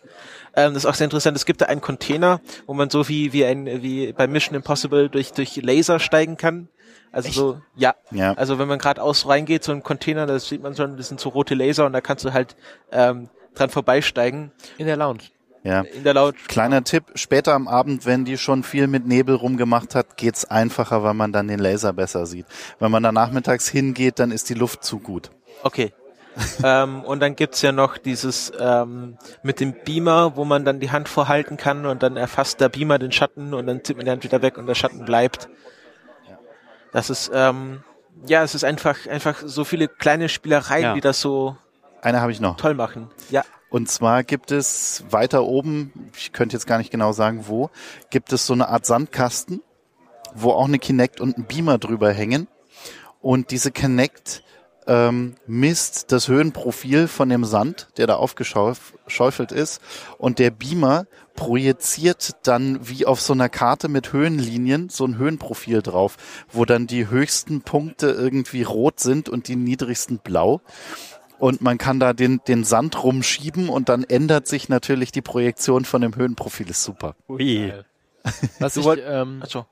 Ähm, 0.55 0.73
das 0.73 0.83
ist 0.83 0.89
auch 0.89 0.95
sehr 0.95 1.05
interessant. 1.05 1.37
Es 1.37 1.45
gibt 1.45 1.61
da 1.61 1.65
einen 1.65 1.81
Container, 1.81 2.41
wo 2.65 2.73
man 2.73 2.89
so 2.89 3.07
wie, 3.07 3.33
wie 3.33 3.45
ein, 3.45 3.65
wie 3.83 4.13
bei 4.13 4.27
Mission 4.27 4.55
Impossible 4.55 5.09
durch, 5.09 5.33
durch 5.33 5.57
Laser 5.57 5.99
steigen 5.99 6.37
kann. 6.37 6.67
Also 7.11 7.31
so, 7.31 7.61
ja. 7.75 7.95
Ja. 8.11 8.33
Also 8.33 8.59
wenn 8.59 8.67
man 8.67 8.79
geradeaus 8.79 9.27
reingeht, 9.27 9.63
so 9.63 9.71
ein 9.71 9.83
Container, 9.83 10.25
da 10.25 10.37
sieht 10.39 10.61
man 10.61 10.75
schon, 10.75 10.97
das 10.97 11.07
sind 11.07 11.19
so 11.19 11.29
rote 11.29 11.55
Laser 11.55 11.85
und 11.85 11.93
da 11.93 12.01
kannst 12.01 12.25
du 12.25 12.33
halt 12.33 12.55
ähm, 12.91 13.29
dran 13.55 13.69
vorbeisteigen 13.69 14.51
In 14.77 14.85
der 14.85 14.97
Lounge. 14.97 15.23
Ja. 15.63 15.81
in 15.81 16.03
der 16.03 16.13
Laut. 16.13 16.35
Kleiner 16.47 16.83
Tipp, 16.83 17.03
später 17.15 17.53
am 17.53 17.67
Abend, 17.67 18.05
wenn 18.05 18.23
die 18.23 18.37
schon 18.37 18.63
viel 18.63 18.87
mit 18.87 19.05
Nebel 19.05 19.35
rumgemacht 19.35 19.93
hat, 19.93 20.15
geht's 20.15 20.45
einfacher, 20.45 21.03
weil 21.03 21.13
man 21.13 21.33
dann 21.33 21.47
den 21.47 21.59
Laser 21.59 21.91
besser 21.91 22.25
sieht. 22.25 22.45
Wenn 22.79 22.91
man 22.91 23.03
da 23.03 23.11
nachmittags 23.11 23.67
hingeht, 23.67 24.19
dann 24.19 24.31
ist 24.31 24.49
die 24.49 24.53
Luft 24.53 24.83
zu 24.83 24.99
gut. 24.99 25.31
Okay. 25.63 25.91
ähm, 26.63 27.03
und 27.03 27.19
dann 27.19 27.35
gibt's 27.35 27.61
ja 27.61 27.71
noch 27.71 27.97
dieses 27.97 28.53
ähm, 28.57 29.17
mit 29.43 29.59
dem 29.59 29.73
Beamer, 29.83 30.37
wo 30.37 30.45
man 30.45 30.63
dann 30.63 30.79
die 30.79 30.91
Hand 30.91 31.09
vorhalten 31.09 31.57
kann 31.57 31.85
und 31.85 32.03
dann 32.03 32.15
erfasst 32.15 32.61
der 32.61 32.69
Beamer 32.69 32.97
den 32.97 33.11
Schatten 33.11 33.53
und 33.53 33.67
dann 33.67 33.83
zieht 33.83 33.97
man 33.97 34.05
die 34.05 34.11
Hand 34.11 34.23
wieder 34.23 34.41
weg 34.41 34.57
und 34.57 34.67
der 34.67 34.75
Schatten 34.75 35.03
bleibt. 35.03 35.49
Das 36.91 37.09
ist, 37.09 37.29
ähm, 37.33 37.83
ja, 38.25 38.43
es 38.43 38.55
ist 38.55 38.63
einfach, 38.63 39.07
einfach 39.07 39.41
so 39.45 39.63
viele 39.63 39.87
kleine 39.87 40.29
Spielereien, 40.29 40.83
Ja. 40.83 40.93
die 40.93 41.01
das 41.01 41.21
so 41.21 41.55
Eine 42.01 42.21
habe 42.21 42.31
ich 42.31 42.39
noch. 42.39 42.57
toll 42.57 42.73
machen. 42.73 43.09
Ja. 43.29 43.43
Und 43.69 43.89
zwar 43.89 44.23
gibt 44.23 44.51
es 44.51 45.03
weiter 45.11 45.43
oben, 45.43 46.09
ich 46.17 46.33
könnte 46.33 46.55
jetzt 46.55 46.65
gar 46.65 46.79
nicht 46.79 46.89
genau 46.91 47.11
sagen 47.11 47.43
wo, 47.47 47.69
gibt 48.09 48.33
es 48.33 48.45
so 48.47 48.53
eine 48.53 48.67
Art 48.69 48.85
Sandkasten, 48.87 49.61
wo 50.33 50.51
auch 50.51 50.65
eine 50.67 50.79
Kinect 50.79 51.21
und 51.21 51.37
ein 51.37 51.45
Beamer 51.45 51.77
drüber 51.77 52.11
hängen. 52.11 52.47
Und 53.21 53.51
diese 53.51 53.71
Kinect 53.71 54.43
ähm, 54.89 55.35
misst 55.47 56.11
das 56.11 56.27
Höhenprofil 56.27 57.07
von 57.07 57.29
dem 57.29 57.45
Sand, 57.45 57.87
der 57.97 58.07
da 58.07 58.15
aufgeschaufelt 58.15 59.51
ist. 59.53 59.79
Und 60.17 60.39
der 60.39 60.51
Beamer 60.51 61.05
projiziert 61.35 62.31
dann 62.43 62.79
wie 62.89 63.05
auf 63.05 63.21
so 63.21 63.31
einer 63.33 63.47
Karte 63.47 63.87
mit 63.87 64.11
Höhenlinien 64.11 64.89
so 64.89 65.05
ein 65.05 65.17
Höhenprofil 65.17 65.81
drauf, 65.81 66.17
wo 66.51 66.65
dann 66.65 66.87
die 66.87 67.09
höchsten 67.09 67.61
Punkte 67.61 68.07
irgendwie 68.09 68.63
rot 68.63 68.99
sind 68.99 69.29
und 69.29 69.47
die 69.47 69.55
niedrigsten 69.55 70.17
blau. 70.19 70.59
Und 71.37 71.61
man 71.61 71.77
kann 71.77 72.01
da 72.01 72.11
den, 72.11 72.41
den 72.47 72.65
Sand 72.65 73.01
rumschieben 73.01 73.69
und 73.69 73.87
dann 73.87 74.03
ändert 74.03 74.47
sich 74.47 74.67
natürlich 74.67 75.13
die 75.13 75.21
Projektion 75.21 75.85
von 75.85 76.01
dem 76.01 76.15
Höhenprofil. 76.15 76.69
Ist 76.69 76.83
super. 76.83 77.15
Ui. 77.29 77.71
Was 78.59 78.73
Du 78.73 78.81
ich, 78.81 78.85
wollt- 78.85 79.03
ähm, 79.07 79.39
Achso. 79.41 79.65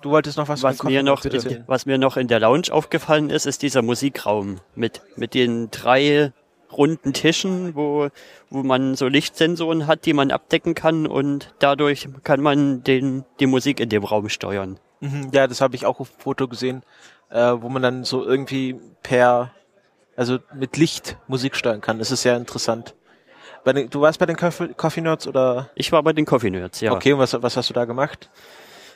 Du 0.00 0.10
wolltest 0.10 0.38
noch 0.38 0.48
was 0.48 0.62
Was 0.62 0.82
mir, 0.82 1.02
noch, 1.02 1.22
Coffee 1.22 1.36
erzählen? 1.36 1.64
was 1.66 1.86
mir 1.86 1.98
noch 1.98 2.16
in 2.16 2.28
der 2.28 2.40
Lounge 2.40 2.70
aufgefallen 2.70 3.30
ist, 3.30 3.46
ist 3.46 3.62
dieser 3.62 3.82
Musikraum 3.82 4.60
mit, 4.74 5.02
mit 5.16 5.34
den 5.34 5.70
drei 5.70 6.32
runden 6.70 7.12
Tischen, 7.12 7.74
wo, 7.74 8.08
wo 8.50 8.62
man 8.62 8.94
so 8.94 9.08
Lichtsensoren 9.08 9.86
hat, 9.86 10.06
die 10.06 10.12
man 10.12 10.30
abdecken 10.30 10.74
kann 10.74 11.06
und 11.06 11.52
dadurch 11.58 12.08
kann 12.22 12.40
man 12.42 12.84
den, 12.84 13.24
die 13.40 13.46
Musik 13.46 13.80
in 13.80 13.88
dem 13.88 14.04
Raum 14.04 14.28
steuern. 14.28 14.78
Mhm, 15.00 15.30
ja, 15.32 15.46
das 15.46 15.60
habe 15.60 15.74
ich 15.76 15.86
auch 15.86 16.00
auf 16.00 16.10
dem 16.10 16.20
Foto 16.20 16.46
gesehen, 16.46 16.82
äh, 17.30 17.54
wo 17.56 17.68
man 17.68 17.82
dann 17.82 18.04
so 18.04 18.24
irgendwie 18.24 18.78
per, 19.02 19.52
also 20.16 20.38
mit 20.54 20.76
Licht 20.76 21.16
Musik 21.26 21.56
steuern 21.56 21.80
kann. 21.80 21.98
Das 21.98 22.10
ist 22.10 22.22
sehr 22.22 22.36
interessant. 22.36 22.94
Bei 23.64 23.72
den, 23.72 23.90
du 23.90 24.00
warst 24.00 24.18
bei 24.18 24.26
den 24.26 24.36
Coffee, 24.36 24.68
Coffee 24.76 25.00
Nerds 25.00 25.26
oder? 25.26 25.70
Ich 25.74 25.90
war 25.90 26.02
bei 26.02 26.12
den 26.12 26.24
Coffee 26.26 26.50
Nerds, 26.50 26.80
ja. 26.80 26.92
Okay, 26.92 27.12
und 27.12 27.18
was, 27.18 27.40
was 27.42 27.56
hast 27.56 27.70
du 27.70 27.74
da 27.74 27.84
gemacht? 27.84 28.30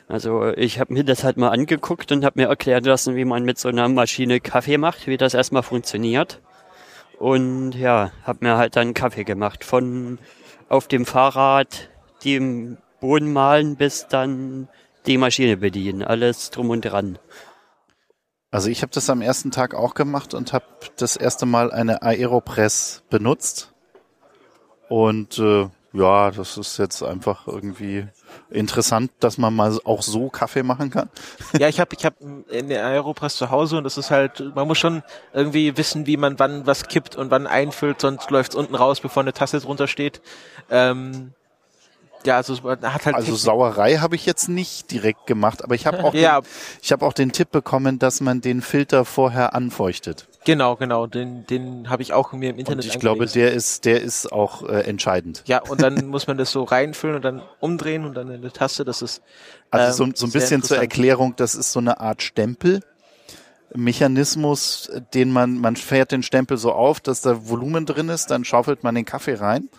Also 0.07 0.47
ich 0.55 0.79
habe 0.79 0.93
mir 0.93 1.03
das 1.03 1.23
halt 1.23 1.37
mal 1.37 1.49
angeguckt 1.49 2.11
und 2.11 2.25
habe 2.25 2.41
mir 2.41 2.47
erklären 2.47 2.83
lassen, 2.83 3.15
wie 3.15 3.25
man 3.25 3.43
mit 3.43 3.57
so 3.57 3.69
einer 3.69 3.87
Maschine 3.87 4.39
Kaffee 4.39 4.77
macht, 4.77 5.07
wie 5.07 5.17
das 5.17 5.33
erstmal 5.33 5.63
funktioniert. 5.63 6.41
Und 7.19 7.73
ja, 7.73 8.11
habe 8.23 8.45
mir 8.45 8.57
halt 8.57 8.75
dann 8.75 8.93
Kaffee 8.93 9.23
gemacht. 9.23 9.63
Von 9.63 10.19
auf 10.69 10.87
dem 10.87 11.05
Fahrrad, 11.05 11.89
dem 12.25 12.77
Boden 12.99 13.31
malen 13.31 13.75
bis 13.75 14.07
dann 14.07 14.67
die 15.05 15.17
Maschine 15.17 15.57
bedienen. 15.57 16.03
Alles 16.03 16.49
drum 16.49 16.69
und 16.69 16.81
dran. 16.81 17.17
Also 18.51 18.69
ich 18.69 18.81
habe 18.81 18.91
das 18.93 19.09
am 19.09 19.21
ersten 19.21 19.51
Tag 19.51 19.73
auch 19.73 19.95
gemacht 19.95 20.33
und 20.33 20.53
habe 20.53 20.65
das 20.97 21.15
erste 21.15 21.45
Mal 21.45 21.71
eine 21.71 22.03
Aeropress 22.03 23.03
benutzt. 23.09 23.73
Und 24.89 25.39
äh, 25.39 25.69
ja, 25.93 26.31
das 26.31 26.57
ist 26.57 26.77
jetzt 26.77 27.01
einfach 27.03 27.47
irgendwie 27.47 28.07
interessant, 28.49 29.11
dass 29.19 29.37
man 29.37 29.53
mal 29.53 29.77
auch 29.83 30.01
so 30.01 30.29
Kaffee 30.29 30.63
machen 30.63 30.89
kann. 30.91 31.09
ja, 31.59 31.67
ich 31.67 31.79
habe 31.79 31.95
ich 31.97 32.05
hab 32.05 32.15
eine 32.51 32.81
Aeropress 32.83 33.35
zu 33.35 33.49
Hause 33.49 33.77
und 33.77 33.83
das 33.83 33.97
ist 33.97 34.11
halt, 34.11 34.43
man 34.55 34.67
muss 34.67 34.77
schon 34.77 35.03
irgendwie 35.33 35.75
wissen, 35.77 36.05
wie 36.07 36.17
man 36.17 36.37
wann 36.39 36.65
was 36.67 36.87
kippt 36.87 37.15
und 37.15 37.31
wann 37.31 37.47
einfüllt, 37.47 38.01
sonst 38.01 38.29
läuft's 38.31 38.55
unten 38.55 38.75
raus, 38.75 38.99
bevor 39.01 39.21
eine 39.23 39.33
Tasse 39.33 39.59
drunter 39.59 39.87
steht. 39.87 40.21
Ähm, 40.69 41.33
ja, 42.25 42.37
also 42.37 42.55
man 42.63 42.81
hat 42.93 43.05
halt 43.05 43.15
Also 43.15 43.33
Technik- 43.33 43.39
Sauerei 43.41 43.95
habe 43.97 44.15
ich 44.15 44.25
jetzt 44.25 44.47
nicht 44.47 44.91
direkt 44.91 45.27
gemacht, 45.27 45.63
aber 45.63 45.75
ich 45.75 45.85
habe 45.85 45.97
auch, 46.03 46.13
Ja. 46.13 46.39
den, 46.41 46.49
ich 46.81 46.91
habe 46.91 47.05
auch 47.05 47.13
den 47.13 47.31
Tipp 47.33 47.51
bekommen, 47.51 47.99
dass 47.99 48.21
man 48.21 48.39
den 48.41 48.61
Filter 48.61 49.03
vorher 49.05 49.53
anfeuchtet. 49.55 50.27
Genau, 50.45 50.75
genau, 50.75 51.07
den, 51.07 51.45
den 51.47 51.89
habe 51.89 52.01
ich 52.01 52.13
auch 52.13 52.31
mir 52.33 52.49
im 52.49 52.59
Internet 52.59 52.85
Und 52.85 52.93
ich 52.93 52.99
glaube, 52.99 53.23
angelesen. 53.23 53.41
der 53.41 53.53
ist, 53.53 53.85
der 53.85 54.01
ist 54.01 54.31
auch 54.31 54.63
äh, 54.63 54.81
entscheidend. 54.81 55.43
Ja, 55.45 55.61
und 55.61 55.81
dann 55.81 56.07
muss 56.07 56.27
man 56.27 56.37
das 56.37 56.51
so 56.51 56.63
reinfüllen 56.63 57.15
und 57.15 57.25
dann 57.25 57.41
umdrehen 57.59 58.05
und 58.05 58.15
dann 58.15 58.29
in 58.29 58.35
eine 58.35 58.51
Taste. 58.51 58.85
Das 58.85 59.01
ist 59.01 59.21
Also 59.71 60.03
ähm, 60.03 60.13
so, 60.15 60.25
so 60.25 60.27
ein 60.27 60.31
bisschen 60.31 60.63
zur. 60.63 60.77
Erklärung, 60.77 61.35
das 61.35 61.55
ist 61.55 61.71
so 61.71 61.79
eine 61.79 61.99
Art 61.99 62.21
Stempel. 62.21 62.81
Mechanismus, 63.75 64.91
den 65.13 65.31
man, 65.31 65.57
man 65.57 65.75
fährt 65.75 66.11
den 66.11 66.23
Stempel 66.23 66.57
so 66.57 66.73
auf, 66.73 66.99
dass 66.99 67.21
da 67.21 67.47
Volumen 67.47 67.85
drin 67.85 68.09
ist, 68.09 68.29
dann 68.29 68.45
schaufelt 68.45 68.83
man 68.83 68.95
den 68.95 69.05
Kaffee 69.05 69.35
rein 69.35 69.69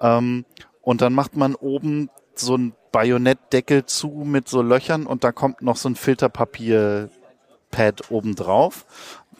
ähm, 0.00 0.44
und 0.82 1.00
dann 1.00 1.14
macht 1.14 1.36
man 1.36 1.54
oben 1.54 2.10
so 2.34 2.56
ein 2.56 2.74
Bajonettdeckel 2.92 3.86
zu 3.86 4.08
mit 4.08 4.48
so 4.48 4.62
Löchern 4.62 5.06
und 5.06 5.24
da 5.24 5.32
kommt 5.32 5.62
noch 5.62 5.76
so 5.76 5.88
ein 5.88 5.96
Filterpapier-Pad 5.96 8.10
oben 8.10 8.34
drauf. 8.34 8.84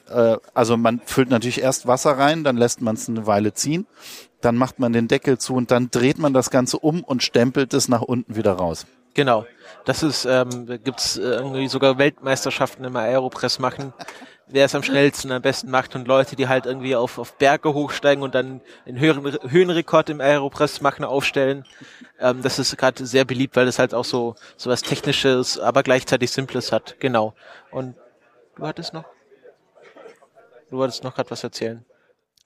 Äh, 0.09 0.37
also 0.55 0.77
man 0.77 1.01
füllt 1.05 1.31
natürlich 1.31 1.61
erst 1.61 1.87
Wasser 1.87 2.19
rein, 2.19 2.45
dann 2.45 2.57
lässt 2.57 2.81
man 2.81 2.95
es 2.95 3.09
eine 3.09 3.27
Weile 3.27 3.53
ziehen, 3.55 3.87
dann 4.41 4.57
macht 4.57 4.79
man 4.79 4.93
den 4.93 5.09
Deckel 5.09 5.39
zu 5.39 5.55
und 5.55 5.71
dann 5.71 5.91
dreht 5.91 6.19
man 6.19 6.33
das 6.33 6.51
Ganze 6.51 6.79
um 6.79 7.03
und 7.03 7.23
stempelt 7.23 7.75
es 7.75 7.89
nach 7.89 8.03
unten 8.03 8.37
wieder 8.37 8.53
raus. 8.53 8.87
Genau. 9.15 9.47
Das 9.85 10.03
ist, 10.03 10.25
ähm, 10.25 10.67
da 10.67 10.77
gibt's 10.77 11.17
äh, 11.17 11.23
irgendwie 11.23 11.69
sogar 11.69 11.99
Weltmeisterschaften 11.99 12.85
im 12.85 12.97
Aeropress 12.97 13.59
machen, 13.59 13.93
wer 14.47 14.65
es 14.65 14.75
am 14.75 14.83
schnellsten 14.83 15.33
am 15.33 15.43
besten 15.43 15.71
macht 15.71 15.95
und 15.95 16.07
Leute, 16.07 16.37
die 16.37 16.49
halt 16.49 16.67
irgendwie 16.67 16.95
auf, 16.95 17.19
auf 17.19 17.37
Berge 17.37 17.75
hochsteigen 17.75 18.23
und 18.23 18.35
dann 18.35 18.61
einen 18.87 18.99
höheren 18.99 19.39
Höhenrekord 19.49 20.11
im 20.11 20.21
Aeropress 20.21 20.81
machen, 20.81 21.05
aufstellen. 21.05 21.65
Ähm, 22.21 22.43
das 22.43 22.59
ist 22.59 22.77
gerade 22.77 23.05
sehr 23.07 23.25
beliebt, 23.25 23.57
weil 23.57 23.69
es 23.69 23.79
halt 23.79 23.93
auch 23.93 24.05
so, 24.05 24.35
so 24.57 24.71
was 24.71 24.83
Technisches, 24.83 25.59
aber 25.59 25.83
gleichzeitig 25.83 26.31
Simples 26.31 26.73
hat. 26.73 26.97
Genau. 27.01 27.35
Und 27.71 27.97
du 28.57 28.67
hattest 28.67 28.95
noch? 28.95 29.05
Du 30.73 30.79
wolltest 30.79 31.05
noch 31.05 31.15
gerade 31.15 31.31
was 31.31 31.45
erzählen. 31.45 31.85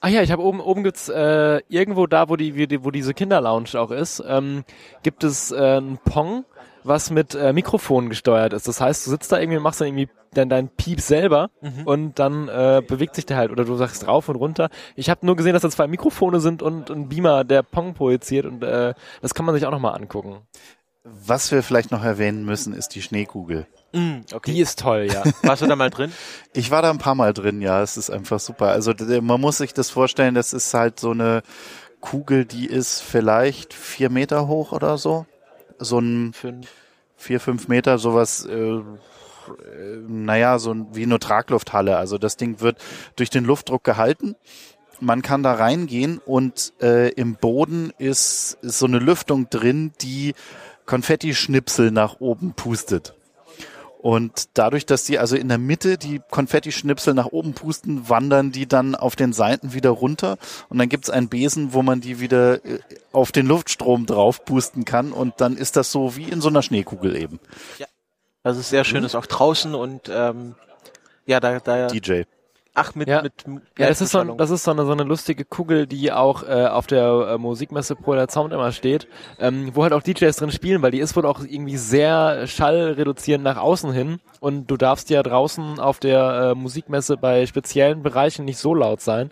Ah 0.01 0.09
ja, 0.09 0.21
ich 0.21 0.33
habe 0.33 0.43
oben 0.43 0.59
oben 0.61 0.83
gibt's 0.83 1.09
äh, 1.09 1.61
irgendwo 1.69 2.09
da, 2.09 2.29
wo 2.29 2.35
die, 2.35 2.85
wo 2.85 2.91
diese 2.91 3.15
Kinderlounge 3.15 3.69
auch 3.77 3.93
ist, 3.93 4.21
ähm, 4.27 4.65
gibt 5.05 5.23
es 5.23 5.53
äh, 5.53 5.79
ein 5.79 5.99
Pong, 6.05 6.45
was 6.83 7.13
mit 7.13 7.37
äh, 7.37 7.53
Mikrofonen 7.53 8.11
gesteuert 8.11 8.53
ist. 8.53 8.67
Das 8.67 8.81
heißt, 8.81 9.07
du 9.07 9.11
sitzt 9.13 9.31
da 9.31 9.39
irgendwie, 9.39 9.59
und 9.59 9.63
machst 9.63 9.81
dann 9.81 9.87
irgendwie 9.87 10.09
dann 10.35 10.49
dein 10.49 10.69
Piep 10.69 11.01
selber 11.01 11.51
und 11.85 12.19
dann 12.19 12.49
äh, 12.49 12.83
bewegt 12.87 13.15
sich 13.15 13.27
der 13.27 13.37
halt 13.37 13.53
oder 13.53 13.65
du 13.65 13.77
sagst 13.77 14.09
rauf 14.09 14.29
und 14.29 14.35
runter. 14.35 14.71
Ich 14.97 15.09
habe 15.09 15.25
nur 15.25 15.37
gesehen, 15.37 15.53
dass 15.53 15.63
da 15.63 15.71
zwei 15.71 15.87
Mikrofone 15.87 16.41
sind 16.41 16.63
und 16.63 16.91
ein 16.91 17.09
Beamer, 17.09 17.45
der 17.45 17.63
Pong 17.63 17.95
projiziert 17.95 18.45
und 18.45 18.65
äh, 18.65 18.95
das 19.23 19.35
kann 19.35 19.47
man 19.47 19.55
sich 19.55 19.65
auch 19.67 19.71
noch 19.71 19.79
mal 19.79 19.93
angucken. 19.93 20.41
Was 21.25 21.53
wir 21.53 21.63
vielleicht 21.63 21.93
noch 21.93 22.03
erwähnen 22.03 22.45
müssen, 22.45 22.73
ist 22.73 22.95
die 22.95 23.03
Schneekugel. 23.03 23.67
Mm, 23.93 24.21
okay. 24.33 24.53
Die 24.53 24.61
ist 24.61 24.81
toll, 24.81 25.09
ja. 25.11 25.23
Warst 25.43 25.63
du 25.63 25.67
da 25.67 25.77
mal 25.77 25.91
drin? 25.91 26.13
Ich 26.53 26.71
war 26.71 26.83
da 26.83 26.91
ein 26.91 26.99
paar 26.99 27.15
Mal 27.15 27.33
drin, 27.33 27.61
ja, 27.61 27.83
es 27.83 27.97
ist 27.97 28.11
einfach 28.11 28.41
super. 28.41 28.69
Also 28.69 28.93
man 29.21 29.41
muss 29.41 29.59
sich 29.59 29.75
das 29.75 29.91
vorstellen, 29.91 30.35
das 30.35 30.53
ist 30.53 30.73
halt 30.75 30.99
so 30.99 31.11
eine 31.11 31.43
Kugel, 32.01 32.45
die 32.45 32.67
ist 32.67 33.03
vielleicht 33.03 33.75
vier 33.75 34.11
Meter 34.11 34.49
hoch 34.49 34.73
oder 34.73 34.97
so. 34.97 35.27
So 35.79 35.99
ein 35.99 36.33
ein, 36.43 36.67
vier, 37.17 37.41
fünf 37.41 37.69
Meter, 37.69 37.99
sowas, 37.99 38.45
äh, 38.47 38.81
naja, 40.09 40.59
so 40.59 40.75
wie 40.93 41.03
eine 41.05 41.19
Traglufthalle. 41.19 41.97
Also 41.97 42.19
das 42.19 42.37
Ding 42.37 42.61
wird 42.61 42.79
durch 43.17 43.31
den 43.31 43.45
Luftdruck 43.45 43.85
gehalten. 43.85 44.37
Man 44.99 45.21
kann 45.21 45.43
da 45.43 45.53
reingehen 45.53 46.19
und 46.25 46.73
äh, 46.81 47.11
im 47.11 47.37
Boden 47.37 47.93
ist, 47.99 48.59
ist 48.63 48.79
so 48.79 48.87
eine 48.87 48.99
Lüftung 48.99 49.51
drin, 49.51 49.93
die 50.01 50.35
Konfettischnipsel 50.87 51.91
nach 51.91 52.21
oben 52.21 52.53
pustet. 52.55 53.15
Und 53.99 54.51
dadurch, 54.55 54.87
dass 54.87 55.03
die 55.03 55.19
also 55.19 55.37
in 55.37 55.49
der 55.49 55.59
Mitte 55.59 55.99
die 55.99 56.21
Konfettischnipsel 56.31 57.13
nach 57.13 57.27
oben 57.27 57.55
pusten, 57.55 58.09
wandern 58.09 58.53
die 58.53 58.67
dann 58.67 58.95
auf 58.95 59.17
den 59.17 59.33
Seiten 59.33 59.73
wieder 59.73 59.91
runter. 59.91 60.39
Und 60.69 60.79
dann 60.79 60.89
gibt's 60.89 61.11
einen 61.11 61.29
Besen, 61.29 61.73
wo 61.73 61.83
man 61.83 62.01
die 62.01 62.21
wieder 62.21 62.65
äh, 62.65 62.79
auf 63.13 63.33
den 63.33 63.47
Luftstrom 63.47 64.07
drauf 64.07 64.45
pusten 64.45 64.85
kann. 64.85 65.11
Und 65.11 65.41
dann 65.41 65.57
ist 65.57 65.75
das 65.77 65.91
so 65.91 66.15
wie 66.15 66.29
in 66.29 66.41
so 66.41 66.49
einer 66.49 66.63
Schneekugel 66.63 67.17
eben. 67.17 67.41
also 68.45 68.61
es 68.61 68.67
ist 68.67 68.71
sehr 68.71 68.85
schön, 68.85 69.03
ist 69.03 69.17
auch 69.17 69.27
draußen 69.27 69.75
und 69.75 70.09
ähm, 70.09 70.55
ja, 71.27 71.41
da, 71.41 71.59
da 71.59 71.89
DJ. 71.89 72.23
Ach, 72.79 72.95
mit, 72.95 73.09
Ja. 73.09 73.23
mit 73.23 73.33
Ja, 73.79 73.89
das 73.89 74.03
ist 74.03 74.11
so, 74.11 74.23
das 74.23 74.51
ist 74.51 74.65
so 74.65 74.71
eine, 74.71 74.85
so 74.85 74.93
eine 74.93 75.03
lustige 75.03 75.47
Kugel, 75.47 75.87
die 75.87 76.13
auch 76.13 76.43
äh, 76.43 76.67
auf 76.67 76.87
der 76.87 77.31
äh, 77.31 77.39
Musikmesse 77.39 77.97
Pro 77.97 78.15
der 78.15 78.29
Sound 78.29 78.53
immer 78.53 78.71
steht, 78.71 79.09
ähm, 79.41 79.71
wo 79.73 79.83
halt 79.83 79.95
auch 79.95 80.03
DJs 80.03 80.37
drin 80.37 80.51
spielen, 80.51 80.83
weil 80.83 80.91
die 80.91 81.01
ist 81.01 81.17
wohl 81.17 81.25
auch 81.25 81.41
irgendwie 81.41 81.79
sehr 81.79 82.47
schallreduzierend 82.47 83.43
nach 83.43 83.57
außen 83.57 83.93
hin 83.93 84.21
und 84.41 84.71
du 84.71 84.77
darfst 84.77 85.09
ja 85.09 85.23
draußen 85.23 85.81
auf 85.81 86.01
der 86.01 86.51
äh, 86.51 86.55
Musikmesse 86.55 87.17
bei 87.17 87.47
speziellen 87.47 88.03
Bereichen 88.03 88.45
nicht 88.45 88.59
so 88.59 88.75
laut 88.75 89.01
sein. 89.01 89.31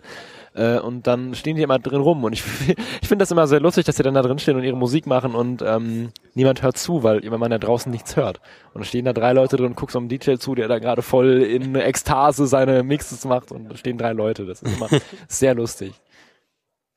Äh, 0.55 0.79
und 0.79 1.05
dann 1.05 1.35
stehen 1.35 1.57
die 1.57 1.61
immer 1.63 1.79
drin 1.79 1.99
rum 1.99 2.23
und 2.23 2.31
ich, 2.31 2.43
ich 3.01 3.07
finde 3.07 3.23
das 3.23 3.31
immer 3.31 3.45
sehr 3.45 3.59
lustig, 3.59 3.85
dass 3.85 3.95
die 3.95 4.03
dann 4.03 4.13
da 4.13 4.21
drin 4.21 4.39
stehen 4.39 4.55
und 4.55 4.63
ihre 4.63 4.77
Musik 4.77 5.05
machen 5.05 5.35
und 5.35 5.61
ähm, 5.61 6.11
niemand 6.33 6.61
hört 6.61 6.77
zu, 6.77 7.03
weil 7.03 7.21
wenn 7.23 7.39
man 7.39 7.51
da 7.51 7.57
draußen 7.57 7.91
nichts 7.91 8.15
hört. 8.15 8.37
Und 8.73 8.75
dann 8.75 8.83
stehen 8.85 9.03
da 9.03 9.11
drei 9.11 9.33
Leute 9.33 9.57
drin 9.57 9.67
und 9.67 9.75
guckst 9.75 9.97
einem 9.97 10.07
DJ 10.07 10.35
zu, 10.35 10.55
der 10.55 10.69
da 10.69 10.79
gerade 10.79 11.01
voll 11.01 11.41
in 11.41 11.75
Ekstase 11.75 12.47
seine 12.47 12.83
Mixes 12.83 13.25
macht 13.25 13.51
und 13.51 13.69
da 13.69 13.75
stehen 13.75 13.97
drei 13.97 14.13
Leute. 14.13 14.45
Das 14.45 14.61
ist 14.61 14.77
immer 14.77 14.87
sehr 15.27 15.55
lustig. 15.55 15.93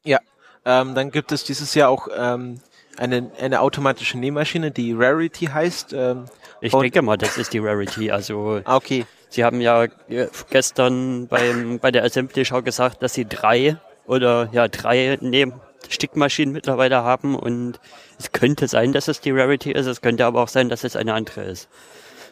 Ja, 0.05 0.21
ähm, 0.65 0.95
dann 0.95 1.11
gibt 1.11 1.33
es 1.33 1.43
dieses 1.43 1.75
Jahr 1.75 1.91
auch 1.91 2.07
ähm, 2.17 2.61
eine, 2.97 3.33
eine 3.41 3.61
automatische 3.61 4.19
Nähmaschine, 4.19 4.71
die 4.71 4.93
Rarity 4.93 5.47
heißt. 5.47 5.93
Ähm, 5.95 6.27
Ich 6.61 6.73
denke 6.73 7.03
mal, 7.03 7.17
das 7.17 7.37
ist 7.37 7.53
die 7.53 7.59
Rarity. 7.59 8.13
Also 8.13 8.61
ah, 8.65 8.77
okay. 8.77 9.05
Sie 9.29 9.45
haben 9.45 9.61
ja 9.61 9.87
gestern 10.51 11.27
beim, 11.27 11.79
bei 11.79 11.91
der 11.91 12.05
Assembly-Show 12.05 12.63
gesagt, 12.63 13.03
dass 13.03 13.15
Sie 13.15 13.27
drei 13.27 13.77
oder 14.07 14.49
ja 14.53 14.69
drei 14.69 15.19
Näh 15.21 15.53
Stickmaschinen 15.89 16.53
mittlerweile 16.53 17.03
haben 17.05 17.37
und 17.37 17.81
es 18.19 18.33
könnte 18.33 18.69
sein, 18.69 18.93
dass 18.93 19.09
es 19.09 19.21
die 19.21 19.31
Rarity 19.31 19.73
ist, 19.73 19.87
es 19.87 20.01
könnte 20.01 20.27
aber 20.27 20.43
auch 20.43 20.49
sein, 20.49 20.69
dass 20.69 20.85
es 20.85 20.97
eine 20.97 21.15
andere 21.15 21.43
ist. 21.43 21.69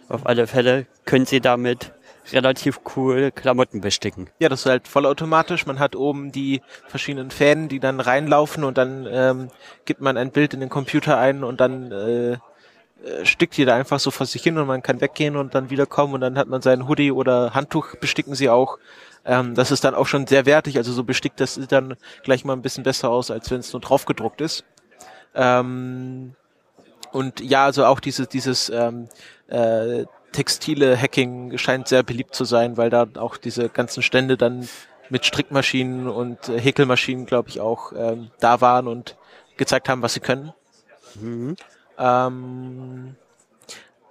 Auf 0.09 0.27
alle 0.27 0.47
Fälle 0.47 0.87
können 1.05 1.27
Sie 1.27 1.41
damit 1.41 1.93
relativ 2.33 2.81
cool 2.97 3.31
Klamotten 3.31 3.81
besticken. 3.81 4.29
Ja, 4.39 4.49
das 4.49 4.61
ist 4.61 4.67
halt 4.67 4.89
vollautomatisch. 4.89 5.67
Man 5.67 5.79
hat 5.79 5.95
oben 5.95 6.33
die 6.33 6.61
verschiedenen 6.89 7.31
Fäden, 7.31 7.69
die 7.69 7.81
dann 7.81 8.01
reinlaufen 8.01 8.65
und 8.65 8.79
dann 8.79 9.07
ähm, 9.09 9.49
gibt 9.85 10.01
man 10.01 10.17
ein 10.17 10.31
Bild 10.31 10.55
in 10.55 10.61
den 10.61 10.69
Computer 10.69 11.19
ein 11.19 11.45
und 11.45 11.61
dann 11.61 11.93
äh, 11.93 12.39
stickt 13.25 13.57
jeder 13.57 13.75
einfach 13.75 14.01
so 14.01 14.11
vor 14.11 14.27
sich 14.27 14.43
hin 14.43 14.59
und 14.59 14.67
man 14.67 14.83
kann 14.83 15.01
weggehen 15.01 15.37
und 15.37 15.55
dann 15.55 15.71
wiederkommen 15.71 16.15
und 16.15 16.21
dann 16.21 16.39
hat 16.39 16.49
man 16.49 16.63
seinen 16.63 16.89
Hoodie 16.89 17.13
oder 17.13 17.55
Handtuch 17.55 17.97
besticken 17.97 18.35
sie 18.35 18.49
auch. 18.49 18.79
Ähm, 19.25 19.55
das 19.55 19.71
ist 19.71 19.85
dann 19.85 19.95
auch 19.95 20.07
schon 20.07 20.27
sehr 20.27 20.47
wertig, 20.47 20.77
also 20.77 20.93
so 20.93 21.05
bestickt, 21.05 21.41
das 21.41 21.55
sieht 21.55 21.73
dann 21.73 21.97
gleich 22.23 22.45
mal 22.45 22.53
ein 22.53 22.63
bisschen 22.63 22.85
besser 22.85 23.11
aus, 23.11 23.31
als 23.31 23.51
wenn 23.51 23.61
es 23.61 23.73
nur 23.73 23.81
draufgedruckt 23.81 24.41
ist. 24.41 24.65
Ähm, 25.35 26.35
und 27.13 27.41
ja, 27.41 27.65
also 27.65 27.85
auch 27.85 28.01
dieses, 28.01 28.29
dieses 28.29 28.71
ähm, 28.71 29.09
äh, 29.49 30.05
textile 30.33 31.01
Hacking 31.01 31.57
scheint 31.59 31.89
sehr 31.89 32.03
beliebt 32.03 32.35
zu 32.35 32.45
sein, 32.45 32.77
weil 32.77 32.91
da 32.91 33.07
auch 33.17 33.37
diese 33.37 33.69
ganzen 33.69 34.03
Stände 34.03 34.37
dann 34.37 34.69
mit 35.09 35.25
Strickmaschinen 35.25 36.09
und 36.09 36.49
äh, 36.49 36.61
Häkelmaschinen, 36.61 37.27
glaube 37.27 37.49
ich, 37.49 37.61
auch 37.61 37.93
ähm, 37.97 38.31
da 38.41 38.61
waren 38.61 38.87
und 38.87 39.17
gezeigt 39.57 39.89
haben, 39.89 40.03
was 40.03 40.15
sie 40.15 40.21
können. 40.21 40.53
Ähm, 41.99 43.17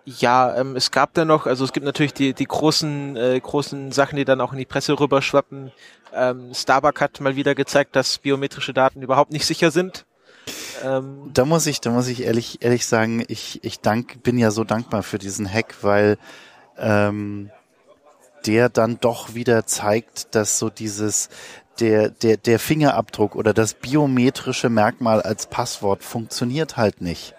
ja, 0.06 0.56
ähm, 0.56 0.76
es 0.76 0.92
gab 0.92 1.14
dann 1.16 1.28
noch, 1.28 1.48
also 1.48 1.66
es 1.66 1.74
gibt 1.74 1.86
natürlich 1.86 2.14
die, 2.14 2.34
die 2.34 2.46
großen, 2.46 3.18
äh, 3.18 3.40
großen 3.40 3.92
Sachen, 3.92 4.18
die 4.18 4.26
dann 4.26 4.40
auch 4.40 4.52
in 4.52 4.60
die 4.60 4.66
Presse 4.66 5.00
rüberschwappen. 5.00 5.72
Ähm, 6.14 6.54
Starbucks 6.54 7.02
hat 7.02 7.20
mal 7.22 7.36
wieder 7.36 7.56
gezeigt, 7.56 7.96
dass 7.96 8.20
biometrische 8.20 8.74
Daten 8.74 9.02
überhaupt 9.02 9.32
nicht 9.32 9.46
sicher 9.46 9.72
sind. 9.72 10.06
Ähm, 10.84 11.32
Da 11.34 11.46
muss 11.46 11.66
ich, 11.66 11.82
da 11.82 11.90
muss 11.90 12.08
ich 12.08 12.24
ehrlich, 12.24 12.62
ehrlich 12.62 12.86
sagen, 12.86 13.24
ich, 13.28 13.64
ich 13.64 13.80
dank, 13.80 14.22
bin 14.22 14.38
ja 14.38 14.52
so 14.52 14.64
dankbar 14.64 15.02
für 15.02 15.18
diesen 15.18 15.52
Hack, 15.52 15.76
weil 15.82 16.18
ähm, 16.78 17.50
der 18.46 18.70
dann 18.70 19.00
doch 19.00 19.34
wieder 19.34 19.66
zeigt, 19.66 20.36
dass 20.36 20.60
so 20.60 20.70
dieses 20.70 21.30
der, 21.80 22.10
der, 22.10 22.38
der 22.38 22.60
Fingerabdruck 22.60 23.36
oder 23.36 23.54
das 23.54 23.74
biometrische 23.74 24.70
Merkmal 24.70 25.22
als 25.22 25.48
Passwort 25.48 26.04
funktioniert 26.04 26.78
halt 26.78 27.02
nicht. 27.02 27.34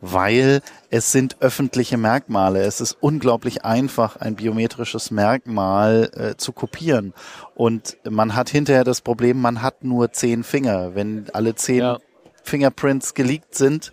Weil 0.00 0.62
es 0.88 1.12
sind 1.12 1.36
öffentliche 1.40 1.98
Merkmale. 1.98 2.62
Es 2.62 2.80
ist 2.80 2.96
unglaublich 3.00 3.64
einfach, 3.64 4.16
ein 4.16 4.36
biometrisches 4.36 5.10
Merkmal 5.10 6.10
äh, 6.14 6.36
zu 6.36 6.52
kopieren. 6.52 7.12
Und 7.54 7.98
man 8.08 8.34
hat 8.34 8.48
hinterher 8.48 8.84
das 8.84 9.00
Problem, 9.02 9.40
man 9.40 9.62
hat 9.62 9.84
nur 9.84 10.12
zehn 10.12 10.42
Finger. 10.44 10.94
Wenn 10.94 11.26
alle 11.32 11.54
zehn 11.54 11.78
Ja. 11.80 11.98
Fingerprints 12.42 13.14
geleakt 13.14 13.54
sind, 13.54 13.92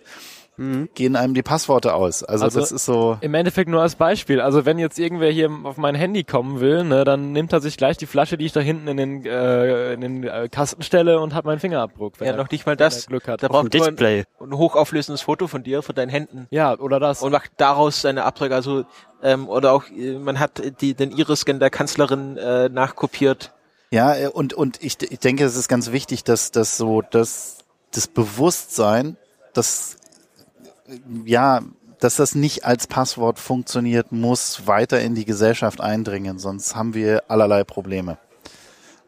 gehen 0.94 1.14
einem 1.16 1.34
die 1.34 1.42
Passworte 1.42 1.94
aus. 1.94 2.22
Also, 2.24 2.44
Also 2.46 2.58
das 2.60 2.72
ist 2.72 2.84
so. 2.84 3.16
Im 3.20 3.32
Endeffekt 3.34 3.70
nur 3.70 3.80
als 3.80 3.94
Beispiel. 3.94 4.40
Also 4.40 4.66
wenn 4.66 4.78
jetzt 4.78 4.98
irgendwer 4.98 5.30
hier 5.30 5.50
auf 5.64 5.76
mein 5.76 5.94
Handy 5.94 6.24
kommen 6.24 6.58
will, 6.60 6.82
ne, 6.84 7.04
dann 7.04 7.32
nimmt 7.32 7.52
er 7.52 7.60
sich 7.60 7.76
gleich 7.76 7.96
die 7.96 8.06
Flasche, 8.06 8.36
die 8.36 8.46
ich 8.46 8.52
da 8.52 8.60
hinten 8.60 8.88
in 8.88 8.96
den, 8.96 9.24
äh, 9.24 9.92
in 9.92 10.00
den 10.00 10.24
äh, 10.24 10.48
Kasten 10.50 10.82
stelle 10.82 11.20
und 11.20 11.32
hat 11.34 11.44
meinen 11.44 11.60
Fingerabdruck. 11.60 12.18
wenn 12.18 12.26
ja, 12.26 12.32
er- 12.32 12.36
noch 12.38 12.50
nicht 12.50 12.66
mal 12.66 12.76
das. 12.76 13.06
Glück 13.06 13.28
hat. 13.28 13.42
Da 13.42 13.48
braucht 13.48 13.72
nur 13.72 13.86
ein, 13.86 13.94
Display. 13.96 14.24
ein 14.40 14.52
hochauflösendes 14.56 15.22
Foto 15.22 15.46
von 15.46 15.62
dir, 15.62 15.82
von 15.82 15.94
deinen 15.94 16.08
Händen. 16.08 16.48
Ja, 16.50 16.76
oder 16.78 16.98
das. 16.98 17.22
und 17.22 17.30
macht 17.32 17.52
daraus 17.58 18.00
seine 18.00 18.24
Abdrücke. 18.24 18.54
Also 18.54 18.84
ähm, 19.22 19.48
oder 19.48 19.72
auch 19.72 19.84
äh, 19.90 20.18
man 20.18 20.40
hat 20.40 20.60
die 20.80 20.94
den 20.94 21.10
Iris-Scan 21.12 21.58
der 21.60 21.70
Kanzlerin 21.70 22.36
äh, 22.36 22.68
nachkopiert. 22.68 23.52
Ja, 23.90 24.14
äh, 24.16 24.26
und, 24.28 24.54
und 24.54 24.82
ich, 24.82 24.96
ich 25.08 25.18
denke, 25.20 25.44
es 25.44 25.56
ist 25.56 25.68
ganz 25.68 25.92
wichtig, 25.92 26.24
dass, 26.24 26.50
dass 26.50 26.76
so, 26.76 27.02
dass 27.02 27.58
das 27.94 28.06
Bewusstsein, 28.08 29.16
dass, 29.54 29.96
ja, 31.24 31.60
dass 32.00 32.16
das 32.16 32.34
nicht 32.34 32.64
als 32.64 32.86
Passwort 32.86 33.38
funktioniert, 33.38 34.12
muss 34.12 34.66
weiter 34.66 35.00
in 35.00 35.14
die 35.14 35.24
Gesellschaft 35.24 35.80
eindringen, 35.80 36.38
sonst 36.38 36.76
haben 36.76 36.94
wir 36.94 37.24
allerlei 37.28 37.64
Probleme 37.64 38.18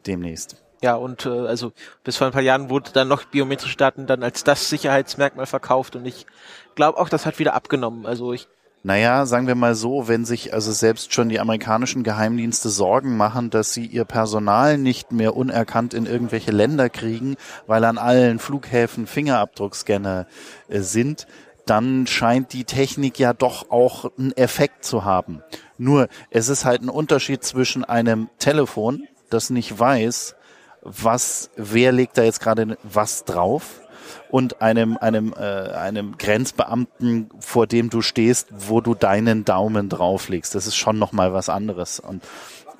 demnächst. 0.06 0.56
Ja, 0.82 0.94
und 0.94 1.26
äh, 1.26 1.28
also 1.28 1.72
bis 2.04 2.16
vor 2.16 2.26
ein 2.26 2.32
paar 2.32 2.42
Jahren 2.42 2.70
wurde 2.70 2.90
dann 2.92 3.08
noch 3.08 3.24
biometrische 3.24 3.76
Daten 3.76 4.06
dann 4.06 4.22
als 4.22 4.44
das 4.44 4.70
Sicherheitsmerkmal 4.70 5.46
verkauft 5.46 5.94
und 5.94 6.06
ich 6.06 6.26
glaube 6.74 6.98
auch, 6.98 7.08
das 7.08 7.26
hat 7.26 7.38
wieder 7.38 7.54
abgenommen. 7.54 8.06
Also 8.06 8.32
ich 8.32 8.48
Naja, 8.82 9.26
sagen 9.26 9.46
wir 9.46 9.56
mal 9.56 9.74
so, 9.74 10.08
wenn 10.08 10.24
sich 10.24 10.54
also 10.54 10.72
selbst 10.72 11.12
schon 11.12 11.28
die 11.28 11.38
amerikanischen 11.38 12.02
Geheimdienste 12.02 12.70
Sorgen 12.70 13.18
machen, 13.18 13.50
dass 13.50 13.74
sie 13.74 13.84
ihr 13.84 14.06
Personal 14.06 14.78
nicht 14.78 15.12
mehr 15.12 15.36
unerkannt 15.36 15.92
in 15.92 16.06
irgendwelche 16.06 16.50
Länder 16.50 16.88
kriegen, 16.88 17.36
weil 17.66 17.84
an 17.84 17.98
allen 17.98 18.38
Flughäfen 18.38 19.06
Fingerabdruckscanner 19.06 20.26
äh, 20.68 20.80
sind, 20.80 21.26
dann 21.70 22.08
scheint 22.08 22.52
die 22.52 22.64
Technik 22.64 23.20
ja 23.20 23.32
doch 23.32 23.70
auch 23.70 24.10
einen 24.18 24.32
Effekt 24.32 24.84
zu 24.84 25.04
haben. 25.04 25.44
Nur, 25.78 26.08
es 26.30 26.48
ist 26.48 26.64
halt 26.64 26.82
ein 26.82 26.88
Unterschied 26.88 27.44
zwischen 27.44 27.84
einem 27.84 28.28
Telefon, 28.40 29.06
das 29.30 29.50
nicht 29.50 29.78
weiß, 29.78 30.34
was, 30.82 31.50
wer 31.54 31.92
legt 31.92 32.18
da 32.18 32.24
jetzt 32.24 32.40
gerade 32.40 32.76
was 32.82 33.24
drauf 33.24 33.82
und 34.30 34.60
einem, 34.60 34.96
einem, 34.96 35.32
äh, 35.32 35.44
einem 35.44 36.18
Grenzbeamten, 36.18 37.30
vor 37.38 37.68
dem 37.68 37.88
du 37.88 38.02
stehst, 38.02 38.48
wo 38.50 38.80
du 38.80 38.96
deinen 38.96 39.44
Daumen 39.44 39.88
drauflegst. 39.88 40.56
Das 40.56 40.66
ist 40.66 40.76
schon 40.76 40.98
nochmal 40.98 41.32
was 41.32 41.48
anderes. 41.48 42.00
Und, 42.00 42.24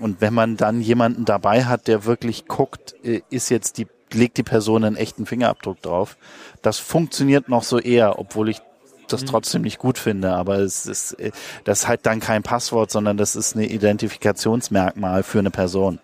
und 0.00 0.20
wenn 0.20 0.34
man 0.34 0.56
dann 0.56 0.80
jemanden 0.80 1.24
dabei 1.24 1.64
hat, 1.64 1.86
der 1.86 2.06
wirklich 2.06 2.48
guckt, 2.48 2.96
äh, 3.04 3.22
ist 3.30 3.50
jetzt 3.50 3.78
die, 3.78 3.86
legt 4.12 4.36
die 4.36 4.42
Person 4.42 4.82
einen 4.82 4.96
echten 4.96 5.26
Fingerabdruck 5.26 5.80
drauf, 5.80 6.16
das 6.60 6.80
funktioniert 6.80 7.48
noch 7.48 7.62
so 7.62 7.78
eher, 7.78 8.18
obwohl 8.18 8.48
ich 8.48 8.60
das 9.12 9.24
trotzdem 9.24 9.62
nicht 9.62 9.78
gut 9.78 9.98
finde, 9.98 10.32
aber 10.32 10.58
es 10.58 10.86
ist, 10.86 11.12
äh, 11.14 11.30
das 11.64 11.80
ist 11.80 11.88
halt 11.88 12.06
dann 12.06 12.20
kein 12.20 12.42
Passwort, 12.42 12.90
sondern 12.90 13.16
das 13.16 13.36
ist 13.36 13.56
eine 13.56 13.66
Identifikationsmerkmal 13.66 15.22
für 15.22 15.38
eine 15.38 15.50
Person. 15.50 16.00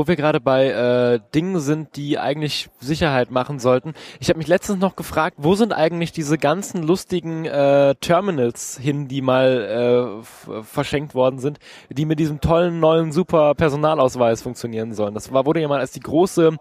Wo 0.00 0.06
wir 0.06 0.16
gerade 0.16 0.40
bei 0.40 0.68
äh, 0.68 1.20
Dingen 1.34 1.60
sind, 1.60 1.94
die 1.96 2.18
eigentlich 2.18 2.70
Sicherheit 2.78 3.30
machen 3.30 3.58
sollten. 3.58 3.92
Ich 4.18 4.30
habe 4.30 4.38
mich 4.38 4.46
letztens 4.46 4.78
noch 4.78 4.96
gefragt, 4.96 5.36
wo 5.38 5.54
sind 5.56 5.74
eigentlich 5.74 6.10
diese 6.10 6.38
ganzen 6.38 6.82
lustigen 6.82 7.44
äh, 7.44 7.94
Terminals 8.00 8.78
hin, 8.78 9.08
die 9.08 9.20
mal 9.20 10.22
äh, 10.24 10.62
verschenkt 10.62 11.14
worden 11.14 11.38
sind, 11.38 11.58
die 11.90 12.06
mit 12.06 12.18
diesem 12.18 12.40
tollen 12.40 12.80
neuen 12.80 13.12
super 13.12 13.54
Personalausweis 13.54 14.40
funktionieren 14.40 14.94
sollen. 14.94 15.12
Das 15.12 15.34
war 15.34 15.44
wurde 15.44 15.60
ja 15.60 15.68
mal 15.68 15.80
als 15.80 15.92
die 15.92 16.00
große 16.00 16.56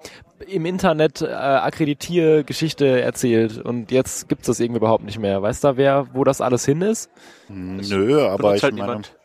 im 0.46 0.66
Internet 0.66 1.22
äh, 1.22 1.28
Akkreditiergeschichte 1.28 3.00
erzählt 3.00 3.58
und 3.58 3.90
jetzt 3.90 4.28
gibt's 4.28 4.48
das 4.48 4.60
irgendwie 4.60 4.80
überhaupt 4.80 5.06
nicht 5.06 5.18
mehr. 5.18 5.42
Weißt 5.42 5.64
du, 5.64 5.78
wer 5.78 6.08
wo 6.12 6.26
das 6.26 6.42
alles 6.42 6.66
hin 6.66 6.82
ist? 6.82 7.10
Nö, 7.48 8.22
aber 8.22 8.56
ich 8.56 8.64
halt 8.64 8.76
meine, 8.76 8.88
niemand. 8.88 9.19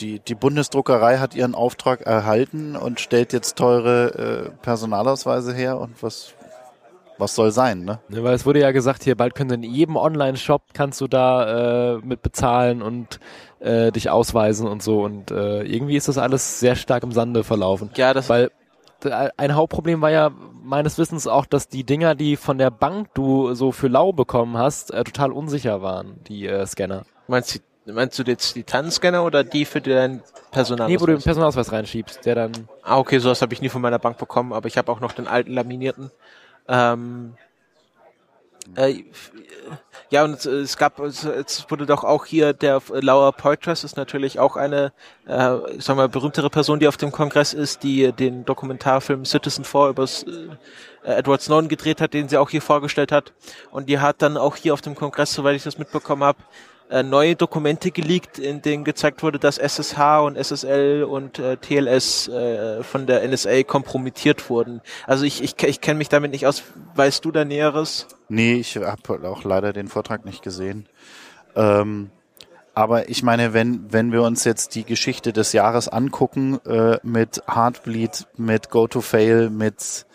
Die, 0.00 0.18
die 0.20 0.34
Bundesdruckerei 0.34 1.18
hat 1.18 1.34
ihren 1.34 1.54
Auftrag 1.54 2.02
erhalten 2.02 2.76
und 2.76 3.00
stellt 3.00 3.32
jetzt 3.32 3.56
teure 3.56 4.50
äh, 4.50 4.50
Personalausweise 4.62 5.52
her 5.54 5.78
und 5.78 6.02
was, 6.02 6.34
was 7.18 7.34
soll 7.34 7.50
sein, 7.52 7.84
ne? 7.84 8.00
Ne, 8.08 8.22
weil 8.24 8.34
es 8.34 8.46
wurde 8.46 8.60
ja 8.60 8.70
gesagt, 8.72 9.04
hier 9.04 9.16
bald 9.16 9.34
können 9.34 9.62
in 9.62 9.74
jedem 9.74 9.96
Online-Shop 9.96 10.62
kannst 10.72 11.00
du 11.00 11.06
da 11.08 11.94
äh, 11.94 11.98
mit 11.98 12.22
bezahlen 12.22 12.82
und 12.82 13.20
äh, 13.60 13.92
dich 13.92 14.10
ausweisen 14.10 14.66
und 14.66 14.82
so 14.82 15.02
und 15.02 15.30
äh, 15.30 15.62
irgendwie 15.62 15.96
ist 15.96 16.08
das 16.08 16.18
alles 16.18 16.60
sehr 16.60 16.76
stark 16.76 17.02
im 17.02 17.12
Sande 17.12 17.44
verlaufen. 17.44 17.90
Ja, 17.94 18.14
das 18.14 18.28
Weil 18.28 18.50
d- 19.04 19.12
ein 19.12 19.54
Hauptproblem 19.54 20.00
war 20.00 20.10
ja 20.10 20.30
meines 20.62 20.98
Wissens 20.98 21.26
auch, 21.26 21.46
dass 21.46 21.68
die 21.68 21.84
Dinger, 21.84 22.14
die 22.14 22.36
von 22.36 22.58
der 22.58 22.70
Bank 22.70 23.08
du 23.14 23.54
so 23.54 23.72
für 23.72 23.88
lau 23.88 24.12
bekommen 24.12 24.56
hast, 24.56 24.92
äh, 24.92 25.04
total 25.04 25.32
unsicher 25.32 25.82
waren, 25.82 26.20
die 26.28 26.46
äh, 26.46 26.66
Scanner. 26.66 27.02
meinst 27.28 27.54
du 27.56 27.58
meinst 27.92 28.18
du 28.18 28.22
jetzt 28.22 28.56
die 28.56 28.64
TAN-Scanner 28.64 29.24
oder 29.24 29.44
die 29.44 29.64
für 29.64 29.80
deinen 29.80 30.22
Personalausweis? 30.50 30.94
Nee, 30.94 31.00
wo 31.00 31.06
du 31.06 31.12
den 31.14 31.22
Personalausweis 31.22 31.72
reinschiebst, 31.72 32.24
der 32.24 32.34
dann. 32.34 32.52
Ah, 32.82 32.98
okay, 32.98 33.18
sowas 33.18 33.42
habe 33.42 33.54
ich 33.54 33.60
nie 33.60 33.68
von 33.68 33.82
meiner 33.82 33.98
Bank 33.98 34.18
bekommen, 34.18 34.52
aber 34.52 34.68
ich 34.68 34.76
habe 34.78 34.90
auch 34.90 35.00
noch 35.00 35.12
den 35.12 35.26
alten 35.26 35.52
laminierten. 35.52 36.10
Ähm, 36.68 37.34
äh, 38.76 39.04
ja, 40.10 40.24
und 40.24 40.44
es, 40.44 40.76
gab, 40.76 40.98
es, 41.00 41.24
es 41.24 41.66
wurde 41.70 41.86
doch 41.86 42.04
auch 42.04 42.26
hier 42.26 42.52
der 42.52 42.82
Laura 42.90 43.30
Poitras 43.32 43.84
ist 43.84 43.96
natürlich 43.96 44.38
auch 44.38 44.56
eine, 44.56 44.92
äh, 45.26 45.76
ich 45.76 45.84
sag 45.84 45.96
mal, 45.96 46.08
berühmtere 46.08 46.50
Person, 46.50 46.80
die 46.80 46.88
auf 46.88 46.96
dem 46.96 47.12
Kongress 47.12 47.52
ist, 47.52 47.82
die 47.82 48.12
den 48.12 48.44
Dokumentarfilm 48.44 49.24
Citizen 49.24 49.64
4 49.64 49.88
über 49.88 50.04
äh, 50.04 51.12
Edward 51.12 51.42
Snowden 51.42 51.68
gedreht 51.68 52.00
hat, 52.00 52.12
den 52.12 52.28
sie 52.28 52.38
auch 52.38 52.50
hier 52.50 52.62
vorgestellt 52.62 53.12
hat. 53.12 53.32
Und 53.70 53.88
die 53.88 54.00
hat 54.00 54.22
dann 54.22 54.36
auch 54.36 54.56
hier 54.56 54.74
auf 54.74 54.80
dem 54.80 54.94
Kongress, 54.94 55.32
soweit 55.32 55.56
ich 55.56 55.62
das 55.62 55.78
mitbekommen 55.78 56.24
habe, 56.24 56.38
äh, 56.90 57.02
neue 57.02 57.36
Dokumente 57.36 57.90
geleakt, 57.90 58.38
in 58.38 58.62
denen 58.62 58.84
gezeigt 58.84 59.22
wurde, 59.22 59.38
dass 59.38 59.58
SSH 59.58 60.20
und 60.20 60.36
SSL 60.36 61.04
und 61.04 61.38
äh, 61.38 61.56
TLS 61.56 62.28
äh, 62.28 62.82
von 62.82 63.06
der 63.06 63.26
NSA 63.26 63.62
kompromittiert 63.62 64.50
wurden. 64.50 64.80
Also 65.06 65.24
ich, 65.24 65.42
ich, 65.42 65.62
ich 65.62 65.80
kenne 65.80 65.98
mich 65.98 66.08
damit 66.08 66.32
nicht 66.32 66.46
aus. 66.46 66.62
Weißt 66.96 67.24
du 67.24 67.30
da 67.30 67.44
Näheres? 67.44 68.08
Nee, 68.28 68.54
ich 68.54 68.76
habe 68.76 69.28
auch 69.28 69.44
leider 69.44 69.72
den 69.72 69.88
Vortrag 69.88 70.24
nicht 70.24 70.42
gesehen. 70.42 70.88
Ähm, 71.54 72.10
aber 72.74 73.08
ich 73.08 73.22
meine, 73.22 73.52
wenn, 73.52 73.92
wenn 73.92 74.12
wir 74.12 74.22
uns 74.22 74.44
jetzt 74.44 74.74
die 74.74 74.84
Geschichte 74.84 75.32
des 75.32 75.52
Jahres 75.52 75.88
angucken, 75.88 76.58
äh, 76.66 76.98
mit 77.02 77.42
Heartbleed, 77.46 78.26
mit 78.36 78.70
GoToFail, 78.70 79.50
mit 79.50 80.06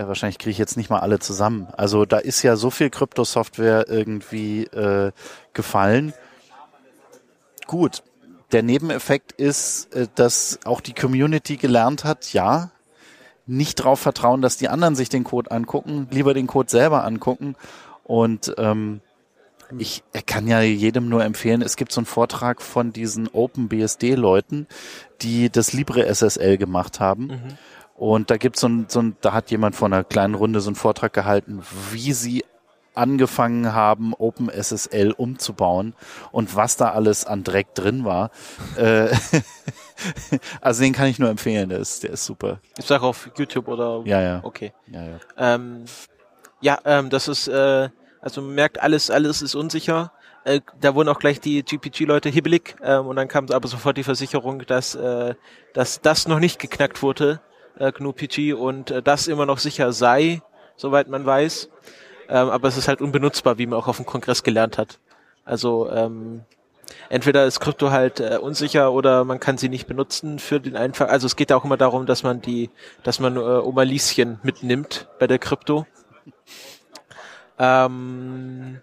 äh, 0.00 0.08
wahrscheinlich 0.08 0.38
kriege 0.38 0.50
ich 0.50 0.58
jetzt 0.58 0.76
nicht 0.76 0.90
mal 0.90 1.00
alle 1.00 1.18
zusammen. 1.18 1.68
Also 1.76 2.04
da 2.04 2.18
ist 2.18 2.42
ja 2.42 2.56
so 2.56 2.70
viel 2.70 2.90
Kryptosoftware 2.90 3.88
irgendwie 3.88 4.64
äh, 4.64 5.12
gefallen. 5.52 6.12
Gut, 7.66 8.02
der 8.52 8.62
Nebeneffekt 8.62 9.32
ist, 9.32 9.94
äh, 9.94 10.08
dass 10.14 10.58
auch 10.64 10.80
die 10.80 10.94
Community 10.94 11.56
gelernt 11.56 12.04
hat, 12.04 12.32
ja, 12.32 12.70
nicht 13.46 13.80
darauf 13.80 14.00
vertrauen, 14.00 14.42
dass 14.42 14.56
die 14.56 14.68
anderen 14.68 14.94
sich 14.94 15.08
den 15.08 15.24
Code 15.24 15.50
angucken, 15.50 16.08
lieber 16.10 16.34
den 16.34 16.46
Code 16.46 16.70
selber 16.70 17.04
angucken. 17.04 17.56
Und 18.04 18.54
ähm, 18.58 19.00
ich 19.78 20.02
kann 20.26 20.48
ja 20.48 20.60
jedem 20.60 21.08
nur 21.08 21.24
empfehlen, 21.24 21.62
es 21.62 21.76
gibt 21.76 21.92
so 21.92 22.00
einen 22.00 22.06
Vortrag 22.06 22.62
von 22.62 22.92
diesen 22.92 23.28
OpenBSD-Leuten, 23.28 24.66
die 25.22 25.50
das 25.50 25.72
LibreSSL 25.72 26.58
gemacht 26.58 27.00
haben. 27.00 27.26
Mhm. 27.26 27.58
Und 28.00 28.30
da 28.30 28.38
gibt's 28.38 28.62
so 28.62 28.66
ein, 28.66 28.86
so 28.88 29.02
ein, 29.02 29.16
da 29.20 29.34
hat 29.34 29.50
jemand 29.50 29.76
von 29.76 29.92
einer 29.92 30.04
kleinen 30.04 30.34
Runde 30.34 30.62
so 30.62 30.70
einen 30.70 30.74
Vortrag 30.74 31.12
gehalten, 31.12 31.62
wie 31.90 32.14
sie 32.14 32.46
angefangen 32.94 33.74
haben, 33.74 34.14
OpenSSL 34.14 35.12
umzubauen 35.14 35.92
und 36.32 36.56
was 36.56 36.78
da 36.78 36.92
alles 36.92 37.26
an 37.26 37.44
Dreck 37.44 37.74
drin 37.74 38.06
war. 38.06 38.30
Äh, 38.76 39.10
also 40.62 40.82
den 40.82 40.94
kann 40.94 41.08
ich 41.08 41.18
nur 41.18 41.28
empfehlen, 41.28 41.68
der 41.68 41.78
ist, 41.78 42.02
der 42.02 42.12
ist 42.12 42.24
super. 42.24 42.60
Ich 42.78 42.86
sage 42.86 43.04
auf 43.04 43.28
YouTube 43.36 43.68
oder? 43.68 44.00
Ja, 44.06 44.22
ja. 44.22 44.40
Okay. 44.44 44.72
Ja, 44.86 45.04
ja. 45.04 45.18
Ähm, 45.36 45.84
ja, 46.62 46.78
ähm, 46.86 47.10
das 47.10 47.28
ist, 47.28 47.48
äh, 47.48 47.90
also 48.22 48.40
man 48.40 48.54
merkt, 48.54 48.80
alles, 48.80 49.10
alles 49.10 49.42
ist 49.42 49.54
unsicher. 49.54 50.10
Äh, 50.44 50.62
da 50.80 50.94
wurden 50.94 51.10
auch 51.10 51.18
gleich 51.18 51.38
die 51.38 51.62
GPG-Leute 51.62 52.30
hibbelig 52.30 52.76
ähm, 52.82 53.08
und 53.08 53.16
dann 53.16 53.28
kam 53.28 53.50
aber 53.50 53.68
sofort 53.68 53.98
die 53.98 54.04
Versicherung, 54.04 54.64
dass, 54.66 54.94
äh, 54.94 55.34
dass 55.74 56.00
das 56.00 56.26
noch 56.26 56.40
nicht 56.40 56.58
geknackt 56.58 57.02
wurde 57.02 57.42
äh, 57.78 57.92
GNU-PG 57.92 58.54
und 58.54 58.90
äh, 58.90 59.02
das 59.02 59.28
immer 59.28 59.46
noch 59.46 59.58
sicher 59.58 59.92
sei, 59.92 60.42
soweit 60.76 61.08
man 61.08 61.24
weiß. 61.26 61.68
Ähm, 62.28 62.48
aber 62.48 62.68
es 62.68 62.76
ist 62.76 62.88
halt 62.88 63.00
unbenutzbar, 63.00 63.58
wie 63.58 63.66
man 63.66 63.78
auch 63.78 63.88
auf 63.88 63.96
dem 63.96 64.06
Kongress 64.06 64.42
gelernt 64.42 64.78
hat. 64.78 64.98
Also 65.44 65.90
ähm, 65.90 66.42
entweder 67.08 67.44
ist 67.44 67.60
Krypto 67.60 67.90
halt 67.90 68.20
äh, 68.20 68.38
unsicher 68.40 68.92
oder 68.92 69.24
man 69.24 69.40
kann 69.40 69.58
sie 69.58 69.68
nicht 69.68 69.86
benutzen 69.86 70.38
für 70.38 70.60
den 70.60 70.76
einfach. 70.76 71.08
Also 71.08 71.26
es 71.26 71.36
geht 71.36 71.50
ja 71.50 71.56
auch 71.56 71.64
immer 71.64 71.76
darum, 71.76 72.06
dass 72.06 72.22
man 72.22 72.40
die, 72.40 72.70
dass 73.02 73.18
man 73.18 73.36
äh, 73.36 73.40
Oma 73.40 73.82
Lieschen 73.82 74.38
mitnimmt 74.42 75.08
bei 75.18 75.26
der 75.26 75.38
Krypto. 75.38 75.86
Ähm, 77.58 78.80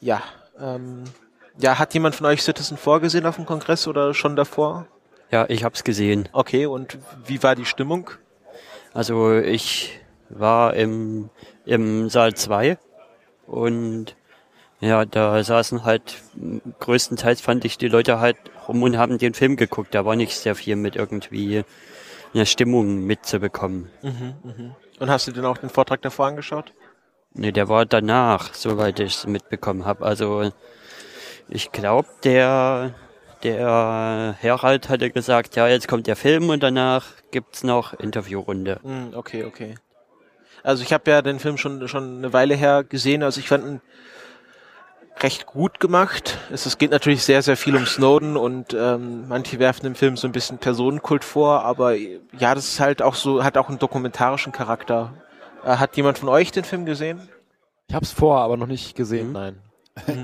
ja, 0.00 0.22
ähm, 0.58 1.04
ja, 1.58 1.78
hat 1.78 1.94
jemand 1.94 2.14
von 2.14 2.26
euch 2.26 2.42
Citizen 2.42 2.76
vorgesehen 2.76 3.26
auf 3.26 3.36
dem 3.36 3.46
Kongress 3.46 3.86
oder 3.86 4.14
schon 4.14 4.36
davor? 4.36 4.86
Ja, 5.30 5.46
ich 5.48 5.64
habe 5.64 5.74
es 5.74 5.84
gesehen. 5.84 6.28
Okay, 6.32 6.66
und 6.66 6.98
wie 7.26 7.42
war 7.42 7.54
die 7.54 7.64
Stimmung? 7.64 8.10
Also 8.92 9.32
ich 9.32 9.98
war 10.28 10.74
im, 10.74 11.30
im 11.64 12.08
Saal 12.08 12.34
2 12.34 12.78
und 13.46 14.16
ja, 14.80 15.04
da 15.04 15.42
saßen 15.42 15.84
halt 15.84 16.22
größtenteils 16.80 17.40
fand 17.40 17.64
ich 17.64 17.78
die 17.78 17.88
Leute 17.88 18.20
halt 18.20 18.36
rum 18.68 18.82
und 18.82 18.98
haben 18.98 19.18
den 19.18 19.34
Film 19.34 19.56
geguckt. 19.56 19.94
Da 19.94 20.04
war 20.04 20.14
nicht 20.16 20.36
sehr 20.36 20.54
viel 20.54 20.76
mit 20.76 20.96
irgendwie 20.96 21.64
einer 22.34 22.46
Stimmung 22.46 23.04
mitzubekommen. 23.04 23.90
Mhm, 24.02 24.34
mh. 24.42 24.76
Und 25.00 25.10
hast 25.10 25.26
du 25.26 25.32
denn 25.32 25.44
auch 25.44 25.58
den 25.58 25.70
Vortrag 25.70 26.02
davor 26.02 26.26
angeschaut? 26.26 26.72
Nee, 27.32 27.52
der 27.52 27.68
war 27.68 27.86
danach, 27.86 28.54
soweit 28.54 29.00
ich 29.00 29.14
es 29.14 29.26
mitbekommen 29.26 29.84
habe. 29.84 30.04
Also 30.04 30.50
ich 31.48 31.72
glaube, 31.72 32.08
der 32.22 32.94
der 33.44 34.34
Herald 34.40 34.88
hatte 34.88 35.10
gesagt, 35.10 35.56
ja, 35.56 35.68
jetzt 35.68 35.86
kommt 35.86 36.06
der 36.06 36.16
Film 36.16 36.48
und 36.48 36.62
danach 36.62 37.06
gibt's 37.30 37.62
noch 37.62 37.92
Interviewrunde. 37.92 38.80
Hm, 38.82 39.12
okay, 39.14 39.44
okay. 39.44 39.74
Also 40.62 40.82
ich 40.82 40.92
habe 40.92 41.10
ja 41.10 41.22
den 41.22 41.38
Film 41.38 41.58
schon 41.58 41.86
schon 41.88 42.18
eine 42.18 42.32
Weile 42.32 42.54
her 42.54 42.84
gesehen, 42.84 43.22
also 43.22 43.38
ich 43.38 43.48
fand 43.48 43.64
ihn 43.64 43.80
recht 45.22 45.46
gut 45.46 45.80
gemacht. 45.80 46.38
Es, 46.50 46.66
es 46.66 46.78
geht 46.78 46.90
natürlich 46.90 47.22
sehr, 47.22 47.42
sehr 47.42 47.56
viel 47.56 47.76
um 47.76 47.86
Snowden 47.86 48.36
und 48.36 48.74
ähm, 48.74 49.28
manche 49.28 49.58
werfen 49.58 49.84
dem 49.84 49.94
Film 49.94 50.16
so 50.16 50.26
ein 50.26 50.32
bisschen 50.32 50.58
Personenkult 50.58 51.24
vor, 51.24 51.62
aber 51.64 51.94
ja, 51.94 52.54
das 52.54 52.66
ist 52.66 52.80
halt 52.80 53.02
auch 53.02 53.14
so, 53.14 53.44
hat 53.44 53.56
auch 53.56 53.68
einen 53.68 53.78
dokumentarischen 53.78 54.52
Charakter. 54.52 55.14
Äh, 55.64 55.76
hat 55.76 55.96
jemand 55.96 56.18
von 56.18 56.28
euch 56.28 56.50
den 56.50 56.64
Film 56.64 56.84
gesehen? 56.84 57.28
Ich 57.88 57.94
hab's 57.94 58.12
vor, 58.12 58.40
aber 58.40 58.56
noch 58.56 58.66
nicht 58.66 58.96
gesehen, 58.96 59.28
mhm. 59.28 59.32
nein. 59.32 59.63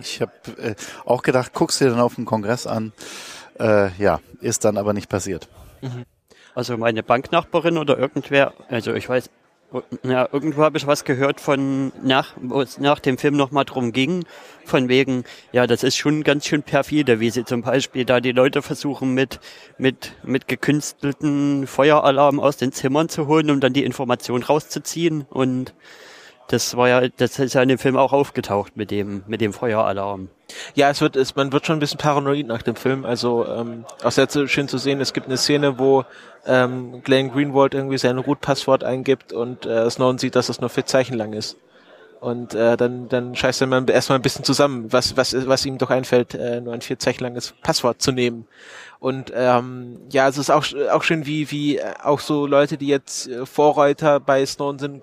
Ich 0.01 0.21
habe 0.21 0.33
äh, 0.59 0.75
auch 1.05 1.23
gedacht, 1.23 1.53
guckst 1.53 1.81
dir 1.81 1.91
dann 1.91 2.01
auf 2.01 2.16
dem 2.16 2.25
Kongress 2.25 2.66
an. 2.66 2.93
Äh, 3.59 3.91
ja, 4.03 4.21
ist 4.41 4.64
dann 4.64 4.77
aber 4.77 4.93
nicht 4.93 5.09
passiert. 5.09 5.49
Mhm. 5.81 6.05
Also 6.55 6.77
meine 6.77 7.03
Banknachbarin 7.03 7.79
oder 7.79 7.99
irgendwer, 7.99 8.53
also 8.68 8.93
ich 8.95 9.09
weiß, 9.09 9.31
ja, 10.03 10.29
irgendwo 10.33 10.62
habe 10.62 10.79
ich 10.79 10.87
was 10.87 11.05
gehört 11.05 11.41
von 11.41 11.93
nach, 12.03 12.35
wo 12.41 12.61
es 12.61 12.79
nach 12.79 12.99
dem 12.99 13.18
Film 13.18 13.37
nochmal 13.37 13.64
drum 13.64 13.93
ging, 13.93 14.25
von 14.64 14.89
wegen, 14.89 15.23
ja, 15.53 15.68
das 15.68 15.85
ist 15.85 15.97
schon 15.97 16.25
ganz 16.25 16.47
schön 16.47 16.64
perfide, 16.64 17.21
wie 17.21 17.31
sie 17.31 17.45
zum 17.45 17.62
Beispiel 17.62 18.05
da 18.05 18.21
die 18.21 18.33
Leute 18.33 18.62
versuchen 18.62 19.14
mit, 19.14 19.39
mit, 19.79 20.14
mit 20.25 20.49
gekünstelten 20.49 21.68
Feueralarm 21.68 22.41
aus 22.41 22.57
den 22.57 22.73
Zimmern 22.73 23.09
zu 23.09 23.29
holen, 23.29 23.51
um 23.51 23.61
dann 23.61 23.73
die 23.73 23.85
Information 23.85 24.43
rauszuziehen 24.43 25.25
und 25.31 25.73
das 26.51 26.76
war 26.76 26.88
ja, 26.88 27.09
das 27.09 27.38
ist 27.38 27.55
ja 27.55 27.62
in 27.62 27.68
dem 27.68 27.78
Film 27.78 27.96
auch 27.96 28.12
aufgetaucht 28.12 28.76
mit 28.76 28.90
dem, 28.90 29.22
mit 29.28 29.40
dem 29.40 29.53
Feueralarm. 29.53 30.28
Ja, 30.74 30.90
es 30.90 31.01
wird, 31.01 31.14
es, 31.14 31.36
man 31.36 31.53
wird 31.53 31.64
schon 31.64 31.76
ein 31.76 31.80
bisschen 31.80 31.98
paranoid 31.98 32.46
nach 32.46 32.62
dem 32.62 32.74
Film. 32.74 33.05
Also 33.05 33.46
ähm, 33.46 33.84
auch 34.03 34.11
sehr 34.11 34.28
schön 34.48 34.66
zu 34.66 34.76
sehen. 34.76 35.01
Es 35.01 35.12
gibt 35.12 35.26
eine 35.26 35.36
Szene, 35.36 35.78
wo 35.78 36.05
ähm, 36.46 37.03
Glenn 37.05 37.30
Greenwald 37.30 37.74
irgendwie 37.74 37.98
sein 37.98 38.18
Root-Passwort 38.18 38.82
eingibt 38.82 39.32
und 39.32 39.64
äh, 39.64 39.88
Snowden 39.88 40.18
sieht, 40.18 40.34
dass 40.34 40.48
das 40.48 40.61
nur 40.61 40.70
vier 40.70 40.86
Zeichen 40.86 41.14
lang 41.14 41.34
ist. 41.34 41.57
Und 42.21 42.55
äh, 42.55 42.77
dann, 42.77 43.09
dann 43.09 43.35
scheißt 43.35 43.62
er 43.62 43.66
mal 43.66 43.89
erstmal 43.89 44.18
ein 44.18 44.23
bisschen 44.23 44.45
zusammen, 44.45 44.93
was, 44.93 45.16
was, 45.16 45.35
was 45.47 45.64
ihm 45.64 45.79
doch 45.79 45.89
einfällt, 45.89 46.35
äh, 46.35 46.61
nur 46.61 46.75
ein 46.75 46.83
vier 46.83 46.99
Zeichen 46.99 47.25
langes 47.25 47.55
Passwort 47.62 48.03
zu 48.03 48.12
nehmen. 48.12 48.47
Und 48.99 49.33
ähm, 49.35 49.99
ja, 50.11 50.29
es 50.29 50.37
ist 50.37 50.51
auch, 50.51 50.66
auch 50.93 51.03
schön, 51.03 51.25
wie, 51.25 51.51
wie 51.51 51.79
äh, 51.79 51.95
auch 52.03 52.21
so 52.21 52.47
Leute, 52.47 52.77
die 52.77 52.89
jetzt 52.89 53.27
äh, 53.27 53.47
Vorreiter 53.47 54.21
bei 54.21 54.45
Snowden 54.45 54.79
sind, 54.79 55.03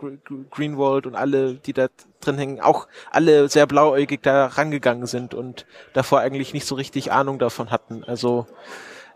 Greenwald 0.51 1.07
und 1.07 1.15
alle, 1.15 1.55
die 1.55 1.73
da 1.73 1.87
drin 2.21 2.37
hängen, 2.37 2.61
auch 2.61 2.87
alle 3.09 3.49
sehr 3.49 3.65
blauäugig 3.65 4.21
da 4.21 4.45
rangegangen 4.45 5.07
sind 5.07 5.33
und 5.33 5.65
davor 5.93 6.19
eigentlich 6.19 6.53
nicht 6.53 6.67
so 6.67 6.75
richtig 6.75 7.11
Ahnung 7.11 7.39
davon 7.39 7.71
hatten. 7.71 8.03
Also 8.03 8.45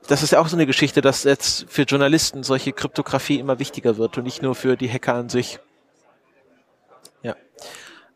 das 0.07 0.23
ist 0.23 0.31
ja 0.31 0.39
auch 0.39 0.47
so 0.47 0.55
eine 0.55 0.65
Geschichte, 0.65 1.01
dass 1.01 1.23
jetzt 1.23 1.67
für 1.69 1.83
Journalisten 1.83 2.41
solche 2.41 2.73
Kryptographie 2.73 3.39
immer 3.39 3.59
wichtiger 3.59 3.97
wird 3.97 4.17
und 4.17 4.23
nicht 4.23 4.41
nur 4.41 4.55
für 4.55 4.75
die 4.75 4.89
Hacker 4.91 5.13
an 5.13 5.29
sich. 5.29 5.59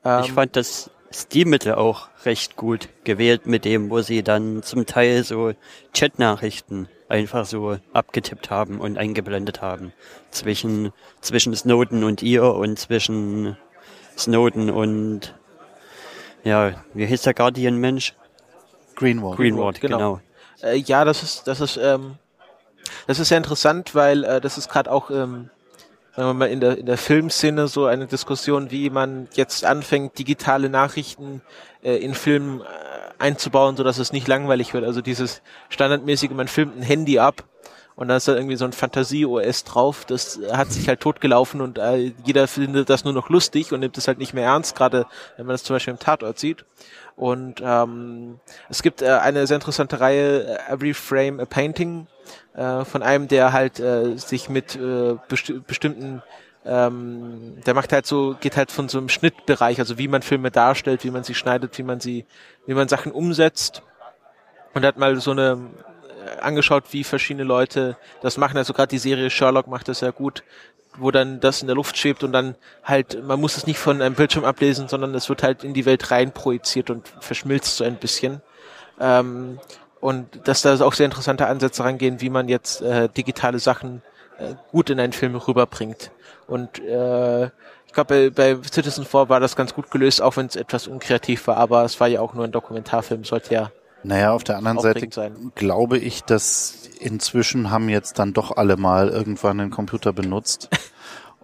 Ähm, 0.06 0.22
ich 0.24 0.32
fand 0.32 0.56
das 0.56 0.90
Stilmittel 1.12 1.76
auch 1.76 2.08
recht 2.26 2.56
gut 2.56 2.90
gewählt 3.04 3.48
mit 3.48 3.66
dem, 3.66 3.90
wo 3.90 4.02
sie 4.02 4.24
dann 4.24 4.64
zum 4.64 4.86
Teil 4.86 5.24
so 5.24 5.54
Chatnachrichten 5.94 6.88
einfach 7.10 7.46
so 7.46 7.78
abgetippt 7.94 8.50
haben 8.50 8.80
und 8.80 8.98
eingeblendet 8.98 9.62
haben. 9.62 9.94
Zwischen, 10.32 10.92
zwischen 11.22 11.56
Snowden 11.56 12.04
und 12.04 12.22
ihr 12.22 12.44
und 12.44 12.80
zwischen 12.80 13.58
Snowden 14.18 14.70
und, 14.70 15.36
ja, 16.44 16.84
wie 16.94 17.06
hieß 17.06 17.24
der 17.24 17.34
Guardian-Mensch? 17.34 18.14
Greenwald. 18.96 19.38
Greenwald, 19.38 19.82
genau. 19.82 19.98
genau. 19.98 20.22
Äh, 20.62 20.78
ja, 20.78 21.06
das 21.06 21.22
ist, 21.22 21.48
das 21.48 21.60
ist, 21.60 21.78
ähm, 21.78 22.16
das 23.08 23.20
ist 23.20 23.30
sehr 23.30 23.38
interessant, 23.38 23.94
weil 23.94 24.24
äh, 24.24 24.42
das 24.42 24.58
ist 24.58 24.70
gerade 24.70 24.92
auch 24.92 25.12
ähm, 25.12 25.50
sagen 26.16 26.30
wir 26.30 26.34
mal, 26.34 26.50
in 26.50 26.60
der, 26.60 26.78
in 26.78 26.86
der 26.86 26.98
Filmszene 26.98 27.68
so 27.68 27.86
eine 27.86 28.08
Diskussion, 28.08 28.72
wie 28.72 28.90
man 28.90 29.28
jetzt 29.34 29.66
anfängt, 29.66 30.18
digitale 30.18 30.70
Nachrichten 30.70 31.42
äh, 31.84 31.98
in 31.98 32.14
Filmen 32.14 32.62
äh, 32.62 32.66
einzubauen, 33.20 33.76
sodass 33.76 33.98
es 33.98 34.14
nicht 34.14 34.28
langweilig 34.28 34.74
wird. 34.74 34.86
Also 34.86 35.02
dieses 35.02 35.42
standardmäßige, 35.70 36.32
man 36.32 36.48
filmt 36.48 36.78
ein 36.78 36.84
Handy 36.84 37.20
ab 37.20 37.44
und 37.96 38.10
da 38.10 38.18
ist 38.18 38.28
da 38.28 38.36
irgendwie 38.36 38.58
so 38.58 38.66
ein 38.66 38.74
Fantasie-OS 38.74 39.64
drauf, 39.64 40.06
das 40.06 40.40
hat 40.52 40.72
sich 40.72 40.88
halt 40.88 41.00
totgelaufen 41.00 41.62
und 41.62 41.78
äh, 41.78 42.12
jeder 42.26 42.48
findet 42.48 42.90
das 42.90 43.06
nur 43.06 43.14
noch 43.14 43.30
lustig 43.30 43.72
und 43.72 43.80
nimmt 43.80 43.98
es 43.98 44.08
halt 44.08 44.18
nicht 44.18 44.34
mehr 44.34 44.46
ernst, 44.46 44.76
gerade 44.76 45.06
wenn 45.38 45.46
man 45.46 45.54
das 45.54 45.64
zum 45.64 45.76
Beispiel 45.76 45.94
im 45.94 46.00
Tatort 46.00 46.40
sieht. 46.40 46.66
Und 47.16 47.62
ähm, 47.64 48.40
es 48.68 48.84
gibt 48.84 49.02
äh, 49.02 49.08
eine 49.08 49.48
sehr 49.48 49.56
interessante 49.56 50.02
Reihe, 50.02 50.44
äh, 50.44 50.74
Every 50.74 50.94
Frame 50.94 51.40
a 51.40 51.46
Painting, 51.46 52.08
äh, 52.56 52.86
von 52.86 53.04
einem, 53.04 53.28
der 53.28 53.54
halt 53.54 53.80
äh, 53.80 54.18
sich 54.18 54.50
mit 54.50 54.76
äh, 54.76 55.16
besti 55.28 55.60
bestimmten 55.66 56.22
ähm, 56.66 57.62
der 57.66 57.76
macht 57.76 57.94
halt 57.94 58.08
so, 58.08 58.36
geht 58.40 58.58
halt 58.58 58.72
von 58.72 58.90
so 58.90 58.98
einem 58.98 59.10
Schnittbereich, 59.10 59.80
also 59.80 60.00
wie 60.00 60.08
man 60.08 60.24
Filme 60.24 60.50
darstellt, 60.50 61.04
wie 61.04 61.12
man 61.12 61.24
sie 61.24 61.36
schneidet, 61.36 61.78
wie 61.78 61.84
man 61.84 62.00
sie, 62.00 62.26
wie 62.66 62.74
man 62.74 62.88
Sachen 62.88 63.12
umsetzt. 63.12 63.84
Und 64.74 64.84
hat 64.84 64.98
mal 64.98 65.16
so 65.18 65.32
eine 65.32 65.70
äh, 66.26 66.42
angeschaut, 66.42 66.86
wie 66.92 67.04
verschiedene 67.04 67.46
Leute 67.46 67.98
das 68.22 68.38
machen. 68.38 68.58
Also 68.58 68.74
gerade 68.74 68.90
die 68.90 68.98
Serie 68.98 69.30
Sherlock 69.30 69.68
macht 69.68 69.88
das 69.88 70.00
sehr 70.00 70.12
gut, 70.12 70.44
wo 70.98 71.12
dann 71.12 71.40
das 71.40 71.62
in 71.62 71.68
der 71.68 71.76
Luft 71.76 71.98
schwebt 71.98 72.24
und 72.24 72.32
dann 72.32 72.56
halt, 72.84 73.24
man 73.24 73.40
muss 73.40 73.58
es 73.58 73.68
nicht 73.68 73.78
von 73.78 74.02
einem 74.02 74.16
Bildschirm 74.16 74.44
ablesen, 74.44 74.88
sondern 74.88 75.14
es 75.14 75.30
wird 75.30 75.44
halt 75.44 75.64
in 75.64 75.74
die 75.74 75.86
Welt 75.86 76.10
rein 76.10 76.32
projiziert 76.32 76.90
und 76.90 77.08
verschmilzt 77.20 77.78
so 77.78 77.84
ein 77.84 77.98
bisschen. 77.98 78.42
Ähm, 79.00 79.60
und 80.06 80.48
dass 80.48 80.62
da 80.62 80.80
auch 80.82 80.94
sehr 80.94 81.08
interessante 81.08 81.48
Ansätze 81.48 81.84
rangehen, 81.84 82.22
wie 82.22 82.30
man 82.30 82.48
jetzt 82.48 82.80
äh, 82.84 83.10
digitale 83.10 83.58
Sachen 83.58 84.04
äh, 84.38 84.54
gut 84.72 84.92
in 84.92 85.00
einen 85.00 85.14
Film 85.14 85.36
rüberbringt. 85.36 86.12
Und 86.46 86.78
äh, 86.78 87.46
ich 87.46 87.94
glaube, 87.94 88.30
bei, 88.30 88.54
bei 88.56 88.58
Citizen 88.72 89.04
4 89.04 89.30
war 89.30 89.40
das 89.40 89.56
ganz 89.56 89.74
gut 89.74 89.90
gelöst, 89.90 90.22
auch 90.22 90.38
wenn 90.38 90.46
es 90.46 90.56
etwas 90.56 90.86
unkreativ 90.86 91.48
war, 91.48 91.58
aber 91.58 91.84
es 91.86 92.00
war 92.00 92.08
ja 92.08 92.22
auch 92.22 92.36
nur 92.36 92.44
ein 92.44 92.52
Dokumentarfilm, 92.52 93.24
sollte 93.24 93.56
ja. 93.56 93.72
Naja, 94.04 94.34
auf 94.34 94.44
der 94.44 94.58
anderen 94.58 94.78
Seite 94.78 95.08
sein. 95.12 95.52
glaube 95.56 95.98
ich, 95.98 96.24
dass 96.24 96.88
inzwischen 97.00 97.72
haben 97.72 97.90
jetzt 97.90 98.20
dann 98.20 98.32
doch 98.34 98.56
alle 98.56 98.78
mal 98.78 99.10
irgendwann 99.10 99.60
einen 99.60 99.72
Computer 99.72 100.14
benutzt. 100.14 100.70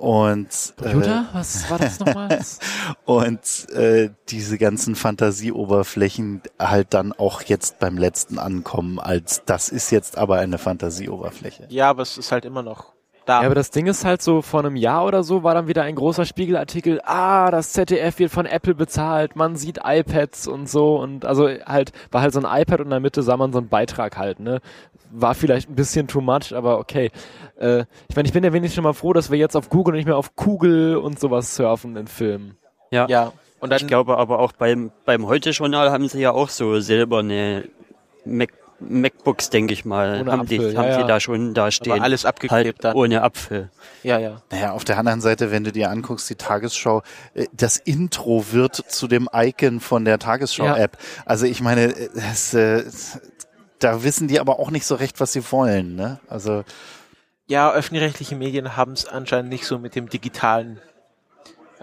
Und 0.01 0.73
Computer? 0.77 1.27
Äh, 1.29 1.35
Was 1.35 1.69
war 1.69 1.77
das 1.77 1.99
nochmal? 1.99 2.39
und 3.05 3.69
äh, 3.69 4.09
diese 4.29 4.57
ganzen 4.57 4.95
Fantasieoberflächen 4.95 6.41
halt 6.59 6.95
dann 6.95 7.13
auch 7.13 7.43
jetzt 7.43 7.77
beim 7.77 7.99
letzten 7.99 8.39
ankommen, 8.39 8.99
als 8.99 9.43
das 9.45 9.69
ist 9.69 9.91
jetzt 9.91 10.17
aber 10.17 10.37
eine 10.37 10.57
Fantasieoberfläche. 10.57 11.67
Ja, 11.69 11.91
aber 11.91 12.01
es 12.01 12.17
ist 12.17 12.31
halt 12.31 12.45
immer 12.45 12.63
noch 12.63 12.93
da. 13.25 13.41
Ja, 13.41 13.45
aber 13.45 13.55
das 13.55 13.69
Ding 13.69 13.85
ist 13.85 14.03
halt 14.03 14.21
so, 14.21 14.41
vor 14.41 14.61
einem 14.61 14.75
Jahr 14.75 15.05
oder 15.05 15.23
so 15.23 15.43
war 15.43 15.53
dann 15.53 15.67
wieder 15.67 15.83
ein 15.83 15.95
großer 15.95 16.25
Spiegelartikel, 16.25 16.99
ah, 17.03 17.51
das 17.51 17.73
ZDF 17.73 18.19
wird 18.19 18.31
von 18.31 18.45
Apple 18.45 18.75
bezahlt, 18.75 19.35
man 19.35 19.55
sieht 19.55 19.81
iPads 19.83 20.47
und 20.47 20.67
so 20.67 20.99
und 20.99 21.25
also 21.25 21.47
halt, 21.47 21.91
war 22.11 22.21
halt 22.21 22.33
so 22.33 22.41
ein 22.41 22.61
iPad 22.61 22.79
und 22.79 22.87
in 22.87 22.91
der 22.91 22.99
Mitte 22.99 23.21
sah 23.21 23.37
man 23.37 23.53
so 23.53 23.59
einen 23.59 23.69
Beitrag 23.69 24.17
halt, 24.17 24.39
ne? 24.39 24.61
War 25.13 25.35
vielleicht 25.35 25.69
ein 25.69 25.75
bisschen 25.75 26.07
too 26.07 26.21
much, 26.21 26.53
aber 26.53 26.79
okay. 26.79 27.11
Äh, 27.59 27.85
ich 28.09 28.15
meine, 28.15 28.27
ich 28.27 28.33
bin 28.33 28.43
ja 28.43 28.53
wenigstens 28.53 28.75
schon 28.75 28.83
mal 28.83 28.93
froh, 28.93 29.13
dass 29.13 29.29
wir 29.29 29.37
jetzt 29.37 29.55
auf 29.55 29.69
Google 29.69 29.93
und 29.93 29.97
nicht 29.97 30.05
mehr 30.05 30.17
auf 30.17 30.35
Kugel 30.35 30.97
und 30.97 31.19
sowas 31.19 31.55
surfen 31.55 31.95
in 31.95 32.07
Filmen. 32.07 32.57
Ja. 32.91 33.07
ja. 33.07 33.33
Und 33.59 33.69
dann, 33.69 33.79
ich 33.79 33.87
glaube 33.87 34.17
aber 34.17 34.39
auch 34.39 34.53
beim, 34.53 34.91
beim 35.05 35.27
Heute-Journal 35.27 35.91
haben 35.91 36.07
sie 36.07 36.19
ja 36.19 36.31
auch 36.31 36.49
so 36.49 36.79
silberne 36.79 37.65
Mac 38.25 38.51
MacBooks, 38.81 39.49
denke 39.49 39.73
ich 39.73 39.85
mal, 39.85 40.21
ohne 40.21 40.31
haben, 40.31 40.41
Apfel, 40.41 40.57
die, 40.57 40.65
ja, 40.73 40.79
haben 40.79 40.89
ja. 40.89 41.01
sie 41.01 41.07
da 41.07 41.19
schon 41.19 41.53
da 41.53 41.69
stehen. 41.69 41.93
Aber 41.93 42.03
alles 42.03 42.25
abgeklebt 42.25 42.83
halt 42.83 42.83
dann. 42.83 42.95
Ohne 42.95 43.21
Apfel. 43.21 43.69
Ja, 44.03 44.17
ja. 44.17 44.41
Naja, 44.49 44.71
auf 44.71 44.83
der 44.83 44.97
anderen 44.97 45.21
Seite, 45.21 45.51
wenn 45.51 45.63
du 45.63 45.71
dir 45.71 45.91
anguckst, 45.91 46.29
die 46.29 46.35
Tagesschau, 46.35 47.03
äh, 47.33 47.45
das 47.53 47.77
Intro 47.77 48.45
wird 48.51 48.75
zu 48.75 49.07
dem 49.07 49.29
Icon 49.33 49.79
von 49.79 50.03
der 50.03 50.17
Tagesschau-App. 50.17 50.97
Ja. 50.99 51.23
Also 51.25 51.45
ich 51.45 51.61
meine, 51.61 51.93
das, 52.15 52.53
äh, 52.53 52.83
da 53.83 54.03
wissen 54.03 54.27
die 54.27 54.39
aber 54.39 54.59
auch 54.59 54.71
nicht 54.71 54.85
so 54.85 54.95
recht, 54.95 55.19
was 55.19 55.33
sie 55.33 55.51
wollen. 55.51 55.95
Ne? 55.95 56.19
Also 56.27 56.63
ja, 57.47 57.71
öffentlich-rechtliche 57.71 58.35
Medien 58.35 58.77
haben 58.77 58.93
es 58.93 59.05
anscheinend 59.05 59.49
nicht 59.49 59.65
so 59.65 59.77
mit 59.77 59.95
dem 59.95 60.07
digitalen 60.09 60.79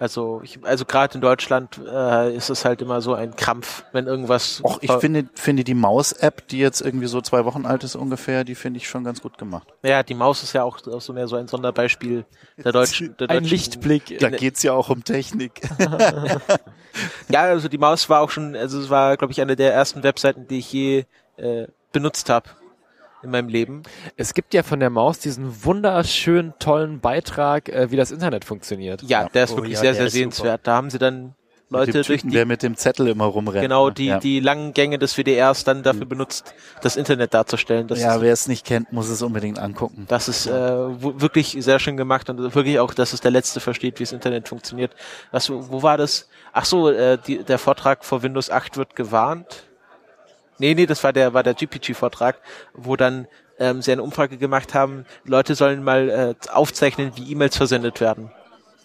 also, 0.01 0.41
ich, 0.45 0.61
also 0.63 0.85
gerade 0.85 1.17
in 1.17 1.21
Deutschland 1.21 1.81
äh, 1.85 2.35
ist 2.35 2.51
es 2.51 2.65
halt 2.65 2.81
immer 2.83 3.01
so 3.01 3.15
ein 3.15 3.35
Krampf, 3.35 3.85
wenn 3.93 4.07
irgendwas. 4.07 4.63
Och, 4.63 4.79
ich 4.81 4.93
finde, 4.93 5.29
finde 5.35 5.65
die 5.65 5.75
Maus-App, 5.75 6.47
die 6.47 6.59
jetzt 6.59 6.81
irgendwie 6.81 7.09
so 7.09 7.21
zwei 7.21 7.45
Wochen 7.45 7.67
alt 7.67 7.83
ist 7.83 7.97
ungefähr, 7.97 8.45
die 8.45 8.55
finde 8.55 8.79
ich 8.79 8.89
schon 8.89 9.03
ganz 9.03 9.21
gut 9.21 9.39
gemacht. 9.39 9.67
Ja, 9.83 10.05
die 10.05 10.15
Maus 10.15 10.45
ist 10.45 10.53
ja 10.53 10.63
auch, 10.63 10.79
auch 10.87 11.01
so 11.01 11.13
mehr 11.13 11.27
so 11.27 11.35
ein 11.35 11.49
Sonderbeispiel 11.49 12.25
der 12.63 12.71
deutschen. 12.71 13.17
Der 13.17 13.29
ein 13.31 13.43
Lichtblick. 13.43 14.19
Da 14.21 14.31
geht's 14.31 14.63
ja 14.63 14.73
auch 14.73 14.89
um 14.89 15.03
Technik. 15.03 15.63
ja, 17.29 17.41
also 17.41 17.69
die 17.69 17.79
Maus 17.79 18.09
war 18.09 18.21
auch 18.21 18.31
schon, 18.31 18.55
also 18.55 18.81
es 18.81 18.91
war, 18.91 19.17
glaube 19.17 19.33
ich, 19.33 19.41
eine 19.41 19.57
der 19.57 19.75
ersten 19.75 20.05
Webseiten, 20.05 20.47
die 20.47 20.59
ich 20.59 20.73
je 20.73 21.07
äh, 21.39 21.67
benutzt 21.93 22.29
habe 22.29 22.51
in 23.23 23.31
meinem 23.31 23.49
Leben. 23.49 23.83
Es 24.17 24.35
gibt 24.35 24.55
ja 24.55 24.63
von 24.63 24.81
der 24.81 24.91
Maus 24.91 25.19
diesen 25.19 25.65
wunderschönen, 25.65 26.55
tollen 26.59 27.01
Beitrag, 27.01 27.69
äh, 27.69 27.91
wie 27.91 27.97
das 27.97 28.11
Internet 28.11 28.45
funktioniert. 28.45 29.03
Ja, 29.03 29.29
der 29.29 29.45
ist 29.45 29.53
oh, 29.53 29.57
wirklich 29.57 29.75
ja, 29.75 29.81
sehr, 29.81 29.95
sehr 29.95 30.11
sehenswert. 30.11 30.67
Da 30.67 30.77
haben 30.77 30.91
sie 30.91 30.99
dann 30.99 31.35
Leute 31.71 31.93
durch 31.93 32.07
Typen, 32.07 32.31
die, 32.31 32.37
der 32.37 32.47
mit 32.47 32.63
dem 32.63 32.77
Zettel 32.77 33.09
immer 33.09 33.27
rumrennt. 33.27 33.63
Genau, 33.63 33.89
ne? 33.89 33.95
die, 33.95 34.07
ja. 34.07 34.19
die 34.19 34.41
langen 34.41 34.73
Gänge 34.73 34.99
des 34.99 35.19
WDRs 35.19 35.65
dann 35.65 35.83
dafür 35.83 36.07
mhm. 36.07 36.11
benutzt, 36.11 36.55
das 36.81 36.97
Internet 36.97 37.35
darzustellen. 37.35 37.89
Das 37.89 38.01
ja, 38.01 38.21
wer 38.21 38.33
es 38.33 38.49
nicht 38.49 38.65
kennt, 38.65 38.93
muss 38.93 39.09
es 39.09 39.21
unbedingt 39.21 39.59
angucken. 39.59 40.07
Das 40.09 40.29
ist 40.29 40.47
äh, 40.47 40.53
wirklich 40.53 41.57
sehr 41.61 41.79
schön 41.79 41.97
gemacht 41.97 42.31
und 42.31 42.55
wirklich 42.55 42.79
auch, 42.79 42.95
dass 42.95 43.13
es 43.13 43.21
der 43.21 43.31
Letzte 43.31 43.61
versteht, 43.61 43.99
wie 43.99 44.05
das 44.05 44.13
Internet 44.13 44.49
funktioniert. 44.49 44.93
Was, 45.31 45.51
wo 45.51 45.83
war 45.83 45.99
das? 45.99 46.29
Ach 46.53 46.65
so, 46.65 46.89
äh, 46.89 47.19
die, 47.27 47.45
der 47.45 47.59
Vortrag 47.59 48.05
vor 48.05 48.23
Windows 48.23 48.51
8 48.51 48.79
wird 48.79 48.97
gewarnt. 48.97 49.68
Nee, 50.59 50.75
nee, 50.75 50.87
das 50.87 51.03
war 51.05 51.13
der, 51.13 51.35
war 51.35 51.43
der 51.43 51.55
GPG-Vortrag, 51.55 52.37
wo 52.75 52.97
dann 52.97 53.27
ähm, 53.59 53.83
sie 53.83 53.93
eine 53.93 54.03
Umfrage 54.03 54.37
gemacht 54.39 54.75
haben, 54.75 55.05
Leute 55.25 55.55
sollen 55.55 55.83
mal 55.83 56.11
äh, 56.11 56.35
aufzeichnen, 56.51 57.13
wie 57.17 57.33
E-Mails 57.33 57.57
versendet 57.57 58.01
werden. 58.01 58.31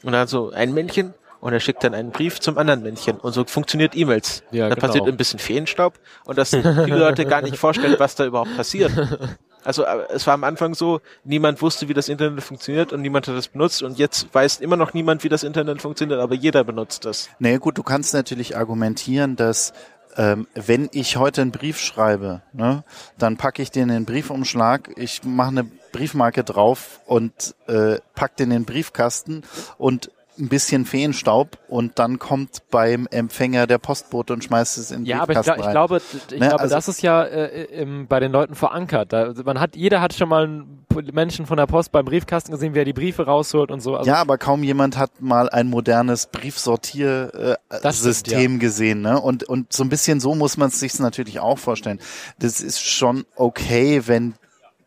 Und 0.03 0.13
dann 0.13 0.27
so 0.27 0.51
ein 0.51 0.73
Männchen 0.73 1.13
und 1.39 1.53
er 1.53 1.59
schickt 1.59 1.83
dann 1.83 1.93
einen 1.93 2.11
Brief 2.11 2.39
zum 2.39 2.57
anderen 2.57 2.83
Männchen. 2.83 3.17
Und 3.17 3.33
so 3.33 3.43
funktioniert 3.45 3.95
E-Mails. 3.95 4.43
Ja, 4.51 4.69
dann 4.69 4.75
genau. 4.75 4.87
passiert 4.87 5.07
ein 5.07 5.17
bisschen 5.17 5.39
Feenstaub 5.39 5.95
und 6.25 6.37
dass 6.37 6.51
die 6.51 6.61
Leute 6.61 7.25
gar 7.25 7.41
nicht 7.41 7.57
vorstellen, 7.57 7.95
was 7.99 8.15
da 8.15 8.25
überhaupt 8.25 8.55
passiert. 8.55 8.91
Also 9.65 9.83
äh, 9.83 10.07
es 10.09 10.27
war 10.27 10.33
am 10.33 10.43
Anfang 10.43 10.73
so, 10.73 10.99
niemand 11.23 11.61
wusste, 11.61 11.87
wie 11.87 11.93
das 11.93 12.09
Internet 12.09 12.43
funktioniert 12.43 12.91
und 12.93 13.01
niemand 13.01 13.27
hat 13.27 13.35
es 13.35 13.47
benutzt 13.47 13.81
und 13.81 13.97
jetzt 13.97 14.33
weiß 14.33 14.59
immer 14.59 14.75
noch 14.75 14.93
niemand, 14.93 15.23
wie 15.23 15.29
das 15.29 15.43
Internet 15.43 15.81
funktioniert, 15.81 16.19
aber 16.19 16.35
jeder 16.35 16.63
benutzt 16.63 17.05
das. 17.05 17.29
Naja 17.39 17.57
gut, 17.57 17.77
du 17.77 17.83
kannst 17.83 18.13
natürlich 18.13 18.57
argumentieren, 18.57 19.35
dass 19.35 19.73
ähm, 20.17 20.47
wenn 20.55 20.89
ich 20.91 21.17
heute 21.17 21.41
einen 21.41 21.51
Brief 21.51 21.79
schreibe, 21.79 22.41
ne, 22.53 22.83
dann 23.17 23.37
packe 23.37 23.61
ich 23.61 23.71
den 23.71 23.83
in 23.83 23.95
den 23.95 24.05
Briefumschlag, 24.05 24.91
ich 24.95 25.23
mache 25.23 25.49
eine 25.49 25.63
Briefmarke 25.63 26.43
drauf 26.43 27.01
und 27.05 27.55
äh, 27.67 27.97
pack 28.15 28.35
den 28.37 28.51
in 28.51 28.61
den 28.61 28.65
Briefkasten 28.65 29.43
und 29.77 30.11
ein 30.39 30.49
bisschen 30.49 30.85
Feenstaub 30.85 31.57
und 31.67 31.99
dann 31.99 32.19
kommt 32.19 32.63
beim 32.71 33.07
Empfänger 33.09 33.67
der 33.67 33.77
Postbote 33.77 34.33
und 34.33 34.43
schmeißt 34.43 34.77
es 34.77 34.91
in 34.91 35.01
den 35.01 35.05
Ja, 35.05 35.21
aber 35.21 35.33
ich, 35.33 35.39
ich 35.39 35.71
glaube, 35.71 35.97
ich 35.97 36.31
ne? 36.31 36.47
glaube, 36.47 36.59
also, 36.59 36.75
das 36.75 36.87
ist 36.87 37.01
ja 37.01 37.23
äh, 37.23 37.63
im, 37.65 38.07
bei 38.07 38.19
den 38.19 38.31
Leuten 38.31 38.55
verankert. 38.55 39.13
Da, 39.13 39.33
man 39.45 39.59
hat, 39.59 39.75
jeder 39.75 40.01
hat 40.01 40.13
schon 40.13 40.29
mal 40.29 40.45
einen 40.45 40.85
Menschen 41.11 41.45
von 41.45 41.57
der 41.57 41.67
Post 41.67 41.91
beim 41.91 42.05
Briefkasten 42.05 42.51
gesehen, 42.51 42.73
wie 42.73 42.79
er 42.79 42.85
die 42.85 42.93
Briefe 42.93 43.25
rausholt 43.25 43.71
und 43.71 43.81
so. 43.81 43.95
Also 43.95 44.09
ja, 44.09 44.17
aber 44.17 44.37
kaum 44.37 44.63
jemand 44.63 44.97
hat 44.97 45.21
mal 45.21 45.49
ein 45.49 45.69
modernes 45.69 46.27
Briefsortiersystem 46.27 48.51
äh, 48.51 48.53
ja. 48.53 48.59
gesehen. 48.59 49.01
Ne? 49.01 49.19
Und, 49.19 49.43
und 49.43 49.73
so 49.73 49.83
ein 49.83 49.89
bisschen 49.89 50.19
so 50.19 50.35
muss 50.35 50.57
man 50.57 50.69
es 50.69 50.79
sich 50.79 50.97
natürlich 50.99 51.39
auch 51.39 51.59
vorstellen. 51.59 51.99
Das 52.39 52.61
ist 52.61 52.81
schon 52.81 53.25
okay, 53.35 54.03
wenn 54.05 54.35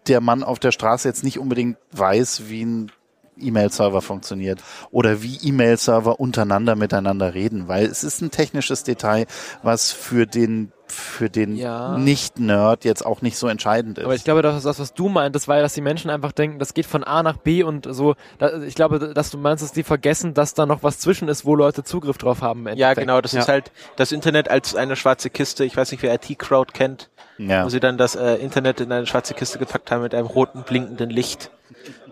der 0.08 0.20
Mann 0.20 0.42
auf 0.42 0.58
der 0.58 0.72
Straße 0.72 1.08
jetzt 1.08 1.24
nicht 1.24 1.38
unbedingt 1.38 1.76
weiß, 1.92 2.48
wie 2.48 2.64
ein 2.64 2.92
E-Mail-Server 3.38 4.02
funktioniert 4.02 4.62
oder 4.90 5.22
wie 5.22 5.38
E-Mail-Server 5.42 6.20
untereinander 6.20 6.76
miteinander 6.76 7.34
reden, 7.34 7.68
weil 7.68 7.86
es 7.86 8.04
ist 8.04 8.20
ein 8.20 8.30
technisches 8.30 8.84
Detail, 8.84 9.26
was 9.62 9.92
für 9.92 10.26
den 10.26 10.72
für 10.88 11.28
den 11.28 11.56
ja. 11.56 11.98
Nicht-Nerd 11.98 12.84
jetzt 12.84 13.04
auch 13.04 13.22
nicht 13.22 13.36
so 13.36 13.48
entscheidend 13.48 13.98
ist. 13.98 14.04
Aber 14.04 14.14
ich 14.14 14.24
glaube, 14.24 14.42
das 14.42 14.56
ist 14.56 14.66
das, 14.66 14.78
was 14.78 14.94
du 14.94 15.08
meintest, 15.08 15.48
war 15.48 15.56
ja, 15.56 15.62
dass 15.62 15.74
die 15.74 15.80
Menschen 15.80 16.10
einfach 16.10 16.32
denken, 16.32 16.58
das 16.58 16.74
geht 16.74 16.86
von 16.86 17.04
A 17.04 17.22
nach 17.22 17.38
B 17.38 17.62
und 17.62 17.86
so. 17.90 18.14
Da, 18.38 18.62
ich 18.62 18.74
glaube, 18.74 19.12
dass 19.12 19.30
du 19.30 19.38
meinst, 19.38 19.64
dass 19.64 19.72
die 19.72 19.82
vergessen, 19.82 20.34
dass 20.34 20.54
da 20.54 20.66
noch 20.66 20.82
was 20.82 20.98
zwischen 20.98 21.28
ist, 21.28 21.44
wo 21.44 21.54
Leute 21.54 21.82
Zugriff 21.82 22.18
drauf 22.18 22.40
haben. 22.40 22.68
Ja, 22.76 22.94
genau. 22.94 23.20
Das 23.20 23.32
ja. 23.32 23.40
ist 23.40 23.48
halt 23.48 23.72
das 23.96 24.12
Internet 24.12 24.48
als 24.48 24.74
eine 24.76 24.96
schwarze 24.96 25.30
Kiste. 25.30 25.64
Ich 25.64 25.76
weiß 25.76 25.90
nicht, 25.90 26.02
wer 26.02 26.14
IT-Crowd 26.14 26.72
kennt, 26.72 27.10
ja. 27.38 27.64
wo 27.64 27.68
sie 27.68 27.80
dann 27.80 27.98
das 27.98 28.14
äh, 28.14 28.34
Internet 28.34 28.80
in 28.80 28.92
eine 28.92 29.06
schwarze 29.06 29.34
Kiste 29.34 29.58
gepackt 29.58 29.90
haben 29.90 30.02
mit 30.02 30.14
einem 30.14 30.26
roten 30.26 30.62
blinkenden 30.62 31.10
Licht 31.10 31.50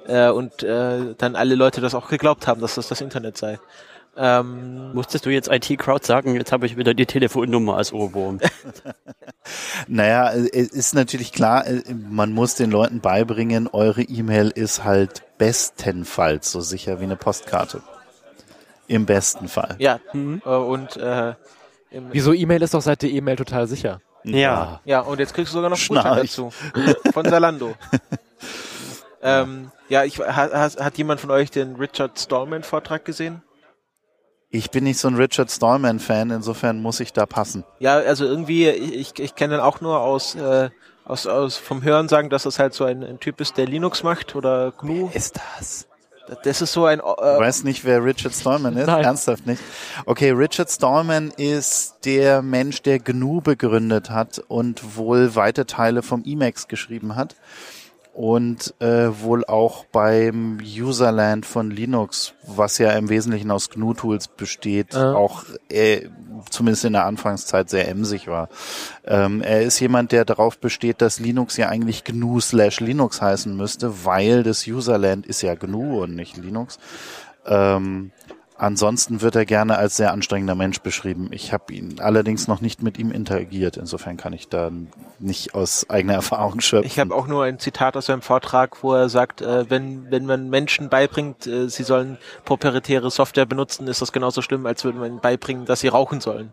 äh, 0.07 0.29
und 0.31 0.63
äh, 0.63 1.15
dann 1.17 1.37
alle 1.37 1.55
Leute 1.55 1.81
das 1.81 1.95
auch 1.95 2.09
geglaubt 2.09 2.47
haben, 2.47 2.61
dass 2.61 2.75
das 2.75 2.89
das 2.89 3.01
Internet 3.01 3.37
sei. 3.37 3.59
Ähm, 4.17 4.93
Musstest 4.93 5.27
du 5.27 5.31
jetzt 5.31 5.51
IT-Crowd 5.51 6.07
sagen? 6.07 6.35
Jetzt 6.37 6.53
habe 6.53 6.67
ich 6.67 6.77
wieder 6.77 6.95
die 6.95 7.07
Telefonnummer 7.07 7.77
als 7.77 7.93
Ohrwurm. 7.93 8.39
naja, 9.89 10.33
es 10.33 10.69
ist 10.69 10.95
natürlich 10.95 11.33
klar, 11.33 11.67
äh, 11.67 11.83
man 11.93 12.33
muss 12.33 12.55
den 12.55 12.71
Leuten 12.71 13.01
beibringen, 13.01 13.69
eure 13.73 14.03
E-Mail 14.03 14.51
ist 14.55 14.85
halt 14.85 15.25
bestenfalls 15.39 16.53
so 16.53 16.61
sicher 16.61 17.01
wie 17.01 17.05
eine 17.05 17.17
Postkarte. 17.17 17.83
Im 18.87 19.07
besten 19.07 19.49
Fall. 19.49 19.77
Ja, 19.79 19.99
mhm. 20.13 20.41
und 20.41 20.97
äh, 20.97 21.35
im 21.91 22.13
Wieso 22.13 22.33
E-Mail 22.33 22.63
ist 22.63 22.75
doch 22.75 22.83
seit 22.83 23.03
der 23.03 23.11
E-Mail 23.11 23.37
total 23.37 23.67
sicher. 23.67 24.01
Ja. 24.25 24.81
Ja, 24.85 25.01
und 25.01 25.21
jetzt 25.21 25.35
kriegst 25.35 25.53
du 25.53 25.59
sogar 25.59 25.71
noch 25.71 25.79
einen 25.79 25.87
Gutschein 25.87 26.27
Schnarch. 26.27 26.29
dazu. 26.29 27.13
Von 27.13 27.29
Salando. 27.29 27.75
ähm, 29.23 29.71
ja, 29.89 30.05
ich, 30.05 30.19
hat, 30.19 30.53
hat 30.53 30.81
hat 30.81 30.99
jemand 30.99 31.21
von 31.21 31.31
euch 31.31 31.51
den 31.51 31.77
Richard 31.77 32.19
Stallman 32.19 32.63
Vortrag 32.63 33.05
gesehen? 33.05 33.43
Ich 34.55 34.71
bin 34.71 34.85
nicht 34.85 35.01
so 35.01 35.09
ein 35.09 35.17
Richard 35.17 35.51
Stallman-Fan, 35.51 36.31
insofern 36.31 36.81
muss 36.81 37.01
ich 37.01 37.13
da 37.13 37.27
passen. 37.27 37.65
Ja, 37.81 37.97
also 37.97 38.25
irgendwie, 38.25 38.69
ich, 38.69 39.19
ich 39.19 39.35
kenne 39.35 39.55
den 39.57 39.61
auch 39.61 39.81
nur 39.81 39.99
aus, 39.99 40.37
äh, 40.37 40.71
aus, 41.05 41.27
aus 41.27 41.57
vom 41.57 41.83
Hören 41.83 42.09
sagen, 42.09 42.31
dass 42.31 42.45
das 42.45 42.61
halt 42.61 42.73
so 42.73 42.85
ein, 42.85 43.03
ein 43.03 43.19
Typ 43.19 43.41
ist, 43.41 43.57
der 43.57 43.67
Linux 43.67 44.05
macht 44.05 44.37
oder 44.37 44.73
GNU. 44.79 45.11
Ist 45.13 45.41
das? 45.59 45.89
Das 46.45 46.63
ist 46.63 46.73
so 46.73 46.85
ein, 46.85 47.01
äh, 47.01 47.03
weißt 47.03 47.65
nicht, 47.65 47.85
wer 47.85 48.05
Richard 48.05 48.33
Stallman 48.33 48.77
ist? 48.77 48.87
Nein. 48.87 49.05
Ernsthaft 49.05 49.45
nicht? 49.45 49.61
Okay, 50.07 50.31
Richard 50.31 50.71
Stallman 50.71 51.33
ist 51.37 51.97
der 52.05 52.41
Mensch, 52.41 52.81
der 52.83 53.01
GNU 53.01 53.41
begründet 53.41 54.11
hat 54.11 54.41
und 54.47 54.97
wohl 54.97 55.35
weite 55.35 55.67
Teile 55.67 56.03
vom 56.03 56.23
Emacs 56.25 56.69
geschrieben 56.69 57.17
hat 57.17 57.35
und 58.15 58.75
äh, 58.81 59.09
wohl 59.23 59.45
auch 59.45 59.85
beim 59.87 60.59
Userland 60.63 61.45
von 61.47 61.71
Linux, 61.73 62.35
was 62.47 62.79
ja 62.79 62.93
im 62.93 63.09
Wesentlichen 63.09 63.51
aus 63.51 63.71
GNU-Tools 63.71 64.29
besteht, 64.29 64.95
Ja. 64.95 65.15
auch 65.15 65.43
äh, 65.69 66.09
zumindest 66.49 66.85
in 66.85 66.93
der 66.93 67.07
Anfangszeit 67.07 67.69
sehr 67.71 67.89
emsig 67.89 68.29
war. 68.29 68.49
Ähm, 69.05 69.43
er 69.43 69.63
ist 69.63 69.81
jemand, 69.81 70.13
der 70.13 70.25
darauf 70.25 70.59
besteht, 70.59 71.03
dass 71.03 71.19
Linux 71.19 71.57
ja 71.57 71.69
eigentlich 71.69 72.05
GNU 72.05 72.41
slash 72.41 72.79
Linux 72.81 73.21
heißen 73.21 73.55
müsste, 73.57 74.05
weil 74.05 74.45
das 74.45 74.65
Userland 74.67 75.27
ist 75.27 75.43
ja 75.43 75.55
GNU 75.57 76.03
und 76.03 76.15
nicht 76.15 76.37
Linux. 76.37 76.79
Ähm, 77.47 78.13
ansonsten 78.65 79.21
wird 79.21 79.37
er 79.37 79.45
gerne 79.45 79.77
als 79.77 79.97
sehr 79.97 80.13
anstrengender 80.13 80.55
Mensch 80.55 80.81
beschrieben. 80.81 81.29
Ich 81.31 81.53
habe 81.53 81.73
ihn 81.73 82.01
allerdings 82.01 82.49
noch 82.49 82.61
nicht 82.61 82.83
mit 82.83 82.99
ihm 82.99 83.11
interagiert. 83.11 83.77
Insofern 83.77 84.17
kann 84.17 84.33
ich 84.33 84.49
da 84.49 84.71
nicht 85.19 85.55
aus 85.55 85.89
eigener 85.91 86.15
Erfahrung 86.15 86.61
schöpfen. 86.61 86.87
ich 86.87 86.99
habe 86.99 87.15
auch 87.15 87.27
nur 87.27 87.45
ein 87.45 87.59
Zitat 87.59 87.97
aus 87.97 88.07
seinem 88.07 88.23
Vortrag, 88.23 88.83
wo 88.83 88.95
er 88.95 89.09
sagt, 89.09 89.43
äh, 89.43 89.69
wenn, 89.71 90.11
wenn 90.11 90.27
man 90.27 90.51
Menschen 90.51 90.89
beibringt, 90.89 91.47
äh, 91.47 91.69
sie 91.69 91.85
sollen 91.85 92.19
proprietäre 92.45 93.11
Software 93.11 93.47
benutzen, 93.47 93.87
ist 93.87 94.03
das 94.03 94.13
genauso 94.13 94.43
schlimm, 94.43 94.67
als 94.67 94.85
würde 94.85 94.99
man 94.99 95.11
ihnen 95.11 95.21
beibringen, 95.21 95.67
dass 95.67 95.81
sie 95.81 95.89
rauchen 95.89 96.21
sollen. 96.21 96.53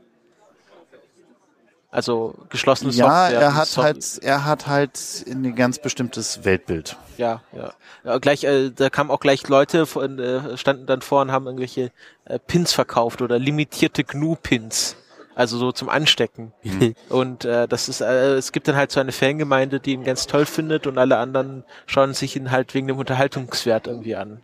Also 1.92 2.36
geschlossene 2.50 2.92
ja, 2.94 3.06
Software. 3.06 3.42
er 3.42 3.56
hat 3.56 3.68
So- 3.68 3.84
halt, 3.84 4.20
er 4.22 4.46
hat 4.46 4.68
halt 4.68 4.98
ein 5.28 5.56
ganz 5.56 5.78
bestimmtes 5.80 6.46
Weltbild. 6.46 6.96
Ja, 7.18 7.42
ja. 7.54 7.74
ja 8.06 8.18
gleich, 8.18 8.46
äh, 8.46 8.70
da 8.72 8.90
kamen 8.90 9.12
auch 9.12 9.20
gleich 9.20 9.46
Leute 9.50 9.86
von, 9.86 10.18
äh, 10.18 10.58
standen 10.58 10.86
dann 10.86 11.02
vor 11.02 11.22
und 11.22 11.32
haben 11.34 11.46
irgendwelche 11.48 11.92
äh, 12.26 12.40
Pins 12.40 12.72
verkauft 12.72 13.22
oder 13.22 13.38
limitierte 13.38 14.06
GNU-Pins. 14.06 14.96
Also 15.36 15.58
so 15.58 15.72
zum 15.72 15.88
Anstecken. 15.90 16.52
Und 17.10 17.46
äh, 17.46 17.66
das 17.68 17.88
ist, 17.88 18.02
äh, 18.02 18.34
es 18.36 18.52
gibt 18.52 18.68
dann 18.68 18.76
halt 18.76 18.92
so 18.92 19.00
eine 19.00 19.14
Fangemeinde, 19.14 19.80
die 19.80 19.94
ihn 19.94 20.04
ganz 20.04 20.28
toll 20.28 20.46
findet 20.46 20.88
und 20.88 20.98
alle 20.98 21.18
anderen 21.18 21.64
schauen 21.86 22.14
sich 22.14 22.36
ihn 22.36 22.52
halt 22.52 22.74
wegen 22.74 22.88
dem 22.88 22.98
Unterhaltungswert 23.00 23.88
irgendwie 23.88 24.18
an. 24.18 24.42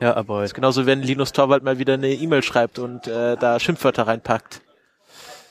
Ja, 0.00 0.16
aber 0.16 0.40
Das 0.40 0.50
ist 0.50 0.54
genauso, 0.54 0.86
wenn 0.86 1.02
Linus 1.02 1.32
Torwald 1.32 1.62
mal 1.62 1.78
wieder 1.78 1.92
eine 1.94 2.08
E-Mail 2.08 2.42
schreibt 2.42 2.78
und 2.78 3.06
äh, 3.06 3.36
da 3.36 3.60
Schimpfwörter 3.60 4.06
reinpackt. 4.06 4.62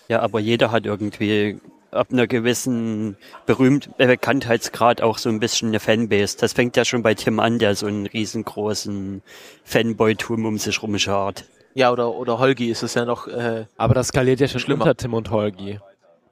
Ja, 0.09 0.21
aber 0.21 0.39
jeder 0.39 0.71
hat 0.71 0.85
irgendwie 0.85 1.59
ab 1.91 2.07
einer 2.11 2.27
gewissen 2.27 3.15
Berühmt 3.45 3.89
äh, 3.97 4.07
Bekanntheitsgrad 4.07 5.01
auch 5.01 5.17
so 5.17 5.29
ein 5.29 5.39
bisschen 5.39 5.69
eine 5.69 5.79
Fanbase. 5.79 6.37
Das 6.39 6.53
fängt 6.53 6.75
ja 6.75 6.85
schon 6.85 7.03
bei 7.03 7.13
Tim 7.13 7.39
an, 7.39 7.59
der 7.59 7.75
so 7.75 7.85
einen 7.87 8.05
riesengroßen 8.07 9.21
Fanboy-Tum 9.63 10.45
um 10.45 10.57
sich 10.57 10.81
rumschart. 10.83 11.45
Ja, 11.75 11.91
oder, 11.91 12.13
oder 12.13 12.39
Holgi 12.39 12.69
ist 12.69 12.83
es 12.83 12.95
ja 12.95 13.05
noch, 13.05 13.27
äh, 13.27 13.65
Aber 13.77 13.93
das 13.93 14.07
skaliert 14.07 14.39
ja 14.39 14.47
schon 14.47 14.59
Schlimmer. 14.59 14.83
unter 14.83 14.97
Tim 14.97 15.13
und 15.13 15.29
Holgi. 15.29 15.79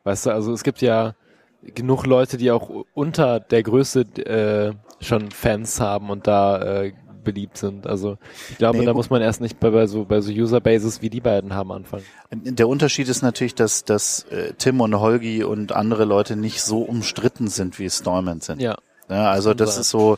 Weißt 0.03 0.25
du, 0.25 0.31
also 0.31 0.53
es 0.53 0.63
gibt 0.63 0.81
ja 0.81 1.13
genug 1.61 2.05
Leute, 2.05 2.37
die 2.37 2.51
auch 2.51 2.85
unter 2.93 3.39
der 3.39 3.63
Größe 3.63 4.01
äh, 4.01 4.73
schon 5.03 5.31
Fans 5.31 5.79
haben 5.79 6.09
und 6.09 6.27
da 6.27 6.81
äh, 6.81 6.93
beliebt 7.27 7.57
sind. 7.57 7.85
Also 7.85 8.17
ich 8.49 8.57
glaube, 8.57 8.79
Nee, 8.79 8.85
da 8.85 8.93
muss 8.93 9.09
man 9.09 9.21
erst 9.21 9.41
nicht 9.41 9.59
bei, 9.59 9.69
bei 9.69 9.85
so 9.85 10.05
bei 10.05 10.21
so 10.21 10.31
Userbases 10.31 11.01
wie 11.01 11.09
die 11.09 11.19
beiden 11.19 11.53
haben 11.53 11.73
anfangen. 11.73 12.05
Der 12.31 12.69
Unterschied 12.69 13.09
ist 13.09 13.21
natürlich, 13.21 13.53
dass, 13.53 13.83
dass 13.83 14.23
äh, 14.31 14.53
Tim 14.57 14.79
und 14.79 14.97
Holgi 14.97 15.43
und 15.43 15.73
andere 15.73 16.05
Leute 16.05 16.37
nicht 16.37 16.61
so 16.61 16.79
umstritten 16.79 17.49
sind, 17.49 17.79
wie 17.79 17.89
Stallman 17.89 18.39
sind. 18.39 18.61
Ja. 18.61 18.77
Ja, 19.09 19.31
also 19.31 19.53
das 19.53 19.77
ist 19.77 19.89
so, 19.89 20.17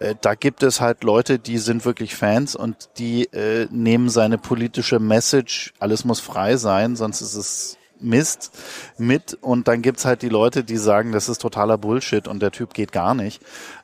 äh, 0.00 0.16
da 0.20 0.34
gibt 0.34 0.64
es 0.64 0.80
halt 0.80 1.04
Leute, 1.04 1.38
die 1.38 1.58
sind 1.58 1.84
wirklich 1.84 2.16
Fans 2.16 2.56
und 2.56 2.88
die 2.98 3.26
äh, 3.32 3.68
nehmen 3.70 4.08
seine 4.08 4.36
politische 4.36 4.98
Message, 4.98 5.72
alles 5.78 6.04
muss 6.04 6.18
frei 6.18 6.56
sein, 6.56 6.96
sonst 6.96 7.20
ist 7.20 7.36
es 7.36 7.78
Mist 8.00 8.50
mit 8.98 9.38
und 9.40 9.68
dann 9.68 9.80
gibt's 9.80 10.04
halt 10.04 10.22
die 10.22 10.28
Leute, 10.28 10.64
die 10.64 10.76
sagen, 10.76 11.12
das 11.12 11.28
ist 11.28 11.40
totaler 11.40 11.78
Bullshit 11.78 12.26
und 12.26 12.42
der 12.42 12.50
Typ 12.50 12.74
geht 12.74 12.90
gar 12.90 13.14
nicht. 13.14 13.40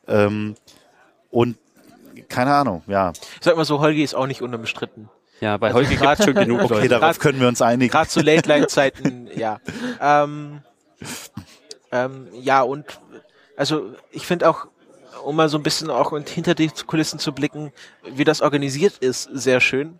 Ähm, 0.09 0.57
und 1.31 1.57
keine 2.33 2.55
Ahnung, 2.55 2.83
ja. 2.87 3.13
ich 3.13 3.21
sag 3.41 3.57
mal 3.57 3.65
so, 3.65 3.81
Holgi 3.81 4.03
ist 4.03 4.15
auch 4.15 4.27
nicht 4.27 4.43
unumstritten. 4.43 5.09
Ja, 5.43 5.57
bei 5.57 5.73
Holger 5.73 5.97
gibt's 5.97 6.25
schon 6.25 6.35
genug 6.35 6.61
Okay, 6.63 6.75
Leute. 6.75 6.89
darauf 6.89 7.19
können 7.19 7.41
wir 7.41 7.49
uns 7.49 7.61
einigen. 7.61 7.91
Gerade 7.91 8.09
zu 8.09 8.21
Late-Line-Zeiten, 8.21 9.29
ja. 9.35 9.59
Ähm, 10.01 10.61
ähm, 11.91 12.29
ja, 12.33 12.63
und 12.63 12.87
also 13.57 13.93
ich 14.13 14.25
finde 14.25 14.49
auch, 14.49 14.67
um 15.25 15.35
mal 15.35 15.49
so 15.49 15.59
ein 15.59 15.65
bisschen 15.65 15.91
auch 15.91 16.17
hinter 16.29 16.55
die 16.55 16.71
Kulissen 16.87 17.19
zu 17.19 17.33
blicken, 17.33 17.73
wie 18.05 18.23
das 18.23 18.41
organisiert 18.41 18.99
ist, 18.99 19.29
sehr 19.33 19.61
schön. 19.61 19.99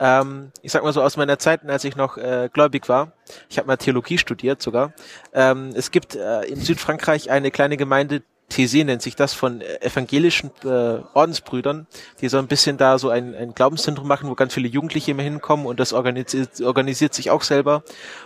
Ähm, 0.00 0.50
ich 0.62 0.72
sag 0.72 0.82
mal 0.82 0.92
so 0.92 1.00
aus 1.00 1.16
meiner 1.16 1.38
Zeit, 1.38 1.64
als 1.68 1.84
ich 1.84 1.94
noch 1.94 2.16
äh, 2.16 2.50
gläubig 2.52 2.88
war, 2.88 3.12
ich 3.48 3.58
habe 3.58 3.68
mal 3.68 3.76
Theologie 3.76 4.18
studiert 4.18 4.60
sogar. 4.60 4.94
Ähm, 5.32 5.70
es 5.76 5.92
gibt 5.92 6.16
äh, 6.16 6.42
in 6.42 6.60
Südfrankreich 6.60 7.30
eine 7.30 7.52
kleine 7.52 7.76
Gemeinde, 7.76 8.22
Thésée 8.52 8.84
nennt 8.84 9.02
sich 9.02 9.16
das, 9.16 9.34
von 9.34 9.60
äh, 9.60 9.80
evangelischen 9.80 10.50
äh, 10.64 10.98
Ordensbrüdern, 11.14 11.86
die 12.20 12.28
so 12.28 12.38
ein 12.38 12.46
bisschen 12.46 12.76
da 12.76 12.98
so 12.98 13.08
ein, 13.08 13.34
ein 13.34 13.54
Glaubenszentrum 13.54 14.06
machen, 14.06 14.28
wo 14.28 14.34
ganz 14.34 14.54
viele 14.54 14.68
Jugendliche 14.68 15.10
immer 15.12 15.22
hinkommen 15.22 15.66
und 15.66 15.80
das 15.80 15.92
organisiert, 15.92 16.60
organisiert 16.60 17.14
sich 17.14 17.30
auch 17.30 17.42
selber. 17.42 17.82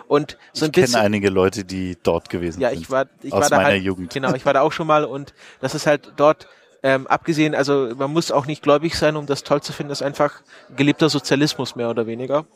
Und 0.09 0.37
so 0.53 0.64
ein 0.64 0.68
ich 0.68 0.72
kenne 0.72 0.87
bisschen. 0.87 1.01
einige 1.01 1.31
Leute, 1.31 1.64
die 1.64 1.97
dort 2.03 2.29
gewesen 2.29 2.61
Ja, 2.61 2.70
sind. 2.70 2.81
ich 2.83 2.91
war, 2.91 3.07
ich 3.22 3.33
aus 3.33 3.43
war 3.43 3.51
da 3.51 3.57
meiner 3.57 3.68
halt, 3.70 3.83
Jugend. 3.83 4.12
Genau, 4.12 4.35
ich 4.35 4.45
war 4.45 4.55
da 4.55 4.61
auch 4.66 4.72
schon 4.72 4.87
mal 4.87 5.05
und 5.05 5.33
das 5.61 5.74
ist 5.74 5.87
halt 5.87 6.12
dort, 6.16 6.49
ähm, 6.83 7.07
abgesehen, 7.07 7.55
also 7.55 7.93
man 7.97 8.12
muss 8.12 8.31
auch 8.31 8.47
nicht 8.47 8.62
gläubig 8.62 8.97
sein, 8.97 9.16
um 9.16 9.27
das 9.27 9.45
toll 9.45 9.61
zu 9.62 9.72
finden, 9.72 9.89
das 9.91 10.01
ist 10.01 10.07
einfach 10.07 10.43
gelebter 10.77 11.09
Sozialismus 11.09 11.77
mehr 11.77 11.91
oder 11.91 12.07
weniger. 12.07 12.47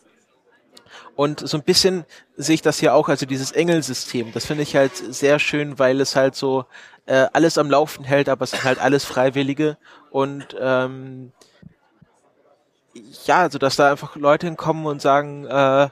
Und 1.21 1.47
so 1.47 1.59
ein 1.59 1.65
bisschen 1.65 2.07
sehe 2.39 2.55
ich 2.55 2.63
das 2.63 2.79
hier 2.79 2.95
auch, 2.95 3.11
also 3.11 3.27
dieses 3.27 3.53
Engelsystem, 3.53 4.33
das 4.33 4.47
finde 4.47 4.63
ich 4.63 4.75
halt 4.75 4.97
sehr 4.97 5.39
schön, 5.39 5.79
weil 5.79 6.01
es 6.01 6.17
halt 6.17 6.35
so 6.35 6.65
äh, 7.05 7.27
alles 7.35 7.59
am 7.59 7.69
Laufen 7.69 8.07
hält, 8.07 8.31
aber 8.31 8.45
es 8.45 8.53
sind 8.53 8.65
halt 8.65 8.79
alles 8.79 9.05
Freiwillige. 9.05 9.77
Und 10.11 10.57
ähm, 10.59 11.33
ja, 13.27 13.41
also 13.41 13.59
dass 13.59 13.77
da 13.77 13.91
einfach 13.91 14.17
Leute 14.17 14.47
hinkommen 14.47 14.87
und 14.87 15.03
sagen, 15.03 15.45
äh, 15.45 15.91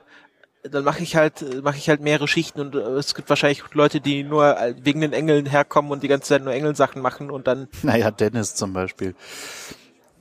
dann 0.63 0.85
mache 0.85 1.03
ich 1.03 1.15
halt 1.15 1.63
mache 1.63 1.77
ich 1.77 1.91
halt 1.91 2.01
mehrere 2.01 2.27
Schichten 2.27 2.63
und 2.63 2.75
äh, 2.75 2.79
es 2.79 3.15
gibt 3.15 3.29
wahrscheinlich 3.29 3.63
Leute, 3.75 4.01
die 4.01 4.25
nur 4.25 4.57
wegen 4.81 5.03
den 5.03 5.13
Engeln 5.13 5.45
herkommen 5.45 5.91
und 5.91 6.03
die 6.03 6.09
ganze 6.09 6.29
Zeit 6.29 6.43
nur 6.43 6.55
Engelsachen 6.55 7.03
machen 7.03 7.31
und 7.31 7.47
dann 7.47 7.69
Naja, 7.83 8.11
Dennis 8.11 8.55
zum 8.55 8.73
Beispiel, 8.73 9.15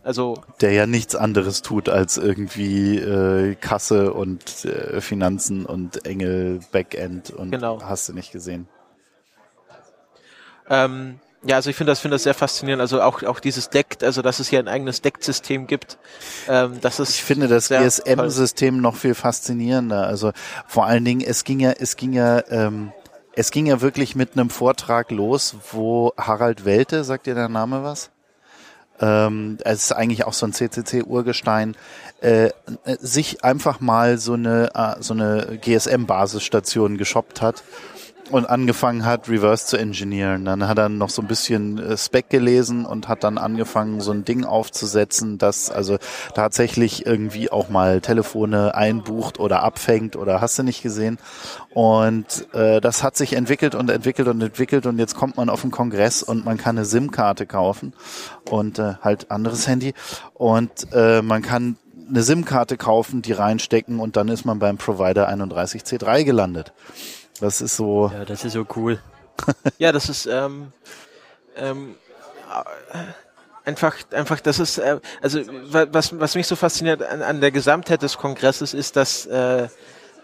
also 0.07 0.35
der 0.61 0.71
ja 0.71 0.87
nichts 0.87 1.15
anderes 1.15 1.61
tut 1.61 1.89
als 1.89 2.17
irgendwie 2.17 2.97
äh, 2.97 3.55
Kasse 3.55 4.13
und 4.13 4.65
äh, 4.65 5.01
Finanzen 5.01 5.65
und 5.65 6.05
Engel, 6.05 6.61
Backend 6.71 7.29
und 7.29 7.51
Genau. 7.51 7.81
hast 7.83 8.07
du 8.07 8.13
nicht 8.13 8.31
gesehen. 8.31 8.67
ähm, 10.69 11.19
ja, 11.43 11.55
also 11.57 11.69
ich 11.69 11.75
finde 11.75 11.91
das 11.91 11.99
finde 11.99 12.15
das 12.15 12.23
sehr 12.23 12.33
faszinierend, 12.33 12.81
also 12.81 13.01
auch 13.01 13.21
auch 13.23 13.39
dieses 13.39 13.69
Deck, 13.69 13.97
also 14.01 14.21
dass 14.21 14.39
es 14.39 14.47
hier 14.49 14.59
ein 14.59 14.67
eigenes 14.67 15.01
Deck-System 15.01 15.67
gibt, 15.67 15.97
ähm, 16.49 16.79
das 16.81 16.99
ist 16.99 17.09
Ich 17.11 17.23
finde 17.23 17.47
das. 17.47 17.69
GSM-System 17.69 18.81
noch 18.81 18.95
viel 18.95 19.13
faszinierender. 19.13 20.07
Also 20.07 20.31
vor 20.67 20.85
allen 20.85 21.05
Dingen, 21.05 21.21
es 21.21 21.43
ging 21.43 21.59
ja, 21.59 21.71
es 21.71 21.95
ging 21.95 22.13
ja, 22.13 22.43
ähm, 22.49 22.91
es 23.35 23.51
ging 23.51 23.67
ja 23.67 23.81
wirklich 23.81 24.15
mit 24.15 24.33
einem 24.33 24.49
Vortrag 24.49 25.11
los, 25.11 25.55
wo 25.71 26.11
Harald 26.17 26.65
Welte, 26.65 27.03
sagt 27.03 27.27
dir 27.27 27.35
der 27.35 27.49
Name 27.49 27.83
was? 27.83 28.09
Ähm, 28.99 29.57
es 29.63 29.83
ist 29.83 29.91
eigentlich 29.91 30.25
auch 30.25 30.33
so 30.33 30.45
ein 30.45 30.53
CCC-Urgestein, 30.53 31.75
äh, 32.21 32.49
sich 32.99 33.43
einfach 33.43 33.79
mal 33.79 34.17
so 34.17 34.33
eine, 34.33 34.71
äh, 34.73 35.01
so 35.01 35.13
eine 35.13 35.59
GSM-Basisstation 35.61 36.97
geshoppt 36.97 37.41
hat 37.41 37.63
und 38.29 38.49
angefangen 38.49 39.05
hat, 39.05 39.29
Reverse 39.29 39.65
zu 39.65 39.77
engineeren. 39.77 40.45
Dann 40.45 40.67
hat 40.67 40.77
er 40.77 40.89
noch 40.89 41.09
so 41.09 41.21
ein 41.21 41.27
bisschen 41.27 41.77
äh, 41.77 41.97
Spec 41.97 42.29
gelesen 42.29 42.85
und 42.85 43.07
hat 43.07 43.23
dann 43.23 43.37
angefangen, 43.37 44.01
so 44.01 44.11
ein 44.11 44.25
Ding 44.25 44.43
aufzusetzen, 44.43 45.37
das 45.37 45.69
also 45.69 45.97
tatsächlich 46.33 47.05
irgendwie 47.05 47.51
auch 47.51 47.69
mal 47.69 48.01
Telefone 48.01 48.75
einbucht 48.75 49.39
oder 49.39 49.63
abfängt 49.63 50.15
oder 50.15 50.41
hast 50.41 50.59
du 50.59 50.63
nicht 50.63 50.81
gesehen. 50.81 51.17
Und 51.73 52.53
äh, 52.53 52.81
das 52.81 53.03
hat 53.03 53.15
sich 53.15 53.33
entwickelt 53.33 53.75
und 53.75 53.89
entwickelt 53.89 54.27
und 54.27 54.41
entwickelt 54.41 54.85
und 54.85 54.99
jetzt 54.99 55.15
kommt 55.15 55.37
man 55.37 55.49
auf 55.49 55.61
den 55.61 55.71
Kongress 55.71 56.23
und 56.23 56.45
man 56.45 56.57
kann 56.57 56.77
eine 56.77 56.85
SIM-Karte 56.85 57.45
kaufen 57.45 57.93
und 58.49 58.79
äh, 58.79 58.95
halt 59.01 59.31
anderes 59.31 59.67
Handy 59.67 59.93
und 60.33 60.87
äh, 60.93 61.21
man 61.21 61.41
kann 61.41 61.77
eine 62.09 62.23
SIM-Karte 62.23 62.77
kaufen, 62.77 63.21
die 63.21 63.33
reinstecken 63.33 63.99
und 63.99 64.15
dann 64.15 64.29
ist 64.29 64.45
man 64.45 64.59
beim 64.59 64.77
Provider 64.77 65.29
31C3 65.29 66.23
gelandet. 66.23 66.73
Das 67.39 67.61
ist 67.61 67.75
so. 67.75 68.11
Ja, 68.13 68.25
das 68.25 68.43
ist 68.43 68.53
so 68.53 68.65
cool. 68.75 68.99
ja, 69.77 69.91
das 69.91 70.09
ist 70.09 70.25
ähm, 70.25 70.71
ähm, 71.55 71.95
äh, 72.91 72.97
einfach, 73.67 73.95
einfach, 74.11 74.39
das 74.39 74.59
ist, 74.59 74.77
äh, 74.77 74.99
also 75.21 75.41
was, 75.71 76.19
was 76.19 76.35
mich 76.35 76.47
so 76.47 76.55
fasziniert 76.55 77.03
an, 77.03 77.21
an 77.21 77.41
der 77.41 77.51
Gesamtheit 77.51 78.01
des 78.01 78.17
Kongresses 78.17 78.73
ist, 78.73 78.95
dass 78.95 79.25
äh, 79.25 79.67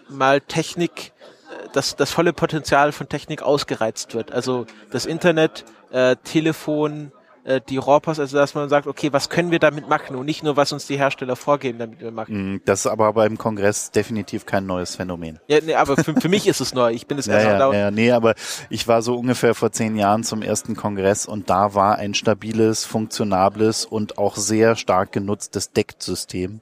mal 0.08 0.40
Technik, 0.40 1.12
äh, 1.50 1.68
dass 1.72 1.96
das 1.96 2.10
volle 2.10 2.32
Potenzial 2.32 2.92
von 2.92 3.08
Technik 3.08 3.42
ausgereizt 3.42 4.14
wird. 4.14 4.32
Also 4.32 4.66
das 4.90 5.06
Internet, 5.06 5.64
äh, 5.92 6.16
Telefon, 6.24 7.12
äh, 7.44 7.60
die 7.68 7.78
RAWPOS, 7.78 8.18
also 8.18 8.36
dass 8.36 8.54
man 8.54 8.68
sagt, 8.68 8.86
okay, 8.86 9.12
was 9.12 9.28
können 9.28 9.50
wir 9.50 9.58
damit 9.58 9.88
machen 9.88 10.16
und 10.16 10.26
nicht 10.26 10.42
nur, 10.42 10.56
was 10.56 10.72
uns 10.72 10.86
die 10.86 10.96
Hersteller 10.96 11.36
vorgeben, 11.36 11.78
damit 11.78 12.00
wir 12.00 12.10
machen. 12.10 12.54
Mm, 12.54 12.60
das 12.64 12.80
ist 12.80 12.86
aber 12.86 13.12
beim 13.12 13.38
Kongress 13.38 13.90
definitiv 13.90 14.46
kein 14.46 14.66
neues 14.66 14.96
Phänomen. 14.96 15.38
Ja, 15.46 15.58
nee, 15.62 15.74
aber 15.74 15.96
für, 15.96 16.14
für 16.14 16.28
mich 16.28 16.46
ist 16.46 16.60
es 16.60 16.74
neu. 16.74 16.92
Ich 16.92 17.06
bin 17.06 17.18
es 17.18 17.26
ja, 17.26 17.40
ja, 17.40 17.72
ja, 17.72 17.90
nee, 17.90 18.10
aber 18.12 18.34
ich 18.70 18.88
war 18.88 19.02
so 19.02 19.16
ungefähr 19.16 19.54
vor 19.54 19.72
zehn 19.72 19.96
Jahren 19.96 20.24
zum 20.24 20.42
ersten 20.42 20.74
Kongress 20.74 21.26
und 21.26 21.50
da 21.50 21.74
war 21.74 21.96
ein 21.96 22.14
stabiles, 22.14 22.84
funktionables 22.84 23.84
und 23.84 24.18
auch 24.18 24.36
sehr 24.36 24.76
stark 24.76 25.12
genutztes 25.12 25.72
Deckt-System 25.72 26.60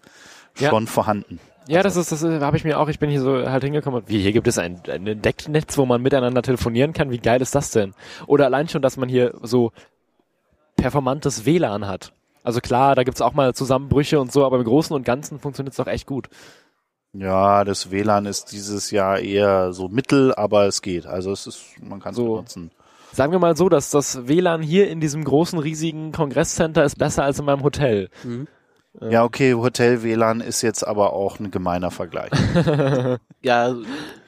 ja. 0.59 0.71
schon 0.71 0.87
vorhanden. 0.87 1.39
Ja, 1.69 1.83
das 1.83 1.97
ist, 1.97 2.11
das 2.11 2.25
habe 2.25 2.57
ich 2.57 2.65
mir 2.65 2.79
auch, 2.79 2.89
ich 2.89 2.99
bin 2.99 3.09
hier 3.09 3.21
so 3.21 3.49
halt 3.49 3.63
hingekommen 3.63 4.01
und 4.01 4.09
wie, 4.09 4.21
hier 4.21 4.33
gibt 4.33 4.49
es 4.49 4.59
ein, 4.59 4.81
ein 4.89 5.23
Decknetz, 5.23 5.79
wo 5.79 5.87
man 5.87 6.03
miteinander 6.03 6.43
telefonieren 6.43 6.93
kann, 6.93 7.11
wie 7.11 7.19
geil 7.19 7.41
ist 7.41 7.55
das 7.55 7.71
denn? 7.71 7.95
Oder 8.27 8.47
allein 8.47 8.69
schon, 8.69 8.83
dass 8.83 8.97
man 8.97 9.09
hier 9.09 9.35
so 9.43 9.71
performantes 10.77 11.45
WLAN 11.45 11.87
hat. 11.87 12.13
Also 12.45 12.61
klar, 12.61 12.95
da 12.95 13.05
gibt's 13.05 13.21
auch 13.21 13.35
mal 13.35 13.55
Zusammenbrüche 13.55 14.21
und 14.21 14.33
so, 14.33 14.45
aber 14.45 14.59
im 14.59 14.65
Großen 14.65 14.95
und 14.95 15.05
Ganzen 15.05 15.39
funktioniert's 15.39 15.77
doch 15.77 15.87
echt 15.87 16.07
gut. 16.07 16.29
Ja, 17.13 17.65
das 17.65 17.91
WLAN 17.91 18.27
ist 18.27 18.53
dieses 18.53 18.91
Jahr 18.91 19.19
eher 19.19 19.73
so 19.73 19.89
mittel, 19.89 20.35
aber 20.35 20.67
es 20.67 20.83
geht. 20.83 21.07
Also 21.07 21.31
es 21.31 21.47
ist, 21.47 21.65
man 21.81 22.01
kann 22.01 22.13
es 22.13 22.17
so, 22.17 22.35
benutzen. 22.37 22.71
Sagen 23.13 23.33
wir 23.33 23.39
mal 23.39 23.57
so, 23.57 23.69
dass 23.69 23.91
das 23.91 24.27
WLAN 24.27 24.63
hier 24.63 24.89
in 24.89 25.01
diesem 25.01 25.23
großen, 25.23 25.59
riesigen 25.59 26.13
Kongresscenter 26.13 26.85
ist 26.85 26.99
besser 26.99 27.25
als 27.25 27.39
in 27.39 27.45
meinem 27.45 27.63
Hotel. 27.63 28.09
Mhm. 28.25 28.49
Ja, 29.01 29.25
okay, 29.25 29.55
Hotel-WLAN 29.55 30.41
ist 30.41 30.61
jetzt 30.61 30.87
aber 30.87 31.15
auch 31.15 31.41
ein 31.41 31.51
gemeiner 31.51 31.91
Vergleich. 31.91 32.31
ja, 33.43 33.75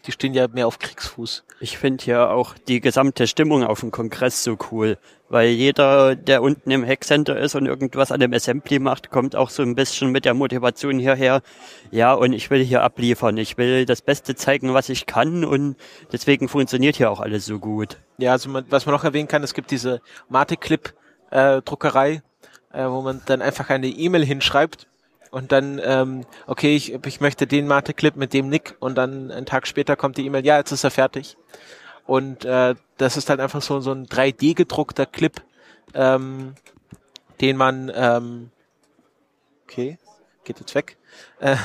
die 0.06 0.12
stehen 0.12 0.32
ja 0.32 0.48
mehr 0.48 0.66
auf 0.66 0.78
Kriegsfuß. 0.78 1.44
Ich 1.60 1.76
finde 1.76 2.04
ja 2.06 2.30
auch 2.30 2.54
die 2.66 2.80
gesamte 2.80 3.26
Stimmung 3.26 3.62
auf 3.62 3.80
dem 3.80 3.90
Kongress 3.90 4.42
so 4.42 4.56
cool, 4.70 4.96
weil 5.28 5.48
jeder, 5.48 6.16
der 6.16 6.42
unten 6.42 6.70
im 6.70 6.84
Hackcenter 6.84 7.38
ist 7.38 7.54
und 7.54 7.66
irgendwas 7.66 8.10
an 8.10 8.20
dem 8.20 8.32
Assembly 8.32 8.78
macht, 8.78 9.10
kommt 9.10 9.36
auch 9.36 9.50
so 9.50 9.62
ein 9.62 9.74
bisschen 9.74 10.10
mit 10.10 10.24
der 10.24 10.32
Motivation 10.32 10.98
hierher. 10.98 11.42
Ja, 11.90 12.14
und 12.14 12.32
ich 12.32 12.48
will 12.48 12.64
hier 12.64 12.82
abliefern. 12.82 13.36
Ich 13.36 13.58
will 13.58 13.84
das 13.84 14.00
Beste 14.00 14.34
zeigen, 14.34 14.72
was 14.72 14.88
ich 14.88 15.04
kann 15.04 15.44
und 15.44 15.76
deswegen 16.10 16.48
funktioniert 16.48 16.96
hier 16.96 17.10
auch 17.10 17.20
alles 17.20 17.44
so 17.44 17.58
gut. 17.58 17.98
Ja, 18.16 18.32
also 18.32 18.48
man, 18.48 18.64
was 18.70 18.86
man 18.86 18.94
noch 18.94 19.04
erwähnen 19.04 19.28
kann, 19.28 19.42
es 19.42 19.52
gibt 19.52 19.70
diese 19.70 20.00
Mate-Clip-Druckerei, 20.30 22.22
äh, 22.74 22.88
wo 22.88 23.02
man 23.02 23.22
dann 23.26 23.42
einfach 23.42 23.70
eine 23.70 23.88
E-Mail 23.88 24.24
hinschreibt 24.24 24.86
und 25.30 25.50
dann, 25.52 25.80
ähm, 25.82 26.24
okay, 26.46 26.76
ich, 26.76 26.92
ich 26.92 27.20
möchte 27.20 27.46
den 27.46 27.66
Mate-Clip 27.66 28.14
mit 28.16 28.32
dem 28.32 28.48
Nick 28.48 28.76
und 28.78 28.96
dann 28.96 29.30
einen 29.30 29.46
Tag 29.46 29.66
später 29.66 29.96
kommt 29.96 30.16
die 30.16 30.26
E-Mail, 30.26 30.44
ja, 30.44 30.58
jetzt 30.58 30.70
ist 30.72 30.84
er 30.84 30.90
fertig. 30.90 31.36
Und 32.06 32.44
äh, 32.44 32.74
das 32.98 33.16
ist 33.16 33.30
halt 33.30 33.40
einfach 33.40 33.62
so, 33.62 33.80
so 33.80 33.92
ein 33.92 34.06
3D 34.06 34.54
gedruckter 34.54 35.06
Clip, 35.06 35.40
ähm, 35.94 36.54
den 37.40 37.56
man, 37.56 37.90
ähm, 37.94 38.50
okay, 39.64 39.98
geht 40.44 40.60
jetzt 40.60 40.74
weg, 40.74 40.96
äh, 41.40 41.56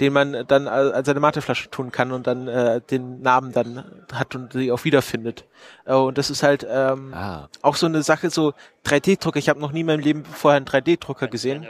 den 0.00 0.12
man 0.12 0.44
dann 0.46 0.68
als 0.68 1.08
eine 1.08 1.20
Mateflasche 1.20 1.70
tun 1.70 1.92
kann 1.92 2.12
und 2.12 2.26
dann 2.26 2.48
äh, 2.48 2.80
den 2.80 3.22
Namen 3.22 3.52
dann 3.52 3.84
hat 4.12 4.34
und 4.34 4.52
sie 4.52 4.72
auch 4.72 4.84
wiederfindet. 4.84 5.44
Äh, 5.84 5.94
und 5.94 6.18
das 6.18 6.30
ist 6.30 6.42
halt 6.42 6.66
ähm, 6.68 7.14
ah. 7.14 7.48
auch 7.62 7.76
so 7.76 7.86
eine 7.86 8.02
Sache, 8.02 8.30
so 8.30 8.52
3D-Drucker. 8.86 9.38
Ich 9.38 9.48
habe 9.48 9.60
noch 9.60 9.72
nie 9.72 9.80
in 9.80 9.86
meinem 9.86 10.00
Leben 10.00 10.24
vorher 10.24 10.56
einen 10.56 10.66
3D-Drucker 10.66 11.28
gesehen. 11.28 11.66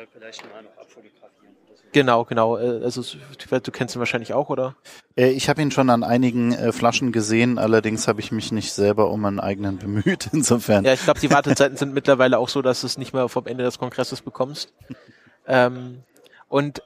Genau, 1.93 2.24
genau. 2.24 2.57
Äh, 2.57 2.83
also 2.83 3.03
du 3.03 3.70
kennst 3.70 3.95
ihn 3.95 3.99
wahrscheinlich 3.99 4.33
auch, 4.33 4.49
oder? 4.49 4.74
Äh, 5.16 5.30
ich 5.30 5.49
habe 5.49 5.61
ihn 5.61 5.70
schon 5.70 5.91
an 5.91 6.03
einigen 6.03 6.53
äh, 6.53 6.72
Flaschen 6.72 7.12
gesehen, 7.12 7.59
allerdings 7.59 8.09
habe 8.09 8.20
ich 8.20 8.33
mich 8.33 8.51
nicht 8.51 8.72
selber 8.72 9.11
um 9.11 9.24
einen 9.24 9.41
eigenen 9.41 9.78
bemüht, 9.78 10.30
insofern. 10.33 10.85
Ja, 10.85 10.95
ich 10.95 11.05
glaube, 11.05 11.20
die 11.20 11.30
Wartezeiten 11.30 11.76
sind 11.76 11.93
mittlerweile 11.93 12.39
auch 12.39 12.49
so, 12.49 12.62
dass 12.62 12.80
du 12.80 12.87
es 12.87 12.99
nicht 12.99 13.12
mehr 13.12 13.28
vom 13.28 13.47
Ende 13.47 13.64
des 13.64 13.78
Kongresses 13.78 14.22
bekommst. 14.22 14.72
ähm, 15.47 16.03
und 16.49 16.83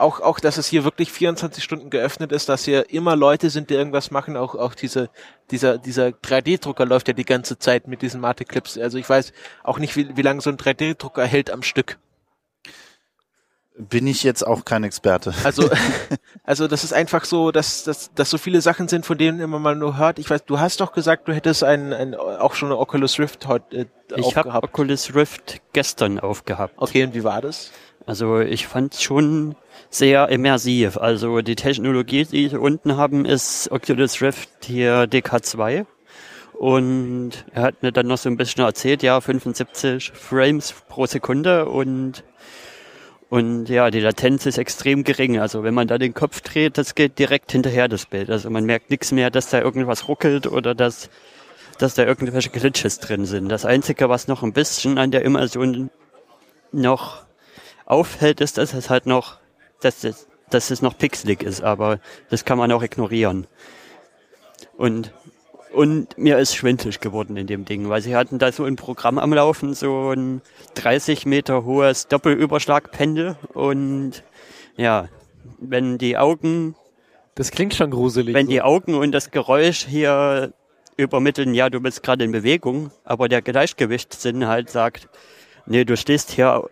auch, 0.00 0.20
auch, 0.20 0.40
dass 0.40 0.56
es 0.56 0.66
hier 0.66 0.84
wirklich 0.84 1.12
24 1.12 1.62
Stunden 1.62 1.90
geöffnet 1.90 2.32
ist, 2.32 2.48
dass 2.48 2.64
hier 2.64 2.90
immer 2.90 3.16
Leute 3.16 3.50
sind, 3.50 3.70
die 3.70 3.74
irgendwas 3.74 4.10
machen. 4.10 4.36
Auch, 4.36 4.54
auch 4.54 4.74
diese, 4.74 5.10
dieser, 5.50 5.78
dieser 5.78 6.08
3D-Drucker 6.08 6.86
läuft 6.86 7.08
ja 7.08 7.14
die 7.14 7.24
ganze 7.24 7.58
Zeit 7.58 7.86
mit 7.86 8.02
diesen 8.02 8.20
Mate-Clips. 8.20 8.78
Also 8.78 8.98
ich 8.98 9.08
weiß 9.08 9.32
auch 9.62 9.78
nicht, 9.78 9.96
wie, 9.96 10.16
wie 10.16 10.22
lange 10.22 10.40
so 10.40 10.50
ein 10.50 10.56
3D-Drucker 10.56 11.24
hält 11.24 11.50
am 11.50 11.62
Stück. 11.62 11.98
Bin 13.76 14.06
ich 14.06 14.24
jetzt 14.24 14.46
auch 14.46 14.66
kein 14.66 14.84
Experte. 14.84 15.32
Also, 15.42 15.70
also 16.44 16.68
das 16.68 16.84
ist 16.84 16.92
einfach 16.92 17.24
so, 17.24 17.50
dass, 17.50 17.84
dass, 17.84 18.12
dass 18.12 18.28
so 18.28 18.36
viele 18.36 18.60
Sachen 18.60 18.88
sind, 18.88 19.06
von 19.06 19.16
denen 19.16 19.40
immer 19.40 19.58
mal 19.58 19.74
nur 19.74 19.96
hört. 19.96 20.18
Ich 20.18 20.28
weiß, 20.28 20.44
du 20.44 20.58
hast 20.58 20.80
doch 20.80 20.92
gesagt, 20.92 21.28
du 21.28 21.32
hättest 21.32 21.64
ein, 21.64 21.92
ein 21.94 22.14
auch 22.14 22.54
schon 22.54 22.68
eine 22.68 22.78
Oculus 22.78 23.18
Rift 23.18 23.46
heute 23.46 23.76
äh, 23.76 23.86
Ich 24.16 24.36
habe 24.36 24.50
Oculus 24.50 25.14
Rift 25.14 25.62
gestern 25.72 26.20
aufgehabt. 26.20 26.74
Okay, 26.76 27.04
und 27.04 27.14
wie 27.14 27.24
war 27.24 27.40
das? 27.40 27.70
Also 28.06 28.40
ich 28.40 28.66
fand 28.66 28.96
schon 28.96 29.56
sehr 29.90 30.28
immersiv. 30.28 30.96
Also 30.96 31.40
die 31.40 31.56
Technologie, 31.56 32.24
die 32.24 32.48
sie 32.48 32.58
unten 32.58 32.96
haben, 32.96 33.24
ist 33.24 33.70
Oculus 33.70 34.20
Rift 34.22 34.48
hier 34.64 35.04
DK2. 35.04 35.86
Und 36.52 37.46
er 37.52 37.62
hat 37.62 37.82
mir 37.82 37.90
dann 37.90 38.06
noch 38.06 38.18
so 38.18 38.28
ein 38.28 38.36
bisschen 38.36 38.64
erzählt, 38.64 39.02
ja, 39.02 39.20
75 39.20 40.12
Frames 40.12 40.74
pro 40.88 41.06
Sekunde 41.06 41.66
und 41.66 42.22
und 43.30 43.68
ja, 43.68 43.92
die 43.92 44.00
Latenz 44.00 44.44
ist 44.46 44.58
extrem 44.58 45.04
gering. 45.04 45.38
Also 45.38 45.62
wenn 45.62 45.72
man 45.72 45.86
da 45.86 45.98
den 45.98 46.14
Kopf 46.14 46.40
dreht, 46.40 46.76
das 46.76 46.96
geht 46.96 47.18
direkt 47.20 47.52
hinterher 47.52 47.86
das 47.86 48.06
Bild. 48.06 48.28
Also 48.28 48.50
man 48.50 48.64
merkt 48.64 48.90
nichts 48.90 49.12
mehr, 49.12 49.30
dass 49.30 49.50
da 49.50 49.60
irgendwas 49.60 50.08
ruckelt 50.08 50.48
oder 50.48 50.74
dass, 50.74 51.10
dass 51.78 51.94
da 51.94 52.04
irgendwelche 52.04 52.50
Glitches 52.50 52.98
drin 52.98 53.26
sind. 53.26 53.48
Das 53.48 53.64
Einzige, 53.64 54.08
was 54.08 54.26
noch 54.26 54.42
ein 54.42 54.52
bisschen 54.52 54.98
an 54.98 55.12
der 55.12 55.22
Immersion 55.22 55.90
noch 56.72 57.22
auffällt, 57.86 58.40
ist, 58.40 58.58
dass 58.58 58.74
es 58.74 58.90
halt 58.90 59.06
noch, 59.06 59.38
dass 59.80 60.04
es, 60.04 60.26
dass 60.50 60.70
es 60.70 60.82
noch 60.82 60.96
pixelig 60.96 61.42
ist, 61.42 61.62
aber 61.62 62.00
das 62.28 62.44
kann 62.44 62.58
man 62.58 62.72
auch 62.72 62.82
ignorieren. 62.82 63.46
Und 64.76 65.12
und 65.72 66.18
mir 66.18 66.38
ist 66.38 66.56
schwindelig 66.56 67.00
geworden 67.00 67.36
in 67.36 67.46
dem 67.46 67.64
Ding, 67.64 67.88
weil 67.88 68.02
sie 68.02 68.16
hatten 68.16 68.38
da 68.38 68.50
so 68.50 68.64
ein 68.64 68.76
Programm 68.76 69.18
am 69.18 69.32
Laufen, 69.32 69.74
so 69.74 70.10
ein 70.10 70.42
30 70.74 71.26
Meter 71.26 71.64
hohes 71.64 72.08
Doppelüberschlagpendel 72.08 73.36
und 73.54 74.24
ja, 74.76 75.08
wenn 75.60 75.98
die 75.98 76.16
Augen... 76.16 76.74
Das 77.36 77.52
klingt 77.52 77.74
schon 77.74 77.90
gruselig. 77.90 78.34
Wenn 78.34 78.46
so. 78.46 78.50
die 78.50 78.62
Augen 78.62 78.94
und 78.94 79.12
das 79.12 79.30
Geräusch 79.30 79.86
hier 79.86 80.52
übermitteln, 80.96 81.54
ja, 81.54 81.70
du 81.70 81.80
bist 81.80 82.02
gerade 82.02 82.24
in 82.24 82.32
Bewegung, 82.32 82.90
aber 83.04 83.28
der 83.28 83.40
Gleichgewichtssinn 83.40 84.46
halt 84.46 84.70
sagt, 84.70 85.08
nee, 85.66 85.84
du 85.84 85.96
stehst 85.96 86.32
hier 86.32 86.68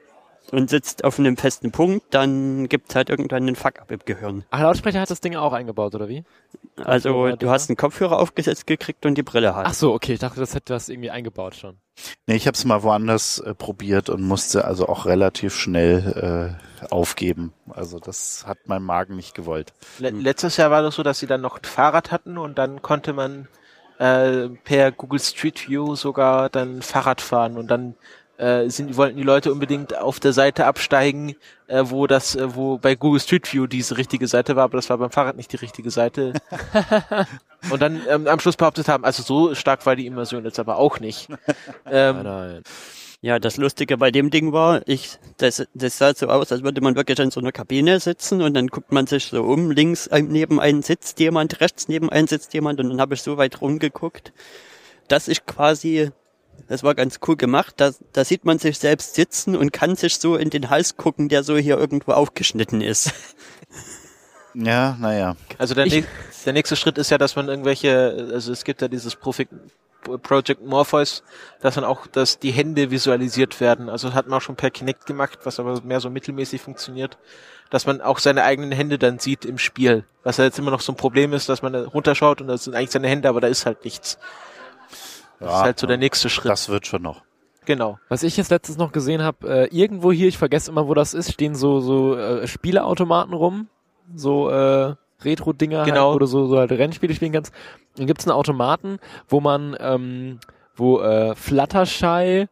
und 0.53 0.71
sitzt 0.71 1.05
auf 1.05 1.19
einem 1.19 1.37
festen 1.37 1.71
Punkt, 1.73 2.07
dann 2.11 2.69
gibt's 2.69 2.95
halt 2.95 3.11
irgendwann 3.11 3.43
einen 3.43 3.57
Fuck-up 3.57 3.91
im 3.91 4.01
Gehirn. 4.05 4.45
Ach, 4.51 4.61
Lautsprecher 4.61 5.01
hat 5.01 5.11
das 5.11 5.21
Ding 5.21 5.37
auch 5.37 5.53
eingebaut, 5.53 5.95
oder 5.95 6.09
wie? 6.09 6.25
Also, 6.77 7.35
du 7.37 7.51
hast 7.51 7.69
einen 7.69 7.77
Kopfhörer 7.77 8.19
aufgesetzt 8.19 8.67
gekriegt 8.67 9.05
und 9.07 9.17
die 9.17 9.23
Brille 9.23 9.55
hat. 9.55 9.67
Ach 9.67 9.75
so, 9.75 9.93
okay, 9.93 10.15
ich 10.15 10.21
dachte, 10.21 10.41
das 10.41 10.55
hätte 10.55 10.73
das 10.73 10.89
irgendwie 10.89 11.11
eingebaut 11.11 11.57
schon. 11.57 11.77
Nee, 12.27 12.37
ich 12.37 12.47
habe 12.47 12.55
es 12.55 12.65
mal 12.65 12.83
woanders 12.83 13.41
äh, 13.41 13.55
probiert 13.55 14.09
und 14.09 14.23
musste 14.23 14.65
also 14.65 14.89
auch 14.89 15.07
relativ 15.07 15.55
schnell 15.55 16.59
äh, 16.81 16.87
aufgeben. 16.91 17.53
Also 17.71 17.99
das 17.99 18.47
hat 18.47 18.59
mein 18.67 18.83
Magen 18.83 19.17
nicht 19.17 19.35
gewollt. 19.35 19.73
Le 19.99 20.11
letztes 20.11 20.57
Jahr 20.57 20.71
war 20.71 20.83
das 20.83 20.95
so, 20.95 21.03
dass 21.03 21.19
sie 21.19 21.27
dann 21.27 21.41
noch 21.41 21.59
ein 21.59 21.65
Fahrrad 21.65 22.13
hatten 22.13 22.39
und 22.39 22.57
dann 22.59 22.83
konnte 22.83 23.13
man 23.13 23.49
äh, 23.99 24.49
per 24.65 24.93
Google 24.93 25.21
Street 25.21 25.69
View 25.69 25.97
sogar 25.97 26.49
dann 26.49 26.83
Fahrrad 26.83 27.21
fahren 27.21 27.57
und 27.57 27.69
dann 27.69 27.95
äh, 28.39 28.69
sind, 28.71 28.97
wollten 28.97 29.17
die 29.17 29.23
Leute 29.25 29.53
unbedingt 29.53 29.97
auf 29.97 30.21
der 30.21 30.33
Seite 30.33 30.67
absteigen, 30.67 31.35
äh, 31.67 31.83
wo 31.87 32.07
das, 32.07 32.37
äh, 32.37 32.55
wo 32.55 32.79
bei 32.79 32.95
Google 32.95 33.21
Street 33.21 33.53
View 33.53 33.67
diese 33.67 33.97
richtige 33.97 34.27
Seite 34.27 34.57
war, 34.57 34.65
aber 34.65 34.79
das 34.79 34.89
war 34.89 34.99
beim 34.99 35.11
Fahrrad 35.11 35.37
nicht 35.37 35.53
die 35.53 35.57
richtige 35.57 35.91
Seite. 35.91 36.33
Und 37.71 37.83
dann 37.83 38.01
ähm, 38.09 38.27
am 38.27 38.41
Schluss 38.41 38.57
behauptet 38.57 38.89
haben, 38.89 39.05
also 39.05 39.23
so 39.23 39.55
stark 39.55 39.85
war 39.87 39.97
die 39.97 40.07
Immersion 40.07 40.45
jetzt 40.45 40.59
aber 40.59 40.79
auch 40.79 41.01
nicht. 41.01 41.29
ähm, 41.91 42.23
nein, 42.23 42.25
nein. 42.25 42.63
Ja, 43.21 43.41
das 43.41 43.57
Lustige 43.57 43.99
bei 43.99 44.13
dem 44.13 44.31
Ding 44.31 44.53
war, 44.53 44.83
ich, 44.87 45.19
das, 45.39 45.67
das 45.75 45.99
sah 45.99 46.15
so 46.15 46.29
aus, 46.29 46.53
als 46.53 46.63
würde 46.63 46.81
man 46.81 46.95
wirklich 46.95 47.19
in 47.19 47.33
so 47.33 47.41
einer 47.41 47.51
Kabine 47.51 47.99
sitzen 47.99 48.41
und 48.43 48.55
dann 48.55 48.69
guckt 48.69 48.93
man 48.93 49.09
sich 49.09 49.25
so 49.25 49.43
um, 49.43 49.73
links 49.73 50.09
neben 50.13 50.61
einen 50.61 50.83
sitzt 50.83 51.19
jemand, 51.19 51.61
rechts 51.61 51.89
neben 51.89 52.11
einen 52.11 52.29
sitzt 52.29 52.55
jemand 52.55 52.79
und 52.79 52.91
dann 52.91 53.01
habe 53.01 53.15
ich 53.15 53.23
so 53.23 53.37
weit 53.37 53.61
rumgeguckt, 53.61 54.33
dass 55.09 55.27
ich 55.27 55.45
quasi 55.47 56.13
Das 56.67 56.83
war 56.83 56.95
ganz 56.95 57.21
cool 57.27 57.37
gemacht. 57.37 57.75
Da, 57.79 57.93
da 58.13 58.25
sieht 58.25 58.45
man 58.45 58.59
sich 58.59 58.79
selbst 58.79 59.15
sitzen 59.15 59.57
und 59.57 59.73
kann 59.73 59.97
sich 59.97 60.19
so 60.19 60.37
in 60.37 60.51
den 60.51 60.71
Hals 60.71 60.97
gucken, 60.97 61.29
der 61.29 61.43
so 61.43 61.57
hier 61.57 61.79
irgendwo 61.79 62.13
aufgeschnitten 62.13 62.81
ist. 62.81 63.13
Ja, 64.55 64.97
naja. 65.01 65.37
Also 65.59 65.75
der, 65.75 65.87
näch- 65.87 66.05
der 66.45 66.53
nächste 66.53 66.77
Schritt 66.77 66.99
ist 66.99 67.11
ja, 67.11 67.19
dass 67.19 67.37
man 67.37 67.49
irgendwelche, 67.49 68.31
also 68.33 68.51
es 68.53 68.65
gibt 68.65 68.83
ja 68.83 68.89
dieses 68.89 69.15
Profi 69.17 69.47
Project 70.23 70.65
Morpheus, 70.65 71.23
dass 71.61 71.75
dann 71.75 71.85
auch, 71.85 72.07
dass 72.07 72.39
die 72.39 72.51
Hände 72.53 72.91
visualisiert 72.91 73.61
werden. 73.61 73.89
Also 73.91 74.09
das 74.09 74.15
hat 74.15 74.27
man 74.29 74.39
auch 74.39 74.43
schon 74.43 74.57
per 74.57 74.71
Kinect 74.71 75.07
gemacht, 75.07 75.41
was 75.45 75.61
aber 75.61 75.81
mehr 75.83 76.01
so 76.01 76.09
mittelmäßig 76.09 76.63
funktioniert, 76.63 77.19
dass 77.71 77.85
man 77.85 78.01
auch 78.01 78.19
seine 78.19 78.45
eigenen 78.45 78.73
Hände 78.73 78.99
dann 78.99 79.19
sieht 79.19 79.45
im 79.45 79.59
Spiel. 79.59 80.05
Was 80.23 80.39
ja 80.39 80.45
jetzt 80.45 80.59
immer 80.59 80.71
noch 80.71 80.81
so 80.81 80.93
ein 80.93 80.97
Problem 80.97 81.33
ist, 81.35 81.49
dass 81.49 81.63
man 81.63 81.73
da 81.73 81.85
runterschaut 81.85 82.41
und 82.41 82.47
das 82.47 82.65
sind 82.65 82.75
eigentlich 82.75 82.91
seine 82.93 83.09
Hände, 83.09 83.29
aber 83.29 83.41
da 83.41 83.49
ist 83.49 83.67
halt 83.67 83.85
nichts. 83.85 84.19
Das 85.41 85.53
ist 85.55 85.61
halt 85.63 85.79
so 85.79 85.87
der 85.87 85.97
nächste 85.99 86.29
Schritt. 86.29 86.51
Das 86.51 86.69
wird 86.69 86.87
schon 86.87 87.03
noch. 87.03 87.23
Genau. 87.65 87.99
Was 88.09 88.23
ich 88.23 88.37
jetzt 88.37 88.51
letztens 88.51 88.79
noch 88.79 88.93
gesehen 88.93 89.23
habe, 89.23 89.47
äh, 89.49 89.77
irgendwo 89.77 90.11
hier, 90.11 90.29
ich 90.29 90.39
vergesse 90.39 90.71
immer, 90.71 90.89
wo 90.89 90.95
das 90.95 91.13
ist, 91.15 91.33
stehen 91.33 91.55
so 91.55 91.81
so 91.81 92.17
äh, 92.17 92.47
Spieleautomaten 92.47 93.35
rum, 93.35 93.69
so 94.15 94.49
äh, 94.49 94.95
Retro-Dinger, 95.23 95.85
Genau. 95.85 96.07
halt, 96.07 96.15
wo 96.15 96.19
du 96.21 96.27
so, 96.27 96.47
so 96.47 96.59
halt 96.59 96.73
Rennspiele 96.73 97.15
spielen 97.15 97.33
kannst. 97.33 97.53
Dann 97.97 98.07
gibt's 98.07 98.27
einen 98.27 98.37
Automaten, 98.37 98.99
wo 99.29 99.41
man, 99.41 99.77
ähm, 99.81 100.39
wo 100.77 101.01
äh, 101.01 101.35
Fluttershy 101.35 102.47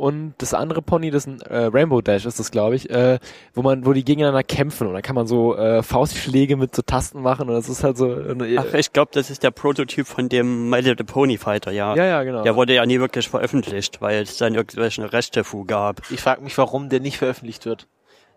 und 0.00 0.32
das 0.38 0.54
andere 0.54 0.80
Pony, 0.80 1.10
das 1.10 1.26
ist 1.26 1.28
ein 1.28 1.40
äh, 1.42 1.66
Rainbow 1.66 2.00
Dash 2.00 2.24
ist 2.24 2.40
das, 2.40 2.50
glaube 2.50 2.74
ich, 2.74 2.88
äh, 2.88 3.18
wo 3.52 3.60
man, 3.60 3.84
wo 3.84 3.92
die 3.92 4.02
gegeneinander 4.02 4.42
kämpfen 4.42 4.86
und 4.86 4.94
dann 4.94 5.02
kann 5.02 5.14
man 5.14 5.26
so 5.26 5.54
äh, 5.58 5.82
Faustschläge 5.82 6.56
mit 6.56 6.74
so 6.74 6.80
Tasten 6.80 7.20
machen 7.20 7.50
und 7.50 7.54
das 7.54 7.68
ist 7.68 7.84
halt 7.84 7.98
so. 7.98 8.10
Äh, 8.10 8.56
Ach, 8.56 8.72
ich 8.72 8.94
glaube, 8.94 9.10
das 9.12 9.28
ist 9.28 9.42
der 9.42 9.50
Prototyp 9.50 10.06
von 10.06 10.30
dem 10.30 10.70
My 10.70 10.80
Little 10.80 11.04
Pony 11.04 11.36
Fighter, 11.36 11.70
ja. 11.70 11.94
ja, 11.94 12.06
ja, 12.06 12.22
genau. 12.22 12.42
Der 12.42 12.56
wurde 12.56 12.74
ja 12.74 12.86
nie 12.86 12.98
wirklich 12.98 13.28
veröffentlicht, 13.28 14.00
weil 14.00 14.22
es 14.22 14.38
dann 14.38 14.54
irgendwelche 14.54 15.12
Rechtefu 15.12 15.66
gab. 15.66 16.00
Ich 16.10 16.22
frage 16.22 16.40
mich, 16.40 16.56
warum 16.56 16.88
der 16.88 17.00
nicht 17.00 17.18
veröffentlicht 17.18 17.66
wird. 17.66 17.86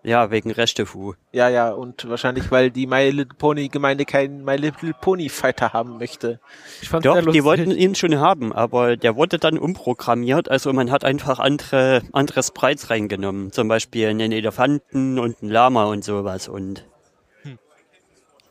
Ja, 0.03 0.31
wegen 0.31 0.51
Rechtefu. 0.51 1.13
Ja, 1.31 1.47
ja, 1.47 1.71
und 1.71 2.09
wahrscheinlich, 2.09 2.51
weil 2.51 2.71
die 2.71 2.87
My 2.87 3.09
Little 3.09 3.35
Pony 3.37 3.69
Gemeinde 3.69 4.03
keinen 4.03 4.43
My 4.43 4.57
Little 4.57 4.93
Pony 4.99 5.29
Fighter 5.29 5.71
haben 5.71 5.97
möchte. 5.97 6.41
ich 6.81 6.89
fand's 6.89 7.05
Doch, 7.05 7.13
sehr 7.13 7.31
die 7.31 7.43
wollten 7.45 7.71
ihn 7.71 7.95
schon 7.95 8.19
haben, 8.19 8.51
aber 8.51 8.97
der 8.97 9.15
wurde 9.15 9.39
dann 9.39 9.57
umprogrammiert. 9.57 10.51
Also 10.51 10.73
man 10.73 10.91
hat 10.91 11.05
einfach 11.05 11.39
andere, 11.39 12.01
andere 12.11 12.43
Sprites 12.43 12.89
reingenommen. 12.89 13.53
Zum 13.53 13.69
Beispiel 13.69 14.09
einen 14.09 14.33
Elefanten 14.33 15.19
und 15.19 15.41
einen 15.41 15.51
Lama 15.51 15.85
und 15.85 16.03
sowas. 16.03 16.49
Und 16.49 16.85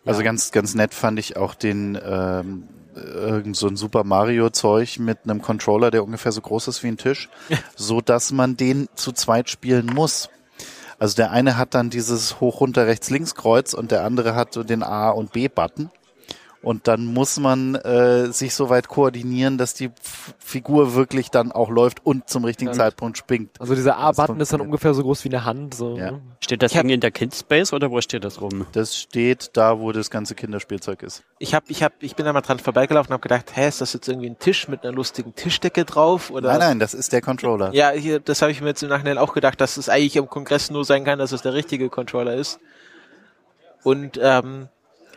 Also 0.07 0.23
ganz, 0.23 0.53
ganz 0.53 0.75
nett 0.75 0.95
fand 0.95 1.19
ich 1.19 1.37
auch 1.37 1.55
den 1.55 1.99
ähm, 2.03 2.69
irgend 2.97 3.57
so 3.57 3.69
ein 3.69 3.77
Super 3.77 4.05
Mario 4.05 4.51
Zeug 4.51 4.99
mit 4.99 5.19
einem 5.25 5.43
Controller, 5.43 5.91
der 5.91 6.05
ungefähr 6.05 6.33
so 6.33 6.41
groß 6.41 6.69
ist 6.69 6.83
wie 6.83 6.89
ein 6.89 6.97
Tisch, 6.97 7.29
so 7.77 8.01
dass 8.01 8.33
man 8.33 8.57
den 8.57 8.89
zu 8.95 9.13
zweit 9.13 9.51
spielen 9.51 9.87
muss. 9.87 10.31
Also 11.03 11.17
der 11.17 11.33
eine 11.33 11.57
hat 11.57 11.75
dann 11.75 11.91
dieses 11.91 12.41
hoch 12.41 12.61
runter 12.61 12.87
rechts 12.87 13.11
links 13.11 13.35
Kreuz 13.35 13.75
und 13.75 13.91
der 13.91 14.05
andere 14.05 14.37
hat 14.37 14.53
so 14.53 14.63
den 14.63 14.85
A 14.85 15.11
und 15.11 15.33
B 15.33 15.49
Button. 15.49 15.91
Und 16.63 16.87
dann 16.87 17.07
muss 17.07 17.41
man 17.41 17.75
äh, 17.75 18.33
sich 18.33 18.55
so 18.55 18.71
weit 18.71 18.87
koordinieren, 18.87 19.59
dass 19.59 19.75
die 19.75 19.87
F 19.87 20.35
Figur 20.39 20.95
wirklich 20.95 21.31
dann 21.31 21.51
auch 21.51 21.71
läuft 21.71 22.05
und 22.07 22.29
zum 22.29 22.45
richtigen 22.45 22.71
Ja. 22.71 22.77
Zeitpunkt 22.77 23.19
springt. 23.19 23.61
Also 23.61 23.75
dieser 23.75 23.97
A-Button 23.97 24.39
ist 24.39 24.53
dann 24.53 24.61
ungefähr 24.61 24.95
so 24.95 25.03
groß 25.03 25.25
wie 25.25 25.31
eine 25.31 25.45
Hand. 25.45 25.75
So. 25.75 25.97
Ja. 25.97 26.13
ne? 26.13 26.21
steht 26.41 26.63
das 26.63 26.73
Ding 26.73 26.89
in 26.91 27.01
der 27.01 27.11
Kidspace 27.11 27.73
oder 27.73 27.91
wo 27.91 28.01
steht 28.01 28.25
das 28.25 28.41
rum? 28.41 28.67
Das 28.73 28.97
steht 28.97 29.51
da, 29.55 29.79
wo 29.81 29.93
das 29.93 30.11
ganze 30.11 30.35
Kinderspielzeug 30.35 31.03
ist. 31.03 31.23
Ich 31.39 31.55
hab, 31.55 31.65
ich 31.69 31.83
hab, 31.83 31.95
ich 32.01 32.15
bin 32.17 32.27
da 32.27 32.33
mal 32.33 32.43
dran 32.43 32.59
vorbeigelaufen 32.59 33.09
und 33.11 33.15
habe 33.15 33.23
gedacht, 33.23 33.57
hä, 33.57 33.69
ist 33.69 33.81
das 33.81 33.93
jetzt 33.93 34.09
irgendwie 34.09 34.29
ein 34.31 34.39
Tisch 34.39 34.69
mit 34.69 34.85
einer 34.85 34.93
lustigen 34.93 35.35
Tischdecke 35.35 35.85
drauf? 35.85 36.31
Oder? 36.31 36.51
Nein, 36.51 36.61
nein, 36.61 36.79
das 36.79 36.95
ist 36.95 37.13
der 37.13 37.23
Controller. 37.23 37.73
Ja, 37.75 37.91
hier, 37.91 38.21
das 38.21 38.43
habe 38.43 38.53
ich 38.53 38.61
mir 38.61 38.69
jetzt 38.69 38.83
im 38.83 38.89
Nachhinein 38.89 39.19
auch 39.19 39.33
gedacht, 39.33 39.61
dass 39.61 39.77
es 39.77 39.89
eigentlich 39.89 40.17
im 40.17 40.29
Kongress 40.29 40.71
nur 40.71 40.85
sein 40.85 41.05
kann, 41.05 41.19
dass 41.19 41.33
es 41.33 41.43
der 41.43 41.55
richtige 41.55 41.89
Controller 41.89 42.35
ist. 42.35 42.61
Und 43.83 44.19
ähm, 44.23 44.69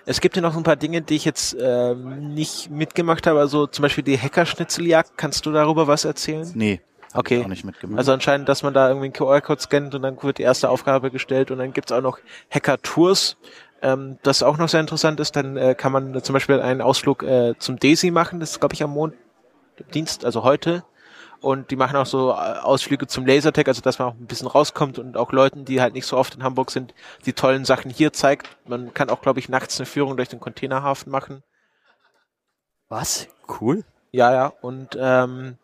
es 0.05 0.21
gibt 0.21 0.35
ja 0.35 0.41
noch 0.41 0.55
ein 0.55 0.63
paar 0.63 0.75
Dinge, 0.75 1.01
die 1.01 1.15
ich 1.15 1.25
jetzt 1.25 1.55
ähm, 1.59 2.33
nicht 2.33 2.69
mitgemacht 2.69 3.27
habe. 3.27 3.39
Also 3.39 3.67
zum 3.67 3.83
Beispiel 3.83 4.03
die 4.03 4.19
Hackerschnitzeljagd. 4.19 5.17
Kannst 5.17 5.45
du 5.45 5.51
darüber 5.51 5.87
was 5.87 6.05
erzählen? 6.05 6.49
Nee, 6.53 6.81
Okay. 7.13 7.39
ich 7.39 7.45
auch 7.45 7.49
nicht 7.49 7.63
mitgemacht. 7.63 7.97
Also 7.97 8.11
anscheinend, 8.11 8.49
dass 8.49 8.61
man 8.61 8.73
da 8.73 8.87
irgendwie 8.89 9.05
einen 9.05 9.13
QR-Code 9.13 9.61
scannt 9.61 9.95
und 9.95 10.01
dann 10.01 10.21
wird 10.21 10.37
die 10.37 10.43
erste 10.43 10.69
Aufgabe 10.69 11.11
gestellt 11.11 11.49
und 11.51 11.57
dann 11.59 11.73
gibt's 11.73 11.91
auch 11.91 12.01
noch 12.01 12.19
Hacker-Tours. 12.51 13.37
Ähm, 13.81 14.17
das 14.23 14.43
auch 14.43 14.57
noch 14.57 14.69
sehr 14.69 14.79
interessant 14.79 15.19
ist, 15.19 15.35
dann 15.35 15.57
äh, 15.57 15.75
kann 15.75 15.91
man 15.91 16.21
zum 16.23 16.33
Beispiel 16.33 16.59
einen 16.59 16.81
Ausflug 16.81 17.23
äh, 17.23 17.53
zum 17.57 17.77
Daisy 17.79 18.11
machen. 18.11 18.39
Das 18.39 18.51
ist, 18.51 18.59
glaube 18.59 18.73
ich, 18.73 18.83
am 18.83 18.91
Mond 18.91 19.13
Dienst, 19.93 20.23
also 20.25 20.43
heute. 20.43 20.83
Und 21.41 21.71
die 21.71 21.75
machen 21.75 21.95
auch 21.95 22.05
so 22.05 22.31
äh, 22.31 22.33
Ausflüge 22.33 23.07
zum 23.07 23.25
Lasertag, 23.25 23.67
also 23.67 23.81
dass 23.81 23.99
man 23.99 24.09
auch 24.09 24.13
ein 24.13 24.25
bisschen 24.25 24.47
rauskommt 24.47 24.99
und 24.99 25.17
auch 25.17 25.31
Leuten, 25.31 25.65
die 25.65 25.81
halt 25.81 25.93
nicht 25.93 26.05
so 26.05 26.17
oft 26.17 26.35
in 26.35 26.43
Hamburg 26.43 26.71
sind, 26.71 26.93
die 27.25 27.33
tollen 27.33 27.65
Sachen 27.65 27.91
hier 27.91 28.13
zeigt. 28.13 28.47
Man 28.65 28.93
kann 28.93 29.09
auch, 29.09 29.21
glaube 29.21 29.39
ich, 29.39 29.49
nachts 29.49 29.79
eine 29.79 29.85
Führung 29.85 30.17
durch 30.17 30.29
den 30.29 30.39
Containerhafen 30.39 31.11
machen. 31.11 31.43
Was? 32.89 33.27
Cool. 33.59 33.83
Ja, 34.11 34.33
ja. 34.33 34.53
Und 34.61 34.97
ähm, 34.99 35.57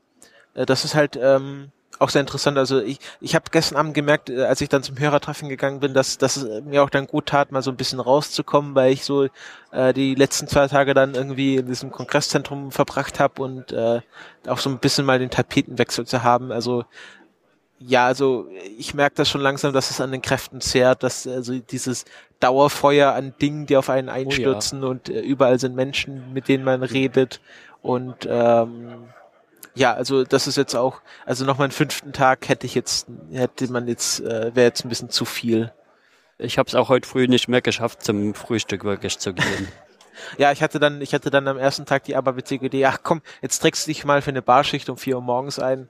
äh, 0.53 0.65
das 0.65 0.85
ist 0.85 0.95
halt 0.95 1.17
ähm, 1.21 1.71
auch 2.01 2.09
sehr 2.09 2.21
interessant. 2.21 2.57
Also 2.57 2.81
ich, 2.81 2.99
ich 3.19 3.35
habe 3.35 3.45
gestern 3.51 3.77
Abend 3.77 3.93
gemerkt, 3.93 4.29
äh, 4.29 4.43
als 4.43 4.59
ich 4.61 4.69
dann 4.69 4.81
zum 4.81 4.97
Hörertreffen 4.97 5.49
gegangen 5.49 5.79
bin, 5.79 5.93
dass, 5.93 6.17
dass 6.17 6.35
es 6.35 6.63
mir 6.63 6.83
auch 6.83 6.89
dann 6.89 7.07
gut 7.07 7.27
tat, 7.27 7.51
mal 7.51 7.61
so 7.61 7.69
ein 7.69 7.77
bisschen 7.77 7.99
rauszukommen, 7.99 8.73
weil 8.73 8.91
ich 8.91 9.05
so 9.05 9.27
äh, 9.71 9.93
die 9.93 10.15
letzten 10.15 10.47
zwei 10.47 10.67
Tage 10.67 10.93
dann 10.93 11.13
irgendwie 11.13 11.57
in 11.57 11.67
diesem 11.67 11.91
Kongresszentrum 11.91 12.71
verbracht 12.71 13.19
habe 13.19 13.41
und 13.43 13.71
äh, 13.71 14.01
auch 14.47 14.57
so 14.57 14.69
ein 14.69 14.79
bisschen 14.79 15.05
mal 15.05 15.19
den 15.19 15.29
Tapetenwechsel 15.29 16.07
zu 16.07 16.23
haben. 16.23 16.51
Also 16.51 16.85
ja, 17.77 18.05
also 18.05 18.47
ich 18.77 18.93
merke 18.93 19.15
das 19.15 19.29
schon 19.29 19.41
langsam, 19.41 19.73
dass 19.73 19.91
es 19.91 20.01
an 20.01 20.11
den 20.11 20.21
Kräften 20.21 20.61
zehrt, 20.61 21.03
dass 21.03 21.27
also 21.27 21.57
dieses 21.59 22.05
Dauerfeuer 22.39 23.13
an 23.13 23.33
Dingen, 23.41 23.67
die 23.67 23.77
auf 23.77 23.89
einen 23.89 24.09
einstürzen 24.09 24.83
und 24.83 25.09
äh, 25.09 25.19
überall 25.19 25.59
sind 25.59 25.75
Menschen, 25.75 26.33
mit 26.33 26.47
denen 26.47 26.63
man 26.63 26.83
redet 26.83 27.41
und 27.81 28.27
ähm, 28.27 29.09
ja, 29.75 29.93
also 29.93 30.23
das 30.23 30.47
ist 30.47 30.57
jetzt 30.57 30.75
auch, 30.75 31.01
also 31.25 31.45
noch 31.45 31.57
mal 31.57 31.65
einen 31.65 31.71
fünften 31.71 32.13
Tag 32.13 32.49
hätte 32.49 32.65
ich 32.65 32.75
jetzt, 32.75 33.07
hätte 33.31 33.71
man 33.71 33.87
jetzt, 33.87 34.19
äh, 34.19 34.55
wäre 34.55 34.67
jetzt 34.67 34.85
ein 34.85 34.89
bisschen 34.89 35.09
zu 35.09 35.25
viel. 35.25 35.71
Ich 36.37 36.57
habe 36.57 36.67
es 36.67 36.75
auch 36.75 36.89
heute 36.89 37.07
früh 37.07 37.27
nicht 37.27 37.47
mehr 37.47 37.61
geschafft, 37.61 38.03
zum 38.03 38.33
Frühstück 38.33 38.83
wirklich 38.83 39.19
zu 39.19 39.33
gehen. 39.33 39.67
Ja, 40.37 40.51
ich 40.51 40.61
hatte 40.61 40.79
dann, 40.79 41.01
ich 41.01 41.15
hatte 41.15 41.31
dann 41.31 41.47
am 41.47 41.57
ersten 41.57 41.85
Tag 41.85 42.03
die 42.03 42.15
aberwitzige 42.15 42.67
Idee, 42.67 42.85
ach 42.85 42.99
komm, 43.01 43.23
jetzt 43.41 43.59
trägst 43.59 43.87
du 43.87 43.89
dich 43.89 44.05
mal 44.05 44.21
für 44.21 44.29
eine 44.29 44.43
Barschicht 44.43 44.87
um 44.89 44.97
vier 44.97 45.15
Uhr 45.15 45.21
morgens 45.23 45.57
ein. 45.57 45.89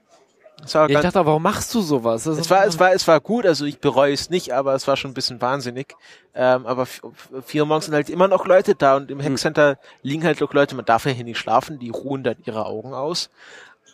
Ja, 0.72 0.86
ich 0.86 0.94
dachte, 1.00 1.18
aber 1.18 1.30
warum 1.30 1.42
machst 1.42 1.74
du 1.74 1.80
sowas? 1.80 2.24
Das 2.24 2.38
es 2.38 2.48
war, 2.48 2.64
es 2.64 2.78
war, 2.78 2.92
es 2.92 3.08
war 3.08 3.20
gut, 3.20 3.46
also 3.46 3.64
ich 3.64 3.80
bereue 3.80 4.12
es 4.12 4.30
nicht, 4.30 4.52
aber 4.52 4.74
es 4.74 4.86
war 4.86 4.96
schon 4.96 5.10
ein 5.10 5.14
bisschen 5.14 5.40
wahnsinnig. 5.40 5.96
Ähm, 6.34 6.66
aber 6.66 6.86
vier 6.86 7.62
Uhr 7.62 7.66
morgens 7.66 7.86
sind 7.86 7.94
halt 7.94 8.08
immer 8.08 8.28
noch 8.28 8.46
Leute 8.46 8.74
da 8.76 8.96
und 8.96 9.10
im 9.10 9.20
Hackcenter 9.20 9.78
liegen 10.02 10.24
halt 10.24 10.40
auch 10.42 10.52
Leute, 10.52 10.76
man 10.76 10.84
darf 10.84 11.04
ja 11.04 11.12
hier 11.12 11.24
nicht 11.24 11.38
schlafen, 11.38 11.78
die 11.80 11.90
ruhen 11.90 12.22
dann 12.22 12.36
ihre 12.44 12.64
Augen 12.66 12.94
aus. 12.94 13.30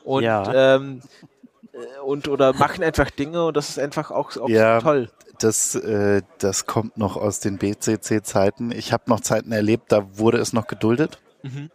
Und, 0.09 0.23
Ja. 0.25 0.77
ähm, 0.77 1.03
äh, 1.75 2.01
und 2.01 2.29
oder 2.29 2.55
machen 2.55 2.83
einfach 2.83 3.11
Dinge 3.11 3.45
und 3.45 3.57
das 3.59 3.69
ist 3.69 3.79
einfach 3.79 4.11
auch, 4.11 4.35
auch 4.39 4.49
Ja. 4.49 4.81
toll. 4.81 5.11
Das, 5.39 5.75
äh, 5.75 6.23
das 6.39 6.65
kommt 6.65 6.97
noch 6.97 7.19
aus 7.19 7.41
den 7.41 7.59
BCC-Zeiten. 7.59 8.73
Ich 8.73 8.95
habe 8.95 9.05
noch 9.07 9.21
Zeiten 9.21 9.53
erlebt, 9.53 9.93
da 9.93 10.19
wurde 10.19 10.39
es 10.39 10.55
noch 10.55 10.67
geduldet. 10.67 11.21
Mhm. 11.43 11.71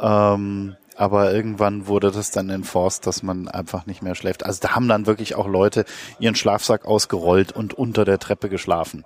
Ähm, 0.00 0.76
aber 0.96 1.30
irgendwann 1.32 1.86
wurde 1.86 2.10
das 2.10 2.30
dann 2.30 2.48
enforced, 2.48 3.06
dass 3.06 3.22
man 3.22 3.48
einfach 3.48 3.84
nicht 3.84 4.00
mehr 4.02 4.14
schläft. 4.14 4.46
Also 4.46 4.60
da 4.62 4.74
haben 4.74 4.88
dann 4.88 5.06
wirklich 5.06 5.34
auch 5.34 5.46
Leute 5.46 5.84
ihren 6.18 6.34
Schlafsack 6.34 6.86
ausgerollt 6.86 7.52
und 7.52 7.74
unter 7.74 8.06
der 8.06 8.18
Treppe 8.18 8.48
geschlafen. 8.48 9.04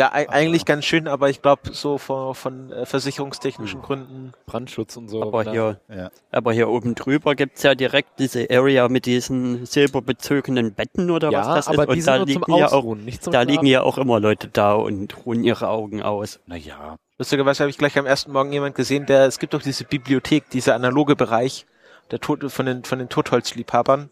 Ja, 0.00 0.12
ei- 0.14 0.28
eigentlich 0.30 0.64
ganz 0.64 0.86
schön, 0.86 1.06
aber 1.06 1.28
ich 1.28 1.42
glaube, 1.42 1.72
so 1.72 1.98
von, 1.98 2.34
von 2.34 2.72
äh, 2.72 2.86
versicherungstechnischen 2.86 3.82
Gründen. 3.82 4.32
Brandschutz 4.46 4.96
und 4.96 5.08
so. 5.08 5.22
Aber 5.22 5.44
hier, 5.50 5.78
Ja. 5.94 6.10
aber 6.32 6.52
hier 6.54 6.70
oben 6.70 6.94
drüber 6.94 7.34
gibt's 7.34 7.62
ja 7.62 7.74
direkt 7.74 8.18
diese 8.18 8.46
Area 8.50 8.88
mit 8.88 9.04
diesen 9.04 9.66
silberbezogenen 9.66 10.72
Betten 10.72 11.10
oder 11.10 11.30
ja, 11.30 11.40
was 11.40 11.66
das 11.66 11.68
aber 11.68 11.82
ist. 11.82 11.88
die 11.88 11.92
Und 11.98 12.00
sind 12.00 12.06
da 12.06 12.22
liegen 12.24 12.54
ja 12.56 12.66
auch, 12.68 12.72
Ausruhen, 12.72 13.04
nicht 13.04 13.22
zum 13.24 13.32
da 13.34 13.42
liegen 13.42 13.66
ja 13.66 13.82
auch 13.82 13.98
immer 13.98 14.20
Leute 14.20 14.48
da 14.48 14.72
und 14.72 15.26
ruhen 15.26 15.44
ihre 15.44 15.68
Augen 15.68 16.02
aus. 16.02 16.40
Naja. 16.46 16.96
Lustigerweise 17.18 17.62
habe 17.64 17.70
ich 17.70 17.76
gleich 17.76 17.98
am 17.98 18.06
ersten 18.06 18.32
Morgen 18.32 18.50
jemand 18.52 18.74
gesehen, 18.74 19.04
der, 19.04 19.26
es 19.26 19.38
gibt 19.38 19.52
doch 19.52 19.60
diese 19.62 19.84
Bibliothek, 19.84 20.48
dieser 20.48 20.74
analoge 20.74 21.14
Bereich 21.14 21.66
der 22.10 22.20
Tot, 22.20 22.50
von 22.50 22.64
den, 22.64 22.84
von 22.84 22.98
den 22.98 23.10
Totholzliebhabern. 23.10 24.08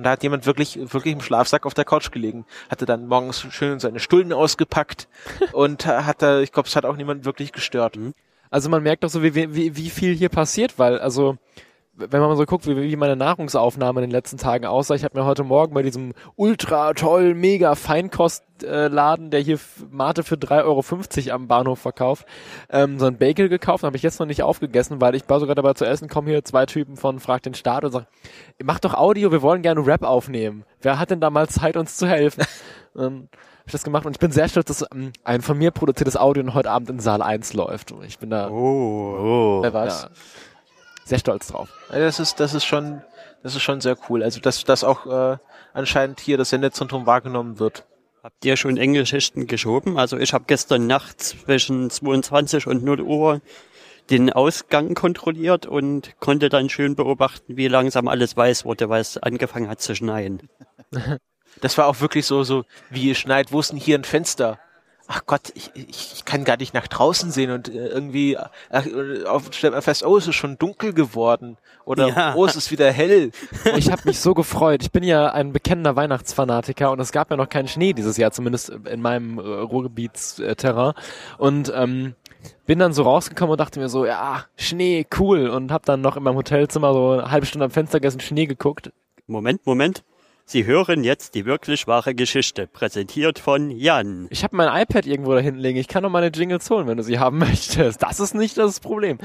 Und 0.00 0.04
da 0.04 0.12
hat 0.12 0.22
jemand 0.22 0.46
wirklich, 0.46 0.78
wirklich 0.94 1.12
im 1.12 1.20
Schlafsack 1.20 1.66
auf 1.66 1.74
der 1.74 1.84
Couch 1.84 2.10
gelegen. 2.10 2.46
Hatte 2.70 2.86
dann 2.86 3.06
morgens 3.06 3.46
schön 3.50 3.78
seine 3.80 4.00
Stullen 4.00 4.32
ausgepackt 4.32 5.08
und 5.52 5.84
hat 5.84 6.22
da, 6.22 6.40
ich 6.40 6.52
glaube, 6.52 6.70
es 6.70 6.74
hat 6.74 6.86
auch 6.86 6.96
niemand 6.96 7.26
wirklich 7.26 7.52
gestört. 7.52 7.98
Also 8.48 8.70
man 8.70 8.82
merkt 8.82 9.04
doch 9.04 9.10
so, 9.10 9.22
wie, 9.22 9.34
wie, 9.34 9.76
wie 9.76 9.90
viel 9.90 10.14
hier 10.14 10.30
passiert, 10.30 10.78
weil, 10.78 10.98
also, 10.98 11.36
wenn 12.08 12.20
man 12.20 12.30
mal 12.30 12.36
so 12.36 12.46
guckt, 12.46 12.66
wie, 12.66 12.76
wie 12.76 12.96
meine 12.96 13.16
Nahrungsaufnahme 13.16 14.00
in 14.00 14.08
den 14.08 14.12
letzten 14.12 14.38
Tagen 14.38 14.66
aussah, 14.66 14.94
ich 14.94 15.04
habe 15.04 15.18
mir 15.18 15.24
heute 15.24 15.44
Morgen 15.44 15.74
bei 15.74 15.82
diesem 15.82 16.12
ultra 16.36 16.94
toll, 16.94 17.34
mega 17.34 17.74
Feinkostladen, 17.74 19.30
der 19.30 19.40
hier 19.40 19.58
Mate 19.90 20.22
für 20.22 20.36
3,50 20.36 20.64
Euro 20.64 21.34
am 21.34 21.48
Bahnhof 21.48 21.78
verkauft, 21.78 22.26
ähm, 22.70 22.98
so 22.98 23.06
ein 23.06 23.18
Bagel 23.18 23.48
gekauft, 23.48 23.84
habe 23.84 23.96
ich 23.96 24.02
jetzt 24.02 24.20
noch 24.20 24.26
nicht 24.26 24.42
aufgegessen, 24.42 25.00
weil 25.00 25.14
ich 25.14 25.28
war 25.28 25.40
sogar 25.40 25.54
dabei 25.54 25.74
zu 25.74 25.84
essen, 25.84 26.08
kommen 26.08 26.28
hier 26.28 26.44
zwei 26.44 26.66
Typen 26.66 26.96
von 26.96 27.20
Frag 27.20 27.42
den 27.42 27.54
Staat 27.54 27.84
und 27.84 27.92
sagen, 27.92 28.06
mach 28.62 28.80
doch 28.80 28.94
Audio, 28.94 29.32
wir 29.32 29.42
wollen 29.42 29.62
gerne 29.62 29.86
Rap 29.86 30.02
aufnehmen. 30.02 30.64
Wer 30.80 30.98
hat 30.98 31.10
denn 31.10 31.20
da 31.20 31.30
mal 31.30 31.48
Zeit, 31.48 31.76
uns 31.76 31.96
zu 31.96 32.06
helfen? 32.06 32.44
ähm, 32.96 33.28
hab 33.60 33.66
ich 33.66 33.72
das 33.72 33.84
gemacht 33.84 34.06
und 34.06 34.12
ich 34.12 34.18
bin 34.20 34.32
sehr 34.32 34.48
stolz, 34.48 34.66
dass 34.66 34.84
ähm, 34.92 35.12
ein 35.22 35.42
von 35.42 35.58
mir 35.58 35.70
produziertes 35.70 36.16
Audio 36.16 36.54
heute 36.54 36.70
Abend 36.70 36.88
in 36.88 36.98
Saal 36.98 37.22
1 37.22 37.52
läuft. 37.52 37.92
Ich 38.06 38.18
bin 38.18 38.30
da 38.30 38.48
Oh. 38.48 38.56
Oh. 38.56 39.62
Wer 39.62 39.72
weiß. 39.72 40.02
ja, 40.02 40.10
sehr 41.10 41.18
stolz 41.18 41.48
drauf. 41.48 41.68
Das 41.90 42.18
ist, 42.18 42.40
das 42.40 42.54
ist 42.54 42.64
schon, 42.64 43.02
das 43.42 43.54
ist 43.54 43.62
schon 43.62 43.80
sehr 43.80 43.96
cool. 44.08 44.22
Also, 44.22 44.40
dass, 44.40 44.64
dass 44.64 44.84
auch 44.84 45.06
äh, 45.06 45.36
anscheinend 45.74 46.20
hier 46.20 46.38
das 46.38 46.50
Sendezentrum 46.50 47.04
wahrgenommen 47.04 47.58
wird. 47.58 47.84
Habt 48.22 48.44
ihr 48.44 48.56
schon 48.56 48.76
enge 48.76 49.06
Schichten 49.06 49.46
geschoben? 49.46 49.98
Also 49.98 50.18
ich 50.18 50.34
habe 50.34 50.44
gestern 50.46 50.86
Nacht 50.86 51.22
zwischen 51.22 51.88
22 51.88 52.66
und 52.66 52.84
0 52.84 53.00
Uhr 53.00 53.40
den 54.10 54.30
Ausgang 54.30 54.94
kontrolliert 54.94 55.66
und 55.66 56.20
konnte 56.20 56.48
dann 56.48 56.68
schön 56.68 56.96
beobachten, 56.96 57.56
wie 57.56 57.68
langsam 57.68 58.08
alles 58.08 58.36
weiß 58.36 58.64
wurde, 58.64 58.88
weil 58.88 59.00
es 59.00 59.16
angefangen 59.16 59.68
hat 59.68 59.80
zu 59.80 59.94
schneien. 59.94 60.48
Das 61.60 61.76
war 61.76 61.88
auch 61.88 62.00
wirklich 62.00 62.26
so, 62.26 62.44
so, 62.44 62.64
wie 62.90 63.10
es 63.10 63.18
schneit, 63.18 63.50
wo 63.50 63.58
ist 63.58 63.72
denn 63.72 63.78
hier 63.78 63.98
ein 63.98 64.04
Fenster? 64.04 64.60
Ach 65.12 65.22
Gott, 65.26 65.50
ich, 65.54 65.72
ich, 65.74 66.12
ich 66.14 66.24
kann 66.24 66.44
gar 66.44 66.56
nicht 66.56 66.72
nach 66.72 66.86
draußen 66.86 67.32
sehen 67.32 67.50
und 67.50 67.68
äh, 67.68 67.88
irgendwie 67.88 68.38
ach, 68.38 68.86
äh, 68.86 69.24
auf, 69.24 69.52
stellt 69.52 69.72
man 69.72 69.82
fest, 69.82 70.04
oh, 70.06 70.16
es 70.16 70.28
ist 70.28 70.36
schon 70.36 70.56
dunkel 70.56 70.92
geworden. 70.92 71.56
Oder 71.84 72.06
Ja. 72.06 72.34
oh, 72.36 72.46
es 72.46 72.54
ist 72.54 72.70
wieder 72.70 72.92
hell. 72.92 73.32
Ich 73.76 73.90
habe 73.90 74.02
mich 74.04 74.20
so 74.20 74.34
gefreut. 74.34 74.82
Ich 74.82 74.92
bin 74.92 75.02
ja 75.02 75.32
ein 75.32 75.52
bekennender 75.52 75.96
Weihnachtsfanatiker 75.96 76.92
und 76.92 77.00
es 77.00 77.10
gab 77.10 77.28
ja 77.32 77.36
noch 77.36 77.48
keinen 77.48 77.66
Schnee 77.66 77.92
dieses 77.92 78.18
Jahr, 78.18 78.30
zumindest 78.30 78.68
in 78.68 79.02
meinem 79.02 79.38
äh, 79.38 79.42
Ruhrgebietsterrain. 79.42 80.94
Und 81.38 81.72
ähm, 81.74 82.14
bin 82.66 82.78
dann 82.78 82.92
so 82.92 83.02
rausgekommen 83.02 83.50
und 83.50 83.58
dachte 83.58 83.80
mir 83.80 83.88
so, 83.88 84.06
ja, 84.06 84.44
Schnee, 84.54 85.08
cool. 85.18 85.48
Und 85.48 85.72
habe 85.72 85.84
dann 85.84 86.02
noch 86.02 86.16
in 86.16 86.22
meinem 86.22 86.36
Hotelzimmer 86.36 86.92
so 86.92 87.10
eine 87.10 87.30
halbe 87.32 87.46
Stunde 87.46 87.64
am 87.64 87.72
Fenster 87.72 87.98
gegessen, 87.98 88.20
Schnee 88.20 88.46
geguckt. 88.46 88.92
Moment, 89.26 89.66
Moment. 89.66 90.04
Sie 90.50 90.66
hören 90.66 91.04
jetzt 91.04 91.36
die 91.36 91.46
wirklich 91.46 91.86
wahre 91.86 92.12
Geschichte, 92.12 92.66
präsentiert 92.66 93.38
von 93.38 93.70
Jan. 93.70 94.26
Ich 94.30 94.42
habe 94.42 94.56
mein 94.56 94.82
iPad 94.82 95.06
irgendwo 95.06 95.32
da 95.32 95.38
hinten 95.38 95.60
liegen. 95.60 95.78
Ich 95.78 95.86
kann 95.86 96.02
noch 96.02 96.10
meine 96.10 96.26
Jingles 96.26 96.68
holen, 96.70 96.88
wenn 96.88 96.96
du 96.96 97.04
sie 97.04 97.20
haben 97.20 97.38
möchtest. 97.38 98.02
Das 98.02 98.18
ist 98.18 98.34
nicht 98.34 98.58
das 98.58 98.80
Problem. 98.80 99.18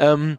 Ähm, 0.00 0.36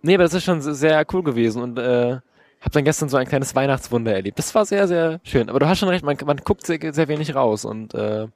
nee, 0.00 0.14
aber 0.14 0.22
das 0.22 0.32
ist 0.32 0.44
schon 0.44 0.62
sehr 0.62 1.04
cool 1.12 1.22
gewesen 1.22 1.62
und 1.62 1.78
äh, 1.78 2.12
habe 2.12 2.70
dann 2.72 2.84
gestern 2.86 3.10
so 3.10 3.18
ein 3.18 3.28
kleines 3.28 3.54
Weihnachtswunder 3.54 4.14
erlebt. 4.14 4.38
Das 4.38 4.54
war 4.54 4.64
sehr, 4.64 4.88
sehr 4.88 5.20
schön. 5.24 5.50
Aber 5.50 5.58
du 5.58 5.68
hast 5.68 5.78
schon 5.78 5.90
recht, 5.90 6.06
man, 6.06 6.16
man 6.24 6.38
guckt 6.38 6.64
sehr, 6.64 6.94
sehr 6.94 7.08
wenig 7.08 7.34
raus 7.34 7.66
und 7.66 7.92
äh, 7.92 8.28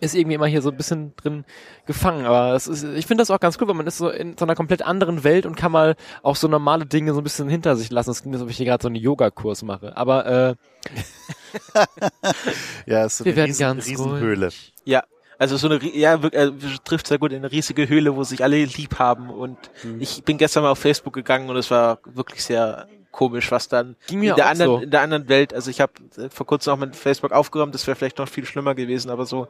ist 0.00 0.14
irgendwie 0.14 0.34
immer 0.34 0.46
hier 0.46 0.62
so 0.62 0.70
ein 0.70 0.76
bisschen 0.76 1.14
drin 1.16 1.44
gefangen. 1.86 2.26
Aber 2.26 2.54
es 2.54 2.66
ist, 2.66 2.84
ich 2.84 3.06
finde 3.06 3.22
das 3.22 3.30
auch 3.30 3.40
ganz 3.40 3.58
cool, 3.60 3.68
weil 3.68 3.74
man 3.74 3.86
ist 3.86 3.98
so 3.98 4.10
in 4.10 4.36
so 4.36 4.44
einer 4.44 4.54
komplett 4.54 4.82
anderen 4.82 5.24
Welt 5.24 5.46
und 5.46 5.56
kann 5.56 5.72
mal 5.72 5.96
auch 6.22 6.36
so 6.36 6.48
normale 6.48 6.86
Dinge 6.86 7.14
so 7.14 7.20
ein 7.20 7.24
bisschen 7.24 7.48
hinter 7.48 7.76
sich 7.76 7.90
lassen. 7.90 8.10
Es 8.10 8.22
klingt, 8.22 8.34
als 8.34 8.42
ob 8.42 8.50
ich 8.50 8.56
hier 8.56 8.66
gerade 8.66 8.82
so 8.82 8.88
einen 8.88 8.96
Yogakurs 8.96 9.62
mache. 9.62 9.96
Aber 9.96 10.26
äh, 10.26 10.54
Ja, 12.86 13.04
ist 13.04 13.18
so 13.18 13.24
Wir 13.24 13.32
eine 13.32 13.36
werden 13.36 13.50
riesen, 13.50 13.60
ganz 13.60 13.86
Riesenhöhle. 13.86 14.50
Ja, 14.84 15.04
also 15.38 15.56
so 15.56 15.68
eine, 15.68 15.84
ja, 15.84 16.14
äh, 16.14 16.52
trifft 16.84 17.06
sehr 17.06 17.18
gut 17.18 17.32
in 17.32 17.38
eine 17.38 17.50
riesige 17.50 17.88
Höhle, 17.88 18.16
wo 18.16 18.24
sich 18.24 18.42
alle 18.42 18.64
lieb 18.64 18.98
haben. 18.98 19.30
Und 19.30 19.58
ich 19.98 20.24
bin 20.24 20.38
gestern 20.38 20.62
mal 20.62 20.70
auf 20.70 20.78
Facebook 20.78 21.12
gegangen 21.12 21.50
und 21.50 21.56
es 21.56 21.70
war 21.70 21.98
wirklich 22.04 22.44
sehr 22.44 22.86
komisch, 23.10 23.50
was 23.50 23.68
dann 23.68 23.96
Ging 24.08 24.20
mir 24.20 24.30
in, 24.30 24.36
der 24.36 24.48
anderen, 24.48 24.70
so. 24.70 24.78
in 24.78 24.90
der 24.90 25.00
anderen 25.00 25.28
Welt, 25.28 25.54
also 25.54 25.70
ich 25.70 25.80
habe 25.80 25.92
vor 26.30 26.46
kurzem 26.46 26.72
auch 26.72 26.78
mit 26.78 26.96
Facebook 26.96 27.30
aufgeräumt, 27.30 27.72
das 27.72 27.86
wäre 27.86 27.94
vielleicht 27.94 28.18
noch 28.18 28.28
viel 28.28 28.44
schlimmer 28.44 28.74
gewesen, 28.74 29.08
aber 29.08 29.24
so, 29.24 29.46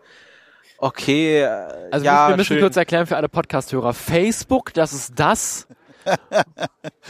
okay, 0.79 1.43
äh, 1.43 1.49
Also 1.91 2.05
ja, 2.07 2.29
wir 2.29 2.37
müssen 2.37 2.47
schön. 2.55 2.61
kurz 2.61 2.77
erklären 2.77 3.07
für 3.07 3.17
alle 3.17 3.29
Podcast-Hörer. 3.29 3.93
Facebook, 3.95 4.73
das 4.75 4.93
ist 4.93 5.13
das, 5.19 5.67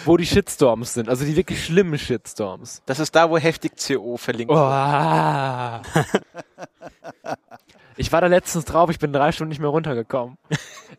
wo 0.04 0.16
die 0.16 0.26
Shitstorms 0.26 0.94
sind. 0.94 1.08
Also 1.08 1.24
die 1.24 1.34
wirklich 1.36 1.64
schlimmen 1.64 1.98
Shitstorms. 1.98 2.82
das 2.86 3.00
ist 3.00 3.14
da, 3.16 3.28
wo 3.30 3.38
heftig 3.38 3.72
CO 3.76 4.16
verlinkt 4.16 4.52
Oh. 4.52 4.56
wird. 4.56 5.82
Ich 7.96 8.10
war 8.10 8.20
da 8.20 8.26
letztens 8.26 8.64
drauf, 8.64 8.90
ich 8.90 8.98
bin 8.98 9.12
drei 9.12 9.30
Stunden 9.30 9.50
nicht 9.50 9.60
mehr 9.60 9.68
runtergekommen. 9.70 10.36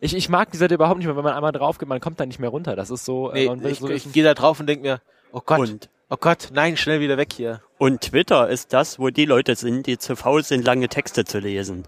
Ich, 0.00 0.16
ich 0.16 0.30
mag 0.30 0.50
die 0.50 0.56
Seite 0.56 0.74
überhaupt 0.76 0.96
nicht 0.96 1.06
mehr, 1.06 1.14
wenn 1.14 1.24
man 1.24 1.34
einmal 1.34 1.52
drauf 1.52 1.76
geht, 1.76 1.88
man 1.88 2.00
kommt 2.00 2.18
da 2.18 2.24
nicht 2.24 2.38
mehr 2.38 2.48
runter. 2.48 2.74
Das 2.74 2.88
ist 2.88 3.04
so, 3.04 3.30
äh, 3.32 3.48
Nee, 3.54 3.62
will 3.64 3.70
ich, 3.72 3.78
so 3.80 3.88
ich 3.90 4.12
gehe 4.14 4.24
da 4.24 4.32
drauf 4.32 4.60
und 4.60 4.66
denk 4.66 4.80
mir, 4.80 5.02
oh 5.30 5.42
Gott, 5.44 5.58
Und, 5.58 5.90
oh 6.08 6.16
Gott, 6.18 6.48
nein, 6.54 6.78
schnell 6.78 7.00
wieder 7.00 7.18
weg 7.18 7.34
hier. 7.34 7.60
und 7.76 8.00
Twitter 8.00 8.48
ist 8.48 8.72
das, 8.72 8.98
wo 8.98 9.10
die 9.10 9.26
Leute 9.26 9.56
sind, 9.56 9.86
die 9.86 9.98
zu 9.98 10.16
faul 10.16 10.42
sind, 10.42 10.64
lange 10.64 10.88
Texte 10.88 11.26
zu 11.26 11.38
lesen. 11.38 11.86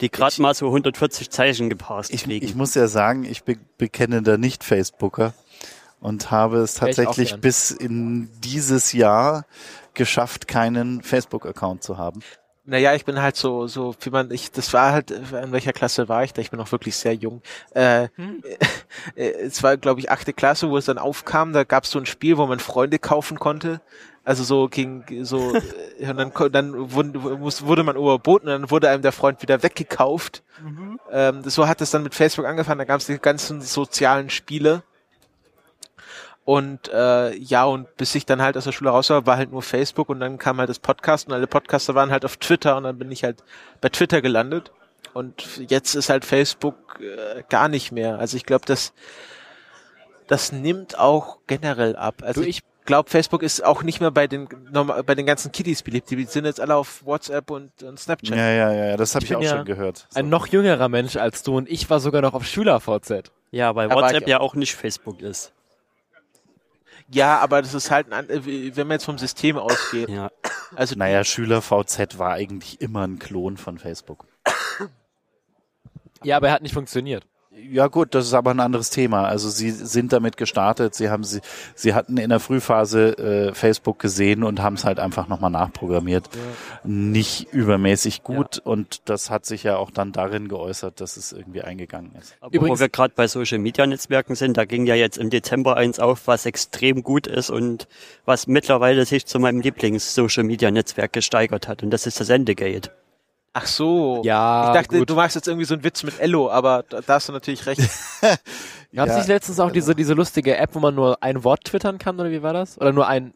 Die 0.00 0.10
gerade 0.10 0.40
mal 0.42 0.54
so 0.54 0.66
140 0.66 1.30
Zeichen 1.30 1.70
gepasst 1.70 2.12
Ich, 2.12 2.24
kriegen. 2.24 2.44
ich 2.44 2.54
muss 2.54 2.74
ja 2.74 2.86
sagen, 2.88 3.24
ich 3.24 3.44
bin 3.44 3.58
bekennender 3.78 4.38
Nicht-Facebooker 4.38 5.34
und 6.00 6.30
habe 6.30 6.58
es 6.58 6.76
auch 6.76 6.86
tatsächlich 6.86 7.36
bis 7.36 7.70
in 7.70 8.30
dieses 8.40 8.92
Jahr 8.92 9.46
geschafft, 9.94 10.46
keinen 10.46 11.02
Facebook-Account 11.02 11.82
zu 11.82 11.96
haben. 11.96 12.20
Naja, 12.68 12.94
ich 12.94 13.04
bin 13.04 13.22
halt 13.22 13.36
so, 13.36 13.68
so, 13.68 13.94
wie 14.00 14.10
man, 14.10 14.32
ich, 14.32 14.50
das 14.50 14.72
war 14.72 14.90
halt, 14.90 15.12
in 15.12 15.52
welcher 15.52 15.72
Klasse 15.72 16.08
war 16.08 16.24
ich 16.24 16.32
da? 16.32 16.42
Ich 16.42 16.50
bin 16.50 16.58
noch 16.58 16.72
wirklich 16.72 16.96
sehr 16.96 17.14
jung. 17.14 17.40
Äh, 17.74 18.04
äh, 19.14 19.30
es 19.30 19.62
war, 19.62 19.76
glaube 19.76 20.00
ich, 20.00 20.10
achte 20.10 20.32
Klasse, 20.32 20.68
wo 20.68 20.76
es 20.76 20.86
dann 20.86 20.98
aufkam, 20.98 21.52
da 21.52 21.62
gab 21.62 21.84
es 21.84 21.90
so 21.90 22.00
ein 22.00 22.06
Spiel, 22.06 22.36
wo 22.38 22.46
man 22.46 22.58
Freunde 22.58 22.98
kaufen 22.98 23.38
konnte. 23.38 23.80
Also 24.26 24.42
so 24.42 24.66
ging 24.66 25.04
so, 25.22 25.54
äh, 26.00 26.10
und 26.10 26.18
dann, 26.18 26.32
dann 26.50 26.92
wurde, 26.92 27.84
man 27.84 27.94
überboten 27.94 28.48
und 28.48 28.60
dann 28.60 28.70
wurde 28.72 28.90
einem 28.90 29.00
der 29.00 29.12
Freund 29.12 29.40
wieder 29.40 29.62
weggekauft. 29.62 30.42
Ähm, 31.12 31.44
das, 31.44 31.54
so 31.54 31.68
hat 31.68 31.80
es 31.80 31.92
dann 31.92 32.02
mit 32.02 32.12
Facebook 32.12 32.44
angefangen, 32.44 32.78
da 32.78 32.84
gab 32.84 32.98
es 32.98 33.06
die 33.06 33.20
ganzen 33.20 33.62
sozialen 33.62 34.28
Spiele. 34.28 34.82
Und 36.44 36.88
äh, 36.88 37.36
ja, 37.36 37.66
und 37.66 37.96
bis 37.96 38.16
ich 38.16 38.26
dann 38.26 38.42
halt 38.42 38.56
aus 38.56 38.64
der 38.64 38.72
Schule 38.72 38.90
raus 38.90 39.10
war, 39.10 39.26
war 39.26 39.36
halt 39.36 39.52
nur 39.52 39.62
Facebook 39.62 40.08
und 40.08 40.18
dann 40.18 40.38
kam 40.38 40.58
halt 40.58 40.70
das 40.70 40.80
Podcast 40.80 41.28
und 41.28 41.32
alle 41.32 41.46
Podcaster 41.46 41.94
waren 41.94 42.10
halt 42.10 42.24
auf 42.24 42.36
Twitter 42.36 42.76
und 42.76 42.82
dann 42.82 42.98
bin 42.98 43.12
ich 43.12 43.22
halt 43.22 43.44
bei 43.80 43.90
Twitter 43.90 44.22
gelandet. 44.22 44.72
Und 45.14 45.60
jetzt 45.70 45.94
ist 45.94 46.10
halt 46.10 46.24
Facebook 46.24 46.98
äh, 47.00 47.44
gar 47.48 47.68
nicht 47.68 47.92
mehr. 47.92 48.18
Also 48.18 48.36
ich 48.36 48.44
glaube, 48.44 48.66
das, 48.66 48.92
das 50.26 50.50
nimmt 50.50 50.98
auch 50.98 51.38
generell 51.46 51.94
ab. 51.94 52.16
Also 52.24 52.42
Du, 52.42 52.48
ich 52.48 52.64
glaube, 52.86 53.10
Facebook 53.10 53.42
ist 53.42 53.64
auch 53.64 53.82
nicht 53.82 54.00
mehr 54.00 54.10
bei 54.10 54.26
den 54.26 54.48
bei 55.06 55.14
den 55.14 55.26
ganzen 55.26 55.52
Kiddies 55.52 55.82
beliebt. 55.82 56.10
Die 56.10 56.24
sind 56.24 56.44
jetzt 56.44 56.60
alle 56.60 56.74
auf 56.74 57.04
WhatsApp 57.04 57.50
und, 57.50 57.82
und 57.82 57.98
Snapchat. 57.98 58.36
Ja, 58.36 58.50
ja, 58.50 58.72
ja, 58.72 58.96
das 58.96 59.14
habe 59.14 59.24
Ich 59.24 59.30
ich, 59.30 59.36
auch 59.36 59.42
ja 59.42 59.56
schon 59.56 59.64
gehört. 59.64 60.06
So. 60.10 60.18
ein 60.18 60.28
noch 60.28 60.46
jüngerer 60.46 60.88
Mensch 60.88 61.16
als 61.16 61.42
du 61.42 61.56
und 61.56 61.68
ich 61.68 61.88
war 61.90 62.00
sogar 62.00 62.22
noch 62.22 62.34
auf 62.34 62.46
Schüler-VZ. 62.46 63.30
ja, 63.50 63.74
weil 63.74 63.90
war 63.90 63.96
WhatsApp 63.96 64.26
ja 64.28 64.40
auch 64.40 64.54
nicht 64.54 64.74
Facebook 64.74 65.20
ist. 65.20 65.52
Ja, 67.08 67.38
aber 67.38 67.62
das 67.62 67.74
ist 67.74 67.90
halt, 67.90 68.12
ein, 68.12 68.26
wenn 68.28 68.86
man 68.86 68.96
jetzt 68.96 69.04
vom 69.04 69.18
System 69.18 69.56
ausgeht. 69.58 70.08
Ja. 70.08 70.30
Also 70.74 70.96
Naja, 70.96 71.22
Schüler 71.22 71.62
VZ 71.62 72.18
war 72.18 72.32
eigentlich 72.32 72.80
immer 72.80 73.06
ein 73.06 73.18
Klon 73.18 73.56
von 73.56 73.78
Facebook. 73.78 74.26
Ja, 76.24 76.38
aber 76.38 76.48
er 76.48 76.54
hat 76.54 76.62
nicht 76.62 76.74
funktioniert. 76.74 77.24
Ja 77.70 77.86
gut, 77.86 78.14
das 78.14 78.26
ist 78.26 78.34
aber 78.34 78.50
ein 78.50 78.60
anderes 78.60 78.90
Thema. 78.90 79.24
Also 79.24 79.48
sie 79.48 79.70
sind 79.70 80.12
damit 80.12 80.36
gestartet, 80.36 80.94
sie 80.94 81.08
haben 81.08 81.24
sie, 81.24 81.40
sie 81.74 81.94
hatten 81.94 82.16
in 82.18 82.28
der 82.28 82.38
Frühphase 82.38 83.16
äh, 83.18 83.54
Facebook 83.54 83.98
gesehen 83.98 84.42
und 84.42 84.60
haben 84.62 84.74
es 84.74 84.84
halt 84.84 85.00
einfach 85.00 85.26
nochmal 85.28 85.50
nachprogrammiert. 85.50 86.28
Nicht 86.84 87.52
übermäßig 87.52 88.22
gut 88.22 88.58
und 88.58 89.08
das 89.08 89.30
hat 89.30 89.46
sich 89.46 89.62
ja 89.62 89.76
auch 89.76 89.90
dann 89.90 90.12
darin 90.12 90.48
geäußert, 90.48 91.00
dass 91.00 91.16
es 91.16 91.32
irgendwie 91.32 91.62
eingegangen 91.62 92.12
ist. 92.20 92.36
Aber 92.40 92.54
Übrigens- 92.54 92.78
wo 92.78 92.82
wir 92.82 92.88
gerade 92.88 93.14
bei 93.16 93.26
Social 93.26 93.58
Media 93.58 93.86
Netzwerken 93.86 94.34
sind, 94.34 94.56
da 94.56 94.64
ging 94.64 94.86
ja 94.86 94.94
jetzt 94.94 95.16
im 95.16 95.30
Dezember 95.30 95.76
eins 95.76 95.98
auf, 95.98 96.26
was 96.26 96.46
extrem 96.46 97.02
gut 97.02 97.26
ist 97.26 97.50
und 97.50 97.88
was 98.26 98.46
mittlerweile 98.46 99.06
sich 99.06 99.26
zu 99.26 99.38
meinem 99.38 99.60
Lieblings-Social 99.60 100.44
Media 100.44 100.70
Netzwerk 100.70 101.12
gesteigert 101.12 101.68
hat. 101.68 101.82
Und 101.82 101.90
das 101.90 102.06
ist 102.06 102.20
das 102.20 102.28
Endegate. 102.28 102.90
Ach 103.58 103.66
so. 103.66 104.20
Ja, 104.22 104.68
Ich 104.68 104.74
dachte, 104.82 104.98
gut. 104.98 105.08
du 105.08 105.14
machst 105.14 105.34
jetzt 105.34 105.48
irgendwie 105.48 105.64
so 105.64 105.72
einen 105.74 105.82
Witz 105.82 106.02
mit 106.02 106.20
Ello, 106.20 106.50
aber 106.50 106.84
da, 106.86 107.00
da 107.00 107.14
hast 107.14 107.28
du 107.28 107.32
natürlich 107.32 107.64
recht. 107.64 107.80
Gab 108.20 109.08
es 109.08 109.12
Ja, 109.12 109.16
nicht 109.16 109.28
letztens 109.28 109.60
auch 109.60 109.70
diese, 109.70 109.94
diese 109.94 110.12
lustige 110.12 110.56
App, 110.58 110.74
wo 110.74 110.80
man 110.80 110.94
nur 110.94 111.22
ein 111.22 111.42
Wort 111.42 111.64
twittern 111.64 111.96
kann, 111.96 112.20
oder 112.20 112.30
wie 112.30 112.42
war 112.42 112.52
das? 112.52 112.78
Oder 112.78 112.92
nur 112.92 113.06
ein, 113.06 113.32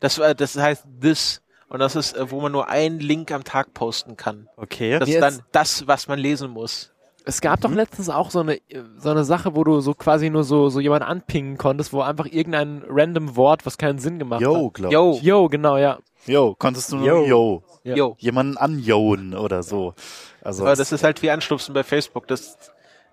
Das, 0.00 0.18
war- 0.18 0.34
das 0.34 0.56
heißt 0.58 0.84
this. 1.00 1.40
Und 1.68 1.80
das 1.80 1.96
ist, 1.96 2.14
äh, 2.16 2.30
wo 2.30 2.40
man 2.42 2.52
nur 2.52 2.68
einen 2.68 3.00
Link 3.00 3.32
am 3.32 3.44
Tag 3.44 3.72
posten 3.72 4.16
kann. 4.16 4.46
Okay. 4.58 4.98
Das 4.98 5.08
Mir 5.08 5.14
ist 5.16 5.22
dann 5.22 5.42
das, 5.52 5.86
was 5.88 6.06
man 6.06 6.18
lesen 6.18 6.50
muss. 6.50 6.92
Es 7.24 7.40
gab 7.40 7.60
doch 7.62 7.72
letztens 7.72 8.08
auch 8.08 8.30
so 8.30 8.40
eine, 8.40 8.60
so 8.98 9.10
eine 9.10 9.24
Sache, 9.24 9.56
wo 9.56 9.64
du 9.64 9.80
so 9.80 9.94
quasi 9.94 10.30
nur 10.30 10.44
so, 10.44 10.68
so 10.68 10.78
jemanden 10.78 11.08
anpingen 11.08 11.56
konntest, 11.56 11.92
wo 11.92 12.02
einfach 12.02 12.26
irgendein 12.26 12.84
random 12.88 13.34
Wort, 13.34 13.66
was 13.66 13.78
keinen 13.78 13.98
Sinn 13.98 14.18
gemacht 14.20 14.42
Yo, 14.42 14.70
hat. 14.78 14.92
Yo, 14.92 15.18
Yo, 15.20 15.48
genau, 15.48 15.76
ja. 15.76 15.98
Yo, 16.26 16.54
konntest 16.58 16.92
du 16.92 16.96
nur 16.96 17.06
Yo. 17.06 17.62
Yo. 17.84 17.94
Yo. 17.94 18.16
Jemanden 18.18 18.56
anjohen 18.56 19.34
oder 19.34 19.62
so. 19.62 19.94
Also 20.42 20.64
Aber 20.64 20.74
das 20.74 20.90
ist 20.92 21.04
halt 21.04 21.22
wie 21.22 21.30
Anstupsen 21.30 21.72
bei 21.74 21.84
Facebook. 21.84 22.26
Das, 22.26 22.56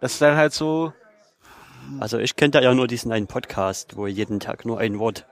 das 0.01 0.13
ist 0.13 0.21
dann 0.21 0.35
halt 0.35 0.53
so, 0.53 0.93
Also 1.99 2.17
ich 2.17 2.35
kenne 2.35 2.51
da 2.51 2.61
ja 2.61 2.73
nur 2.73 2.87
diesen 2.87 3.11
einen 3.11 3.27
Podcast, 3.27 3.95
wo 3.97 4.07
jeden 4.07 4.39
Tag 4.39 4.65
nur 4.65 4.79
ein 4.79 4.97
Wort 4.99 5.25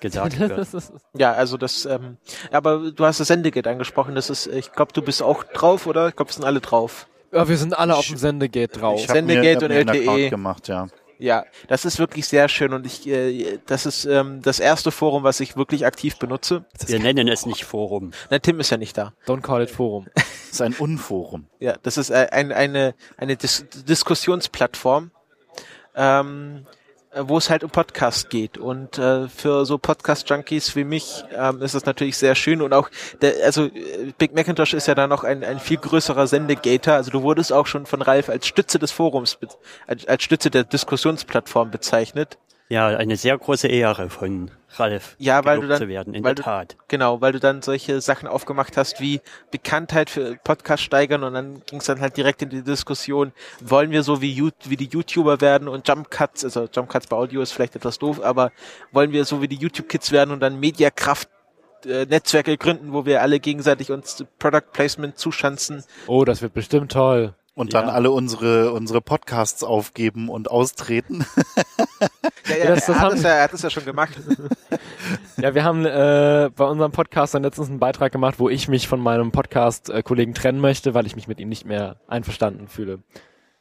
gesagt 0.00 0.38
wird. 0.40 0.66
Ja, 1.14 1.32
also 1.32 1.56
das, 1.56 1.84
ähm, 1.84 2.16
aber 2.50 2.90
du 2.90 3.04
hast 3.04 3.20
das 3.20 3.28
Sendegate 3.28 3.68
angesprochen, 3.70 4.14
das 4.14 4.30
ist, 4.30 4.46
ich 4.46 4.72
glaube, 4.72 4.92
du 4.92 5.02
bist 5.02 5.22
auch 5.22 5.44
drauf, 5.44 5.86
oder? 5.86 6.08
Ich 6.08 6.16
glaube, 6.16 6.30
wir 6.30 6.34
sind 6.34 6.44
alle 6.44 6.60
drauf. 6.60 7.06
ja, 7.32 7.48
wir 7.48 7.56
sind 7.56 7.78
alle 7.78 7.94
auf 7.96 8.06
dem 8.06 8.16
Sendegate 8.16 8.78
drauf. 8.78 9.00
Sendegate 9.06 9.68
mir 9.68 9.80
und 9.82 9.88
einen 9.88 10.06
LTE. 10.06 10.30
Gemacht, 10.30 10.68
ja. 10.68 10.88
Ja, 11.20 11.44
das 11.68 11.84
ist 11.84 11.98
wirklich 11.98 12.26
sehr 12.26 12.48
schön 12.48 12.72
und 12.72 12.86
ich, 12.86 13.06
äh, 13.06 13.58
das 13.66 13.84
ist 13.84 14.06
ähm, 14.06 14.40
das 14.42 14.58
erste 14.58 14.90
Forum, 14.90 15.22
was 15.22 15.38
ich 15.40 15.54
wirklich 15.54 15.84
aktiv 15.84 16.16
benutze. 16.16 16.64
Wir 16.86 16.98
nennen 16.98 17.28
es 17.28 17.44
nicht 17.44 17.64
Forum. 17.64 18.12
Na, 18.30 18.38
Tim 18.38 18.58
ist 18.58 18.70
ja 18.70 18.78
nicht 18.78 18.96
da. 18.96 19.12
Don't 19.26 19.42
call 19.42 19.62
it 19.62 19.70
Forum. 19.70 20.06
Das 20.50 20.56
ist 20.56 20.62
ein 20.62 20.74
Unforum. 20.74 21.46
Ja, 21.60 21.76
das 21.84 21.96
ist 21.96 22.10
äh, 22.10 22.26
ein, 22.32 22.50
eine, 22.50 22.96
eine 23.16 23.36
Dis 23.36 23.66
Diskussionsplattform, 23.86 25.12
ähm, 25.94 26.66
äh, 26.66 26.79
wo 27.14 27.38
es 27.38 27.50
halt 27.50 27.64
um 27.64 27.70
Podcast 27.70 28.30
geht. 28.30 28.56
Und 28.56 28.98
äh, 28.98 29.28
für 29.28 29.66
so 29.66 29.78
Podcast-Junkies 29.78 30.76
wie 30.76 30.84
mich 30.84 31.24
ähm, 31.36 31.60
ist 31.62 31.74
das 31.74 31.84
natürlich 31.84 32.16
sehr 32.16 32.34
schön. 32.34 32.62
Und 32.62 32.72
auch, 32.72 32.88
der, 33.20 33.44
also 33.44 33.64
äh, 33.64 34.12
Big 34.16 34.34
Macintosh 34.34 34.74
ist 34.74 34.86
ja 34.86 34.94
dann 34.94 35.10
noch 35.10 35.24
ein, 35.24 35.42
ein 35.42 35.58
viel 35.58 35.78
größerer 35.78 36.26
Sendegator. 36.26 36.94
Also 36.94 37.10
du 37.10 37.22
wurdest 37.22 37.52
auch 37.52 37.66
schon 37.66 37.86
von 37.86 38.02
Ralf 38.02 38.28
als 38.28 38.46
Stütze 38.46 38.78
des 38.78 38.92
Forums, 38.92 39.38
als, 39.86 40.06
als 40.06 40.22
Stütze 40.22 40.50
der 40.50 40.64
Diskussionsplattform 40.64 41.70
bezeichnet. 41.70 42.38
Ja, 42.70 42.86
eine 42.86 43.16
sehr 43.16 43.36
große 43.36 43.66
Ehre 43.68 44.08
von 44.10 44.50
Ralf 44.76 45.16
Ja, 45.18 45.44
weil 45.44 45.60
du 45.60 45.66
dann, 45.66 45.78
zu 45.78 45.88
werden, 45.88 46.14
in 46.14 46.22
weil 46.22 46.36
der 46.36 46.44
du, 46.44 46.48
Tat. 46.50 46.76
Genau, 46.86 47.20
weil 47.20 47.32
du 47.32 47.40
dann 47.40 47.62
solche 47.62 48.00
Sachen 48.00 48.28
aufgemacht 48.28 48.76
hast 48.76 49.00
wie 49.00 49.20
Bekanntheit 49.50 50.08
für 50.08 50.36
Podcast 50.44 50.84
steigern 50.84 51.24
und 51.24 51.34
dann 51.34 51.62
ging 51.66 51.80
es 51.80 51.86
dann 51.86 52.00
halt 52.00 52.16
direkt 52.16 52.42
in 52.42 52.48
die 52.50 52.62
Diskussion, 52.62 53.32
wollen 53.60 53.90
wir 53.90 54.04
so 54.04 54.22
wie, 54.22 54.32
You- 54.32 54.50
wie 54.66 54.76
die 54.76 54.86
YouTuber 54.86 55.40
werden 55.40 55.66
und 55.66 55.88
Jump 55.88 56.10
Cuts, 56.12 56.44
also 56.44 56.68
Jump 56.72 56.88
Cuts 56.88 57.08
bei 57.08 57.16
Audio 57.16 57.42
ist 57.42 57.50
vielleicht 57.50 57.74
etwas 57.74 57.98
doof, 57.98 58.22
aber 58.22 58.52
wollen 58.92 59.10
wir 59.10 59.24
so 59.24 59.42
wie 59.42 59.48
die 59.48 59.56
YouTube 59.56 59.88
Kids 59.88 60.12
werden 60.12 60.30
und 60.30 60.38
dann 60.38 60.60
Mediakraft 60.60 61.28
äh, 61.84 62.04
Netzwerke 62.04 62.56
gründen, 62.56 62.92
wo 62.92 63.04
wir 63.04 63.20
alle 63.22 63.40
gegenseitig 63.40 63.90
uns 63.90 64.24
Product 64.38 64.70
Placement 64.72 65.18
zuschanzen. 65.18 65.82
Oh, 66.06 66.24
das 66.24 66.40
wird 66.42 66.54
bestimmt 66.54 66.92
toll. 66.92 67.34
Und 67.54 67.74
dann 67.74 67.88
Ja. 67.88 67.92
alle 67.92 68.10
unsere, 68.12 68.72
unsere 68.72 69.00
Podcasts 69.02 69.64
aufgeben 69.64 70.28
und 70.28 70.50
austreten. 70.50 71.26
Ja, 72.50 72.56
ja, 72.64 72.66
das- 72.74 72.86
das 72.86 72.88
er, 72.88 72.94
hat 72.96 73.02
haben- 73.02 73.16
es 73.16 73.22
ja, 73.22 73.30
er 73.30 73.42
hat 73.44 73.52
es 73.54 73.62
ja 73.62 73.70
schon 73.70 73.84
gemacht. 73.84 74.12
Ja, 75.38 75.54
wir 75.54 75.64
haben 75.64 75.86
äh, 75.86 76.50
bei 76.54 76.64
unserem 76.64 76.92
Podcast 76.92 77.34
dann 77.34 77.42
letztens 77.42 77.68
einen 77.68 77.78
Beitrag 77.78 78.12
gemacht, 78.12 78.38
wo 78.38 78.48
ich 78.50 78.68
mich 78.68 78.86
von 78.86 79.00
meinem 79.00 79.32
Podcast-Kollegen 79.32 80.34
trennen 80.34 80.60
möchte, 80.60 80.92
weil 80.94 81.06
ich 81.06 81.16
mich 81.16 81.26
mit 81.28 81.40
ihm 81.40 81.48
nicht 81.48 81.64
mehr 81.64 81.96
einverstanden 82.08 82.68
fühle. 82.68 82.98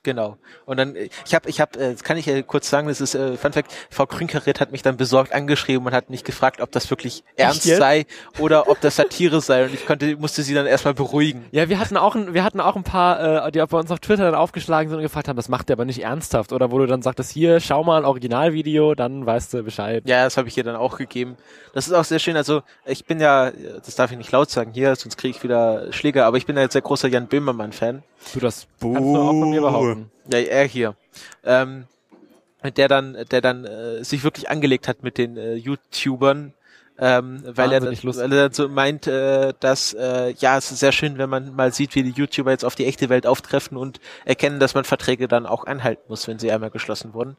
Genau. 0.03 0.37
Und 0.65 0.77
dann, 0.77 0.95
äh, 0.95 1.09
ich 1.25 1.35
habe, 1.35 1.49
ich 1.49 1.59
habe, 1.59 1.77
äh, 1.77 1.91
das 1.91 2.03
kann 2.03 2.15
ich 2.15 2.25
ja 2.25 2.41
kurz 2.41 2.69
sagen, 2.69 2.87
das 2.87 3.01
ist 3.01 3.15
äh, 3.15 3.35
Fun 3.35 3.51
Fact, 3.51 3.71
Frau 3.89 4.05
Krünkeriert 4.05 4.61
hat 4.61 4.71
mich 4.71 4.81
dann 4.81 4.95
besorgt 4.95 5.33
angeschrieben 5.33 5.85
und 5.85 5.93
hat 5.93 6.09
mich 6.09 6.23
gefragt, 6.23 6.61
ob 6.61 6.71
das 6.71 6.89
wirklich 6.89 7.23
ernst 7.35 7.63
sei 7.63 8.05
oder 8.39 8.69
ob 8.69 8.79
das 8.79 8.95
Satire 8.95 9.41
sei. 9.41 9.65
Und 9.65 9.73
ich 9.73 9.85
konnte, 9.85 10.15
musste 10.15 10.41
sie 10.43 10.53
dann 10.53 10.67
erstmal 10.67 10.93
beruhigen. 10.93 11.45
Ja, 11.51 11.67
wir 11.67 11.79
hatten 11.79 11.97
auch 11.97 12.15
ein, 12.15 12.33
wir 12.33 12.45
hatten 12.45 12.61
auch 12.61 12.77
ein 12.77 12.83
paar, 12.83 13.47
äh, 13.47 13.51
die 13.51 13.61
auch 13.61 13.67
bei 13.67 13.77
uns 13.77 13.91
auf 13.91 13.99
Twitter 13.99 14.23
dann 14.23 14.35
aufgeschlagen 14.35 14.89
sind 14.89 14.99
und 14.99 15.03
gefragt 15.03 15.27
haben, 15.27 15.35
das 15.35 15.49
macht 15.49 15.69
ihr 15.69 15.73
aber 15.73 15.83
nicht 15.83 16.01
ernsthaft. 16.01 16.53
Oder 16.53 16.71
wo 16.71 16.77
du 16.77 16.85
dann 16.85 17.01
sagtest, 17.01 17.31
hier, 17.31 17.59
schau 17.59 17.83
mal 17.83 17.97
ein 17.97 18.05
Originalvideo, 18.05 18.95
dann 18.95 19.25
weißt 19.25 19.53
du 19.53 19.63
Bescheid. 19.63 20.03
Ja, 20.07 20.23
das 20.23 20.37
habe 20.37 20.47
ich 20.47 20.55
ihr 20.55 20.63
dann 20.63 20.77
auch 20.77 20.97
gegeben. 20.97 21.35
Das 21.73 21.87
ist 21.87 21.93
auch 21.93 22.05
sehr 22.05 22.19
schön. 22.19 22.37
Also 22.37 22.61
ich 22.85 23.05
bin 23.05 23.19
ja, 23.19 23.51
das 23.51 23.95
darf 23.95 24.11
ich 24.11 24.17
nicht 24.17 24.31
laut 24.31 24.49
sagen 24.49 24.71
hier, 24.73 24.95
sonst 24.95 25.17
kriege 25.17 25.35
ich 25.35 25.43
wieder 25.43 25.91
Schläge, 25.91 26.23
aber 26.23 26.37
ich 26.37 26.45
bin 26.45 26.55
ja 26.55 26.61
jetzt 26.61 26.73
sehr 26.73 26.81
großer 26.81 27.09
Jan 27.09 27.27
Böhmermann-Fan. 27.27 28.03
Du, 28.33 28.39
das 28.39 28.67
kannst 28.81 28.99
du 28.99 29.17
auch 29.17 29.31
von 29.31 29.49
mir 29.49 29.61
behaupten. 29.61 29.88
Ja, 30.31 30.39
er 30.39 30.65
hier. 30.65 30.95
Ähm, 31.43 31.85
der 32.75 32.87
dann, 32.87 33.17
der 33.31 33.41
dann 33.41 33.65
äh, 33.65 34.03
sich 34.03 34.23
wirklich 34.23 34.49
angelegt 34.49 34.87
hat 34.87 35.01
mit 35.01 35.17
den 35.17 35.37
äh, 35.37 35.55
YouTubern, 35.55 36.53
ähm, 37.01 37.41
weil, 37.45 37.71
er, 37.71 37.79
lustig. 37.79 38.05
weil 38.17 38.33
er 38.33 38.43
dann 38.43 38.53
so 38.53 38.67
meint, 38.67 39.07
äh, 39.07 39.53
dass 39.61 39.93
äh, 39.93 40.33
ja, 40.39 40.57
es 40.57 40.69
ist 40.69 40.79
sehr 40.79 40.91
schön, 40.91 41.17
wenn 41.17 41.29
man 41.29 41.55
mal 41.55 41.71
sieht, 41.71 41.95
wie 41.95 42.03
die 42.03 42.11
YouTuber 42.11 42.51
jetzt 42.51 42.65
auf 42.65 42.75
die 42.75 42.85
echte 42.85 43.07
Welt 43.07 43.25
auftreffen 43.25 43.77
und 43.77 44.01
erkennen, 44.25 44.59
dass 44.59 44.73
man 44.73 44.83
Verträge 44.83 45.29
dann 45.29 45.45
auch 45.45 45.63
einhalten 45.63 46.03
muss, 46.09 46.27
wenn 46.27 46.39
sie 46.39 46.51
einmal 46.51 46.71
geschlossen 46.71 47.13
wurden. 47.13 47.37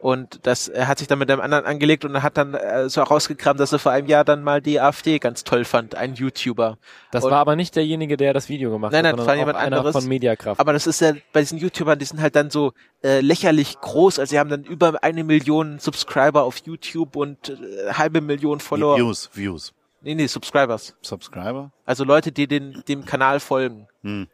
Und 0.00 0.46
das 0.46 0.68
er 0.68 0.86
hat 0.86 0.98
sich 0.98 1.08
dann 1.08 1.18
mit 1.18 1.28
einem 1.30 1.40
anderen 1.40 1.64
angelegt 1.64 2.04
und 2.04 2.22
hat 2.22 2.36
dann 2.36 2.54
äh, 2.54 2.88
so 2.88 3.00
herausgekramt, 3.00 3.58
dass 3.58 3.72
er 3.72 3.80
vor 3.80 3.90
einem 3.90 4.06
Jahr 4.06 4.24
dann 4.24 4.44
mal 4.44 4.62
die 4.62 4.80
AfD 4.80 5.18
ganz 5.18 5.42
toll 5.42 5.64
fand, 5.64 5.96
ein 5.96 6.14
YouTuber. 6.14 6.78
Das 7.10 7.24
Und- 7.24 7.32
war 7.32 7.38
aber 7.40 7.56
nicht 7.56 7.74
derjenige, 7.74 8.16
der 8.16 8.32
das 8.32 8.48
Video 8.48 8.70
gemacht 8.70 8.92
Nein, 8.92 8.98
hat, 9.06 9.16
nein, 9.16 9.16
sondern 9.16 9.26
das 9.26 9.26
war 9.26 9.36
jemand 9.36 9.56
einer 9.58 9.76
anderes. 9.78 9.92
von 9.96 10.06
Mediakraft. 10.08 10.60
Aber 10.60 10.72
das 10.72 10.86
ist 10.86 11.00
ja 11.00 11.14
bei 11.32 11.40
diesen 11.40 11.58
YouTubern, 11.58 11.98
die 11.98 12.04
sind 12.04 12.20
halt 12.20 12.36
dann 12.36 12.50
so 12.50 12.72
äh, 13.02 13.20
lächerlich 13.20 13.80
groß. 13.80 14.20
Also 14.20 14.30
sie 14.30 14.38
haben 14.38 14.50
dann 14.50 14.62
über 14.62 15.02
eine 15.02 15.24
Million 15.24 15.78
Subscriber 15.80 16.44
auf 16.44 16.58
YouTube 16.58 17.16
und 17.16 17.48
äh, 17.48 17.92
halbe 17.92 18.20
Million 18.20 18.60
Follower. 18.60 18.96
Views, 18.98 19.30
Views. 19.34 19.72
Nee, 20.00 20.14
nee, 20.14 20.28
Subscribers. 20.28 20.94
Subscriber? 21.02 21.72
Also 21.84 22.04
Leute, 22.04 22.30
die 22.30 22.46
den, 22.46 22.84
dem 22.86 23.04
Kanal 23.04 23.40
folgen. 23.40 23.88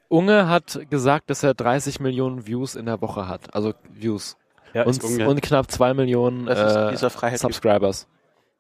Unge 0.09 0.47
hat 0.49 0.79
gesagt, 0.91 1.31
dass 1.31 1.43
er 1.43 1.55
30 1.55 2.01
Millionen 2.01 2.47
Views 2.47 2.75
in 2.77 2.85
der 2.85 3.01
Woche 3.01 3.27
hat. 3.29 3.55
Also 3.55 3.73
Views. 3.91 4.37
Ja, 4.75 4.85
und, 4.85 5.03
und 5.03 5.41
knapp 5.41 5.71
zwei 5.71 5.95
Millionen 5.95 6.49
äh. 6.49 6.97
Subscribers. 6.97 8.09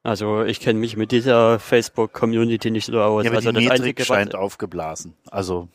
Also 0.05 0.45
ich 0.45 0.61
kenne 0.61 0.79
mich 0.79 0.97
mit 0.97 1.13
dieser 1.13 1.59
Facebook-Community 1.59 2.71
nicht 2.71 2.87
so 2.87 3.01
aus. 3.01 3.25
Ja, 3.25 3.31
aber 3.31 3.39
also 3.39 3.51
die 3.53 3.55
das 3.55 3.65
Metrik 3.65 3.81
Einzige, 3.81 4.05
scheint 4.05 4.35
aufgeblasen. 4.35 5.17
Also, 5.31 5.69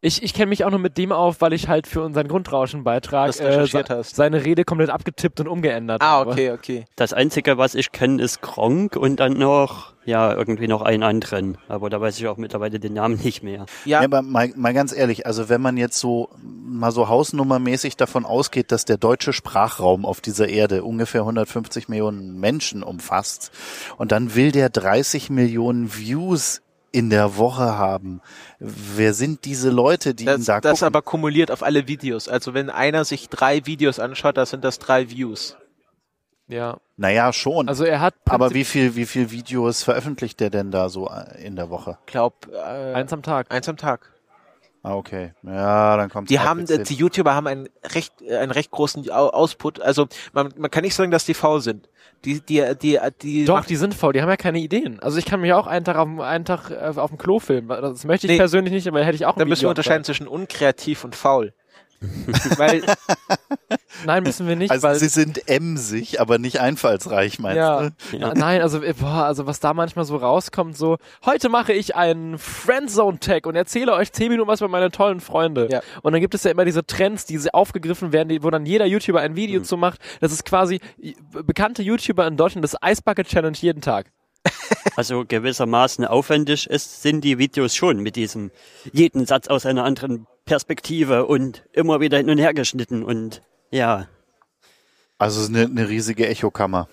Ich, 0.00 0.22
ich 0.22 0.34
kenne 0.34 0.46
mich 0.50 0.64
auch 0.64 0.70
nur 0.70 0.78
mit 0.78 0.98
dem 0.98 1.12
auf, 1.12 1.40
weil 1.40 1.52
ich 1.52 1.68
halt 1.68 1.86
für 1.86 2.02
unseren 2.02 2.26
Grundrauschen-Beitrag 2.28 3.28
äh, 3.40 3.66
se- 3.66 3.84
hast. 3.88 4.16
seine 4.16 4.44
Rede 4.44 4.64
komplett 4.64 4.90
abgetippt 4.90 5.40
und 5.40 5.48
umgeändert 5.48 6.02
Ah, 6.02 6.18
habe. 6.20 6.30
okay, 6.30 6.50
okay. 6.52 6.84
das 6.96 7.12
Einzige, 7.12 7.58
was 7.58 7.74
ich 7.74 7.92
kenne, 7.92 8.22
ist 8.22 8.40
Gronk 8.42 8.96
und 8.96 9.20
dann 9.20 9.34
noch, 9.34 9.94
ja, 10.04 10.32
irgendwie 10.34 10.68
noch 10.68 10.82
einen 10.82 11.02
anderen. 11.02 11.58
Aber 11.68 11.90
da 11.90 12.00
weiß 12.00 12.18
ich 12.18 12.26
auch 12.28 12.36
mittlerweile 12.36 12.80
den 12.80 12.94
Namen 12.94 13.20
nicht 13.22 13.42
mehr. 13.42 13.66
Ja, 13.84 14.00
ja, 14.00 14.04
aber 14.04 14.22
mal, 14.22 14.52
mal 14.56 14.74
ganz 14.74 14.92
ehrlich, 14.92 15.26
also 15.26 15.48
wenn 15.48 15.60
man 15.60 15.76
jetzt 15.76 15.98
so 15.98 16.28
mal 16.42 16.90
so 16.92 17.08
hausnummermäßig 17.08 17.96
davon 17.96 18.24
ausgeht, 18.26 18.72
dass 18.72 18.84
der 18.84 18.96
deutsche 18.98 19.32
Sprachraum 19.32 20.04
auf 20.04 20.20
dieser 20.20 20.48
Erde 20.48 20.84
ungefähr 20.84 21.22
150 21.22 21.88
Millionen 21.88 22.38
Menschen 22.40 22.82
umfasst 22.82 23.50
und 23.96 24.12
dann 24.12 24.34
will 24.34 24.52
der 24.52 24.70
30 24.70 25.30
Millionen 25.30 25.94
Views 25.96 26.62
in 26.92 27.10
der 27.10 27.36
Woche 27.36 27.76
haben. 27.76 28.20
Wer 28.58 29.14
sind 29.14 29.44
diese 29.44 29.70
Leute, 29.70 30.14
die 30.14 30.24
ihn 30.24 30.26
das, 30.26 30.44
da 30.46 30.60
das 30.60 30.80
gucken? 30.80 30.86
aber 30.86 31.02
kumuliert 31.02 31.50
auf 31.50 31.62
alle 31.62 31.86
Videos. 31.86 32.28
Also 32.28 32.54
wenn 32.54 32.70
einer 32.70 33.04
sich 33.04 33.28
drei 33.28 33.66
Videos 33.66 33.98
anschaut, 33.98 34.36
das 34.36 34.50
sind 34.50 34.64
das 34.64 34.78
drei 34.78 35.10
Views. 35.10 35.56
Ja. 36.50 36.78
naja, 36.96 37.30
schon. 37.34 37.68
Also 37.68 37.84
er 37.84 38.00
hat 38.00 38.14
aber 38.24 38.54
wie 38.54 38.64
viel, 38.64 38.96
wie 38.96 39.04
viel 39.04 39.30
Videos 39.30 39.82
veröffentlicht 39.82 40.40
der 40.40 40.48
denn 40.48 40.70
da 40.70 40.88
so 40.88 41.06
äh, 41.06 41.44
in 41.44 41.56
der 41.56 41.68
Woche? 41.68 41.98
Glaub, 42.06 42.48
äh, 42.50 42.94
eins 42.94 43.12
am 43.12 43.22
Tag. 43.22 43.52
eins 43.52 43.68
am 43.68 43.76
Tag. 43.76 44.10
Ah, 44.82 44.94
okay. 44.94 45.34
Ja, 45.42 45.98
dann 45.98 46.08
kommt 46.08 46.30
Die 46.30 46.40
haben, 46.40 46.64
die 46.64 46.94
YouTuber 46.94 47.34
haben 47.34 47.46
einen 47.46 47.68
recht, 47.84 48.22
äh, 48.22 48.38
einen 48.38 48.52
recht 48.52 48.70
großen 48.70 49.10
Output. 49.10 49.82
Also 49.82 50.08
man, 50.32 50.54
man 50.56 50.70
kann 50.70 50.84
nicht 50.84 50.94
sagen, 50.94 51.10
dass 51.10 51.26
die 51.26 51.34
faul 51.34 51.60
sind. 51.60 51.90
Die, 52.24 52.40
die, 52.40 52.64
die, 52.82 52.98
die 53.22 53.44
Doch, 53.44 53.64
die 53.64 53.76
sind 53.76 53.94
faul, 53.94 54.12
die 54.12 54.20
haben 54.20 54.28
ja 54.28 54.36
keine 54.36 54.58
Ideen. 54.58 54.98
Also 55.00 55.18
ich 55.18 55.24
kann 55.24 55.40
mich 55.40 55.52
auch 55.52 55.66
einen 55.68 55.84
Tag 55.84 55.96
auf, 55.96 56.04
dem- 56.08 56.20
einen 56.20 56.44
Tag 56.44 56.70
äh, 56.70 56.98
auf 56.98 57.10
dem 57.10 57.18
Klo 57.18 57.38
filmen. 57.38 57.68
Das 57.68 58.04
möchte 58.04 58.26
ich 58.26 58.32
Nee. 58.32 58.38
persönlich 58.38 58.72
nicht, 58.72 58.88
aber 58.88 59.04
hätte 59.04 59.14
ich 59.14 59.24
auch 59.24 59.36
ein 59.36 59.38
Dann 59.38 59.48
müssen 59.48 59.62
wir 59.62 59.68
unterscheiden 59.70 60.02
zwischen 60.04 60.26
unkreativ 60.26 61.04
und 61.04 61.14
faul. 61.14 61.52
Weil, 62.56 62.82
Nein, 64.04 64.22
müssen 64.22 64.46
wir 64.46 64.56
nicht, 64.56 64.70
Also 64.70 64.86
weil 64.86 64.94
sie 64.96 65.08
sind 65.08 65.48
emsig, 65.48 66.20
aber 66.20 66.38
nicht 66.38 66.60
einfallsreich, 66.60 67.38
meinst 67.38 67.56
ja, 67.56 67.90
du? 67.90 68.16
Ja. 68.16 68.34
nein, 68.34 68.62
also 68.62 68.82
äh, 68.82 68.94
boah, 68.98 69.24
also 69.24 69.46
was 69.46 69.60
da 69.60 69.74
manchmal 69.74 70.04
so 70.04 70.16
rauskommt, 70.16 70.76
so 70.76 70.98
heute 71.24 71.48
mache 71.48 71.72
ich 71.72 71.96
einen 71.96 72.38
Friendzone 72.38 73.18
Tag 73.18 73.46
und 73.46 73.56
erzähle 73.56 73.94
euch 73.94 74.12
zehn 74.12 74.28
Minuten 74.30 74.48
was 74.48 74.60
über 74.60 74.68
meine 74.68 74.90
tollen 74.90 75.20
Freunde. 75.20 75.68
Ja. 75.70 75.80
Und 76.02 76.12
dann 76.12 76.20
gibt 76.20 76.34
es 76.34 76.44
ja 76.44 76.50
immer 76.50 76.64
diese 76.64 76.84
Trends, 76.86 77.24
die 77.24 77.38
aufgegriffen 77.52 78.12
werden, 78.12 78.28
die, 78.28 78.42
wo 78.42 78.50
dann 78.50 78.66
jeder 78.66 78.86
YouTuber 78.86 79.20
ein 79.20 79.32
Mhm. 79.32 79.36
Video 79.36 79.62
zu 79.62 79.76
macht. 79.76 80.00
Das 80.20 80.32
ist 80.32 80.44
quasi 80.44 80.80
äh, 81.02 81.14
bekannte 81.44 81.82
YouTuber 81.82 82.26
in 82.26 82.36
Deutschland, 82.36 82.64
das 82.64 82.76
Ice 82.84 83.02
Bucket 83.02 83.28
Challenge 83.28 83.56
jeden 83.60 83.80
Tag. 83.80 84.06
Also 84.96 85.24
gewissermaßen 85.26 86.04
aufwendig 86.04 86.68
ist, 86.68 87.02
sind 87.02 87.22
die 87.22 87.38
Videos 87.38 87.76
schon 87.76 88.00
mit 88.00 88.16
diesem 88.16 88.50
jeden 88.92 89.26
Satz 89.26 89.46
aus 89.46 89.64
einer 89.64 89.84
anderen 89.84 90.26
Perspektive 90.44 91.26
und 91.26 91.64
immer 91.72 92.00
wieder 92.00 92.18
hin 92.18 92.30
und 92.30 92.38
her 92.38 92.52
geschnitten 92.52 93.04
und 93.04 93.42
ja. 93.70 94.08
Also 95.18 95.40
es 95.40 95.48
ist 95.48 95.54
eine, 95.54 95.66
eine 95.66 95.88
riesige 95.88 96.26
Echokammer. 96.26 96.88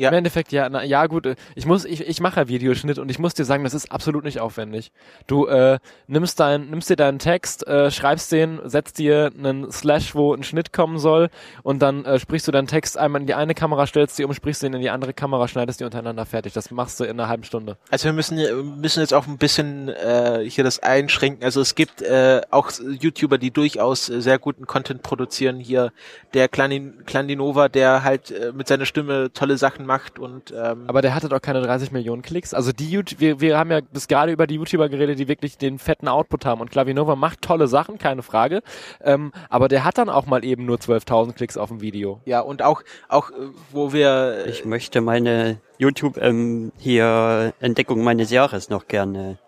Ja. 0.00 0.08
Im 0.08 0.14
Endeffekt, 0.14 0.50
ja, 0.50 0.66
na, 0.70 0.82
ja 0.82 1.06
gut, 1.06 1.26
äh, 1.26 1.36
ich 1.54 1.66
muss, 1.66 1.84
ich, 1.84 2.08
ich 2.08 2.20
mache 2.20 2.40
ja 2.40 2.48
Videoschnitt 2.48 2.98
und 2.98 3.10
ich 3.10 3.18
muss 3.18 3.34
dir 3.34 3.44
sagen, 3.44 3.64
das 3.64 3.74
ist 3.74 3.92
absolut 3.92 4.24
nicht 4.24 4.40
aufwendig. 4.40 4.92
Du 5.26 5.44
äh, 5.46 5.78
nimmst 6.06 6.40
dein, 6.40 6.70
nimmst 6.70 6.88
dir 6.88 6.96
deinen 6.96 7.18
Text, 7.18 7.66
äh, 7.66 7.90
schreibst 7.90 8.32
den, 8.32 8.60
setzt 8.64 8.98
dir 8.98 9.30
einen 9.36 9.70
Slash, 9.70 10.14
wo 10.14 10.32
ein 10.32 10.42
Schnitt 10.42 10.72
kommen 10.72 10.98
soll 10.98 11.28
und 11.62 11.82
dann 11.82 12.06
äh, 12.06 12.18
sprichst 12.18 12.48
du 12.48 12.52
deinen 12.52 12.66
Text 12.66 12.96
einmal 12.96 13.20
in 13.20 13.26
die 13.26 13.34
eine 13.34 13.54
Kamera, 13.54 13.86
stellst 13.86 14.18
die 14.18 14.24
um, 14.24 14.32
sprichst 14.32 14.62
den 14.62 14.72
in 14.72 14.80
die 14.80 14.88
andere 14.88 15.12
Kamera, 15.12 15.46
schneidest 15.48 15.80
die 15.80 15.84
untereinander 15.84 16.24
fertig. 16.24 16.54
Das 16.54 16.70
machst 16.70 16.98
du 16.98 17.04
in 17.04 17.10
einer 17.10 17.28
halben 17.28 17.44
Stunde. 17.44 17.76
Also 17.90 18.06
wir 18.06 18.14
müssen, 18.14 18.38
müssen 18.80 19.00
jetzt 19.00 19.12
auch 19.12 19.26
ein 19.26 19.36
bisschen 19.36 19.90
äh, 19.90 20.42
hier 20.48 20.64
das 20.64 20.78
einschränken. 20.78 21.44
Also 21.44 21.60
es 21.60 21.74
gibt 21.74 22.00
äh, 22.00 22.40
auch 22.50 22.70
YouTuber, 22.80 23.36
die 23.36 23.50
durchaus 23.50 24.08
äh, 24.08 24.22
sehr 24.22 24.38
guten 24.38 24.66
Content 24.66 25.02
produzieren. 25.02 25.60
Hier 25.60 25.92
der 26.32 26.48
Klanin, 26.48 27.04
Klandinova, 27.04 27.68
der 27.68 28.02
halt 28.02 28.30
äh, 28.30 28.52
mit 28.54 28.66
seiner 28.66 28.86
Stimme 28.86 29.30
tolle 29.34 29.58
Sachen 29.58 29.89
macht 29.90 30.20
und 30.20 30.54
ähm, 30.56 30.84
Aber 30.86 31.02
der 31.02 31.16
hatte 31.16 31.28
doch 31.28 31.42
keine 31.42 31.60
30 31.62 31.90
Millionen 31.90 32.22
Klicks. 32.22 32.54
Also 32.54 32.70
die 32.70 32.88
YouTube, 32.88 33.18
wir, 33.18 33.40
wir 33.40 33.58
haben 33.58 33.72
ja 33.72 33.80
bis 33.80 34.06
gerade 34.06 34.30
über 34.30 34.46
die 34.46 34.54
YouTuber 34.54 34.88
geredet, 34.88 35.18
die 35.18 35.26
wirklich 35.26 35.58
den 35.58 35.80
fetten 35.80 36.06
Output 36.06 36.44
haben. 36.46 36.60
Und 36.60 36.70
Klavinova 36.70 37.16
macht 37.16 37.42
tolle 37.42 37.66
Sachen, 37.66 37.98
keine 37.98 38.22
Frage. 38.22 38.62
Ähm, 39.02 39.32
aber 39.48 39.66
der 39.66 39.82
hat 39.82 39.98
dann 39.98 40.08
auch 40.08 40.26
mal 40.26 40.44
eben 40.44 40.64
nur 40.64 40.76
12.000 40.76 41.32
Klicks 41.32 41.56
auf 41.56 41.70
dem 41.70 41.80
Video. 41.80 42.20
ja 42.24 42.38
und 42.40 42.62
auch 42.62 42.82
auch 43.08 43.30
äh, 43.30 43.34
wo 43.72 43.92
wir 43.92 44.44
Ich 44.46 44.64
möchte 44.64 45.00
meine 45.00 45.58
YouTube 45.78 46.16
ähm, 46.18 46.70
hier 46.78 47.52
Entdeckung 47.58 48.04
meines 48.04 48.30
Jahres 48.30 48.70
noch 48.70 48.86
gerne 48.86 49.38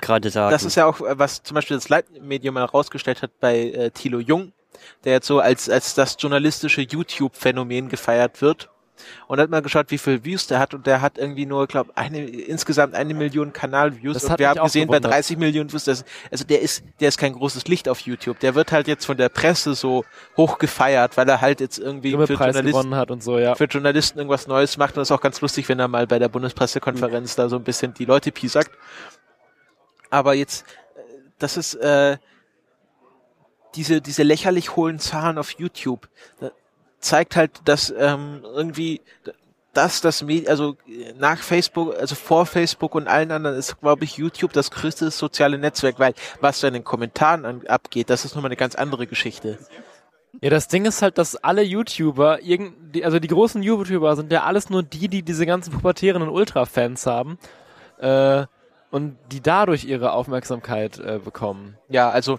gerade 0.00 0.30
sagen. 0.30 0.50
Das 0.50 0.64
ist 0.64 0.74
ja 0.74 0.86
auch, 0.86 1.00
äh, 1.00 1.16
was 1.16 1.44
zum 1.44 1.54
Beispiel 1.54 1.76
das 1.76 1.88
Leitmedium 1.88 2.54
mal 2.54 2.64
rausgestellt 2.64 3.22
hat 3.22 3.30
bei 3.38 3.70
äh, 3.70 3.90
Thilo 3.90 4.18
Jung, 4.18 4.52
der 5.04 5.12
jetzt 5.12 5.26
so 5.26 5.38
als, 5.38 5.70
als 5.70 5.94
das 5.94 6.16
journalistische 6.18 6.82
YouTube-Phänomen 6.82 7.88
gefeiert 7.88 8.42
wird. 8.42 8.68
Und 9.26 9.40
hat 9.40 9.50
mal 9.50 9.62
geschaut, 9.62 9.90
wie 9.90 9.98
viel 9.98 10.24
Views 10.24 10.46
der 10.46 10.58
hat 10.58 10.74
und 10.74 10.86
der 10.86 11.00
hat 11.00 11.18
irgendwie 11.18 11.46
nur, 11.46 11.66
glaube 11.66 11.92
eine 11.94 12.24
insgesamt 12.24 12.94
eine 12.94 13.14
Million 13.14 13.52
Kanal-Views. 13.52 14.24
Und 14.24 14.38
wir 14.38 14.48
haben 14.48 14.62
gesehen, 14.62 14.88
bei 14.88 14.98
gewundert. 14.98 15.12
30 15.12 15.38
Millionen 15.38 15.72
Views, 15.72 15.84
das, 15.84 16.04
also 16.30 16.44
der 16.44 16.60
ist, 16.62 16.82
der 17.00 17.08
ist 17.08 17.18
kein 17.18 17.32
großes 17.32 17.66
Licht 17.68 17.88
auf 17.88 18.00
YouTube. 18.00 18.38
Der 18.40 18.54
wird 18.54 18.72
halt 18.72 18.88
jetzt 18.88 19.04
von 19.04 19.16
der 19.16 19.28
Presse 19.28 19.74
so 19.74 20.04
hoch 20.36 20.58
gefeiert, 20.58 21.16
weil 21.16 21.28
er 21.28 21.40
halt 21.40 21.60
jetzt 21.60 21.78
irgendwie 21.78 22.12
für 22.12 22.34
Journalisten 22.34 23.20
so, 23.20 23.38
ja. 23.38 23.54
für 23.54 23.64
Journalisten 23.64 24.18
irgendwas 24.18 24.46
Neues 24.46 24.76
macht 24.76 24.96
und 24.96 25.00
das 25.00 25.08
ist 25.08 25.12
auch 25.12 25.20
ganz 25.20 25.40
lustig, 25.40 25.68
wenn 25.68 25.78
er 25.78 25.88
mal 25.88 26.06
bei 26.06 26.18
der 26.18 26.28
Bundespressekonferenz 26.28 27.36
da 27.36 27.48
so 27.48 27.56
ein 27.56 27.64
bisschen 27.64 27.94
die 27.94 28.04
Leute 28.04 28.32
piesackt. 28.32 28.70
Aber 30.10 30.34
jetzt, 30.34 30.64
äh, 30.96 31.00
das 31.38 31.56
ist 31.56 31.74
äh, 31.74 32.18
diese 33.74 34.00
diese 34.00 34.22
lächerlich 34.22 34.76
hohen 34.76 34.98
Zahlen 34.98 35.38
auf 35.38 35.52
YouTube 35.52 36.08
da 36.40 36.50
zeigt 37.00 37.36
halt, 37.36 37.52
dass 37.64 37.92
ähm, 37.96 38.40
irgendwie 38.44 39.00
dass 39.78 40.00
das 40.00 40.22
Medi 40.22 40.48
also 40.48 40.76
nach 41.18 41.38
Facebook, 41.38 41.96
also 41.96 42.14
vor 42.14 42.46
Facebook 42.46 42.94
und 42.94 43.06
allen 43.06 43.30
anderen 43.30 43.56
ist, 43.56 43.78
glaube 43.80 44.04
ich, 44.04 44.16
YouTube 44.16 44.52
das 44.52 44.70
größte 44.70 45.10
soziale 45.10 45.56
Netzwerk, 45.56 46.00
weil 46.00 46.14
was 46.40 46.60
da 46.60 46.68
in 46.68 46.74
den 46.74 46.84
Kommentaren 46.84 47.44
an, 47.44 47.66
abgeht, 47.66 48.10
das 48.10 48.24
ist 48.24 48.34
nochmal 48.34 48.48
eine 48.48 48.56
ganz 48.56 48.74
andere 48.74 49.06
Geschichte. 49.06 49.58
Ja, 50.40 50.50
das 50.50 50.68
Ding 50.68 50.84
ist 50.84 51.02
halt, 51.02 51.18
dass 51.18 51.36
alle 51.36 51.62
YouTuber, 51.62 52.42
irgend, 52.42 52.94
die, 52.94 53.04
also 53.04 53.18
die 53.18 53.28
großen 53.28 53.62
YouTuber 53.62 54.16
sind 54.16 54.32
ja 54.32 54.44
alles 54.44 54.68
nur 54.68 54.82
die, 54.82 55.08
die 55.08 55.22
diese 55.22 55.46
ganzen 55.46 55.72
pubertären 55.72 56.22
und 56.22 56.28
Ultra-Fans 56.28 57.06
haben 57.06 57.38
äh, 57.98 58.46
und 58.90 59.16
die 59.32 59.40
dadurch 59.40 59.84
ihre 59.84 60.12
Aufmerksamkeit 60.12 60.98
äh, 60.98 61.18
bekommen. 61.22 61.76
Ja, 61.88 62.10
also 62.10 62.38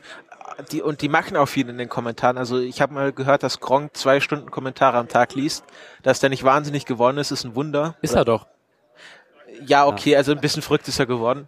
die 0.71 0.81
und 0.81 1.01
die 1.01 1.09
machen 1.09 1.37
auch 1.37 1.47
viel 1.47 1.69
in 1.69 1.77
den 1.77 1.89
Kommentaren. 1.89 2.37
Also 2.37 2.59
ich 2.59 2.81
habe 2.81 2.93
mal 2.93 3.11
gehört, 3.11 3.43
dass 3.43 3.59
Gronk 3.59 3.95
zwei 3.95 4.19
Stunden 4.19 4.51
Kommentare 4.51 4.97
am 4.97 5.07
Tag 5.07 5.35
liest. 5.35 5.63
Dass 6.03 6.19
der 6.19 6.29
nicht 6.29 6.43
wahnsinnig 6.43 6.85
geworden 6.85 7.17
ist, 7.17 7.31
ist 7.31 7.43
ein 7.43 7.55
Wunder. 7.55 7.95
Ist 8.01 8.15
er 8.15 8.25
doch. 8.25 8.47
Ja, 9.65 9.85
okay, 9.87 10.15
also 10.15 10.31
ein 10.31 10.39
bisschen 10.39 10.61
verrückt 10.61 10.87
ist 10.87 10.99
er 10.99 11.05
geworden. 11.05 11.47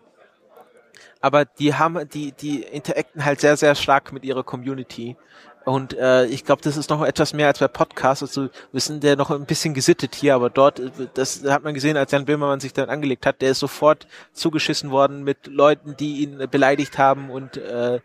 Aber 1.21 1.45
die 1.45 1.75
haben, 1.75 2.09
die, 2.09 2.31
die 2.31 2.63
interacten 2.63 3.23
halt 3.23 3.39
sehr, 3.39 3.55
sehr 3.55 3.75
stark 3.75 4.11
mit 4.11 4.25
ihrer 4.25 4.43
Community. 4.43 5.15
Und 5.63 5.93
äh, 5.93 6.25
ich 6.25 6.43
glaube, 6.43 6.63
das 6.63 6.75
ist 6.75 6.89
noch 6.89 7.03
etwas 7.03 7.33
mehr 7.33 7.47
als 7.47 7.59
bei 7.59 7.67
Podcasts. 7.67 8.23
Also 8.23 8.49
wir 8.71 8.81
sind 8.81 9.03
ja 9.03 9.15
noch 9.15 9.29
ein 9.29 9.45
bisschen 9.45 9.75
gesittet 9.75 10.15
hier, 10.15 10.33
aber 10.33 10.49
dort, 10.49 10.79
äh, 10.79 10.89
das 11.13 11.43
hat 11.43 11.63
man 11.63 11.75
gesehen, 11.75 11.97
als 11.97 12.11
Jan 12.11 12.25
Böhmermann 12.25 12.59
sich 12.59 12.73
dann 12.73 12.89
angelegt 12.89 13.27
hat, 13.27 13.41
der 13.41 13.51
ist 13.51 13.59
sofort 13.59 14.07
zugeschissen 14.33 14.89
worden 14.89 15.23
mit 15.23 15.45
Leuten, 15.45 15.95
die 15.97 16.23
ihn 16.23 16.47
beleidigt 16.49 16.97
haben 16.97 17.29
und 17.29 17.57
äh, 17.57 17.99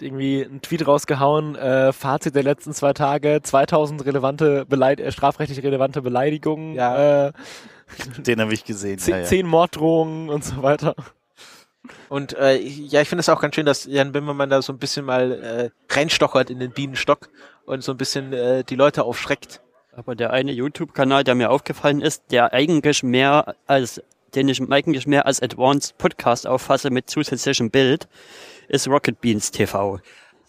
Irgendwie 0.00 0.42
ein 0.42 0.60
Tweet 0.60 0.86
rausgehauen, 0.86 1.54
äh, 1.56 1.92
Fazit 1.92 2.34
der 2.34 2.42
letzten 2.42 2.72
zwei 2.72 2.92
Tage, 2.92 3.40
2000 3.42 4.04
relevante, 4.04 4.66
Beleid 4.66 5.00
äh, 5.00 5.12
strafrechtlich 5.12 5.62
relevante 5.62 6.02
Beleidigungen, 6.02 6.74
Ja. 6.74 7.26
äh, 7.28 7.32
Den 8.18 8.40
habe 8.40 8.52
ich 8.54 8.64
gesehen. 8.64 8.98
zehn, 8.98 9.14
Ja, 9.14 9.20
ja. 9.20 9.26
zehn 9.26 9.46
Morddrohungen 9.46 10.28
und 10.30 10.44
so 10.44 10.62
weiter. 10.62 10.94
Und 12.08 12.32
äh, 12.38 12.56
ja, 12.56 13.02
ich 13.02 13.08
finde 13.08 13.20
es 13.20 13.28
auch 13.28 13.40
ganz 13.40 13.54
schön, 13.54 13.66
dass 13.66 13.84
Jan 13.84 14.12
Böhmermann 14.12 14.48
da 14.50 14.62
so 14.62 14.72
ein 14.72 14.78
bisschen 14.78 15.04
mal 15.04 15.32
äh, 15.32 15.70
reinstochert 15.94 16.48
in 16.50 16.58
den 16.58 16.70
Bienenstock 16.70 17.28
und 17.66 17.82
so 17.84 17.92
ein 17.92 17.98
bisschen 17.98 18.32
äh, 18.32 18.64
die 18.64 18.76
Leute 18.76 19.04
aufschreckt. 19.04 19.60
Aber 19.92 20.14
der 20.14 20.32
eine 20.32 20.50
YouTube-Kanal, 20.52 21.24
der 21.24 21.34
mir 21.34 21.50
aufgefallen 21.50 22.00
ist, 22.00 22.24
der 22.30 22.52
eigentlich 22.52 23.02
mehr 23.02 23.54
als, 23.66 24.02
den 24.34 24.48
ich 24.48 24.60
eigentlich 24.60 25.06
mehr 25.06 25.26
als 25.26 25.40
Advanced 25.42 25.96
Podcast 25.98 26.46
auffasse 26.46 26.90
mit 26.90 27.08
zusätzlichem 27.10 27.70
Bild, 27.70 28.08
ist 28.68 28.88
Rocket 28.88 29.20
Beans 29.20 29.50
TV. 29.50 30.00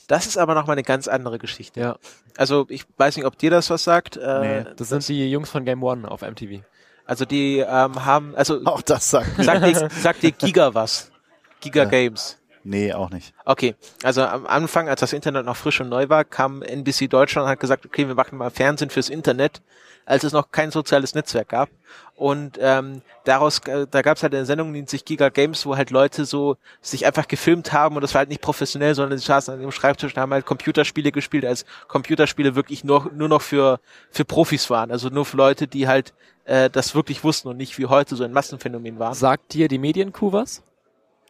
Das 0.07 0.27
ist 0.27 0.37
aber 0.37 0.53
nochmal 0.53 0.75
eine 0.75 0.83
ganz 0.83 1.07
andere 1.07 1.39
Geschichte. 1.39 1.79
Ja, 1.79 1.95
Also 2.37 2.65
ich 2.69 2.85
weiß 2.97 3.15
nicht, 3.17 3.25
ob 3.25 3.37
dir 3.37 3.49
das 3.49 3.69
was 3.69 3.83
sagt. 3.83 4.17
Äh, 4.17 4.63
Nee. 4.63 4.69
das 4.77 4.89
sind 4.89 5.07
die 5.07 5.29
Jungs 5.31 5.49
von 5.49 5.65
Game 5.65 5.81
One 5.83 6.09
auf 6.09 6.21
MTV. 6.21 6.61
Also 7.05 7.25
die 7.25 7.59
ähm, 7.59 8.05
haben, 8.05 8.35
also 8.35 8.61
Auch 8.65 8.81
das 8.81 9.09
sagt. 9.09 9.43
sagt 9.43 9.65
dir, 9.65 9.89
sagt 9.89 10.23
dir 10.23 10.31
Giga 10.31 10.73
was? 10.73 11.11
Giga 11.59 11.83
Ja. 11.83 11.89
Games. 11.89 12.37
Nee, 12.67 12.93
auch 12.93 13.11
nicht. 13.11 13.35
Okay, 13.45 13.75
also 14.01 14.23
am 14.23 14.47
Anfang, 14.47 14.89
als 14.89 14.99
das 14.99 15.13
Internet 15.13 15.45
noch 15.45 15.55
frisch 15.55 15.81
und 15.81 15.89
neu 15.89 16.09
war, 16.09 16.23
kam 16.23 16.63
NBC 16.63 17.07
Deutschland 17.07 17.45
und 17.45 17.51
hat 17.51 17.59
gesagt, 17.59 17.85
okay, 17.85 18.07
wir 18.07 18.15
machen 18.15 18.39
mal 18.39 18.49
Fernsehen 18.49 18.89
fürs 18.89 19.09
Internet, 19.09 19.61
als 20.07 20.23
es 20.23 20.33
noch 20.33 20.49
kein 20.49 20.71
soziales 20.71 21.13
Netzwerk 21.13 21.49
gab. 21.49 21.69
Und 22.15 22.57
ähm, 22.59 23.03
daraus, 23.23 23.59
äh, 23.67 23.85
da 23.85 24.01
gab 24.01 24.17
es 24.17 24.23
halt 24.23 24.33
eine 24.33 24.47
Sendung, 24.47 24.73
die 24.73 24.79
nennt 24.79 24.89
sich 24.89 25.05
Giga 25.05 25.29
Games, 25.29 25.63
wo 25.67 25.77
halt 25.77 25.91
Leute 25.91 26.25
so 26.25 26.57
sich 26.81 27.05
einfach 27.05 27.27
gefilmt 27.27 27.71
haben 27.71 27.97
und 27.97 28.01
das 28.01 28.15
war 28.15 28.19
halt 28.19 28.29
nicht 28.29 28.41
professionell, 28.41 28.95
sondern 28.95 29.19
sie 29.19 29.25
saßen 29.25 29.53
an 29.53 29.61
ihrem 29.61 29.71
Schreibtisch 29.71 30.15
und 30.15 30.19
haben 30.19 30.33
halt 30.33 30.47
Computerspiele 30.47 31.11
gespielt, 31.11 31.45
als 31.45 31.65
Computerspiele 31.87 32.55
wirklich 32.55 32.83
nur, 32.83 33.11
nur 33.13 33.29
noch 33.29 33.43
für, 33.43 33.79
für 34.09 34.25
Profis 34.25 34.71
waren. 34.71 34.89
Also 34.89 35.09
nur 35.09 35.25
für 35.25 35.37
Leute, 35.37 35.67
die 35.67 35.87
halt 35.87 36.15
äh, 36.45 36.71
das 36.71 36.95
wirklich 36.95 37.23
wussten 37.23 37.47
und 37.47 37.57
nicht 37.57 37.77
wie 37.77 37.85
heute 37.85 38.15
so 38.15 38.23
ein 38.23 38.33
Massenphänomen 38.33 38.97
waren. 38.97 39.13
Sagt 39.13 39.53
dir 39.53 39.67
die 39.67 39.77
Medienkuh 39.77 40.33
was? 40.33 40.63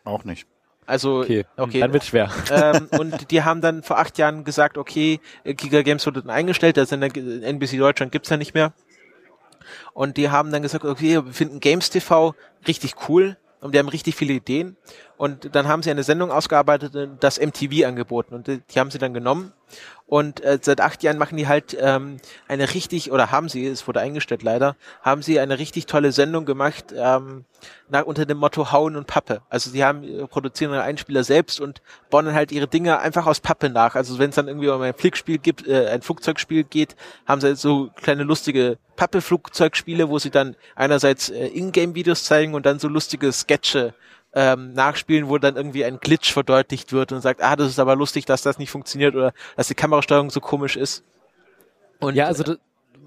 Auch 0.05 0.23
nicht. 0.23 0.47
Also, 0.85 1.21
Okay, 1.21 1.45
okay. 1.57 1.79
dann 1.79 1.93
wird 1.93 2.03
schwer. 2.03 2.29
ähm, 2.51 2.87
und 2.99 3.31
die 3.31 3.43
haben 3.43 3.61
dann 3.61 3.83
vor 3.83 3.97
acht 3.97 4.17
Jahren 4.17 4.43
gesagt, 4.43 4.77
okay, 4.77 5.19
äh, 5.43 5.53
Giga 5.53 5.81
Games 5.81 6.05
wurde 6.05 6.21
dann 6.21 6.29
eingestellt, 6.29 6.77
der 6.77 6.85
Sender 6.85 7.07
äh, 7.15 7.49
NBC 7.49 7.77
Deutschland 7.77 8.11
gibt's 8.11 8.29
ja 8.29 8.37
nicht 8.37 8.53
mehr. 8.53 8.73
Und 9.93 10.17
die 10.17 10.29
haben 10.29 10.51
dann 10.51 10.61
gesagt, 10.61 10.85
okay, 10.85 11.23
wir 11.23 11.33
finden 11.33 11.59
Games 11.59 11.89
TV 11.89 12.35
richtig 12.67 12.95
cool 13.09 13.37
und 13.61 13.73
wir 13.73 13.79
haben 13.79 13.89
richtig 13.89 14.15
viele 14.15 14.33
Ideen. 14.33 14.77
Und 15.17 15.55
dann 15.55 15.67
haben 15.67 15.81
sie 15.81 15.89
eine 15.89 16.03
Sendung 16.03 16.29
ausgearbeitet, 16.29 16.95
äh, 16.95 17.07
das 17.19 17.39
MTV 17.39 17.87
angeboten 17.87 18.35
und 18.35 18.47
die, 18.47 18.61
die 18.61 18.79
haben 18.79 18.91
sie 18.91 18.99
dann 18.99 19.13
genommen. 19.13 19.53
Und 20.07 20.43
äh, 20.43 20.59
seit 20.61 20.81
acht 20.81 21.01
Jahren 21.01 21.17
machen 21.17 21.35
die 21.35 21.47
halt 21.47 21.75
ähm, 21.79 22.17
eine 22.47 22.73
richtig, 22.75 23.11
oder 23.11 23.31
haben 23.31 23.49
sie, 23.49 23.65
es 23.65 23.87
wurde 23.87 24.01
eingestellt 24.01 24.43
leider, 24.43 24.75
haben 25.01 25.23
sie 25.23 25.39
eine 25.39 25.57
richtig 25.57 25.87
tolle 25.87 26.11
Sendung 26.11 26.45
gemacht 26.45 26.93
ähm, 26.95 27.45
nach, 27.89 28.05
unter 28.05 28.27
dem 28.27 28.37
Motto 28.37 28.71
Hauen 28.71 28.95
und 28.97 29.07
Pappe. 29.07 29.41
Also 29.49 29.71
sie 29.71 29.83
haben 29.83 30.03
äh, 30.03 30.27
produzieren 30.27 30.73
ihre 30.73 30.83
Einspieler 30.83 31.23
selbst 31.23 31.59
und 31.59 31.81
bauen 32.11 32.25
dann 32.25 32.35
halt 32.35 32.51
ihre 32.51 32.67
Dinge 32.67 32.99
einfach 32.99 33.25
aus 33.25 33.39
Pappe 33.39 33.71
nach. 33.71 33.95
Also 33.95 34.19
wenn 34.19 34.29
es 34.29 34.35
dann 34.35 34.47
irgendwie 34.47 34.69
um 34.69 34.81
ein 34.81 34.93
Flickspiel 34.93 35.39
gibt, 35.39 35.67
äh, 35.67 35.87
ein 35.87 36.03
Flugzeugspiel 36.03 36.65
geht, 36.65 36.95
haben 37.25 37.41
sie 37.41 37.47
halt 37.47 37.57
so 37.57 37.89
kleine 37.95 38.23
lustige 38.23 38.77
Pappe-Flugzeugspiele, 38.97 40.07
wo 40.09 40.19
sie 40.19 40.29
dann 40.29 40.55
einerseits 40.75 41.29
äh, 41.29 41.47
Ingame-Videos 41.47 42.25
zeigen 42.25 42.53
und 42.53 42.67
dann 42.67 42.77
so 42.77 42.87
lustige 42.87 43.31
Sketche 43.31 43.95
ähm, 44.35 44.73
nachspielen, 44.73 45.29
wo 45.29 45.37
dann 45.37 45.55
irgendwie 45.55 45.85
ein 45.85 45.99
Glitch 45.99 46.31
verdeutlicht 46.31 46.91
wird 46.91 47.11
und 47.13 47.21
sagt, 47.21 47.41
ah, 47.41 47.55
das 47.55 47.69
ist 47.69 47.79
aber 47.79 47.95
lustig, 47.95 48.25
dass 48.25 48.41
das 48.41 48.59
nicht 48.59 48.69
funktioniert 48.69 49.15
oder 49.15 49.33
dass 49.55 49.69
die 49.69 49.75
Kamerasteuerung 49.75 50.29
so 50.29 50.41
komisch 50.41 50.75
ist. 50.75 51.03
Und 51.99 52.15
Ja, 52.15 52.25
also 52.25 52.43
das, 52.43 52.57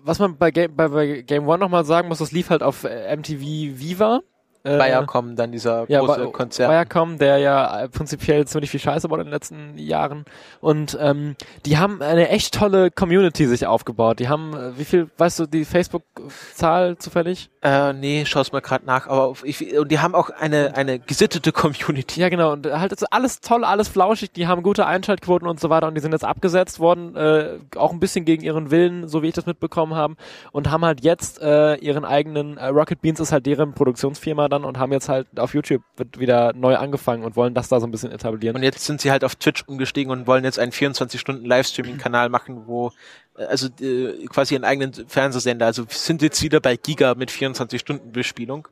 was 0.02 0.18
man 0.18 0.38
bei 0.38 0.50
Game, 0.50 0.74
bei, 0.74 0.88
bei 0.88 1.20
Game 1.20 1.46
One 1.46 1.58
nochmal 1.58 1.84
sagen 1.84 2.08
muss, 2.08 2.18
das 2.18 2.32
lief 2.32 2.48
halt 2.48 2.62
auf 2.62 2.84
äh, 2.84 3.14
MTV 3.14 3.40
Viva. 3.40 4.20
Äh, 4.64 4.78
Viacom, 4.78 5.36
dann 5.36 5.52
dieser 5.52 5.84
ja, 5.88 6.00
große 6.00 6.26
Vi- 6.26 6.32
Konzern. 6.32 6.70
Viacom, 6.70 7.18
der 7.18 7.38
ja 7.38 7.82
äh, 7.82 7.88
prinzipiell 7.88 8.46
ziemlich 8.46 8.70
viel 8.70 8.80
Scheiße 8.80 9.08
baut 9.08 9.20
in 9.20 9.26
den 9.26 9.32
letzten 9.32 9.78
Jahren. 9.78 10.24
Und 10.60 10.98
ähm, 11.00 11.36
die 11.64 11.78
haben 11.78 12.02
eine 12.02 12.28
echt 12.28 12.54
tolle 12.54 12.90
Community 12.90 13.46
sich 13.46 13.66
aufgebaut. 13.66 14.18
Die 14.18 14.28
haben, 14.28 14.54
äh, 14.54 14.78
wie 14.78 14.84
viel, 14.84 15.08
weißt 15.16 15.38
du, 15.40 15.46
die 15.46 15.64
Facebook-Zahl 15.64 16.98
zufällig? 16.98 17.50
Äh, 17.62 17.92
nee, 17.92 18.24
schau's 18.24 18.52
mal 18.52 18.60
gerade 18.60 18.86
nach. 18.86 19.06
Aber 19.06 19.34
ich, 19.42 19.76
und 19.78 19.90
die 19.90 19.98
haben 20.00 20.14
auch 20.14 20.30
eine, 20.30 20.74
eine 20.76 20.98
gesittete 20.98 21.52
Community. 21.52 22.20
Ja, 22.20 22.28
genau. 22.28 22.52
Und 22.52 22.66
halt 22.66 22.92
ist 22.92 23.04
alles 23.12 23.40
toll, 23.40 23.64
alles 23.64 23.88
flauschig. 23.88 24.32
Die 24.32 24.46
haben 24.46 24.62
gute 24.62 24.86
Einschaltquoten 24.86 25.48
und 25.48 25.60
so 25.60 25.70
weiter. 25.70 25.88
Und 25.88 25.94
die 25.94 26.00
sind 26.00 26.12
jetzt 26.12 26.24
abgesetzt 26.24 26.80
worden, 26.80 27.16
äh, 27.16 27.58
auch 27.76 27.92
ein 27.92 28.00
bisschen 28.00 28.24
gegen 28.24 28.42
ihren 28.42 28.70
Willen, 28.70 29.08
so 29.08 29.22
wie 29.22 29.28
ich 29.28 29.34
das 29.34 29.46
mitbekommen 29.46 29.94
habe. 29.94 30.14
Und 30.52 30.70
haben 30.70 30.84
halt 30.84 31.02
jetzt 31.02 31.40
äh, 31.40 31.76
ihren 31.76 32.04
eigenen, 32.04 32.56
äh, 32.56 32.66
Rocket 32.66 33.00
Beans 33.00 33.20
ist 33.20 33.32
halt 33.32 33.46
deren 33.46 33.72
Produktionsfirma 33.72 34.47
dann 34.48 34.64
und 34.64 34.78
haben 34.78 34.92
jetzt 34.92 35.08
halt 35.08 35.26
auf 35.38 35.54
YouTube 35.54 35.82
wird 35.96 36.18
wieder 36.18 36.52
neu 36.54 36.76
angefangen 36.76 37.24
und 37.24 37.36
wollen 37.36 37.54
das 37.54 37.68
da 37.68 37.80
so 37.80 37.86
ein 37.86 37.90
bisschen 37.90 38.12
etablieren. 38.12 38.56
Und 38.56 38.62
jetzt 38.62 38.84
sind 38.84 39.00
sie 39.00 39.10
halt 39.10 39.24
auf 39.24 39.36
Twitch 39.36 39.64
umgestiegen 39.66 40.10
und 40.12 40.26
wollen 40.26 40.44
jetzt 40.44 40.58
einen 40.58 40.72
24-Stunden-Livestreaming-Kanal 40.72 42.28
machen, 42.28 42.66
wo 42.66 42.92
äh, 43.36 43.44
also 43.44 43.68
äh, 43.80 44.26
quasi 44.26 44.54
einen 44.54 44.64
eigenen 44.64 44.92
Fernsehsender. 45.08 45.66
Also 45.66 45.84
wir 45.84 45.94
sind 45.94 46.22
jetzt 46.22 46.42
wieder 46.42 46.60
bei 46.60 46.76
Giga 46.76 47.14
mit 47.14 47.30
24-Stunden-Bespielung. 47.30 48.68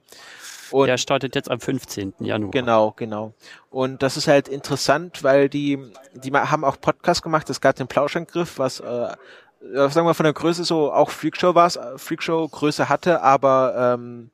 Und 0.73 0.89
Der 0.89 0.99
startet 0.99 1.37
jetzt 1.37 1.49
am 1.51 1.61
15. 1.61 2.15
Januar. 2.19 2.51
Genau, 2.51 2.93
genau. 2.97 3.35
Und 3.71 4.03
das 4.03 4.17
ist 4.17 4.27
halt 4.27 4.49
interessant, 4.49 5.23
weil 5.23 5.49
die, 5.49 5.79
die 6.15 6.31
ma- 6.33 6.51
haben 6.51 6.65
auch 6.65 6.81
Podcast 6.81 7.23
gemacht. 7.23 7.49
Es 7.51 7.61
gab 7.61 7.77
den 7.77 7.87
Plauschangriff, 7.87 8.59
was, 8.59 8.81
äh, 8.81 8.85
äh, 8.85 9.89
sagen 9.91 10.07
wir 10.09 10.15
von 10.15 10.25
der 10.25 10.33
Größe 10.33 10.65
so 10.65 10.93
auch 10.93 11.11
Freakshow 11.11 11.55
war, 11.55 11.71
Freakshow 11.99 12.49
Größe 12.49 12.89
hatte, 12.89 13.23
aber 13.23 13.95
ähm, 13.97 14.31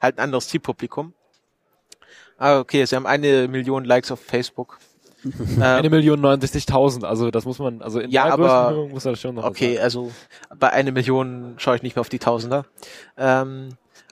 halt 0.00 0.18
ein 0.18 0.24
anderes 0.24 0.48
Zielpublikum. 0.48 1.12
Ah, 2.38 2.58
okay, 2.58 2.84
sie 2.84 2.96
haben 2.96 3.06
eine 3.06 3.48
Million 3.48 3.84
Likes 3.84 4.10
auf 4.10 4.20
Facebook. 4.20 4.78
Eine 5.58 5.86
ähm, 5.86 5.90
Million 5.90 6.20
69.000, 6.20 7.04
also 7.04 7.30
das 7.30 7.46
muss 7.46 7.58
man, 7.58 7.80
also 7.80 7.98
in 7.98 8.10
Ja, 8.10 8.24
der 8.24 8.34
aber- 8.34 8.86
muss 8.88 9.04
das 9.04 9.18
schon 9.18 9.36
noch 9.36 9.44
Okay, 9.44 9.76
sein. 9.76 9.84
also 9.84 10.12
bei 10.58 10.68
eine 10.70 10.92
Million 10.92 11.54
schaue 11.56 11.76
ich 11.76 11.82
nicht 11.82 11.96
mehr 11.96 12.02
auf 12.02 12.10
die 12.10 12.18
Tausender. 12.18 12.66
Ähm, 13.16 13.70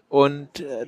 und 0.09 0.61
äh, 0.61 0.87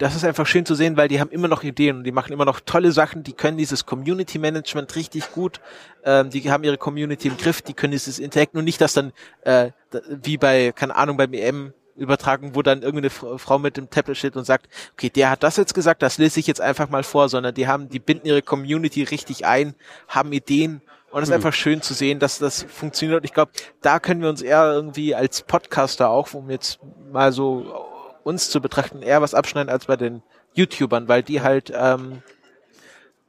das 0.00 0.16
ist 0.16 0.24
einfach 0.24 0.46
schön 0.46 0.66
zu 0.66 0.74
sehen, 0.74 0.96
weil 0.96 1.06
die 1.06 1.20
haben 1.20 1.30
immer 1.30 1.46
noch 1.46 1.62
Ideen 1.62 1.98
und 1.98 2.04
die 2.04 2.10
machen 2.10 2.32
immer 2.32 2.44
noch 2.44 2.58
tolle 2.58 2.90
Sachen. 2.90 3.22
Die 3.22 3.34
können 3.34 3.56
dieses 3.56 3.86
Community 3.86 4.40
Management 4.40 4.96
richtig 4.96 5.30
gut. 5.30 5.60
Ähm, 6.04 6.30
die 6.30 6.50
haben 6.50 6.64
ihre 6.64 6.76
Community 6.78 7.28
im 7.28 7.36
Griff. 7.36 7.62
Die 7.62 7.74
können 7.74 7.92
dieses 7.92 8.18
Interact 8.18 8.56
und 8.56 8.64
nicht, 8.64 8.80
dass 8.80 8.94
dann 8.94 9.12
äh, 9.42 9.70
wie 10.08 10.38
bei 10.38 10.72
keine 10.72 10.96
Ahnung 10.96 11.16
beim 11.18 11.32
EM 11.34 11.72
übertragen, 11.96 12.54
wo 12.54 12.62
dann 12.62 12.82
irgendeine 12.82 13.10
Frau 13.10 13.58
mit 13.58 13.76
dem 13.76 13.90
Tablet 13.90 14.16
steht 14.16 14.36
und 14.36 14.44
sagt, 14.44 14.68
okay, 14.94 15.10
der 15.10 15.30
hat 15.30 15.42
das 15.42 15.56
jetzt 15.56 15.74
gesagt, 15.74 16.02
das 16.02 16.18
lese 16.18 16.40
ich 16.40 16.46
jetzt 16.46 16.60
einfach 16.60 16.88
mal 16.88 17.02
vor, 17.02 17.28
sondern 17.28 17.54
die 17.54 17.66
haben, 17.66 17.88
die 17.88 17.98
binden 17.98 18.26
ihre 18.26 18.42
Community 18.42 19.02
richtig 19.02 19.46
ein, 19.46 19.74
haben 20.08 20.32
Ideen 20.32 20.80
und 21.12 21.22
es 21.22 21.28
ist 21.28 21.34
einfach 21.34 21.52
schön 21.52 21.82
zu 21.82 21.92
sehen, 21.92 22.18
dass 22.18 22.38
das 22.38 22.62
funktioniert. 22.62 23.18
Und 23.18 23.24
ich 23.24 23.34
glaube, 23.34 23.52
da 23.82 24.00
können 24.00 24.22
wir 24.22 24.30
uns 24.30 24.40
eher 24.40 24.72
irgendwie 24.72 25.14
als 25.14 25.42
Podcaster 25.42 26.08
auch, 26.08 26.32
um 26.32 26.48
jetzt 26.48 26.78
mal 27.12 27.32
so 27.32 27.86
uns 28.24 28.48
zu 28.48 28.62
betrachten, 28.62 29.02
eher 29.02 29.20
was 29.20 29.34
abschneiden 29.34 29.68
als 29.68 29.84
bei 29.84 29.96
den 29.96 30.22
YouTubern, 30.54 31.08
weil 31.08 31.22
die 31.22 31.42
halt 31.42 31.70
ähm, 31.74 32.22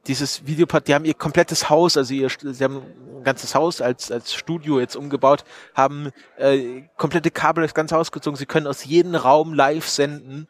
dieses 0.06 0.46
Videopod, 0.46 0.86
die 0.86 0.94
haben 0.94 1.04
ihr 1.04 1.14
komplettes 1.14 1.70
Haus, 1.70 1.96
also 1.96 2.12
ihr, 2.12 2.28
sie 2.28 2.64
haben 2.64 2.82
ein 3.18 3.24
ganzes 3.24 3.54
Haus 3.54 3.80
als, 3.80 4.10
als 4.10 4.34
Studio 4.34 4.80
jetzt 4.80 4.96
umgebaut, 4.96 5.44
haben 5.74 6.10
äh, 6.36 6.82
komplette 6.96 7.30
Kabel 7.30 7.62
das 7.62 7.74
ganze 7.74 7.96
Haus 7.96 8.12
gezogen, 8.12 8.36
sie 8.36 8.46
können 8.46 8.66
aus 8.66 8.84
jedem 8.84 9.14
Raum 9.14 9.54
live 9.54 9.88
senden. 9.88 10.48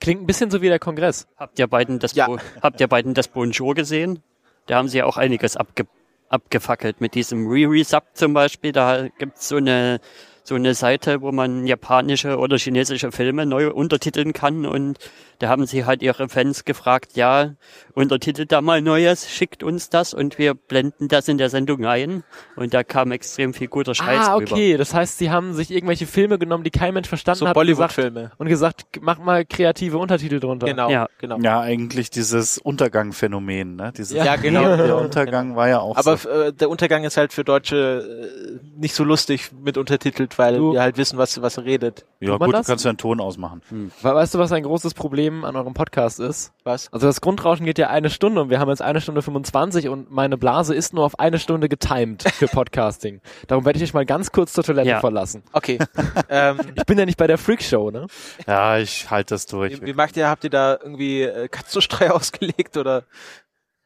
Klingt 0.00 0.22
ein 0.22 0.26
bisschen 0.26 0.50
so 0.50 0.60
wie 0.62 0.68
der 0.68 0.78
Kongress. 0.78 1.26
Habt 1.36 1.58
ihr 1.58 1.66
beiden 1.66 1.98
das, 1.98 2.14
Ja. 2.14 2.26
Bo 2.26 2.38
habt 2.62 2.80
ihr 2.80 2.88
beiden 2.88 3.14
das 3.14 3.28
Bonjour 3.28 3.74
gesehen? 3.74 4.22
Da 4.66 4.76
haben 4.76 4.88
sie 4.88 4.98
ja 4.98 5.06
auch 5.06 5.16
einiges 5.16 5.56
abge 5.56 5.86
abgefackelt 6.30 7.00
mit 7.00 7.14
diesem 7.14 7.46
Re-Resub 7.46 8.04
zum 8.14 8.34
Beispiel. 8.34 8.72
Da 8.72 9.08
gibt's 9.18 9.48
so 9.48 9.56
eine 9.56 10.00
so 10.42 10.54
eine 10.56 10.74
Seite, 10.74 11.22
wo 11.22 11.32
man 11.32 11.66
japanische 11.66 12.38
oder 12.38 12.58
chinesische 12.58 13.10
Filme 13.12 13.46
neu 13.46 13.70
untertiteln 13.70 14.34
kann 14.34 14.66
und 14.66 14.98
da 15.38 15.48
haben 15.48 15.66
sie 15.66 15.84
halt 15.84 16.02
ihre 16.02 16.28
Fans 16.28 16.64
gefragt, 16.64 17.12
ja, 17.14 17.54
untertitelt 17.94 18.52
da 18.52 18.60
mal 18.60 18.80
Neues, 18.82 19.28
schickt 19.30 19.62
uns 19.62 19.88
das 19.90 20.14
und 20.14 20.38
wir 20.38 20.54
blenden 20.54 21.08
das 21.08 21.28
in 21.28 21.38
der 21.38 21.50
Sendung 21.50 21.84
ein 21.86 22.24
und 22.56 22.74
da 22.74 22.82
kam 22.84 23.12
extrem 23.12 23.54
viel 23.54 23.68
guter 23.68 23.94
Scheiß 23.94 24.28
Ah, 24.28 24.34
rüber. 24.36 24.52
okay. 24.52 24.76
Das 24.76 24.94
heißt, 24.94 25.18
sie 25.18 25.30
haben 25.30 25.54
sich 25.54 25.70
irgendwelche 25.70 26.06
Filme 26.06 26.38
genommen, 26.38 26.64
die 26.64 26.70
kein 26.70 26.94
Mensch 26.94 27.08
verstanden 27.08 27.40
So 27.40 27.48
hat 27.48 27.54
Bollywood-Filme. 27.54 28.32
und 28.38 28.48
gesagt, 28.48 28.84
mach 29.00 29.18
mal 29.18 29.44
kreative 29.44 29.98
Untertitel 29.98 30.40
drunter. 30.40 30.66
Genau, 30.66 30.90
Ja. 30.90 31.08
genau. 31.18 31.38
Ja, 31.40 31.60
eigentlich 31.60 32.10
dieses 32.10 32.58
Untergangphänomen, 32.58 33.76
ne? 33.76 33.92
Dieses 33.96 34.16
Ja, 34.16 34.36
genau. 34.36 34.76
Der 34.76 34.96
Untergang 34.96 35.56
war 35.56 35.68
ja 35.68 35.80
auch 35.80 35.96
Aber 35.96 36.16
so. 36.16 36.28
äh, 36.28 36.52
der 36.52 36.70
Untergang 36.70 37.04
ist 37.04 37.16
halt 37.16 37.32
für 37.32 37.44
Deutsche 37.44 38.58
äh, 38.60 38.80
nicht 38.80 38.94
so 38.94 39.04
lustig 39.04 39.50
mit 39.52 39.76
untertitelt, 39.78 40.38
weil 40.38 40.56
Du- 40.58 40.72
wir 40.72 40.80
halt 40.82 40.96
wissen, 40.96 41.18
was, 41.18 41.40
was 41.42 41.56
er 41.56 41.64
redet. 41.64 42.04
Ja, 42.20 42.36
gut, 42.36 42.48
du 42.48 42.52
das? 42.52 42.66
kannst 42.66 42.84
ja 42.84 42.90
einen 42.90 42.98
Ton 42.98 43.20
ausmachen. 43.20 43.62
We- 43.70 44.14
Weißt 44.14 44.34
du, 44.34 44.38
was 44.38 44.52
ein 44.52 44.62
großes 44.62 44.94
Problem 44.94 45.23
an 45.30 45.56
eurem 45.56 45.72
Podcast 45.74 46.20
ist? 46.20 46.52
Was? 46.64 46.92
Also 46.92 47.06
das 47.06 47.20
Grundrauschen 47.20 47.64
geht 47.64 47.78
ja 47.78 47.88
eine 47.88 48.10
Stunde 48.10 48.40
und 48.42 48.50
wir 48.50 48.58
haben 48.60 48.68
jetzt 48.68 48.82
eine 48.82 49.00
Stunde 49.00 49.22
25 49.22 49.88
und 49.88 50.10
meine 50.10 50.36
Blase 50.36 50.74
ist 50.74 50.92
nur 50.92 51.04
auf 51.04 51.18
eine 51.18 51.38
Stunde 51.38 51.68
getimed 51.68 52.22
für 52.30 52.46
Podcasting. 52.48 53.20
Darum 53.46 53.64
werde 53.64 53.78
ich 53.78 53.82
euch 53.82 53.94
mal 53.94 54.04
ganz 54.06 54.30
kurz 54.32 54.52
zur 54.52 54.64
Toilette 54.64 54.88
Ja. 54.90 55.00
verlassen. 55.00 55.42
Okay. 55.52 55.78
ähm, 56.28 56.58
Ich 56.74 56.84
bin 56.84 56.98
ja 56.98 57.06
nicht 57.06 57.16
bei 57.18 57.26
der 57.26 57.38
Freakshow, 57.38 57.90
ne? 57.90 58.06
Ja, 58.46 58.78
ich 58.78 59.10
halte 59.10 59.34
das 59.34 59.46
durch. 59.46 59.80
wie, 59.80 59.86
wie 59.86 59.94
macht 59.94 60.16
ihr, 60.16 60.28
habt 60.28 60.44
ihr 60.44 60.50
da 60.50 60.78
irgendwie 60.82 61.22
äh, 61.22 61.48
Katzenstreu 61.48 62.08
ausgelegt 62.10 62.76
oder? 62.76 63.04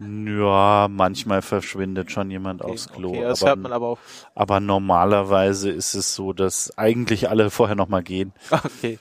Ja, 0.01 0.87
manchmal 0.89 1.43
verschwindet 1.43 2.13
schon 2.13 2.31
jemand 2.31 2.63
aufs 2.63 2.89
Klo. 2.89 3.09
Okay, 3.11 3.23
das 3.23 3.43
aber, 3.43 3.51
hört 3.51 3.59
man 3.61 3.73
aber 3.73 3.87
auch. 3.89 3.99
aber 4.37 4.61
normalerweise 4.61 5.71
ist 5.71 5.95
es 5.95 6.15
so, 6.15 6.33
dass 6.33 6.77
eigentlich 6.79 7.29
alle 7.29 7.51
vorher 7.51 7.75
nochmal 7.75 8.05
gehen. 8.05 8.33
Okay. 8.53 9.01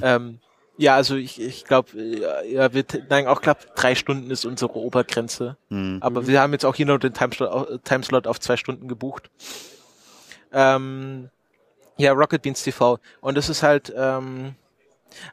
ähm, 0.00 0.38
ja, 0.78 0.94
also 0.94 1.16
ich, 1.16 1.40
ich 1.40 1.64
glaube, 1.64 2.00
ja, 2.46 2.72
wir 2.72 2.84
neigen 3.10 3.26
auch 3.26 3.42
knapp 3.42 3.74
drei 3.74 3.96
Stunden 3.96 4.30
ist 4.30 4.44
unsere 4.44 4.76
Obergrenze. 4.76 5.56
Hm. 5.70 5.98
Aber 6.00 6.28
wir 6.28 6.40
haben 6.40 6.52
jetzt 6.52 6.64
auch 6.64 6.76
hier 6.76 6.86
noch 6.86 6.98
den 6.98 7.12
Timeslot, 7.12 7.84
Timeslot 7.84 8.28
auf 8.28 8.38
zwei 8.38 8.56
Stunden 8.56 8.86
gebucht. 8.86 9.28
Ähm, 10.52 11.30
ja, 11.96 12.12
Rocket 12.12 12.42
Beans 12.42 12.62
TV. 12.62 13.00
Und 13.20 13.36
das 13.36 13.48
ist 13.48 13.64
halt, 13.64 13.92
ähm, 13.96 14.54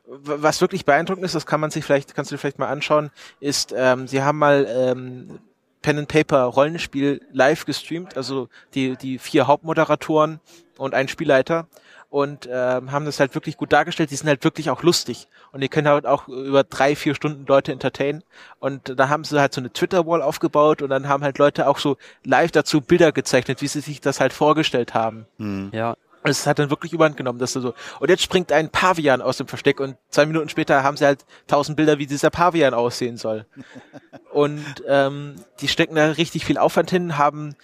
was 0.07 0.61
wirklich 0.61 0.83
beeindruckend 0.83 1.23
ist, 1.23 1.35
das 1.35 1.45
kann 1.45 1.59
man 1.59 1.69
sich 1.69 1.85
vielleicht, 1.85 2.15
kannst 2.15 2.31
du 2.31 2.35
dir 2.35 2.39
vielleicht 2.39 2.57
mal 2.57 2.69
anschauen, 2.69 3.11
ist, 3.39 3.71
ähm, 3.77 4.07
sie 4.07 4.23
haben 4.23 4.39
mal 4.39 4.65
ähm, 4.67 5.39
Pen 5.83 5.99
and 5.99 6.07
Paper 6.07 6.45
Rollenspiel 6.45 7.21
live 7.31 7.65
gestreamt, 7.65 8.17
also 8.17 8.49
die, 8.73 8.95
die 8.95 9.19
vier 9.19 9.45
Hauptmoderatoren 9.45 10.39
und 10.79 10.95
ein 10.95 11.07
Spielleiter 11.07 11.67
und 12.15 12.47
ähm, 12.49 12.93
haben 12.93 13.03
das 13.03 13.19
halt 13.19 13.35
wirklich 13.35 13.57
gut 13.57 13.73
dargestellt. 13.73 14.09
Die 14.09 14.15
sind 14.15 14.29
halt 14.29 14.41
wirklich 14.45 14.69
auch 14.69 14.83
lustig 14.83 15.27
und 15.51 15.59
die 15.59 15.67
können 15.67 15.89
halt 15.89 16.05
auch 16.05 16.29
über 16.29 16.63
drei, 16.63 16.95
vier 16.95 17.13
Stunden 17.13 17.45
Leute 17.45 17.73
entertainen. 17.73 18.23
Und 18.59 18.97
da 18.97 19.09
haben 19.09 19.25
sie 19.25 19.37
halt 19.37 19.53
so 19.53 19.59
eine 19.59 19.73
Twitter-Wall 19.73 20.21
aufgebaut 20.21 20.81
und 20.81 20.91
dann 20.91 21.09
haben 21.09 21.25
halt 21.25 21.39
Leute 21.39 21.67
auch 21.67 21.77
so 21.77 21.97
live 22.23 22.51
dazu 22.51 22.79
Bilder 22.79 23.11
gezeichnet, 23.11 23.61
wie 23.61 23.67
sie 23.67 23.81
sich 23.81 23.99
das 23.99 24.21
halt 24.21 24.31
vorgestellt 24.31 24.93
haben. 24.93 25.25
Ja, 25.73 25.97
Es 26.23 26.47
hat 26.47 26.57
dann 26.57 26.69
wirklich 26.69 26.93
überhand 26.93 27.17
genommen, 27.17 27.39
dass 27.39 27.51
du 27.51 27.59
so. 27.59 27.73
Und 27.99 28.09
jetzt 28.09 28.23
springt 28.23 28.49
ein 28.53 28.69
Pavian 28.69 29.21
aus 29.21 29.35
dem 29.35 29.47
Versteck 29.47 29.81
und 29.81 29.97
zwei 30.07 30.25
Minuten 30.25 30.47
später 30.47 30.83
haben 30.83 30.95
sie 30.95 31.05
halt 31.05 31.25
tausend 31.47 31.75
Bilder, 31.75 31.97
wie 31.97 32.07
dieser 32.07 32.29
Pavian 32.29 32.73
aussehen 32.73 33.17
soll. 33.17 33.45
Und 34.31 34.65
ähm, 34.85 35.35
die 35.61 35.69
stecken 35.69 35.95
da 35.95 36.07
richtig 36.07 36.43
viel 36.43 36.57
Aufwand 36.57 36.89
hin, 36.89 37.17
haben 37.17 37.55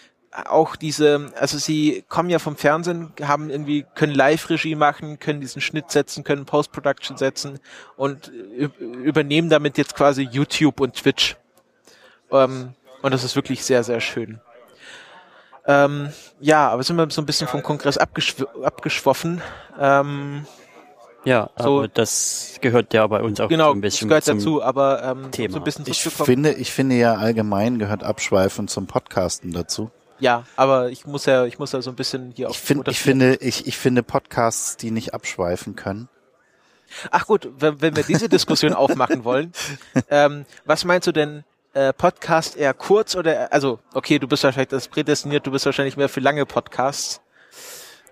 auch 0.48 0.76
diese, 0.76 1.32
also 1.40 1.58
sie 1.58 2.04
kommen 2.08 2.30
ja 2.30 2.40
vom 2.40 2.56
Fernsehen, 2.56 3.12
haben 3.22 3.50
irgendwie, 3.50 3.86
können 3.96 4.14
Live-Regie 4.16 4.76
machen, 4.76 5.20
können 5.20 5.42
diesen 5.42 5.62
Schnitt 5.62 5.92
setzen, 5.92 6.24
können 6.24 6.46
Post-Production 6.46 7.18
setzen 7.18 7.60
und 7.98 8.30
übernehmen 8.80 9.50
damit 9.50 9.78
jetzt 9.78 9.96
quasi 9.96 10.24
YouTube 10.24 10.80
und 10.80 10.96
Twitch. 10.96 11.36
Ähm, 12.32 12.74
und 13.02 13.14
das 13.14 13.24
ist 13.24 13.36
wirklich 13.36 13.64
sehr, 13.66 13.84
sehr 13.84 14.00
schön. 14.00 14.40
Ähm, 15.66 16.10
ja, 16.40 16.70
aber 16.70 16.82
sind 16.84 16.96
wir 16.96 17.10
so 17.10 17.22
ein 17.22 17.26
bisschen 17.26 17.48
vom 17.48 17.62
Kongress 17.62 17.98
abgeschw 17.98 18.46
abgeschwoffen. 18.64 19.42
Ähm, 19.80 20.46
ja, 21.24 21.50
So- 21.58 21.80
aber 21.80 21.88
das 21.88 22.56
gehört 22.62 22.94
ja 22.94 23.06
bei 23.06 23.22
uns 23.22 23.40
auch 23.40 23.48
genau, 23.50 23.72
ein 23.72 23.82
das 23.82 23.94
bisschen 23.94 24.08
gehört 24.08 24.24
zum 24.24 24.40
dazu, 24.40 24.64
aber 24.64 25.04
ähm, 25.04 25.32
Thema. 25.32 25.54
so 25.54 25.58
ein 25.60 25.64
bisschen 25.64 25.86
Ich 25.88 26.02
finde, 26.02 26.54
ich 26.54 26.72
finde 26.72 26.96
ja 26.96 27.16
allgemein 27.16 27.78
gehört 27.78 28.04
Abschweifen 28.04 28.68
zum 28.68 28.88
Podcasten 28.88 29.52
dazu. 29.52 29.92
Ja, 30.22 30.46
aber 30.56 30.90
ich 30.92 31.06
muss 31.06 31.26
ja, 31.26 31.46
ich 31.46 31.60
muss 31.60 31.72
ja 31.74 31.82
so 31.82 31.90
ein 31.90 31.96
bisschen 31.96 32.32
hier 32.32 32.46
Ich, 32.46 32.52
auf. 32.52 32.58
find, 32.58 32.88
ich 32.88 33.00
finde, 33.00 33.36
ich, 33.36 33.68
ich 33.68 33.78
finde 33.78 34.04
Podcasts, 34.04 34.78
die 34.78 34.92
nicht 34.92 35.14
abschweifen 35.14 35.76
können. 35.76 36.08
Ach 37.10 37.26
gut, 37.26 37.50
wenn, 37.58 37.82
wenn 37.82 37.96
wir 37.96 38.04
diese 38.04 38.30
Diskussion 38.30 38.74
aufmachen 38.74 39.24
wollen, 39.24 39.52
ähm, 40.10 40.46
was 40.66 40.86
meinst 40.86 41.08
du 41.08 41.12
denn? 41.12 41.44
Äh, 41.74 41.94
Podcast 41.94 42.58
eher 42.58 42.74
kurz 42.74 43.16
oder 43.16 43.52
also 43.54 43.80
okay, 43.94 44.20
du 44.20 44.28
bist 44.28 44.44
wahrscheinlich 44.44 44.68
das 44.68 44.90
prädestiniert, 44.90 45.48
du 45.48 45.52
bist 45.52 45.66
wahrscheinlich 45.66 45.96
mehr 45.98 46.10
für 46.10 46.20
lange 46.20 46.46
Podcasts. 46.46 47.22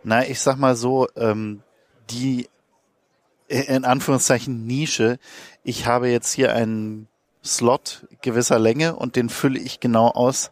Na, 0.02 0.26
ich 0.26 0.40
sag 0.40 0.56
mal 0.58 0.78
so, 0.78 1.08
ähm, 1.18 1.62
die 2.10 2.50
in 3.50 3.84
Anführungszeichen 3.84 4.66
Nische. 4.66 5.20
Ich 5.64 5.86
habe 5.86 6.08
jetzt 6.08 6.32
hier 6.32 6.54
einen 6.54 7.09
Slot 7.44 8.08
gewisser 8.22 8.60
Länge 8.60 8.96
und 8.96 9.16
den 9.16 9.30
fülle 9.30 9.60
ich 9.60 9.80
genau 9.80 10.10
aus, 10.10 10.52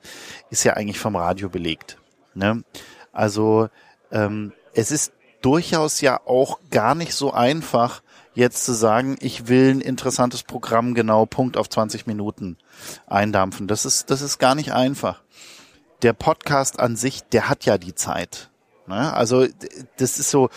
ist 0.50 0.64
ja 0.64 0.74
eigentlich 0.74 1.00
vom 1.00 1.16
Radio 1.16 1.50
belegt. 1.50 1.98
Ne? 2.34 2.64
Also 3.12 3.70
ähm, 4.12 4.54
es 4.74 4.92
ist 4.92 5.12
durchaus 5.42 6.02
ja 6.02 6.20
auch 6.26 6.60
gar 6.72 6.96
nicht 6.96 7.14
so 7.14 7.34
einfach, 7.34 8.02
jetzt 8.34 8.66
zu 8.66 8.74
sagen, 8.74 9.18
ich 9.20 9.48
will 9.48 9.72
ein 9.72 9.82
interessantes 9.82 10.44
Programm 10.44 10.94
genau 10.94 11.26
Punkt 11.26 11.58
auf 11.58 11.70
20 11.70 12.06
Minuten 12.06 12.58
eindampfen. 13.08 13.68
Das 13.68 13.86
ist, 13.86 14.12
das 14.12 14.22
ist 14.22 14.38
gar 14.38 14.56
nicht 14.56 14.74
einfach. 14.74 15.22
Der 16.04 16.14
Podcast 16.14 16.80
an 16.80 16.96
sich, 16.96 17.24
der 17.24 17.50
hat 17.50 17.66
ja 17.66 17.78
die 17.78 17.96
Zeit. 17.96 18.50
Ne? 18.86 19.12
Also 19.14 19.48
das 19.98 20.20
ist 20.20 20.30
so, 20.30 20.50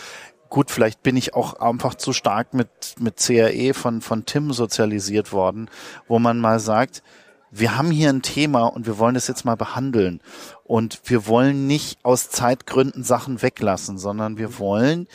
gut, 0.51 0.69
vielleicht 0.69 1.01
bin 1.01 1.17
ich 1.17 1.33
auch 1.33 1.55
einfach 1.55 1.95
zu 1.95 2.13
stark 2.13 2.53
mit, 2.53 2.69
mit 2.99 3.17
CRE 3.17 3.73
von, 3.73 4.01
von 4.01 4.25
Tim 4.25 4.53
sozialisiert 4.53 5.31
worden, 5.31 5.69
wo 6.07 6.19
man 6.19 6.39
mal 6.39 6.59
sagt, 6.59 7.01
wir 7.49 7.77
haben 7.77 7.89
hier 7.89 8.09
ein 8.09 8.21
Thema 8.21 8.65
und 8.65 8.85
wir 8.85 8.99
wollen 8.99 9.15
das 9.15 9.27
jetzt 9.27 9.45
mal 9.45 9.55
behandeln. 9.55 10.21
Und 10.63 11.01
wir 11.05 11.25
wollen 11.25 11.67
nicht 11.67 12.03
aus 12.03 12.29
Zeitgründen 12.29 13.03
Sachen 13.03 13.41
weglassen, 13.41 13.97
sondern 13.97 14.37
wir 14.37 14.59
wollen 14.59 15.07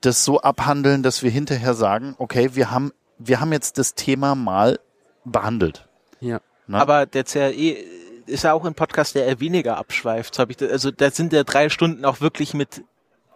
das 0.00 0.24
so 0.24 0.40
abhandeln, 0.40 1.02
dass 1.02 1.22
wir 1.22 1.30
hinterher 1.30 1.74
sagen, 1.74 2.14
okay, 2.18 2.50
wir 2.54 2.70
haben, 2.70 2.92
wir 3.18 3.40
haben 3.40 3.52
jetzt 3.52 3.78
das 3.78 3.94
Thema 3.94 4.34
mal 4.34 4.78
behandelt. 5.24 5.88
Ja. 6.20 6.40
Na? 6.66 6.80
Aber 6.80 7.06
der 7.06 7.24
CRE 7.24 7.76
ist 8.26 8.44
ja 8.44 8.52
auch 8.52 8.64
ein 8.64 8.74
Podcast, 8.74 9.14
der 9.14 9.26
eher 9.26 9.40
weniger 9.40 9.78
abschweift. 9.78 10.38
Hab 10.38 10.50
ich 10.50 10.60
also 10.60 10.90
da 10.90 11.10
sind 11.10 11.32
ja 11.32 11.42
drei 11.42 11.70
Stunden 11.70 12.04
auch 12.04 12.20
wirklich 12.20 12.52
mit 12.52 12.82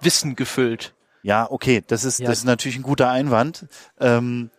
Wissen 0.00 0.36
gefüllt. 0.36 0.94
Ja, 1.22 1.50
okay, 1.50 1.82
das 1.86 2.04
ist, 2.04 2.18
ja. 2.18 2.26
das 2.26 2.38
ist 2.38 2.44
natürlich 2.44 2.76
ein 2.76 2.82
guter 2.82 3.08
Einwand. 3.08 3.66
Ähm, 4.00 4.50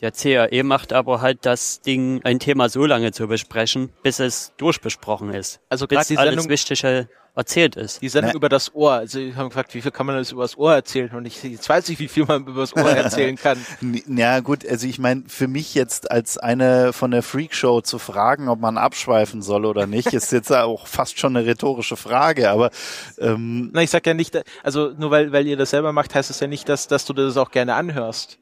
der 0.00 0.12
CAE 0.12 0.62
macht 0.62 0.92
aber 0.92 1.20
halt 1.20 1.44
das 1.44 1.82
Ding, 1.82 2.22
ein 2.24 2.38
Thema 2.38 2.68
so 2.68 2.86
lange 2.86 3.12
zu 3.12 3.28
besprechen, 3.28 3.92
bis 4.02 4.18
es 4.18 4.52
durchbesprochen 4.56 5.34
ist. 5.34 5.60
Also 5.68 5.86
bis 5.86 6.08
die 6.08 6.16
alles 6.16 6.48
Wichtige 6.48 7.08
erzählt 7.34 7.76
ist. 7.76 8.02
Die 8.02 8.08
Sendung 8.08 8.32
ne? 8.32 8.36
über 8.36 8.48
das 8.48 8.74
Ohr. 8.74 8.92
Also 8.92 9.18
ich 9.18 9.36
habe 9.36 9.48
gefragt, 9.48 9.74
wie 9.74 9.80
viel 9.80 9.90
kann 9.90 10.06
man 10.06 10.16
das 10.16 10.32
über 10.32 10.42
das 10.42 10.56
Ohr 10.58 10.74
erzählen? 10.74 11.10
Und 11.12 11.26
ich 11.26 11.42
jetzt 11.42 11.68
weiß 11.68 11.88
ich, 11.88 11.98
wie 11.98 12.08
viel 12.08 12.24
man 12.24 12.46
über 12.46 12.60
das 12.60 12.76
Ohr 12.76 12.90
erzählen 12.90 13.36
kann. 13.36 13.64
Ja 14.06 14.40
gut, 14.40 14.66
also 14.68 14.86
ich 14.86 14.98
meine, 14.98 15.24
für 15.26 15.48
mich 15.48 15.74
jetzt 15.74 16.10
als 16.10 16.38
eine 16.38 16.92
von 16.92 17.10
der 17.10 17.22
Freakshow 17.22 17.80
zu 17.80 17.98
fragen, 17.98 18.48
ob 18.48 18.60
man 18.60 18.78
abschweifen 18.78 19.42
soll 19.42 19.64
oder 19.64 19.86
nicht, 19.86 20.12
ist 20.12 20.32
jetzt 20.32 20.52
auch 20.52 20.86
fast 20.86 21.18
schon 21.18 21.36
eine 21.36 21.46
rhetorische 21.46 21.96
Frage. 21.96 22.50
Aber 22.50 22.70
ähm, 23.18 23.70
na, 23.72 23.82
ich 23.82 23.90
sag 23.90 24.06
ja 24.06 24.14
nicht, 24.14 24.40
also 24.62 24.92
nur 24.96 25.10
weil 25.10 25.32
weil 25.32 25.46
ihr 25.46 25.56
das 25.56 25.70
selber 25.70 25.92
macht, 25.92 26.14
heißt 26.14 26.30
es 26.30 26.40
ja 26.40 26.46
nicht, 26.46 26.68
dass 26.68 26.88
dass 26.88 27.04
du 27.04 27.12
das 27.12 27.36
auch 27.36 27.50
gerne 27.50 27.74
anhörst. 27.74 28.38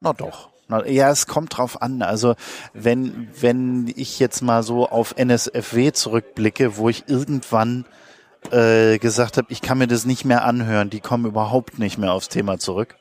Na 0.00 0.12
doch. 0.12 0.55
Ja, 0.68 1.10
es 1.10 1.26
kommt 1.26 1.56
drauf 1.56 1.80
an. 1.80 2.02
Also 2.02 2.34
wenn, 2.72 3.28
wenn 3.40 3.92
ich 3.94 4.18
jetzt 4.18 4.42
mal 4.42 4.62
so 4.62 4.88
auf 4.88 5.14
NSFW 5.16 5.92
zurückblicke, 5.92 6.76
wo 6.76 6.88
ich 6.88 7.04
irgendwann 7.06 7.84
äh, 8.50 8.98
gesagt 8.98 9.36
habe, 9.36 9.46
ich 9.50 9.62
kann 9.62 9.78
mir 9.78 9.86
das 9.86 10.04
nicht 10.04 10.24
mehr 10.24 10.44
anhören, 10.44 10.90
die 10.90 11.00
kommen 11.00 11.26
überhaupt 11.26 11.78
nicht 11.78 11.98
mehr 11.98 12.12
aufs 12.12 12.28
Thema 12.28 12.58
zurück. 12.58 12.96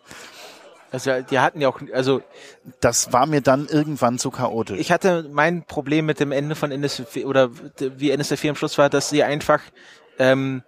Also 0.91 1.11
die 1.21 1.39
hatten 1.39 1.59
ja 1.59 1.67
auch, 1.67 1.81
also 1.93 2.21
das 2.79 3.11
war 3.11 3.25
mir 3.25 3.41
dann 3.41 3.67
irgendwann 3.67 4.17
zu 4.17 4.31
chaotisch. 4.31 4.79
Ich 4.79 4.91
hatte 4.91 5.27
mein 5.31 5.63
Problem 5.63 6.05
mit 6.05 6.19
dem 6.19 6.31
Ende 6.31 6.55
von 6.55 6.71
NSFW 6.71 7.25
oder 7.25 7.49
wie 7.97 8.11
NSFW 8.11 8.49
am 8.49 8.55
Schluss 8.55 8.77
war, 8.77 8.89
dass 8.89 9.09
sie 9.09 9.23
einfach 9.23 9.59
ähm, 10.19 10.63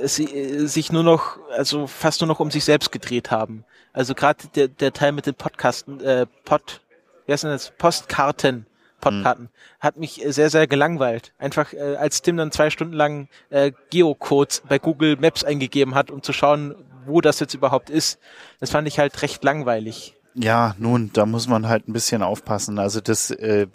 äh, 0.00 0.06
sie, 0.06 0.24
äh, 0.24 0.66
sich 0.66 0.92
nur 0.92 1.02
noch, 1.02 1.38
also 1.50 1.86
fast 1.86 2.20
nur 2.20 2.28
noch 2.28 2.40
um 2.40 2.50
sich 2.50 2.64
selbst 2.64 2.92
gedreht 2.92 3.30
haben. 3.30 3.64
Also 3.98 4.14
gerade 4.14 4.46
der, 4.54 4.68
der 4.68 4.92
Teil 4.92 5.10
mit 5.10 5.26
den 5.26 5.34
Podcasten, 5.34 6.00
äh, 6.00 6.26
Pod, 6.44 6.82
wie 7.26 7.32
heißt 7.32 7.42
denn 7.42 7.50
das? 7.50 7.72
Postkarten. 7.76 8.66
Podkarten. 9.00 9.46
Hm. 9.46 9.50
Hat 9.80 9.96
mich 9.96 10.22
sehr, 10.24 10.50
sehr 10.50 10.68
gelangweilt. 10.68 11.32
Einfach 11.36 11.72
äh, 11.72 11.96
als 11.96 12.22
Tim 12.22 12.36
dann 12.36 12.52
zwei 12.52 12.70
Stunden 12.70 12.94
lang 12.94 13.26
äh, 13.50 13.72
Geocodes 13.90 14.62
bei 14.68 14.78
Google 14.78 15.16
Maps 15.16 15.42
eingegeben 15.42 15.96
hat, 15.96 16.12
um 16.12 16.22
zu 16.22 16.32
schauen, 16.32 16.76
wo 17.06 17.20
das 17.20 17.40
jetzt 17.40 17.54
überhaupt 17.54 17.90
ist. 17.90 18.20
Das 18.60 18.70
fand 18.70 18.86
ich 18.86 19.00
halt 19.00 19.20
recht 19.20 19.42
langweilig. 19.42 20.14
Ja, 20.34 20.76
nun, 20.78 21.10
da 21.12 21.26
muss 21.26 21.48
man 21.48 21.66
halt 21.66 21.88
ein 21.88 21.92
bisschen 21.92 22.22
aufpassen. 22.22 22.78
Also 22.78 23.00
das 23.00 23.32
äh, 23.32 23.66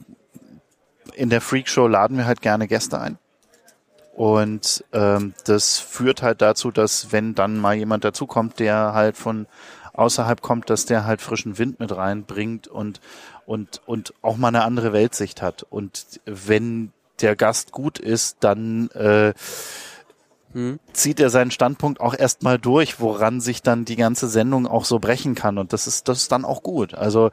in 1.15 1.29
der 1.29 1.41
Freakshow 1.41 1.85
laden 1.85 2.15
wir 2.15 2.25
halt 2.25 2.41
gerne 2.41 2.69
Gäste 2.69 2.97
ein. 2.97 3.17
Und 4.15 4.85
ähm, 4.93 5.33
das 5.43 5.79
führt 5.79 6.21
halt 6.21 6.41
dazu, 6.41 6.71
dass 6.71 7.11
wenn 7.11 7.35
dann 7.35 7.57
mal 7.59 7.75
jemand 7.75 8.05
dazukommt, 8.05 8.59
der 8.59 8.93
halt 8.93 9.17
von 9.17 9.47
außerhalb 9.93 10.41
kommt, 10.41 10.69
dass 10.69 10.85
der 10.85 11.05
halt 11.05 11.21
frischen 11.21 11.57
Wind 11.57 11.79
mit 11.79 11.95
reinbringt 11.95 12.67
und, 12.67 12.99
und, 13.45 13.81
und 13.85 14.13
auch 14.21 14.37
mal 14.37 14.49
eine 14.49 14.63
andere 14.63 14.93
Weltsicht 14.93 15.41
hat. 15.41 15.63
Und 15.69 16.19
wenn 16.25 16.91
der 17.21 17.35
Gast 17.35 17.71
gut 17.71 17.99
ist, 17.99 18.37
dann 18.41 18.89
äh, 18.91 19.33
hm. 20.53 20.79
zieht 20.93 21.19
er 21.19 21.29
seinen 21.29 21.51
Standpunkt 21.51 21.99
auch 21.99 22.15
erstmal 22.17 22.59
durch, 22.59 22.99
woran 22.99 23.39
sich 23.39 23.61
dann 23.61 23.85
die 23.85 23.95
ganze 23.95 24.27
Sendung 24.27 24.67
auch 24.67 24.85
so 24.85 24.99
brechen 24.99 25.35
kann. 25.35 25.57
Und 25.57 25.73
das 25.73 25.87
ist, 25.87 26.07
das 26.07 26.19
ist 26.19 26.31
dann 26.31 26.45
auch 26.45 26.63
gut. 26.63 26.93
Also 26.93 27.31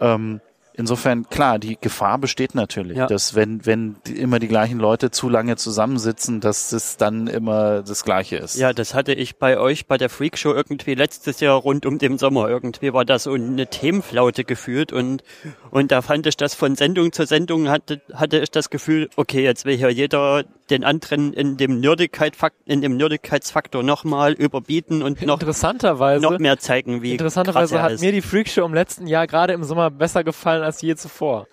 ähm, 0.00 0.40
Insofern, 0.76 1.28
klar, 1.28 1.60
die 1.60 1.78
Gefahr 1.80 2.18
besteht 2.18 2.56
natürlich, 2.56 2.96
ja. 2.96 3.06
dass 3.06 3.36
wenn, 3.36 3.64
wenn 3.64 3.94
die, 4.08 4.18
immer 4.18 4.40
die 4.40 4.48
gleichen 4.48 4.80
Leute 4.80 5.12
zu 5.12 5.28
lange 5.28 5.54
zusammensitzen, 5.54 6.40
dass 6.40 6.72
es 6.72 6.96
dann 6.96 7.28
immer 7.28 7.82
das 7.82 8.02
Gleiche 8.02 8.38
ist. 8.38 8.56
Ja, 8.56 8.72
das 8.72 8.92
hatte 8.92 9.12
ich 9.12 9.36
bei 9.36 9.56
euch 9.56 9.86
bei 9.86 9.98
der 9.98 10.10
Freakshow 10.10 10.52
irgendwie 10.52 10.94
letztes 10.94 11.38
Jahr 11.38 11.56
rund 11.56 11.86
um 11.86 11.98
den 11.98 12.18
Sommer. 12.18 12.48
Irgendwie 12.48 12.92
war 12.92 13.04
da 13.04 13.20
so 13.20 13.34
eine 13.34 13.68
Themenflaute 13.68 14.42
gefühlt 14.42 14.92
und, 14.92 15.22
und 15.70 15.92
da 15.92 16.02
fand 16.02 16.26
ich 16.26 16.36
das 16.36 16.54
von 16.54 16.74
Sendung 16.74 17.12
zu 17.12 17.24
Sendung 17.24 17.68
hatte, 17.68 18.00
hatte 18.12 18.40
ich 18.40 18.50
das 18.50 18.68
Gefühl, 18.68 19.08
okay, 19.14 19.44
jetzt 19.44 19.64
will 19.64 19.76
hier 19.76 19.90
jeder 19.90 20.42
den 20.70 20.82
anderen 20.82 21.32
in 21.34 21.56
dem 21.56 21.78
Nerdigkeitsfaktor, 21.78 22.60
in 22.66 22.80
dem 22.80 22.96
Nerdigkeitsfaktor 22.96 23.82
nochmal 23.82 24.32
überbieten 24.32 25.02
und 25.02 25.20
noch, 25.22 25.34
interessanterweise, 25.34 26.22
noch 26.22 26.38
mehr 26.38 26.58
zeigen, 26.58 27.02
wie 27.02 27.12
Interessanterweise 27.12 27.82
hat 27.82 28.00
mir 28.00 28.12
die 28.12 28.22
Freakshow 28.22 28.64
im 28.64 28.74
letzten 28.74 29.06
Jahr 29.06 29.26
gerade 29.26 29.52
im 29.52 29.62
Sommer 29.62 29.90
besser 29.90 30.24
gefallen 30.24 30.63
als 30.64 30.80
je 30.80 30.96
zuvor. 30.96 31.46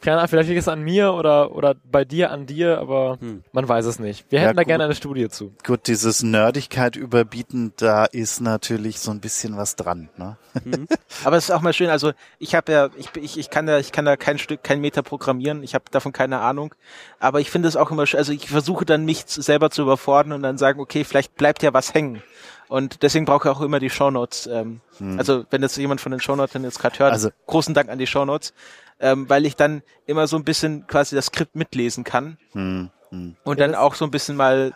Keine 0.00 0.18
Ahnung, 0.18 0.28
vielleicht 0.28 0.48
liegt 0.48 0.60
es 0.60 0.68
an 0.68 0.80
mir 0.80 1.12
oder, 1.12 1.54
oder 1.54 1.74
bei 1.84 2.04
dir 2.04 2.30
an 2.30 2.46
dir, 2.46 2.78
aber 2.78 3.18
hm. 3.20 3.42
man 3.52 3.68
weiß 3.68 3.84
es 3.84 3.98
nicht. 3.98 4.24
Wir 4.30 4.40
hätten 4.40 4.50
ja, 4.50 4.54
da 4.54 4.64
gerne 4.64 4.84
eine 4.84 4.94
Studie 4.94 5.28
zu. 5.28 5.52
Gut, 5.64 5.86
dieses 5.86 6.22
Nerdigkeit 6.22 6.96
überbieten, 6.96 7.72
da 7.76 8.06
ist 8.06 8.40
natürlich 8.40 8.98
so 8.98 9.10
ein 9.10 9.20
bisschen 9.20 9.56
was 9.56 9.76
dran. 9.76 10.08
Ne? 10.16 10.36
Mhm. 10.64 10.88
Aber 11.24 11.36
es 11.36 11.44
ist 11.44 11.50
auch 11.50 11.60
mal 11.60 11.72
schön, 11.72 11.90
also 11.90 12.12
ich 12.38 12.54
habe 12.54 12.72
ja, 12.72 12.88
ich, 12.96 13.14
ich, 13.16 13.38
ich 13.38 13.50
kann 13.50 13.66
da, 13.66 13.78
ich 13.78 13.92
kann 13.92 14.04
da 14.04 14.16
kein 14.16 14.38
Stück, 14.38 14.62
kein 14.62 14.80
Meter 14.80 15.02
programmieren, 15.02 15.62
ich 15.62 15.74
habe 15.74 15.84
davon 15.90 16.12
keine 16.12 16.40
Ahnung. 16.40 16.74
Aber 17.20 17.40
ich 17.40 17.50
finde 17.50 17.68
es 17.68 17.76
auch 17.76 17.90
immer 17.90 18.06
schön, 18.06 18.18
also 18.18 18.32
ich 18.32 18.48
versuche 18.48 18.84
dann 18.84 19.04
mich 19.04 19.24
selber 19.26 19.70
zu 19.70 19.82
überfordern 19.82 20.32
und 20.32 20.42
dann 20.42 20.58
sagen, 20.58 20.80
okay, 20.80 21.04
vielleicht 21.04 21.34
bleibt 21.34 21.62
ja 21.62 21.74
was 21.74 21.92
hängen. 21.92 22.22
Und 22.68 23.02
deswegen 23.02 23.24
brauche 23.24 23.48
ich 23.48 23.54
auch 23.54 23.60
immer 23.60 23.78
die 23.78 23.90
Shownotes. 23.90 24.46
Ähm, 24.46 24.80
hm. 24.98 25.18
Also 25.18 25.44
wenn 25.50 25.62
jetzt 25.62 25.76
jemand 25.76 26.00
von 26.00 26.12
den 26.12 26.20
Shownotes 26.20 26.60
jetzt 26.62 26.78
gerade 26.78 26.98
hört, 26.98 27.12
also, 27.12 27.30
großen 27.46 27.74
Dank 27.74 27.88
an 27.88 27.98
die 27.98 28.06
Shownotes, 28.06 28.52
ähm, 29.00 29.28
weil 29.28 29.46
ich 29.46 29.56
dann 29.56 29.82
immer 30.06 30.26
so 30.26 30.36
ein 30.36 30.44
bisschen 30.44 30.86
quasi 30.86 31.14
das 31.14 31.26
Skript 31.26 31.56
mitlesen 31.56 32.04
kann 32.04 32.36
hm, 32.52 32.90
hm. 33.10 33.36
und 33.44 33.60
dann 33.60 33.74
auch 33.74 33.94
so 33.94 34.04
ein 34.04 34.10
bisschen 34.10 34.36
mal 34.36 34.74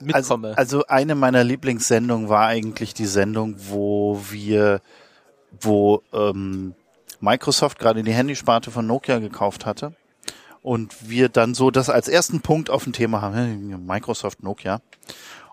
mitkomme. 0.00 0.48
Also, 0.56 0.78
also 0.78 0.86
eine 0.86 1.14
meiner 1.14 1.44
Lieblingssendungen 1.44 2.28
war 2.28 2.46
eigentlich 2.46 2.94
die 2.94 3.06
Sendung, 3.06 3.56
wo 3.58 4.20
wir, 4.30 4.80
wo 5.60 6.02
ähm, 6.12 6.74
Microsoft 7.20 7.78
gerade 7.78 8.02
die 8.02 8.12
Handysparte 8.12 8.70
von 8.70 8.86
Nokia 8.86 9.18
gekauft 9.18 9.64
hatte 9.64 9.94
und 10.62 11.08
wir 11.08 11.28
dann 11.28 11.54
so 11.54 11.70
das 11.70 11.88
als 11.88 12.08
ersten 12.08 12.40
Punkt 12.40 12.70
auf 12.70 12.84
dem 12.84 12.92
Thema 12.92 13.22
haben, 13.22 13.84
Microsoft, 13.86 14.42
Nokia. 14.42 14.80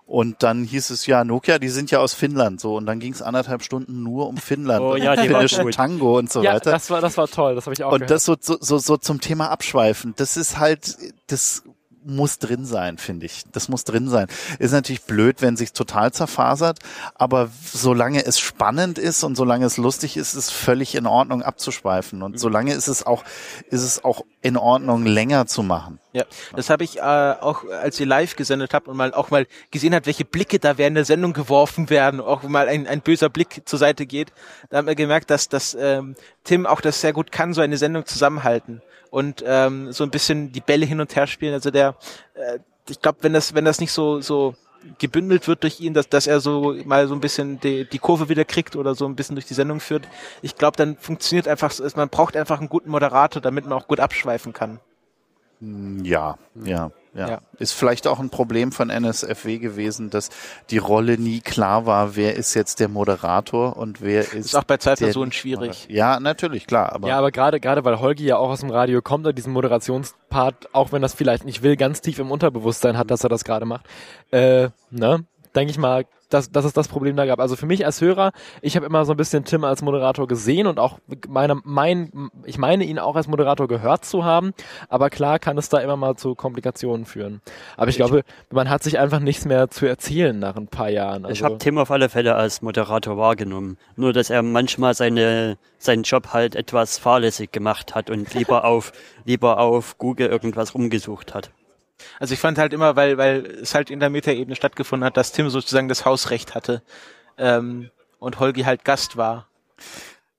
Und 0.09 0.41
dann 0.41 0.63
hieß 0.63 0.89
es 0.89 1.05
ja, 1.05 1.23
Nokia, 1.23 1.59
die 1.59 1.69
sind 1.69 1.91
ja 1.91 1.99
aus 1.99 2.15
Finnland 2.15 2.59
so 2.59 2.75
und 2.77 2.87
dann 2.87 2.99
ging 2.99 3.13
es 3.13 3.21
anderthalb 3.21 3.61
Stunden 3.61 4.01
nur 4.01 4.27
um 4.27 4.37
Finnland 4.37 4.81
oh, 4.81 4.95
ja, 4.95 5.15
finnischen 5.15 5.69
Tango 5.69 6.17
und 6.17 6.31
so 6.31 6.41
ja, 6.41 6.55
weiter. 6.55 6.71
Das 6.71 6.89
war 6.89 6.99
das 6.99 7.15
war 7.15 7.27
toll, 7.27 7.53
das 7.53 7.67
habe 7.67 7.75
ich 7.75 7.83
auch 7.83 7.91
Und 7.91 7.99
gehört. 7.99 8.09
das 8.09 8.25
so, 8.25 8.35
so 8.39 8.79
so 8.79 8.97
zum 8.97 9.21
Thema 9.21 9.51
abschweifen, 9.51 10.15
das 10.17 10.35
ist 10.35 10.57
halt 10.57 10.97
das 11.27 11.61
muss 12.03 12.39
drin 12.39 12.65
sein, 12.65 12.97
finde 12.97 13.25
ich. 13.25 13.43
Das 13.51 13.69
muss 13.69 13.83
drin 13.83 14.09
sein. 14.09 14.27
Ist 14.57 14.71
natürlich 14.71 15.03
blöd, 15.03 15.41
wenn 15.41 15.57
sich 15.57 15.73
total 15.73 16.11
zerfasert, 16.11 16.79
aber 17.13 17.49
solange 17.71 18.25
es 18.25 18.39
spannend 18.39 18.97
ist 18.97 19.23
und 19.23 19.35
solange 19.35 19.65
es 19.65 19.77
lustig 19.77 20.17
ist, 20.17 20.29
ist 20.29 20.45
es 20.45 20.49
völlig 20.49 20.95
in 20.95 21.05
Ordnung 21.05 21.43
abzuschweifen 21.43 22.23
und 22.23 22.31
mhm. 22.33 22.37
solange 22.37 22.73
ist 22.73 22.87
es 22.87 23.05
auch 23.05 23.23
ist 23.69 23.83
es 23.83 24.03
auch 24.03 24.23
in 24.41 24.57
Ordnung 24.57 25.05
länger 25.05 25.47
zu 25.47 25.63
machen. 25.63 25.99
Ja, 26.13 26.23
das 26.55 26.69
habe 26.69 26.83
ich 26.83 26.97
äh, 26.97 27.01
auch, 27.01 27.65
als 27.67 27.99
ihr 27.99 28.05
live 28.05 28.35
gesendet 28.35 28.73
habt 28.73 28.87
und 28.87 28.95
mal 28.95 29.13
auch 29.13 29.31
mal 29.31 29.47
gesehen 29.71 29.93
hat, 29.93 30.05
welche 30.05 30.25
Blicke 30.25 30.59
da 30.59 30.77
während 30.77 30.97
der 30.97 31.05
Sendung 31.05 31.33
geworfen 31.33 31.89
werden, 31.89 32.21
auch 32.21 32.43
mal 32.43 32.67
ein, 32.67 32.87
ein 32.87 33.01
böser 33.01 33.29
Blick 33.29 33.61
zur 33.65 33.79
Seite 33.79 34.05
geht. 34.05 34.31
Da 34.69 34.77
haben 34.77 34.87
wir 34.87 34.95
gemerkt, 34.95 35.29
dass, 35.29 35.49
dass 35.49 35.75
ähm, 35.79 36.15
Tim 36.43 36.65
auch 36.65 36.81
das 36.81 37.01
sehr 37.01 37.13
gut 37.13 37.31
kann, 37.31 37.53
so 37.53 37.61
eine 37.61 37.77
Sendung 37.77 38.05
zusammenhalten 38.05 38.81
und 39.11 39.43
ähm, 39.45 39.91
so 39.91 40.03
ein 40.03 40.11
bisschen 40.11 40.51
die 40.51 40.61
Bälle 40.61 40.85
hin 40.85 41.01
und 41.01 41.15
her 41.15 41.27
spielen. 41.27 41.53
Also 41.53 41.69
der, 41.69 41.95
äh, 42.33 42.59
ich 42.89 43.01
glaube, 43.01 43.19
wenn 43.21 43.33
das, 43.33 43.53
wenn 43.53 43.65
das 43.65 43.79
nicht 43.79 43.91
so, 43.91 44.21
so 44.21 44.55
gebündelt 44.97 45.47
wird 45.47 45.63
durch 45.63 45.79
ihn, 45.79 45.93
dass, 45.93 46.09
dass 46.09 46.27
er 46.27 46.39
so 46.39 46.75
mal 46.85 47.07
so 47.07 47.13
ein 47.13 47.19
bisschen 47.19 47.59
die, 47.59 47.85
die 47.85 47.99
Kurve 47.99 48.29
wieder 48.29 48.45
kriegt 48.45 48.75
oder 48.75 48.95
so 48.95 49.05
ein 49.05 49.15
bisschen 49.15 49.35
durch 49.35 49.45
die 49.45 49.53
Sendung 49.53 49.79
führt. 49.79 50.07
Ich 50.41 50.55
glaube, 50.55 50.77
dann 50.77 50.97
funktioniert 50.97 51.47
einfach, 51.47 51.73
man 51.95 52.09
braucht 52.09 52.35
einfach 52.35 52.59
einen 52.59 52.69
guten 52.69 52.89
Moderator, 52.89 53.41
damit 53.41 53.65
man 53.65 53.73
auch 53.73 53.87
gut 53.87 53.99
abschweifen 53.99 54.53
kann. 54.53 54.79
Ja, 55.61 56.37
ja. 56.63 56.91
Ja. 57.13 57.27
ja. 57.27 57.41
Ist 57.57 57.73
vielleicht 57.73 58.07
auch 58.07 58.19
ein 58.19 58.29
Problem 58.29 58.71
von 58.71 58.89
NSFW 58.89 59.57
gewesen, 59.57 60.09
dass 60.09 60.29
die 60.69 60.77
Rolle 60.77 61.17
nie 61.17 61.39
klar 61.39 61.85
war, 61.85 62.15
wer 62.15 62.35
ist 62.35 62.53
jetzt 62.53 62.79
der 62.79 62.87
Moderator 62.87 63.77
und 63.77 64.01
wer 64.01 64.21
ist. 64.21 64.33
Ist 64.33 64.55
auch 64.55 64.63
bei 64.63 64.77
zwei 64.77 64.95
Personen 64.95 65.31
schwierig. 65.31 65.87
Ja, 65.89 66.19
natürlich, 66.19 66.67
klar. 66.67 66.93
Aber 66.93 67.07
ja, 67.07 67.17
aber 67.17 67.31
gerade, 67.31 67.59
gerade 67.59 67.83
weil 67.83 67.99
Holgi 67.99 68.25
ja 68.25 68.37
auch 68.37 68.49
aus 68.49 68.59
dem 68.59 68.69
Radio 68.69 69.01
kommt 69.01 69.25
und 69.25 69.37
diesen 69.37 69.53
Moderationspart, 69.53 70.73
auch 70.73 70.91
wenn 70.91 71.01
das 71.01 71.13
vielleicht 71.13 71.45
nicht 71.45 71.63
will, 71.63 71.75
ganz 71.75 72.01
tief 72.01 72.19
im 72.19 72.31
Unterbewusstsein 72.31 72.97
hat, 72.97 73.09
dass 73.09 73.23
er 73.23 73.29
das 73.29 73.43
gerade 73.43 73.65
macht, 73.65 73.85
äh, 74.31 74.69
ne, 74.91 75.25
denke 75.55 75.71
ich 75.71 75.77
mal, 75.77 76.05
dass, 76.29 76.51
dass 76.51 76.65
es 76.65 76.73
das 76.73 76.87
Problem 76.87 77.15
da 77.15 77.25
gab. 77.25 77.39
Also 77.39 77.55
für 77.55 77.65
mich 77.65 77.85
als 77.85 78.01
Hörer, 78.01 78.31
ich 78.61 78.75
habe 78.75 78.85
immer 78.85 79.05
so 79.05 79.13
ein 79.13 79.17
bisschen 79.17 79.43
Tim 79.43 79.63
als 79.63 79.81
Moderator 79.81 80.27
gesehen 80.27 80.67
und 80.67 80.79
auch 80.79 80.99
meine, 81.27 81.59
mein, 81.63 82.29
ich 82.45 82.57
meine 82.57 82.83
ihn 82.83 82.99
auch 82.99 83.15
als 83.15 83.27
Moderator 83.27 83.67
gehört 83.67 84.05
zu 84.05 84.23
haben, 84.23 84.53
aber 84.87 85.09
klar 85.09 85.39
kann 85.39 85.57
es 85.57 85.69
da 85.69 85.79
immer 85.79 85.97
mal 85.97 86.15
zu 86.15 86.35
Komplikationen 86.35 87.05
führen. 87.05 87.41
Aber 87.77 87.89
ich, 87.89 87.95
ich 87.95 87.97
glaube, 87.97 88.23
man 88.51 88.69
hat 88.69 88.83
sich 88.83 88.99
einfach 88.99 89.19
nichts 89.19 89.45
mehr 89.45 89.69
zu 89.69 89.85
erzählen 89.85 90.37
nach 90.37 90.55
ein 90.55 90.67
paar 90.67 90.89
Jahren. 90.89 91.25
Also 91.25 91.33
ich 91.33 91.43
habe 91.43 91.57
Tim 91.57 91.77
auf 91.77 91.91
alle 91.91 92.09
Fälle 92.09 92.35
als 92.35 92.61
Moderator 92.61 93.17
wahrgenommen. 93.17 93.77
Nur, 93.95 94.13
dass 94.13 94.29
er 94.29 94.43
manchmal 94.43 94.93
seine, 94.93 95.57
seinen 95.77 96.03
Job 96.03 96.29
halt 96.33 96.55
etwas 96.55 96.97
fahrlässig 96.97 97.51
gemacht 97.51 97.95
hat 97.95 98.09
und 98.09 98.33
lieber 98.33 98.65
auf, 98.69 98.91
lieber 99.25 99.59
auf 99.59 99.97
Google 99.97 100.27
irgendwas 100.27 100.75
rumgesucht 100.75 101.33
hat. 101.33 101.51
Also 102.19 102.33
ich 102.33 102.39
fand 102.39 102.57
halt 102.57 102.73
immer, 102.73 102.95
weil, 102.95 103.17
weil 103.17 103.45
es 103.45 103.75
halt 103.75 103.89
in 103.89 103.99
der 103.99 104.09
Metaebene 104.09 104.55
stattgefunden 104.55 105.05
hat, 105.05 105.17
dass 105.17 105.31
Tim 105.31 105.49
sozusagen 105.49 105.87
das 105.87 106.05
Hausrecht 106.05 106.55
hatte 106.55 106.81
ähm, 107.37 107.89
und 108.19 108.39
Holgi 108.39 108.63
halt 108.63 108.85
Gast 108.85 109.17
war. 109.17 109.47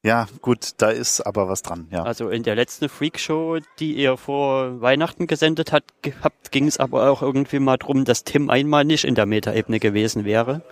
Ja, 0.02 0.28
gut, 0.40 0.70
da 0.78 0.88
ist 0.88 1.20
aber 1.20 1.50
was 1.50 1.60
dran, 1.60 1.86
ja. 1.90 2.04
Also 2.04 2.30
in 2.30 2.42
der 2.42 2.54
letzten 2.54 2.88
Freakshow, 2.88 3.58
die 3.78 3.92
ihr 3.92 4.16
vor 4.16 4.80
Weihnachten 4.80 5.26
gesendet 5.26 5.72
hat, 5.72 5.84
gehabt, 6.00 6.50
ging 6.50 6.66
es 6.66 6.80
aber 6.80 7.10
auch 7.10 7.20
irgendwie 7.20 7.58
mal 7.58 7.76
drum, 7.76 8.06
dass 8.06 8.24
Tim 8.24 8.48
einmal 8.48 8.86
nicht 8.86 9.04
in 9.04 9.14
der 9.14 9.26
Metaebene 9.26 9.78
gewesen 9.78 10.24
wäre, 10.24 10.62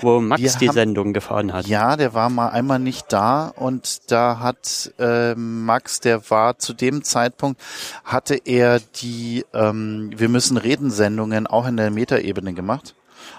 wo 0.00 0.20
Max 0.20 0.40
Wir 0.40 0.52
die 0.52 0.68
haben, 0.68 0.74
Sendung 0.74 1.12
gefahren 1.12 1.52
hat. 1.52 1.66
Ja, 1.66 1.96
der 1.96 2.14
war 2.14 2.30
mal 2.30 2.48
einmal 2.48 2.78
nicht 2.78 3.12
da 3.12 3.48
und 3.48 4.10
da 4.10 4.38
hat 4.38 4.94
äh, 4.98 5.34
Max, 5.34 6.00
der 6.00 6.30
war 6.30 6.58
zu 6.58 6.72
dem 6.72 7.04
Zeitpunkt, 7.04 7.60
hatte 8.04 8.40
er 8.42 8.80
die 9.02 9.44
ähm, 9.52 10.12
Wir 10.16 10.30
müssen 10.30 10.56
reden 10.56 10.90
Sendungen 10.90 11.46
auch 11.46 11.66
in 11.66 11.76
der 11.76 11.90
Metaebene 11.90 12.54
gemacht 12.54 12.94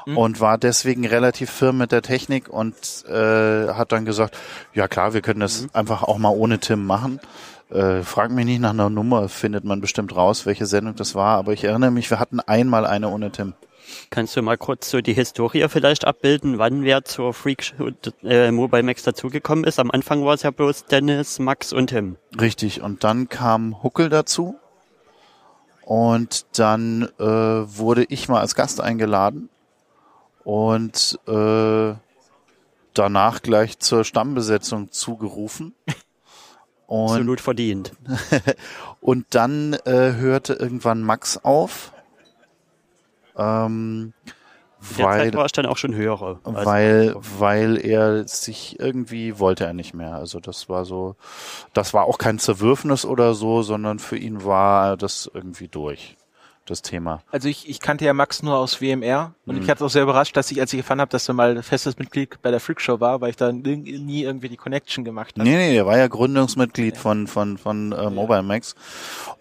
mhm. 0.10 0.18
und 0.18 0.42
war 0.42 0.58
deswegen 0.58 1.06
relativ 1.06 1.50
firm 1.50 1.78
mit 1.78 1.92
der 1.92 2.02
Technik 2.02 2.50
und 2.50 2.76
äh, 3.08 3.70
hat 3.70 3.92
dann 3.92 4.06
gesagt, 4.06 4.38
ja 4.74 4.88
klar, 4.88 5.14
wir 5.14 5.22
können 5.22 5.40
das 5.40 5.64
mhm. 5.64 5.70
einfach 5.74 6.04
auch 6.04 6.18
mal 6.18 6.30
ohne 6.30 6.60
Tim 6.60 6.86
machen. 6.86 7.20
Äh, 7.70 8.02
frag 8.02 8.32
mich 8.32 8.46
nicht 8.46 8.62
nach 8.62 8.72
einer 8.72 8.90
Nummer, 8.90 9.30
findet 9.30 9.64
man 9.64 9.80
bestimmt 9.80 10.16
raus, 10.16 10.46
welche 10.46 10.66
Sendung 10.66 10.96
das 10.96 11.14
war, 11.14 11.38
aber 11.38 11.54
ich 11.54 11.64
erinnere 11.64 11.92
mich, 11.92 12.10
wir 12.10 12.20
hatten 12.20 12.40
einmal 12.40 12.86
eine 12.86 13.10
ohne 13.10 13.32
Tim. 13.32 13.54
Kannst 14.10 14.36
du 14.36 14.42
mal 14.42 14.58
kurz 14.58 14.90
so 14.90 15.02
die 15.02 15.14
Historie 15.14 15.68
vielleicht 15.68 16.06
abbilden, 16.06 16.58
wann 16.58 16.84
wer 16.84 17.06
zur 17.06 17.34
Freak 17.34 17.74
äh, 18.24 18.52
Mobile 18.52 18.84
Max 18.84 19.04
dazugekommen 19.04 19.64
ist? 19.64 19.80
Am 19.80 19.92
Anfang 19.92 20.26
war 20.26 20.34
es 20.34 20.44
ja 20.44 20.52
bloß 20.52 20.86
Dennis, 20.86 21.40
Max 21.40 21.74
und 21.74 21.88
Tim. 21.88 22.18
Richtig, 22.40 22.82
und 22.82 23.04
dann 23.04 23.30
kam 23.30 23.82
Huckel 23.84 24.10
dazu. 24.10 24.56
Und 25.86 26.46
dann 26.60 27.10
äh, 27.20 27.24
wurde 27.26 28.06
ich 28.10 28.30
mal 28.30 28.42
als 28.42 28.54
Gast 28.54 28.80
eingeladen 28.80 29.50
und 30.50 31.20
äh, 31.28 31.94
danach 32.96 33.42
gleich 33.44 33.78
zur 33.78 34.04
Stammbesetzung 34.04 34.92
zugerufen. 34.92 35.76
Und, 36.88 37.12
Absolut 37.12 37.40
verdient. 37.40 37.92
und 39.00 39.28
dann 39.36 39.74
äh, 39.86 40.14
hörte 40.14 40.54
irgendwann 40.54 41.04
Max 41.04 41.38
auf. 41.38 41.94
Ähm, 43.38 44.14
weil, 44.98 45.32
war 45.36 45.46
ich 45.46 45.52
dann 45.52 45.68
auch 45.68 45.78
schon 45.78 45.94
höher. 45.94 46.40
Also 46.44 46.66
weil, 46.66 47.14
weil 47.38 47.78
er 47.78 48.28
sich 48.28 48.80
irgendwie 48.80 49.38
wollte 49.38 49.66
er 49.66 49.74
nicht 49.74 49.94
mehr. 49.94 50.16
Also 50.16 50.40
das 50.40 50.68
war 50.68 50.84
so, 50.84 51.16
das 51.74 51.94
war 51.94 52.06
auch 52.06 52.18
kein 52.18 52.40
Zerwürfnis 52.40 53.06
oder 53.06 53.36
so, 53.36 53.62
sondern 53.62 54.00
für 54.00 54.18
ihn 54.18 54.44
war 54.44 54.98
das 54.98 55.30
irgendwie 55.32 55.68
durch 55.68 56.18
das 56.70 56.82
Thema. 56.82 57.22
Also 57.32 57.48
ich, 57.48 57.68
ich 57.70 57.80
kannte 57.80 58.06
ja 58.06 58.14
Max 58.14 58.44
nur 58.44 58.58
aus 58.58 58.82
WMR 58.82 59.34
und 59.46 59.56
mhm. 59.56 59.62
ich 59.62 59.70
hatte 59.70 59.84
auch 59.86 59.90
sehr 59.90 60.04
überrascht, 60.04 60.36
dass 60.38 60.52
ich, 60.52 60.60
als 60.60 60.74
ich 60.74 60.80
erfahren 60.80 61.02
habe, 61.02 61.12
dass 61.12 61.28
er 61.28 61.34
mal 61.34 61.62
festes 61.64 61.98
Mitglied 61.98 62.42
bei 62.42 62.52
der 62.52 62.60
Freakshow 62.60 63.00
war, 63.00 63.22
weil 63.22 63.32
ich 63.32 63.36
da 63.36 63.52
nie 63.52 64.24
irgendwie 64.24 64.50
die 64.50 64.58
Connection 64.58 65.04
gemacht 65.04 65.36
habe. 65.38 65.48
Nee, 65.48 65.56
nee, 65.56 65.78
er 65.78 65.86
war 65.86 65.98
ja 65.98 66.08
Gründungsmitglied 66.08 66.96
ja. 66.96 67.00
von, 67.00 67.28
von, 67.28 67.58
von 67.58 67.92
äh, 67.92 68.10
Mobile 68.10 68.44
Max. 68.44 68.76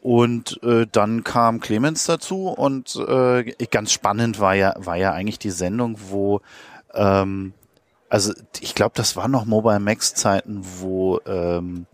Und 0.01 0.63
äh, 0.63 0.87
dann 0.91 1.25
kam 1.25 1.61
Clemens 1.61 2.05
dazu 2.07 2.49
und 2.49 2.97
äh, 2.97 3.55
ganz 3.71 3.93
spannend 3.93 4.41
war 4.41 4.55
ja, 4.55 4.75
war 4.79 4.97
ja 4.97 5.13
eigentlich 5.13 5.39
die 5.39 5.51
Sendung, 5.51 5.97
wo 6.09 6.41
ähm, 6.95 7.53
also 8.09 8.33
ich 8.61 8.75
glaube, 8.75 8.93
das 8.95 9.17
war 9.17 9.29
noch 9.29 9.45
Mobile 9.45 9.81
Max 9.81 10.15
Zeiten, 10.15 10.63
wo 10.81 11.21
ähm, 11.27 11.87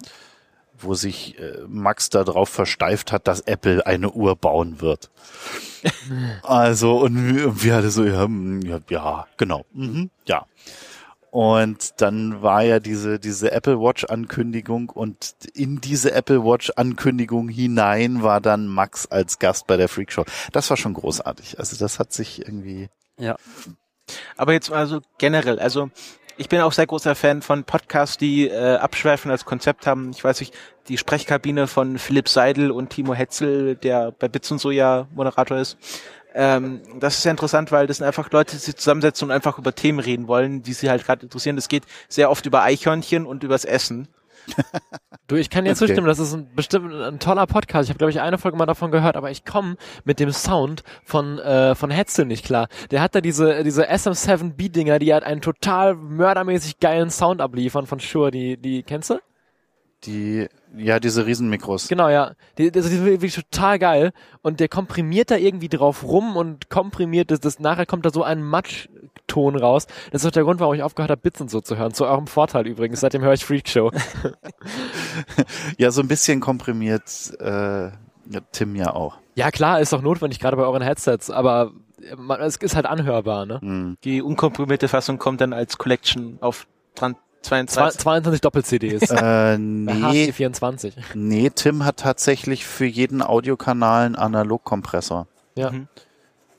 wo 0.79 0.95
sich 0.95 1.39
äh, 1.39 1.59
Max 1.69 2.11
darauf 2.11 2.49
versteift 2.49 3.13
hat, 3.13 3.27
dass 3.27 3.41
Apple 3.41 3.87
eine 3.87 4.11
Uhr 4.11 4.37
bauen 4.37 4.81
wird. 4.81 5.11
also, 6.43 6.99
und 6.99 7.63
wir 7.63 7.75
hatten 7.75 7.91
so, 7.91 8.05
hm, 8.05 8.63
ja, 8.63 8.81
ja 8.89 9.27
genau, 9.37 9.65
mhm, 9.73 10.11
ja. 10.27 10.47
Und 11.35 12.01
dann 12.01 12.43
war 12.43 12.63
ja 12.63 12.79
diese, 12.79 13.19
diese 13.19 13.51
Apple 13.51 13.81
Watch 13.81 14.05
Ankündigung 14.05 14.89
und 14.91 15.35
in 15.53 15.81
diese 15.81 16.13
Apple 16.13 16.45
Watch 16.45 16.71
Ankündigung 16.77 17.49
hinein 17.49 18.23
war 18.23 18.41
dann 18.41 18.69
Max 18.69 19.07
als 19.07 19.41
Gast 19.41 19.67
bei 19.67 19.77
der 19.77 19.89
Freak 19.89 20.13
Show. 20.13 20.25
Das 20.53 20.71
war 20.71 20.77
schon 20.77 20.95
großartig. 20.95 21.59
Also 21.59 21.77
das 21.77 21.99
hat 21.99 22.13
sich 22.13 22.39
irgendwie. 22.39 22.89
Ja. 23.19 23.35
Aber 24.37 24.53
jetzt 24.53 24.71
also 24.71 25.01
generell, 25.19 25.59
also 25.59 25.91
ich 26.37 26.49
bin 26.49 26.61
auch 26.61 26.73
sehr 26.73 26.87
großer 26.87 27.15
Fan 27.15 27.43
von 27.43 27.65
Podcasts, 27.65 28.17
die 28.17 28.49
äh, 28.49 28.77
Abschweifen 28.77 29.31
als 29.31 29.45
Konzept 29.45 29.87
haben. 29.87 30.11
Ich 30.11 30.23
weiß 30.23 30.41
nicht, 30.41 30.55
die 30.89 30.99
Sprechkabine 30.99 31.67
von 31.67 31.99
Philipp 31.99 32.29
Seidel 32.29 32.71
und 32.71 32.91
Timo 32.91 33.15
Hetzel, 33.15 33.77
der 33.77 34.13
bei 34.13 34.29
Bits 34.29 34.51
und 34.51 34.61
so 34.61 34.71
ja 34.71 35.07
Moderator 35.15 35.59
ist. 35.59 35.79
Ähm, 36.35 36.83
das 36.99 37.17
ist 37.17 37.23
sehr 37.23 37.31
interessant, 37.31 37.71
weil 37.71 37.87
das 37.87 37.99
sind 37.99 38.07
einfach 38.07 38.31
Leute, 38.33 38.53
die 38.53 38.59
sich 38.59 38.77
zusammensetzen 38.77 39.29
und 39.29 39.33
einfach 39.33 39.59
über 39.59 39.75
Themen 39.75 40.01
reden 40.01 40.27
wollen, 40.27 40.63
die 40.63 40.73
sie 40.73 40.91
halt 40.91 41.05
gerade 41.05 41.23
interessieren. 41.23 41.57
Es 41.57 41.69
geht 41.69 41.85
sehr 42.09 42.31
oft 42.31 42.45
über 42.47 42.63
Eichhörnchen 42.63 43.25
und 43.25 43.45
übers 43.45 43.65
Essen. 43.65 44.09
Du, 45.27 45.37
ich 45.37 45.49
kann 45.49 45.65
dir 45.65 45.71
okay. 45.71 45.79
zustimmen, 45.79 46.07
das 46.07 46.19
ist 46.19 46.35
ein, 46.35 46.55
bestimmt 46.55 46.93
ein 46.93 47.19
toller 47.19 47.47
Podcast. 47.47 47.85
Ich 47.85 47.89
habe, 47.89 47.97
glaube 47.97 48.11
ich, 48.11 48.21
eine 48.21 48.37
Folge 48.37 48.59
mal 48.59 48.67
davon 48.67 48.91
gehört, 48.91 49.17
aber 49.17 49.31
ich 49.31 49.47
komme 49.47 49.77
mit 50.05 50.21
dem 50.21 50.31
Sound 50.33 50.83
von, 51.03 51.39
äh, 51.39 51.75
von 51.75 51.91
Hetzel 51.91 52.27
nicht 52.27 52.45
klar. 52.45 52.69
Der 52.91 53.01
hat 53.01 53.15
da 53.15 53.23
diese, 53.23 53.65
diese 53.65 53.91
SM7B-Dinger, 53.91 54.99
die 54.99 55.15
halt 55.15 55.25
einen 55.25 55.41
total 55.41 55.95
mördermäßig 55.95 56.79
geilen 56.79 57.09
Sound 57.09 57.41
abliefern 57.41 57.87
von 57.87 58.01
Shure. 58.01 58.31
Die, 58.31 58.59
die 58.59 58.83
kennst 58.83 59.09
du? 59.09 59.19
Die, 60.05 60.47
ja, 60.77 61.01
diese 61.01 61.25
Riesenmikros. 61.25 61.89
Genau, 61.89 62.11
ja. 62.11 62.35
Die, 62.59 62.71
das 62.71 62.85
ist 62.85 63.03
wirklich 63.03 63.35
total 63.35 63.79
geil. 63.79 64.13
Und 64.43 64.61
der 64.61 64.69
komprimiert 64.69 65.31
da 65.31 65.37
irgendwie 65.37 65.71
drauf 65.71 66.05
rum 66.05 66.37
und 66.37 66.69
komprimiert 66.69 67.31
das, 67.31 67.41
das 67.41 67.59
nachher 67.61 67.87
kommt 67.87 68.05
da 68.05 68.11
so 68.11 68.23
ein 68.23 68.43
Matschton 69.35 69.57
raus. 69.57 69.87
Das 70.11 70.23
ist 70.23 70.27
auch 70.27 70.33
der 70.33 70.45
Grund, 70.45 70.61
warum 70.61 70.75
ich 70.75 70.83
aufgehört 70.83 71.11
habe, 71.11 71.21
Bits 71.21 71.41
und 71.41 71.51
so 71.51 71.61
zu 71.61 71.77
hören. 71.77 71.93
Zu 71.93 72.07
eurem 72.07 72.27
Vorteil 72.27 72.67
übrigens. 72.67 73.01
Seitdem 73.01 73.23
höre 73.23 73.33
ich 73.33 73.45
Freak 73.45 73.69
Show. 73.69 73.91
ja, 75.79 75.91
so 75.91 76.01
ein 76.01 76.09
bisschen 76.09 76.41
komprimiert 76.41 77.33
äh, 77.41 77.91
Tim 78.53 78.77
ja 78.77 78.95
auch. 78.95 79.19
Ja, 79.35 79.51
klar, 79.51 79.81
ist 79.81 79.93
doch 79.93 80.03
notwendig, 80.03 80.39
gerade 80.41 80.57
bei 80.57 80.63
euren 80.63 80.83
Headsets, 80.83 81.31
aber 81.31 81.73
es 82.41 82.57
ist 82.57 82.77
halt 82.77 82.87
anhörbar, 82.87 83.47
ne? 83.47 83.59
Mhm. 83.61 83.97
Die 84.05 84.23
unkomprimierte 84.23 84.89
Fassung 84.89 85.19
kommt 85.19 85.41
dann 85.41 85.53
als 85.53 85.79
Collection 85.79 86.39
auf 86.41 86.67
22, 87.43 88.01
22 88.01 88.41
Doppel-CDs. 88.41 89.11
Äh, 89.11 89.59
nee, 89.59 90.33
24. 90.33 90.95
Nee, 91.15 91.51
Tim 91.55 91.85
hat 91.85 91.99
tatsächlich 91.99 92.65
für 92.65 92.87
jeden 92.87 93.21
Audiokanal 93.21 94.07
einen 94.07 94.17
Analogkompressor. 94.17 95.27
Ja. 95.55 95.71
Mhm. 95.71 95.89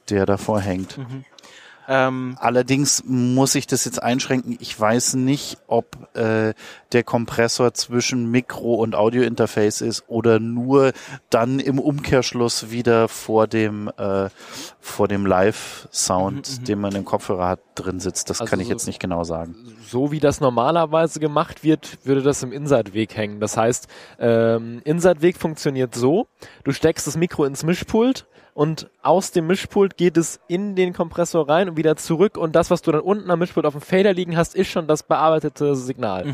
Der 0.10 0.28
davor 0.28 0.60
hängt. 0.60 1.00
Mhm. 1.00 1.26
Ähm, 1.88 2.38
Allerdings 2.40 3.04
muss 3.06 3.56
ich 3.56 3.68
das 3.68 3.86
jetzt 3.86 4.02
einschränken. 4.02 4.58
Ich 4.60 4.80
weiß 4.80 5.16
nicht, 5.16 5.58
ob 5.68 6.16
äh, 6.16 6.54
der 6.92 7.04
Kompressor 7.04 7.74
zwischen 7.74 8.32
Mikro- 8.32 8.76
und 8.76 8.96
Audiointerface 8.96 9.82
ist 9.82 10.04
oder 10.08 10.40
nur 10.40 10.94
dann 11.30 11.60
im 11.60 11.80
Umkehrschluss 11.80 12.72
wieder 12.72 13.08
vor 13.08 13.48
dem 13.48 13.92
äh, 13.98 14.30
vor 14.80 15.08
dem 15.08 15.26
Live-Sound, 15.26 16.50
mhm, 16.50 16.62
mhm. 16.62 16.66
den 16.66 16.80
man 16.80 16.96
im 16.96 17.06
Kopfhörer 17.06 17.48
hat, 17.50 17.60
drin 17.76 18.00
sitzt. 18.00 18.30
Das 18.30 18.42
also 18.42 18.50
kann 18.50 18.60
ich 18.60 18.70
jetzt 18.70 18.88
nicht 18.88 19.00
genau 19.00 19.24
sagen. 19.24 19.56
So 19.88 20.12
wie 20.12 20.20
das 20.20 20.40
normalerweise 20.40 21.20
gemacht 21.20 21.64
wird, 21.64 21.98
würde 22.04 22.22
das 22.22 22.44
im 22.44 22.52
Inside-Weg 22.52 23.16
hängen. 23.16 23.40
Das 23.40 23.58
heißt, 23.58 23.88
ähm, 24.20 24.82
Inside-Weg 24.84 25.38
funktioniert 25.38 25.96
so: 25.96 26.28
Du 26.64 26.72
steckst 26.72 27.08
das 27.08 27.18
Mikro 27.18 27.46
ins 27.46 27.64
Mischpult 27.64 28.28
und 28.56 28.90
aus 29.04 29.32
dem 29.32 29.46
Mischpult 29.48 29.98
geht 29.98 30.18
es 30.18 30.40
in 30.48 30.76
den 30.76 30.94
Kompressor 30.94 31.48
rein 31.48 31.70
und 31.70 31.78
wieder 31.78 31.98
zurück 31.98 32.38
und 32.38 32.56
das, 32.56 32.72
was 32.72 32.82
du 32.82 32.92
dann 32.92 33.02
unten 33.02 33.30
am 33.30 33.38
Mischpult 33.38 33.66
auf 33.66 33.74
dem 33.74 33.82
Fader 33.82 34.14
liegen 34.14 34.36
hast, 34.36 34.56
ist 34.56 34.70
schon 34.70 34.88
das 34.88 35.04
bearbeitete 35.04 35.76
Signal. 35.76 36.34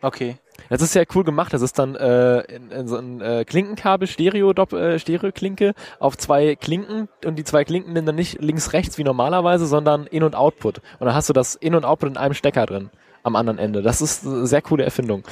Okay. 0.00 0.36
Das 0.68 0.82
ist 0.82 0.94
ja 0.94 1.02
cool 1.14 1.24
gemacht. 1.24 1.52
Das 1.52 1.62
ist 1.62 1.78
dann 1.78 1.96
äh, 1.96 2.40
in, 2.40 2.70
in 2.70 2.88
so 2.88 2.96
ein 2.96 3.20
äh, 3.20 3.44
Klinkenkabel, 3.44 4.06
Stereo, 4.06 4.52
Dopp, 4.52 4.72
äh, 4.72 4.98
Stereo-Klinke 4.98 5.74
auf 5.98 6.16
zwei 6.18 6.56
Klinken 6.56 7.08
und 7.24 7.36
die 7.36 7.44
zwei 7.44 7.64
Klinken 7.64 7.94
sind 7.94 8.06
dann 8.06 8.14
nicht 8.14 8.40
links-rechts 8.40 8.98
wie 8.98 9.04
normalerweise, 9.04 9.66
sondern 9.66 10.06
In- 10.06 10.22
und 10.22 10.34
Output. 10.34 10.78
Und 10.98 11.06
dann 11.06 11.14
hast 11.14 11.28
du 11.28 11.32
das 11.32 11.54
In- 11.54 11.74
und 11.74 11.84
Output 11.84 12.10
in 12.10 12.16
einem 12.16 12.34
Stecker 12.34 12.66
drin 12.66 12.90
am 13.22 13.34
anderen 13.34 13.58
Ende. 13.58 13.82
Das 13.82 14.00
ist 14.00 14.26
eine 14.26 14.46
sehr 14.46 14.62
coole 14.62 14.84
Erfindung. 14.84 15.24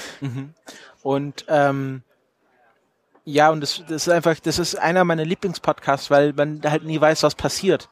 Und 1.03 1.45
ähm, 1.49 2.03
ja, 3.27 3.51
und 3.51 3.61
das, 3.61 3.83
das 3.89 4.07
ist 4.07 4.09
einfach, 4.09 4.37
das 4.41 4.59
ist 4.59 4.77
einer 4.77 5.05
meiner 5.05 5.25
Lieblingspodcasts, 5.27 6.11
weil 6.11 6.33
man 6.33 6.63
halt 6.65 6.85
nie 6.85 6.99
weiß, 7.01 7.23
was 7.25 7.35
passiert. 7.35 7.91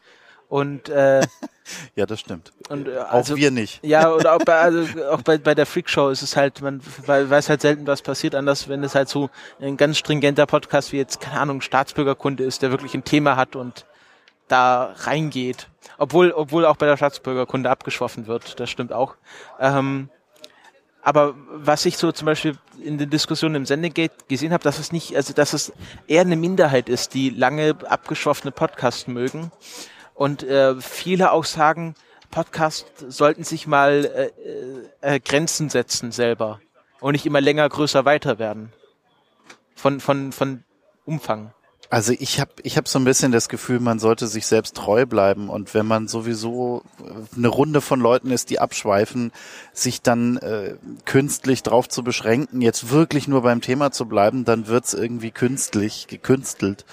Und, 0.49 0.89
äh, 0.89 1.21
Ja, 1.97 2.05
das 2.07 2.21
stimmt. 2.21 2.53
und 2.69 2.87
äh, 2.89 2.99
Auch 2.99 3.11
also, 3.11 3.37
wir 3.37 3.51
nicht. 3.51 3.81
Ja, 3.83 4.11
oder 4.15 4.35
auch 4.35 4.39
bei, 4.45 4.55
also 4.55 4.87
auch 5.11 5.23
bei, 5.23 5.39
bei 5.39 5.55
der 5.55 5.67
Freakshow 5.67 6.11
ist 6.11 6.23
es 6.23 6.37
halt, 6.37 6.61
man 6.63 6.81
wei- 7.07 7.29
weiß 7.29 7.49
halt 7.49 7.63
selten, 7.63 7.87
was 7.87 8.03
passiert, 8.03 8.35
anders, 8.35 8.69
wenn 8.69 8.85
es 8.85 8.95
halt 8.95 9.09
so 9.09 9.29
ein 9.61 9.77
ganz 9.77 9.99
stringenter 9.99 10.47
Podcast 10.47 10.93
wie 10.93 10.99
jetzt, 10.99 11.21
keine 11.21 11.41
Ahnung, 11.41 11.61
Staatsbürgerkunde 11.63 12.45
ist, 12.45 12.63
der 12.63 12.71
wirklich 12.71 12.95
ein 12.95 13.05
Thema 13.05 13.37
hat 13.37 13.57
und 13.57 13.87
da 14.47 14.93
reingeht. 14.99 15.69
Obwohl, 15.97 16.33
obwohl 16.33 16.67
auch 16.67 16.77
bei 16.77 16.87
der 16.87 16.97
Staatsbürgerkunde 16.99 17.71
abgeschwoffen 17.71 18.27
wird, 18.27 18.61
das 18.61 18.69
stimmt 18.71 18.93
auch. 18.93 19.15
Ähm, 19.59 20.11
aber 21.05 21.35
was 21.49 21.85
ich 21.85 21.99
so 21.99 22.11
zum 22.13 22.25
Beispiel 22.25 22.57
in 22.83 22.97
den 22.97 23.11
Diskussionen 23.11 23.57
im 23.57 23.67
Sendegate 23.67 24.15
gesehen 24.27 24.55
habe, 24.55 24.65
dass 24.65 24.79
es 24.79 24.91
nicht, 24.91 25.15
also 25.15 25.35
dass 25.35 25.53
es 25.53 25.73
eher 26.09 26.23
eine 26.23 26.35
Minderheit 26.35 26.89
ist, 26.89 27.13
die 27.13 27.29
lange 27.29 27.77
abgeschwoffene 27.87 28.51
Podcasts 28.51 29.07
mögen. 29.07 29.53
Und 30.15 30.43
äh, 30.45 30.75
viele 30.81 31.33
auch 31.33 31.45
sagen, 31.45 31.95
Podcasts 32.31 32.87
sollten 33.07 33.45
sich 33.45 33.67
mal 33.67 34.33
äh, 35.03 35.17
äh, 35.17 35.21
Grenzen 35.21 35.69
setzen 35.69 36.11
selber 36.11 36.61
und 37.01 37.13
nicht 37.13 37.27
immer 37.27 37.43
länger, 37.43 37.69
größer, 37.69 38.07
weiter 38.07 38.39
werden. 38.39 38.73
Von, 39.75 40.01
von, 40.01 40.33
von 40.33 40.65
Umfang. 41.05 41.53
Also 41.91 42.13
ich 42.19 42.41
habe 42.41 42.51
ich 42.63 42.77
hab 42.77 42.89
so 42.89 42.99
ein 42.99 43.05
bisschen 43.05 43.31
das 43.31 43.49
Gefühl, 43.49 43.81
man 43.81 43.99
sollte 43.99 44.27
sich 44.27 44.47
selbst 44.47 44.77
treu 44.77 45.07
bleiben 45.07 45.49
und 45.49 45.75
wenn 45.75 45.87
man 45.87 46.09
sowieso 46.09 46.83
eine 47.37 47.49
Runde 47.49 47.81
von 47.81 48.01
Leuten 48.01 48.31
ist, 48.31 48.51
die 48.51 48.59
abschweifen, 48.59 49.33
sich 49.73 50.03
dann 50.03 50.39
äh, 50.39 50.77
künstlich 51.05 51.63
drauf 51.63 51.89
zu 51.89 52.03
beschränken, 52.03 52.63
jetzt 52.63 52.91
wirklich 52.91 53.29
nur 53.29 53.43
beim 53.43 53.61
Thema 53.61 53.93
zu 53.93 54.07
bleiben, 54.07 54.45
dann 54.45 54.67
wird's 54.67 54.95
irgendwie 54.95 55.31
künstlich, 55.31 56.07
gekünstelt. 56.09 56.85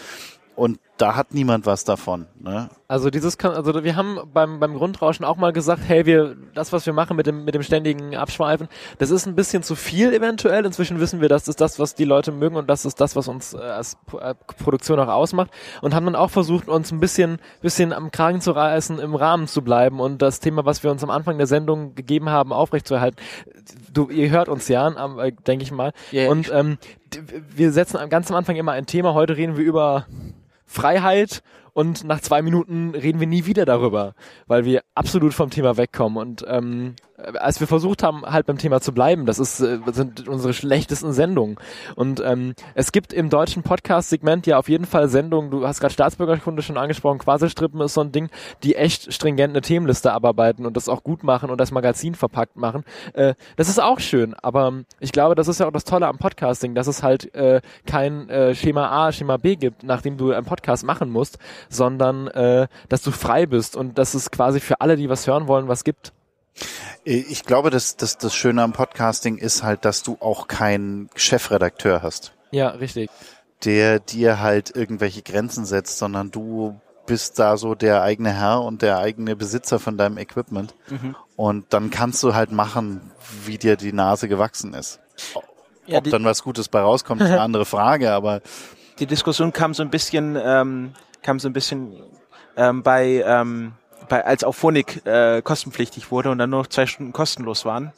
Und 0.55 0.79
da 1.01 1.15
hat 1.15 1.33
niemand 1.33 1.65
was 1.65 1.83
davon. 1.83 2.27
Ne? 2.39 2.69
Also 2.87 3.09
dieses 3.09 3.37
kann, 3.37 3.53
also 3.53 3.83
wir 3.83 3.95
haben 3.95 4.19
beim, 4.33 4.59
beim 4.59 4.75
Grundrauschen 4.75 5.25
auch 5.25 5.37
mal 5.37 5.51
gesagt, 5.53 5.81
hey, 5.87 6.05
wir, 6.05 6.35
das, 6.53 6.71
was 6.73 6.85
wir 6.85 6.93
machen 6.93 7.15
mit 7.17 7.25
dem, 7.25 7.45
mit 7.45 7.55
dem 7.55 7.63
ständigen 7.63 8.15
Abschweifen, 8.15 8.67
das 8.99 9.09
ist 9.09 9.25
ein 9.25 9.35
bisschen 9.35 9.63
zu 9.63 9.75
viel 9.75 10.13
eventuell. 10.13 10.65
Inzwischen 10.65 10.99
wissen 10.99 11.21
wir, 11.21 11.29
das 11.29 11.47
ist 11.47 11.61
das, 11.61 11.79
was 11.79 11.95
die 11.95 12.03
Leute 12.05 12.31
mögen 12.31 12.55
und 12.55 12.69
das 12.69 12.85
ist 12.85 13.01
das, 13.01 13.15
was 13.15 13.27
uns 13.27 13.53
äh, 13.53 13.57
als 13.57 13.97
P- 14.05 14.17
äh, 14.17 14.35
Produktion 14.61 14.99
auch 14.99 15.07
ausmacht. 15.07 15.49
Und 15.81 15.95
haben 15.95 16.05
dann 16.05 16.15
auch 16.15 16.29
versucht, 16.29 16.67
uns 16.67 16.91
ein 16.91 16.99
bisschen, 16.99 17.39
bisschen 17.61 17.93
am 17.93 18.11
Kragen 18.11 18.41
zu 18.41 18.51
reißen, 18.51 18.99
im 18.99 19.15
Rahmen 19.15 19.47
zu 19.47 19.61
bleiben 19.63 19.99
und 19.99 20.21
das 20.21 20.39
Thema, 20.39 20.65
was 20.65 20.83
wir 20.83 20.91
uns 20.91 21.03
am 21.03 21.09
Anfang 21.09 21.37
der 21.37 21.47
Sendung 21.47 21.95
gegeben 21.95 22.29
haben, 22.29 22.53
aufrechtzuerhalten. 22.53 23.17
Du, 23.93 24.09
ihr 24.09 24.29
hört 24.29 24.49
uns 24.49 24.67
ja, 24.67 24.87
äh, 25.17 25.31
denke 25.47 25.63
ich 25.63 25.71
mal. 25.71 25.93
Ja, 26.11 26.29
und 26.29 26.51
ähm, 26.53 26.77
wir 27.55 27.71
setzen 27.71 27.97
am- 27.97 28.09
ganz 28.09 28.29
am 28.29 28.35
Anfang 28.37 28.55
immer 28.57 28.73
ein 28.73 28.85
Thema. 28.85 29.13
Heute 29.13 29.37
reden 29.37 29.57
wir 29.57 29.63
über 29.63 30.05
Freiheit 30.71 31.43
und 31.73 32.03
nach 32.03 32.21
zwei 32.21 32.41
Minuten 32.41 32.91
reden 32.95 33.19
wir 33.19 33.27
nie 33.27 33.45
wieder 33.45 33.65
darüber, 33.65 34.15
weil 34.47 34.65
wir 34.65 34.81
absolut 34.95 35.33
vom 35.33 35.49
Thema 35.49 35.77
wegkommen. 35.77 36.17
Und 36.17 36.45
ähm, 36.47 36.95
als 37.39 37.59
wir 37.59 37.67
versucht 37.67 38.03
haben, 38.03 38.23
halt 38.25 38.45
beim 38.45 38.57
Thema 38.57 38.81
zu 38.81 38.93
bleiben, 38.93 39.25
das 39.25 39.39
ist, 39.39 39.59
äh, 39.59 39.79
sind 39.91 40.27
unsere 40.27 40.53
schlechtesten 40.53 41.13
Sendungen. 41.13 41.57
Und 41.95 42.21
ähm, 42.25 42.53
es 42.75 42.91
gibt 42.91 43.13
im 43.13 43.29
deutschen 43.29 43.63
Podcast-Segment 43.63 44.47
ja 44.47 44.57
auf 44.57 44.69
jeden 44.69 44.85
Fall 44.85 45.09
Sendungen, 45.09 45.51
du 45.51 45.67
hast 45.67 45.79
gerade 45.79 45.93
Staatsbürgerkunde 45.93 46.61
schon 46.61 46.77
angesprochen, 46.77 47.19
Quasi-Strippen 47.19 47.81
ist 47.81 47.93
so 47.93 48.01
ein 48.01 48.11
Ding, 48.11 48.29
die 48.63 48.75
echt 48.75 49.13
stringent 49.13 49.51
eine 49.51 49.61
Themenliste 49.61 50.11
abarbeiten 50.13 50.65
und 50.65 50.77
das 50.77 50.89
auch 50.89 51.03
gut 51.03 51.23
machen 51.23 51.49
und 51.49 51.59
das 51.59 51.71
Magazin 51.71 52.15
verpackt 52.15 52.55
machen. 52.55 52.83
Äh, 53.13 53.35
das 53.55 53.69
ist 53.69 53.81
auch 53.81 53.99
schön, 53.99 54.33
aber 54.33 54.67
ähm, 54.67 54.85
ich 54.99 55.11
glaube, 55.11 55.35
das 55.35 55.47
ist 55.47 55.59
ja 55.59 55.67
auch 55.67 55.71
das 55.71 55.83
Tolle 55.83 56.07
am 56.07 56.17
Podcasting, 56.17 56.75
dass 56.75 56.87
es 56.87 57.03
halt 57.03 57.33
äh, 57.35 57.61
kein 57.85 58.29
äh, 58.29 58.55
Schema 58.55 59.07
A, 59.07 59.11
Schema 59.11 59.37
B 59.37 59.55
gibt, 59.55 59.83
nachdem 59.83 60.17
du 60.17 60.31
einen 60.31 60.45
Podcast 60.45 60.83
machen 60.83 61.09
musst, 61.09 61.37
sondern 61.69 62.27
äh, 62.27 62.67
dass 62.89 63.01
du 63.01 63.11
frei 63.11 63.45
bist 63.45 63.75
und 63.75 63.97
dass 63.97 64.13
es 64.13 64.31
quasi 64.31 64.59
für 64.59 64.81
alle, 64.81 64.95
die 64.95 65.09
was 65.09 65.27
hören 65.27 65.47
wollen, 65.47 65.67
was 65.67 65.83
gibt. 65.83 66.13
Ich 67.03 67.45
glaube, 67.45 67.69
dass, 67.69 67.95
dass 67.97 68.17
das 68.17 68.35
Schöne 68.35 68.61
am 68.61 68.73
Podcasting 68.73 69.37
ist 69.37 69.63
halt, 69.63 69.85
dass 69.85 70.03
du 70.03 70.17
auch 70.19 70.47
keinen 70.47 71.09
Chefredakteur 71.15 72.01
hast, 72.03 72.33
Ja, 72.51 72.69
richtig. 72.69 73.09
der 73.63 73.99
dir 73.99 74.39
halt 74.39 74.75
irgendwelche 74.75 75.21
Grenzen 75.23 75.65
setzt, 75.65 75.97
sondern 75.97 76.29
du 76.31 76.79
bist 77.07 77.39
da 77.39 77.57
so 77.57 77.73
der 77.73 78.03
eigene 78.03 78.31
Herr 78.31 78.61
und 78.61 78.83
der 78.83 78.99
eigene 78.99 79.35
Besitzer 79.35 79.79
von 79.79 79.97
deinem 79.97 80.17
Equipment. 80.17 80.75
Und 81.35 81.65
dann 81.73 81.89
kannst 81.89 82.21
du 82.21 82.35
halt 82.35 82.51
machen, 82.51 83.11
wie 83.45 83.57
dir 83.57 83.75
die 83.75 83.93
Nase 83.93 84.27
gewachsen 84.27 84.73
ist. 84.75 84.99
Ja, 85.87 85.97
Ob 85.97 86.03
die- 86.03 86.11
dann 86.11 86.23
was 86.23 86.43
Gutes 86.43 86.69
bei 86.69 86.79
rauskommt, 86.81 87.21
ist 87.21 87.27
eine 87.27 87.41
andere 87.41 87.65
Frage, 87.65 88.11
aber 88.11 88.41
die 88.99 89.07
Diskussion 89.07 89.51
kam 89.51 89.73
so 89.73 89.81
ein 89.81 89.89
bisschen, 89.89 90.37
ähm, 90.41 90.93
kam 91.23 91.39
so 91.39 91.49
ein 91.49 91.53
bisschen 91.53 91.95
ähm, 92.55 92.83
bei, 92.83 93.23
ähm, 93.25 93.73
bei 94.11 94.25
als 94.25 94.43
auch 94.43 94.51
Phonik 94.51 95.05
äh, 95.05 95.41
kostenpflichtig 95.41 96.11
wurde 96.11 96.31
und 96.31 96.37
dann 96.37 96.49
nur 96.49 96.59
noch 96.59 96.67
zwei 96.67 96.85
Stunden 96.85 97.13
kostenlos 97.13 97.63
waren, 97.63 97.93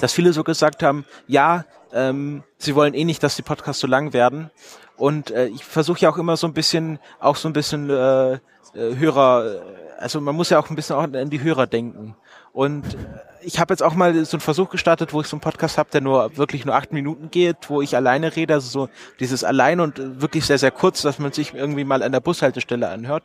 dass 0.00 0.12
viele 0.12 0.32
so 0.32 0.42
gesagt 0.42 0.82
haben, 0.82 1.04
ja, 1.28 1.64
ähm, 1.92 2.42
sie 2.58 2.74
wollen 2.74 2.92
eh 2.92 3.04
nicht, 3.04 3.22
dass 3.22 3.36
die 3.36 3.42
Podcasts 3.42 3.80
so 3.80 3.86
lang 3.86 4.12
werden. 4.12 4.50
Und 4.96 5.30
äh, 5.30 5.46
ich 5.46 5.64
versuche 5.64 6.00
ja 6.00 6.10
auch 6.10 6.18
immer 6.18 6.36
so 6.36 6.48
ein 6.48 6.54
bisschen, 6.54 6.98
auch 7.20 7.36
so 7.36 7.48
ein 7.48 7.52
bisschen 7.52 7.88
äh, 7.88 8.32
äh, 8.32 8.38
Hörer, 8.74 9.62
also 9.96 10.20
man 10.20 10.34
muss 10.34 10.50
ja 10.50 10.58
auch 10.58 10.70
ein 10.70 10.76
bisschen 10.76 10.96
auch 10.96 11.04
an 11.04 11.30
die 11.30 11.40
Hörer 11.40 11.68
denken. 11.68 12.16
Und 12.52 12.94
äh, 12.94 12.98
ich 13.42 13.60
habe 13.60 13.72
jetzt 13.72 13.84
auch 13.84 13.94
mal 13.94 14.12
so 14.24 14.36
einen 14.36 14.40
Versuch 14.40 14.70
gestartet, 14.70 15.12
wo 15.12 15.20
ich 15.20 15.28
so 15.28 15.36
einen 15.36 15.40
Podcast 15.40 15.78
habe, 15.78 15.88
der 15.92 16.00
nur 16.00 16.36
wirklich 16.36 16.64
nur 16.64 16.74
acht 16.74 16.92
Minuten 16.92 17.30
geht, 17.30 17.70
wo 17.70 17.80
ich 17.80 17.94
alleine 17.94 18.34
rede, 18.34 18.54
also 18.54 18.68
so 18.68 18.88
dieses 19.20 19.44
allein 19.44 19.78
und 19.78 20.00
äh, 20.00 20.20
wirklich 20.20 20.46
sehr, 20.46 20.58
sehr 20.58 20.72
kurz, 20.72 21.02
dass 21.02 21.20
man 21.20 21.30
sich 21.30 21.54
irgendwie 21.54 21.84
mal 21.84 22.02
an 22.02 22.10
der 22.10 22.20
Bushaltestelle 22.20 22.88
anhört. 22.88 23.22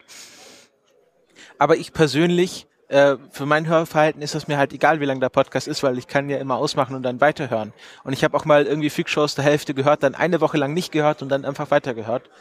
Aber 1.62 1.78
ich 1.78 1.94
persönlich, 1.94 2.66
äh, 2.88 3.18
für 3.30 3.46
mein 3.46 3.68
Hörverhalten 3.68 4.24
ist 4.24 4.34
es 4.34 4.48
mir 4.48 4.58
halt 4.58 4.74
egal, 4.74 5.00
wie 5.00 5.06
lang 5.06 5.20
der 5.20 5.30
Podcast 5.30 5.68
ist, 5.68 5.84
weil 5.84 6.00
ich 6.00 6.08
kann 6.08 6.28
ja 6.28 6.40
immer 6.40 6.56
ausmachen 6.56 6.96
und 6.96 7.04
dann 7.04 7.22
weiterhören. 7.22 7.72
Und 8.04 8.14
ich 8.14 8.24
habe 8.24 8.36
auch 8.36 8.46
mal 8.46 8.66
irgendwie 8.66 8.90
Freakshows 8.90 9.36
der 9.36 9.46
Hälfte 9.46 9.76
gehört, 9.76 10.02
dann 10.02 10.16
eine 10.16 10.42
Woche 10.42 10.58
lang 10.58 10.74
nicht 10.74 10.92
gehört 10.92 11.22
und 11.22 11.30
dann 11.30 11.46
einfach 11.46 11.70
weitergehört, 11.70 12.32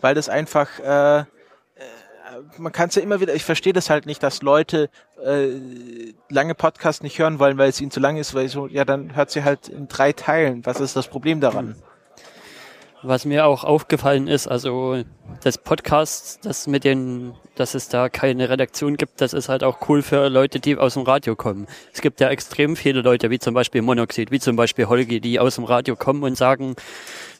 weil 0.00 0.14
das 0.14 0.28
einfach, 0.28 0.68
äh, 0.78 1.18
äh, 1.18 1.24
man 2.56 2.70
kann 2.70 2.88
es 2.88 2.94
ja 2.94 3.02
immer 3.02 3.18
wieder, 3.18 3.34
ich 3.34 3.42
verstehe 3.42 3.72
das 3.72 3.90
halt 3.90 4.06
nicht, 4.06 4.22
dass 4.22 4.42
Leute 4.42 4.90
äh, 5.24 5.48
lange 6.28 6.54
Podcasts 6.54 7.02
nicht 7.02 7.18
hören 7.18 7.40
wollen, 7.40 7.58
weil 7.58 7.70
es 7.70 7.80
ihnen 7.80 7.90
zu 7.90 7.98
lang 7.98 8.16
ist, 8.16 8.32
weil 8.32 8.48
so, 8.48 8.68
ja, 8.68 8.84
dann 8.84 9.16
hört 9.16 9.32
sie 9.32 9.42
halt 9.42 9.68
in 9.68 9.88
drei 9.88 10.12
Teilen. 10.12 10.64
Was 10.66 10.78
ist 10.78 10.94
das 10.94 11.08
Problem 11.08 11.40
daran? 11.40 11.74
Was 13.02 13.24
mir 13.24 13.46
auch 13.46 13.62
aufgefallen 13.62 14.26
ist, 14.26 14.48
also 14.48 15.04
das 15.44 15.56
Podcast, 15.56 16.40
das 16.44 16.66
mit 16.66 16.82
den, 16.82 17.32
dass 17.54 17.74
es 17.74 17.88
da 17.88 18.08
keine 18.08 18.48
Redaktion 18.50 18.96
gibt, 18.96 19.20
das 19.20 19.32
ist 19.34 19.48
halt 19.48 19.62
auch 19.62 19.88
cool 19.88 20.02
für 20.02 20.28
Leute, 20.28 20.58
die 20.58 20.76
aus 20.76 20.94
dem 20.94 21.04
Radio 21.04 21.36
kommen. 21.36 21.68
Es 21.92 22.00
gibt 22.00 22.20
ja 22.20 22.28
extrem 22.28 22.74
viele 22.74 23.02
Leute, 23.02 23.30
wie 23.30 23.38
zum 23.38 23.54
Beispiel 23.54 23.82
Monoxid, 23.82 24.32
wie 24.32 24.40
zum 24.40 24.56
Beispiel 24.56 24.86
Holgi, 24.86 25.20
die 25.20 25.38
aus 25.38 25.54
dem 25.54 25.64
Radio 25.64 25.94
kommen 25.94 26.24
und 26.24 26.36
sagen, 26.36 26.74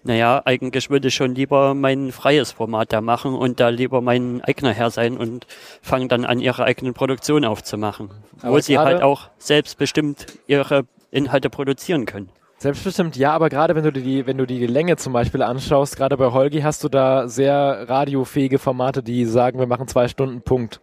naja, 0.04 0.40
eigentlich 0.44 0.90
würde 0.90 1.08
ich 1.08 1.14
schon 1.16 1.34
lieber 1.34 1.74
mein 1.74 2.12
freies 2.12 2.52
Format 2.52 2.92
da 2.92 3.00
machen 3.00 3.34
und 3.34 3.58
da 3.58 3.68
lieber 3.68 4.00
mein 4.00 4.40
eigener 4.44 4.72
Herr 4.72 4.90
sein 4.90 5.16
und 5.16 5.48
fangen 5.82 6.08
dann 6.08 6.24
an, 6.24 6.38
ihre 6.38 6.62
eigenen 6.64 6.94
Produktion 6.94 7.44
aufzumachen, 7.44 8.10
wo 8.42 8.46
Aber 8.46 8.62
sie 8.62 8.74
gerade- 8.74 8.86
halt 8.92 9.02
auch 9.02 9.28
selbstbestimmt 9.38 10.26
ihre 10.46 10.84
Inhalte 11.10 11.50
produzieren 11.50 12.06
können. 12.06 12.28
Selbstbestimmt 12.58 13.16
ja, 13.16 13.32
aber 13.32 13.48
gerade 13.50 13.76
wenn 13.76 13.84
du 13.84 13.92
dir 13.92 14.02
die, 14.02 14.26
wenn 14.26 14.36
du 14.36 14.46
die 14.46 14.66
Länge 14.66 14.96
zum 14.96 15.12
Beispiel 15.12 15.42
anschaust, 15.42 15.96
gerade 15.96 16.16
bei 16.16 16.32
Holgi 16.32 16.60
hast 16.60 16.82
du 16.82 16.88
da 16.88 17.28
sehr 17.28 17.88
radiofähige 17.88 18.58
Formate, 18.58 19.02
die 19.02 19.24
sagen, 19.26 19.60
wir 19.60 19.68
machen 19.68 19.86
zwei 19.86 20.08
Stunden 20.08 20.42
Punkt. 20.42 20.80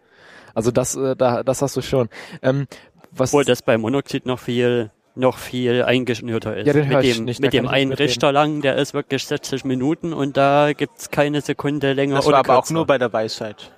Also 0.54 0.70
das, 0.70 0.96
äh, 0.96 1.14
da, 1.16 1.42
das 1.42 1.60
hast 1.60 1.76
du 1.76 1.82
schon. 1.82 2.08
Ähm, 2.40 2.66
was 3.10 3.30
Obwohl 3.30 3.44
das 3.44 3.60
bei 3.60 3.76
Monoxid 3.76 4.24
noch 4.24 4.38
viel 4.38 4.90
noch 5.16 5.38
viel 5.38 5.82
eingeschnürter 5.82 6.56
ist. 6.56 6.66
Ja, 6.66 6.74
den 6.74 6.88
mit 6.88 7.04
ich 7.04 7.16
dem, 7.16 7.24
nicht, 7.24 7.40
mit 7.40 7.52
dem 7.54 7.68
einen 7.68 7.88
mitreden. 7.90 8.08
Richter 8.08 8.32
lang, 8.32 8.60
der 8.60 8.76
ist 8.76 8.92
wirklich 8.92 9.24
60 9.26 9.64
Minuten 9.64 10.12
und 10.12 10.36
da 10.36 10.72
gibt's 10.74 11.10
keine 11.10 11.40
Sekunde 11.40 11.94
länger 11.94 12.16
Das 12.16 12.26
oder 12.26 12.34
war 12.34 12.40
aber 12.40 12.58
auch 12.58 12.70
nur 12.70 12.86
bei 12.86 12.98
der 12.98 13.12
Weisheit. 13.12 13.72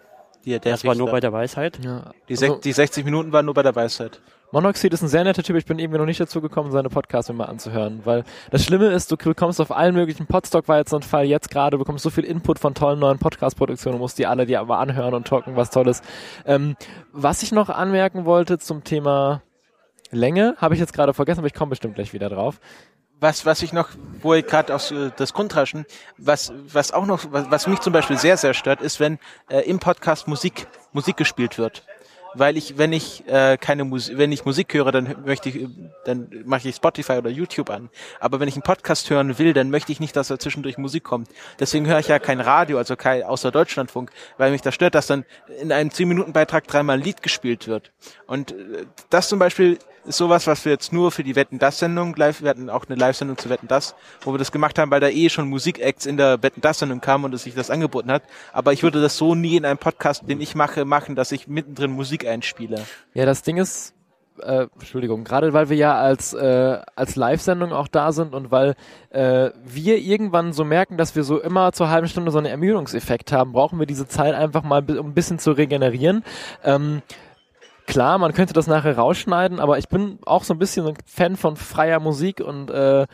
Die, 0.45 0.51
der 0.51 0.59
Das 0.59 0.85
war 0.85 0.95
nur 0.95 1.07
Richter. 1.07 1.13
bei 1.13 1.21
der 1.21 1.33
Weisheit. 1.33 1.79
ja, 1.85 2.11
die, 2.29 2.33
also, 2.33 2.57
die 2.57 2.73
60 2.73 3.05
Minuten 3.05 3.33
waren 3.33 3.45
nur 3.45 3.55
bei 3.55 3.63
der 3.63 3.77
Weisheit. 3.77 4.21
Monoxid 4.51 4.95
ist 4.95 5.03
ein 5.03 5.09
sehr 5.09 5.25
netter 5.25 5.43
Typ. 5.43 5.57
Ich 5.57 5.67
bin 5.67 5.79
irgendwie 5.79 5.99
noch 5.99 6.07
nicht 6.07 6.21
dazu 6.21 6.41
gekommen, 6.41 6.71
seine 6.73 6.89
Podcasts 6.89 7.29
mir 7.29 7.37
mal 7.37 7.45
anzuhören, 7.45 8.01
weil 8.05 8.25
das 8.51 8.65
Schlimme 8.65 8.87
ist, 8.87 9.13
du 9.13 9.17
bekommst 9.19 9.61
auf 9.61 9.71
allen 9.71 9.95
möglichen 9.95 10.27
Podstock 10.27 10.69
war 10.69 10.79
jetzt 10.79 10.89
so 10.91 10.97
ein 10.97 11.03
Fall 11.03 11.27
jetzt 11.27 11.51
gerade, 11.51 11.77
bekommst 11.77 12.03
so 12.03 12.09
viel 12.09 12.25
Input 12.25 12.59
von 12.59 12.75
tollen 12.75 12.99
neuen 12.99 13.19
Podcast-Produktionen 13.19 13.99
musst 13.99 14.19
die 14.19 14.27
alle 14.27 14.47
dir 14.47 14.61
aber 14.61 14.79
anhören 14.79 15.13
und 15.13 15.27
talken, 15.29 15.57
was 15.57 15.69
Tolles. 15.69 16.01
Ähm, 16.47 16.77
was 17.13 17.43
ich 17.43 17.53
noch 17.53 17.69
anmerken 17.69 18.25
wollte 18.25 18.59
zum 18.59 18.85
Thema 18.85 19.43
Länge, 20.11 20.55
habe 20.57 20.73
ich 20.73 20.81
jetzt 20.81 20.95
gerade 20.95 21.13
vergessen, 21.13 21.41
aber 21.41 21.49
ich 21.49 21.55
komme 21.55 21.71
bestimmt 21.71 21.97
gleich 21.97 22.15
wieder 22.15 22.31
drauf. 22.31 22.59
was, 23.21 23.45
was 23.45 23.63
ich 23.63 23.73
noch, 23.73 23.91
wo 24.23 24.33
ich 24.35 24.47
gerade 24.47 24.75
aus 24.75 24.91
äh, 24.93 25.11
das 25.17 25.35
Grundraschen, 25.35 25.85
was, 26.17 26.53
was 26.73 26.93
auch 26.93 27.05
noch, 27.05 27.33
was, 27.33 27.51
was 27.51 27.67
mich 27.67 27.81
zum 27.81 27.93
Beispiel 27.93 28.17
sehr, 28.17 28.37
sehr 28.37 28.55
stört, 28.55 28.81
ist, 28.81 29.01
wenn 29.01 29.19
äh, 29.49 29.61
im 29.61 29.79
Podcast 29.79 30.29
Musik, 30.29 30.69
Musik 30.93 31.17
gespielt 31.17 31.59
wird. 31.59 31.85
Weil 32.39 32.57
ich, 32.57 32.79
wenn 32.79 32.93
ich 32.93 33.27
äh, 33.29 33.57
keine 33.57 33.85
Musik, 33.85 34.19
wenn 34.19 34.33
ich 34.33 34.45
Musik 34.45 34.73
höre, 34.75 34.93
dann 34.93 35.17
möchte 35.25 35.49
ich, 35.49 35.57
äh, 35.57 35.69
dann 36.05 36.29
mache 36.45 36.69
ich 36.69 36.77
Spotify 36.77 37.15
oder 37.15 37.31
YouTube 37.31 37.71
an. 37.71 37.91
Aber 38.21 38.41
wenn 38.41 38.49
ich 38.49 38.55
einen 38.55 38.63
Podcast 38.63 39.11
hören 39.11 39.39
will, 39.39 39.53
dann 39.53 39.71
möchte 39.71 39.93
ich 39.93 40.01
nicht, 40.01 40.17
dass 40.17 40.29
da 40.29 40.39
zwischendurch 40.39 40.79
Musik 40.79 41.05
kommt. 41.05 41.29
Deswegen 41.59 41.87
höre 41.87 41.99
ich 41.99 42.09
ja 42.09 42.19
kein 42.19 42.41
Radio, 42.41 42.79
also 42.79 42.97
kein 42.97 43.23
außer 43.23 43.51
Deutschlandfunk, 43.51 44.11
weil 44.37 44.51
mich 44.51 44.63
das 44.63 44.75
stört, 44.75 44.95
dass 44.95 45.07
dann 45.07 45.25
in 45.61 45.73
einem 45.73 45.91
10-Minuten-Beitrag 45.91 46.67
dreimal 46.67 46.99
ein 46.99 47.03
Lied 47.03 47.23
gespielt 47.23 47.67
wird. 47.67 47.93
Und 48.27 48.53
äh, 48.53 48.87
das 49.11 49.29
zum 49.29 49.39
Beispiel 49.39 49.79
ist 50.09 50.17
sowas, 50.17 50.47
was 50.47 50.65
wir 50.65 50.73
jetzt 50.73 50.93
nur 50.93 51.13
für 51.13 51.23
die 51.23 51.37
Wetten 51.37 51.59
das 51.59 51.79
Sendung 51.79 52.17
live, 52.17 52.43
wir 52.43 52.51
hatten 52.51 52.71
auch 52.71 52.87
eine 52.89 52.97
Live-Sendung 52.97 53.37
zu 53.37 53.51
Wetten 53.51 53.69
das, 53.69 53.95
wo 54.23 54.33
wir 54.33 54.39
das 54.39 54.51
gemacht 54.51 54.79
haben, 54.79 54.91
weil 54.91 55.01
da 55.01 55.09
eh 55.09 55.29
schon 55.29 55.49
Musikacts 55.49 56.07
in 56.07 56.17
der 56.17 56.43
Wetten 56.43 56.61
das 56.61 56.79
Sendung 56.79 57.01
kamen 57.01 57.25
und 57.25 57.35
es 57.35 57.43
sich 57.43 57.55
das 57.55 57.71
angeboten 57.71 58.11
hat. 58.11 58.23
Aber 58.53 58.73
ich 58.73 58.83
würde 58.83 59.01
das 59.03 59.17
so 59.17 59.35
nie 59.35 59.57
in 59.57 59.65
einem 59.65 59.79
Podcast, 59.79 60.23
den 60.29 60.41
ich 60.41 60.55
mache, 60.55 60.85
machen, 60.85 61.15
dass 61.15 61.31
ich 61.33 61.47
mittendrin 61.47 61.91
Musik 61.91 62.25
einspiele. 62.29 62.85
Ja, 63.15 63.27
das 63.27 63.43
Ding 63.43 63.57
ist, 63.57 63.95
äh, 64.43 64.67
Entschuldigung, 64.75 65.25
gerade 65.25 65.53
weil 65.53 65.69
wir 65.69 65.77
ja 65.77 65.97
als, 65.97 66.33
äh, 66.33 66.79
als 66.95 67.17
Live-Sendung 67.17 67.73
auch 67.73 67.89
da 67.89 68.13
sind 68.13 68.35
und 68.35 68.51
weil 68.51 68.75
äh, 69.11 69.51
wir 69.65 69.99
irgendwann 69.99 70.53
so 70.53 70.65
merken, 70.65 70.97
dass 70.97 71.17
wir 71.17 71.25
so 71.25 71.41
immer 71.41 71.73
zur 71.73 71.91
halben 71.91 72.09
Stunde 72.09 72.31
so 72.31 72.39
einen 72.39 72.47
Ermüdungseffekt 72.47 73.33
haben, 73.33 73.53
brauchen 73.53 73.79
wir 73.79 73.87
diese 73.87 74.07
Zeit 74.07 74.35
einfach 74.35 74.63
mal, 74.63 74.85
um 74.99 75.09
ein 75.09 75.15
bisschen 75.15 75.39
zu 75.39 75.53
regenerieren. 75.53 76.25
Ähm, 76.65 77.03
Klar, 77.89 78.19
man 78.19 78.35
könnte 78.35 78.53
das 78.53 78.67
nachher 78.67 78.99
rausschneiden, 78.99 79.61
aber 79.61 79.79
ich 79.79 79.89
bin 79.89 80.19
auch 80.27 80.45
so 80.45 80.53
ein 80.53 80.59
bisschen 80.59 80.87
ein 80.87 80.95
Fan 81.07 81.37
von 81.37 81.57
freier 81.57 82.01
Musik 82.01 82.41
und 82.41 82.69
äh, 82.69 83.07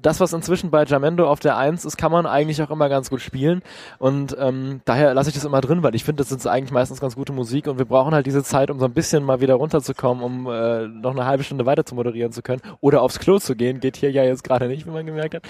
das, 0.00 0.20
was 0.20 0.32
inzwischen 0.32 0.70
bei 0.70 0.84
Jamendo 0.84 1.28
auf 1.28 1.40
der 1.40 1.56
Eins 1.56 1.84
ist, 1.84 1.96
kann 1.96 2.12
man 2.12 2.26
eigentlich 2.26 2.62
auch 2.62 2.70
immer 2.70 2.88
ganz 2.88 3.10
gut 3.10 3.20
spielen. 3.20 3.62
Und 3.98 4.36
ähm, 4.38 4.80
daher 4.84 5.14
lasse 5.14 5.30
ich 5.30 5.34
das 5.34 5.44
immer 5.44 5.60
drin, 5.60 5.82
weil 5.82 5.94
ich 5.94 6.04
finde, 6.04 6.22
das 6.22 6.32
ist 6.32 6.46
eigentlich 6.46 6.72
meistens 6.72 7.00
ganz 7.00 7.16
gute 7.16 7.32
Musik 7.32 7.66
und 7.66 7.78
wir 7.78 7.84
brauchen 7.84 8.14
halt 8.14 8.26
diese 8.26 8.42
Zeit, 8.42 8.70
um 8.70 8.78
so 8.78 8.84
ein 8.84 8.92
bisschen 8.92 9.22
mal 9.22 9.40
wieder 9.40 9.54
runterzukommen, 9.54 10.22
um 10.22 10.46
äh, 10.46 10.88
noch 10.88 11.12
eine 11.12 11.26
halbe 11.26 11.44
Stunde 11.44 11.66
weiter 11.66 11.84
zu 11.84 11.94
moderieren 11.94 12.32
zu 12.32 12.42
können. 12.42 12.62
Oder 12.80 13.02
aufs 13.02 13.18
Klo 13.18 13.38
zu 13.38 13.54
gehen. 13.54 13.80
Geht 13.80 13.96
hier 13.96 14.10
ja 14.10 14.24
jetzt 14.24 14.44
gerade 14.44 14.66
nicht, 14.66 14.86
wie 14.86 14.90
man 14.90 15.06
gemerkt 15.06 15.34
hat. 15.34 15.42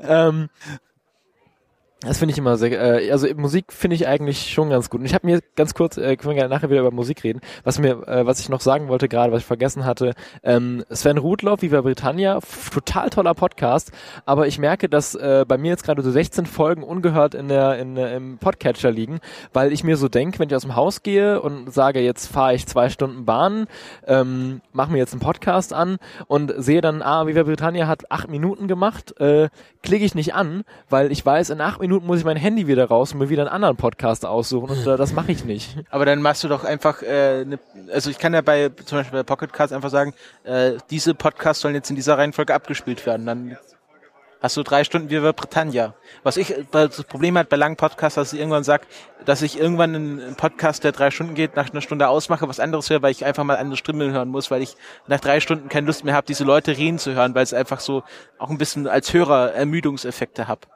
Ähm, 0.00 0.48
das 2.00 2.18
finde 2.18 2.32
ich 2.32 2.38
immer 2.38 2.58
sehr, 2.58 3.00
äh, 3.00 3.10
also 3.10 3.26
Musik 3.36 3.72
finde 3.72 3.94
ich 3.94 4.06
eigentlich 4.06 4.52
schon 4.52 4.68
ganz 4.68 4.90
gut. 4.90 5.00
Und 5.00 5.06
ich 5.06 5.14
habe 5.14 5.26
mir 5.26 5.40
ganz 5.56 5.72
kurz, 5.72 5.96
äh, 5.96 6.16
können 6.16 6.34
wir 6.34 6.34
gerne 6.34 6.54
nachher 6.54 6.68
wieder 6.68 6.80
über 6.80 6.90
Musik 6.90 7.24
reden, 7.24 7.40
was 7.64 7.78
mir, 7.78 8.06
äh, 8.06 8.26
was 8.26 8.38
ich 8.38 8.50
noch 8.50 8.60
sagen 8.60 8.88
wollte 8.88 9.08
gerade, 9.08 9.32
was 9.32 9.40
ich 9.40 9.46
vergessen 9.46 9.86
hatte, 9.86 10.12
ähm, 10.42 10.84
Sven 10.90 11.16
Rudloff, 11.16 11.62
Viva 11.62 11.80
Britannia, 11.80 12.40
total 12.72 13.08
toller 13.08 13.32
Podcast, 13.32 13.92
aber 14.26 14.46
ich 14.46 14.58
merke, 14.58 14.90
dass 14.90 15.14
äh, 15.14 15.46
bei 15.48 15.56
mir 15.56 15.70
jetzt 15.70 15.84
gerade 15.84 16.02
so 16.02 16.10
16 16.10 16.44
Folgen 16.44 16.82
ungehört 16.82 17.34
in 17.34 17.48
der, 17.48 17.78
in, 17.78 17.96
äh, 17.96 18.14
im 18.14 18.36
Podcatcher 18.36 18.90
liegen, 18.90 19.20
weil 19.54 19.72
ich 19.72 19.82
mir 19.82 19.96
so 19.96 20.08
denke, 20.08 20.38
wenn 20.38 20.50
ich 20.50 20.54
aus 20.54 20.62
dem 20.62 20.76
Haus 20.76 21.02
gehe 21.02 21.40
und 21.40 21.72
sage, 21.72 22.00
jetzt 22.00 22.26
fahre 22.26 22.54
ich 22.54 22.66
zwei 22.66 22.90
Stunden 22.90 23.24
Bahn, 23.24 23.68
ähm, 24.06 24.60
mache 24.74 24.92
mir 24.92 24.98
jetzt 24.98 25.14
einen 25.14 25.20
Podcast 25.20 25.72
an 25.72 25.96
und 26.26 26.52
sehe 26.58 26.82
dann, 26.82 27.00
ah, 27.00 27.26
Viva 27.26 27.44
Britannia 27.44 27.86
hat 27.86 28.10
acht 28.10 28.28
Minuten 28.28 28.68
gemacht, 28.68 29.18
äh, 29.18 29.48
klicke 29.82 30.04
ich 30.04 30.14
nicht 30.14 30.34
an, 30.34 30.64
weil 30.90 31.10
ich 31.10 31.24
weiß, 31.24 31.48
in 31.48 31.62
acht 31.62 31.80
Minuten 31.80 31.85
muss 31.88 32.18
ich 32.18 32.24
mein 32.24 32.36
Handy 32.36 32.66
wieder 32.66 32.86
raus 32.86 33.12
und 33.12 33.18
mir 33.18 33.28
wieder 33.28 33.42
einen 33.42 33.52
anderen 33.52 33.76
Podcast 33.76 34.24
aussuchen 34.24 34.70
und 34.70 34.86
äh, 34.86 34.96
das 34.96 35.12
mache 35.12 35.32
ich 35.32 35.44
nicht. 35.44 35.76
Aber 35.90 36.04
dann 36.04 36.22
machst 36.22 36.44
du 36.44 36.48
doch 36.48 36.64
einfach, 36.64 37.02
äh, 37.02 37.44
ne, 37.44 37.58
also 37.92 38.10
ich 38.10 38.18
kann 38.18 38.34
ja 38.34 38.40
bei 38.40 38.70
zum 38.84 38.98
Beispiel 38.98 39.18
bei 39.18 39.22
Pocket 39.22 39.52
Cards 39.52 39.72
einfach 39.72 39.90
sagen, 39.90 40.14
äh, 40.44 40.72
diese 40.90 41.14
Podcasts 41.14 41.62
sollen 41.62 41.74
jetzt 41.74 41.90
in 41.90 41.96
dieser 41.96 42.18
Reihenfolge 42.18 42.54
abgespielt 42.54 43.04
werden. 43.06 43.26
Dann 43.26 43.56
hast 44.40 44.56
du 44.56 44.62
drei 44.62 44.84
Stunden 44.84 45.10
Viva 45.10 45.32
Britannia. 45.32 45.94
Was 46.22 46.36
ich 46.36 46.54
das 46.70 47.02
Problem 47.04 47.36
hat 47.38 47.48
bei 47.48 47.56
langen 47.56 47.76
Podcasts, 47.76 48.14
dass 48.14 48.32
ich 48.32 48.38
irgendwann 48.38 48.64
sag, 48.64 48.86
dass 49.24 49.42
ich 49.42 49.58
irgendwann 49.58 49.94
einen 49.94 50.34
Podcast, 50.36 50.84
der 50.84 50.92
drei 50.92 51.10
Stunden 51.10 51.34
geht, 51.34 51.56
nach 51.56 51.70
einer 51.70 51.80
Stunde 51.80 52.08
ausmache, 52.08 52.48
was 52.48 52.60
anderes 52.60 52.90
höre, 52.90 53.02
weil 53.02 53.10
ich 53.10 53.24
einfach 53.24 53.44
mal 53.44 53.56
andere 53.56 53.76
Stimmen 53.76 54.12
hören 54.12 54.28
muss, 54.28 54.50
weil 54.50 54.62
ich 54.62 54.76
nach 55.06 55.20
drei 55.20 55.40
Stunden 55.40 55.68
keine 55.68 55.86
Lust 55.86 56.04
mehr 56.04 56.14
habe, 56.14 56.26
diese 56.26 56.44
Leute 56.44 56.76
reden 56.76 56.98
zu 56.98 57.14
hören, 57.14 57.34
weil 57.34 57.42
es 57.42 57.54
einfach 57.54 57.80
so 57.80 58.02
auch 58.38 58.50
ein 58.50 58.58
bisschen 58.58 58.86
als 58.86 59.12
Hörer 59.12 59.52
Ermüdungseffekte 59.52 60.48
hab. 60.48 60.75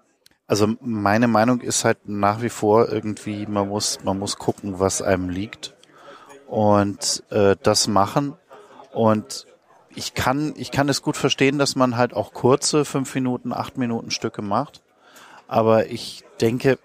Also 0.50 0.66
meine 0.80 1.28
Meinung 1.28 1.60
ist 1.60 1.84
halt 1.84 2.08
nach 2.08 2.42
wie 2.42 2.48
vor 2.48 2.88
irgendwie, 2.88 3.46
man 3.46 3.68
muss, 3.68 4.02
man 4.02 4.18
muss 4.18 4.36
gucken, 4.36 4.80
was 4.80 5.00
einem 5.00 5.28
liegt 5.28 5.76
und 6.48 7.22
äh, 7.30 7.54
das 7.62 7.86
machen. 7.86 8.34
Und 8.90 9.46
ich 9.94 10.14
kann, 10.14 10.52
ich 10.56 10.72
kann 10.72 10.88
es 10.88 11.02
gut 11.02 11.16
verstehen, 11.16 11.58
dass 11.58 11.76
man 11.76 11.96
halt 11.96 12.14
auch 12.14 12.32
kurze 12.32 12.84
fünf 12.84 13.14
Minuten, 13.14 13.52
acht 13.52 13.78
Minuten 13.78 14.10
Stücke 14.10 14.42
macht. 14.42 14.82
Aber 15.46 15.86
ich 15.86 16.24
denke, 16.40 16.80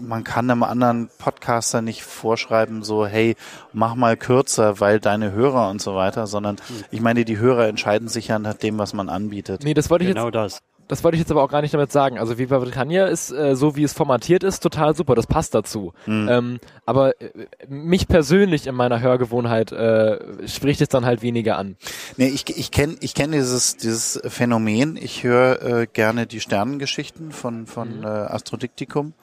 man 0.00 0.24
kann 0.24 0.50
einem 0.50 0.62
anderen 0.62 1.10
Podcaster 1.18 1.82
nicht 1.82 2.04
vorschreiben, 2.04 2.82
so, 2.82 3.06
hey, 3.06 3.36
mach 3.74 3.96
mal 3.96 4.16
kürzer, 4.16 4.80
weil 4.80 4.98
deine 4.98 5.32
Hörer 5.32 5.68
und 5.68 5.82
so 5.82 5.94
weiter, 5.94 6.26
sondern 6.26 6.56
ich 6.90 7.02
meine, 7.02 7.26
die 7.26 7.36
Hörer 7.36 7.68
entscheiden 7.68 8.08
sich 8.08 8.28
ja 8.28 8.38
nach 8.38 8.54
dem, 8.54 8.78
was 8.78 8.94
man 8.94 9.10
anbietet. 9.10 9.62
Nee, 9.62 9.74
das 9.74 9.90
wollte 9.90 10.06
ich 10.06 10.10
Genau 10.12 10.28
jetzt 10.28 10.34
das. 10.34 10.62
Das 10.88 11.04
wollte 11.04 11.16
ich 11.16 11.20
jetzt 11.20 11.30
aber 11.30 11.42
auch 11.42 11.48
gar 11.50 11.62
nicht 11.62 11.74
damit 11.74 11.92
sagen. 11.92 12.18
Also 12.18 12.38
Viva 12.38 12.58
Britannia 12.58 13.06
ist, 13.06 13.30
äh, 13.30 13.56
so 13.56 13.76
wie 13.76 13.82
es 13.82 13.92
formatiert 13.92 14.44
ist, 14.44 14.60
total 14.60 14.94
super. 14.94 15.14
Das 15.14 15.26
passt 15.26 15.54
dazu. 15.54 15.92
Ähm, 16.28 16.60
aber 16.86 17.20
äh, 17.20 17.30
mich 17.68 18.08
persönlich 18.08 18.66
in 18.66 18.74
meiner 18.74 19.00
Hörgewohnheit 19.00 19.72
äh, 19.72 20.46
spricht 20.46 20.80
es 20.80 20.88
dann 20.88 21.04
halt 21.04 21.22
weniger 21.22 21.58
an. 21.58 21.76
Nee, 22.16 22.28
ich, 22.28 22.44
ich 22.56 22.70
kenne 22.70 22.96
ich 23.00 23.14
kenn 23.14 23.32
dieses, 23.32 23.76
dieses 23.76 24.20
Phänomen. 24.26 24.96
Ich 24.96 25.24
höre 25.24 25.62
äh, 25.62 25.86
gerne 25.92 26.26
die 26.26 26.40
Sternengeschichten 26.40 27.32
von, 27.32 27.66
von 27.66 28.04
äh, 28.04 28.06
Astrodiktikum. 28.06 29.14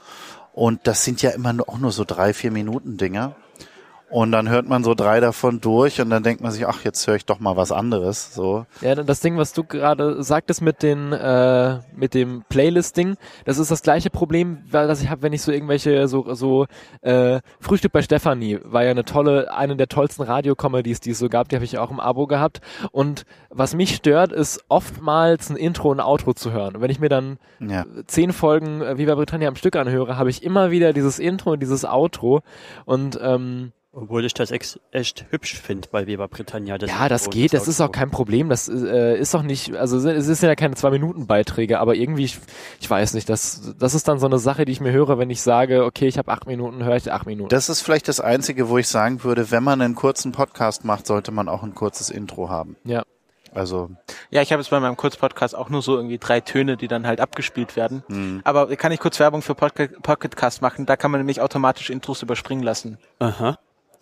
Und 0.53 0.81
das 0.83 1.05
sind 1.05 1.21
ja 1.21 1.29
immer 1.31 1.53
nur, 1.53 1.69
auch 1.69 1.77
nur 1.77 1.91
so 1.91 2.03
drei, 2.05 2.33
vier 2.33 2.51
Minuten 2.51 2.97
Dinger. 2.97 3.35
Und 4.11 4.31
dann 4.33 4.49
hört 4.49 4.67
man 4.67 4.83
so 4.83 4.93
drei 4.93 5.21
davon 5.21 5.61
durch 5.61 6.01
und 6.01 6.09
dann 6.09 6.21
denkt 6.21 6.41
man 6.41 6.51
sich, 6.51 6.67
ach, 6.67 6.83
jetzt 6.83 7.07
höre 7.07 7.15
ich 7.15 7.25
doch 7.25 7.39
mal 7.39 7.55
was 7.55 7.71
anderes. 7.71 8.33
So. 8.35 8.65
Ja, 8.81 8.93
das 8.95 9.21
Ding, 9.21 9.37
was 9.37 9.53
du 9.53 9.63
gerade 9.63 10.21
sagtest 10.21 10.61
mit 10.61 10.83
den 10.83 11.13
äh, 11.13 11.79
mit 11.95 12.13
dem 12.13 12.43
Playlist-Ding, 12.49 13.15
das 13.45 13.57
ist 13.57 13.71
das 13.71 13.81
gleiche 13.83 14.09
Problem, 14.09 14.59
weil 14.69 14.87
das 14.87 15.01
ich 15.01 15.09
habe, 15.09 15.21
wenn 15.21 15.31
ich 15.31 15.41
so 15.41 15.51
irgendwelche 15.53 16.07
so 16.09 16.33
so 16.33 16.65
äh, 17.01 17.39
Frühstück 17.61 17.93
bei 17.93 18.01
Stefanie 18.01 18.59
war 18.63 18.83
ja 18.83 18.91
eine 18.91 19.05
tolle, 19.05 19.53
eine 19.53 19.77
der 19.77 19.87
tollsten 19.87 20.23
Radiokomedies, 20.23 20.99
die 20.99 21.11
es 21.11 21.19
so 21.19 21.29
gab, 21.29 21.47
die 21.47 21.55
habe 21.55 21.65
ich 21.65 21.77
auch 21.77 21.89
im 21.91 21.99
Abo 22.01 22.27
gehabt. 22.27 22.59
Und 22.91 23.23
was 23.49 23.73
mich 23.75 23.95
stört, 23.95 24.33
ist 24.33 24.63
oftmals 24.67 25.49
ein 25.49 25.55
Intro 25.55 25.89
und 25.89 25.99
ein 26.01 26.05
Outro 26.05 26.33
zu 26.33 26.51
hören. 26.51 26.75
Und 26.75 26.81
wenn 26.81 26.91
ich 26.91 26.99
mir 26.99 27.09
dann 27.09 27.37
Ja. 27.59 27.85
zehn 28.07 28.33
Folgen 28.33 28.81
äh, 28.81 28.97
Viva 28.97 29.15
Britannia 29.15 29.47
am 29.47 29.55
Stück 29.55 29.77
anhöre, 29.77 30.17
habe 30.17 30.29
ich 30.29 30.43
immer 30.43 30.69
wieder 30.69 30.91
dieses 30.91 31.17
Intro 31.17 31.51
und 31.53 31.61
dieses 31.61 31.85
Outro 31.85 32.41
und 32.85 33.17
ähm, 33.21 33.71
Obwohl 33.93 34.23
ich 34.23 34.33
das 34.33 34.51
ex 34.51 34.79
echt 34.91 35.25
hübsch 35.31 35.59
finde 35.59 35.89
bei 35.91 36.07
Weber 36.07 36.29
Britannia. 36.29 36.77
Das 36.77 36.89
Ja, 36.89 37.09
das 37.09 37.29
geht, 37.29 37.53
das 37.53 37.67
ist 37.67 37.81
auch 37.81 37.91
kein 37.91 38.09
Problem. 38.09 38.47
Das 38.47 38.69
äh, 38.69 39.17
ist 39.17 39.35
auch 39.35 39.41
nicht, 39.41 39.75
also 39.75 39.97
es 39.97 40.27
ist 40.27 40.41
ja 40.41 40.55
keine 40.55 40.75
zwei 40.75 40.91
Minuten 40.91 41.27
Beiträge, 41.27 41.79
aber 41.79 41.95
irgendwie, 41.95 42.23
ich, 42.23 42.39
ich 42.79 42.89
weiß 42.89 43.13
nicht, 43.15 43.27
das, 43.27 43.75
das 43.77 43.93
ist 43.93 44.07
dann 44.07 44.17
so 44.17 44.27
eine 44.27 44.39
Sache, 44.39 44.63
die 44.63 44.71
ich 44.71 44.79
mir 44.79 44.93
höre, 44.93 45.17
wenn 45.17 45.29
ich 45.29 45.41
sage, 45.41 45.83
okay, 45.83 46.07
ich 46.07 46.17
habe 46.17 46.31
acht 46.31 46.47
Minuten, 46.47 46.85
höre 46.85 46.95
ich 46.95 47.11
acht 47.11 47.25
Minuten. 47.25 47.49
Das 47.49 47.67
ist 47.67 47.81
vielleicht 47.81 48.07
das 48.07 48.21
Einzige, 48.21 48.69
wo 48.69 48.77
ich 48.77 48.87
sagen 48.87 49.25
würde, 49.25 49.51
wenn 49.51 49.63
man 49.63 49.81
einen 49.81 49.95
kurzen 49.95 50.31
Podcast 50.31 50.85
macht, 50.85 51.05
sollte 51.05 51.31
man 51.31 51.49
auch 51.49 51.63
ein 51.63 51.75
kurzes 51.75 52.09
Intro 52.09 52.49
haben. 52.49 52.77
ja. 52.85 53.03
Also 53.53 53.89
Ja, 54.29 54.41
ich 54.41 54.53
habe 54.53 54.61
jetzt 54.61 54.69
bei 54.69 54.79
meinem 54.79 54.95
Kurzpodcast 54.95 55.57
auch 55.57 55.69
nur 55.69 55.81
so 55.81 55.97
irgendwie 55.97 56.17
drei 56.17 56.39
Töne, 56.39 56.77
die 56.77 56.87
dann 56.87 57.05
halt 57.05 57.19
abgespielt 57.19 57.75
werden. 57.75 58.01
Hm. 58.07 58.39
Aber 58.45 58.73
kann 58.77 58.93
ich 58.93 58.99
kurz 59.01 59.19
Werbung 59.19 59.41
für 59.41 59.55
Pocket, 59.55 60.01
Pocketcast 60.01 60.61
machen? 60.61 60.85
Da 60.85 60.95
kann 60.95 61.11
man 61.11 61.19
nämlich 61.19 61.41
automatisch 61.41 61.89
Intros 61.89 62.21
überspringen 62.21 62.63
lassen. 62.63 62.97
Aha. 63.19 63.57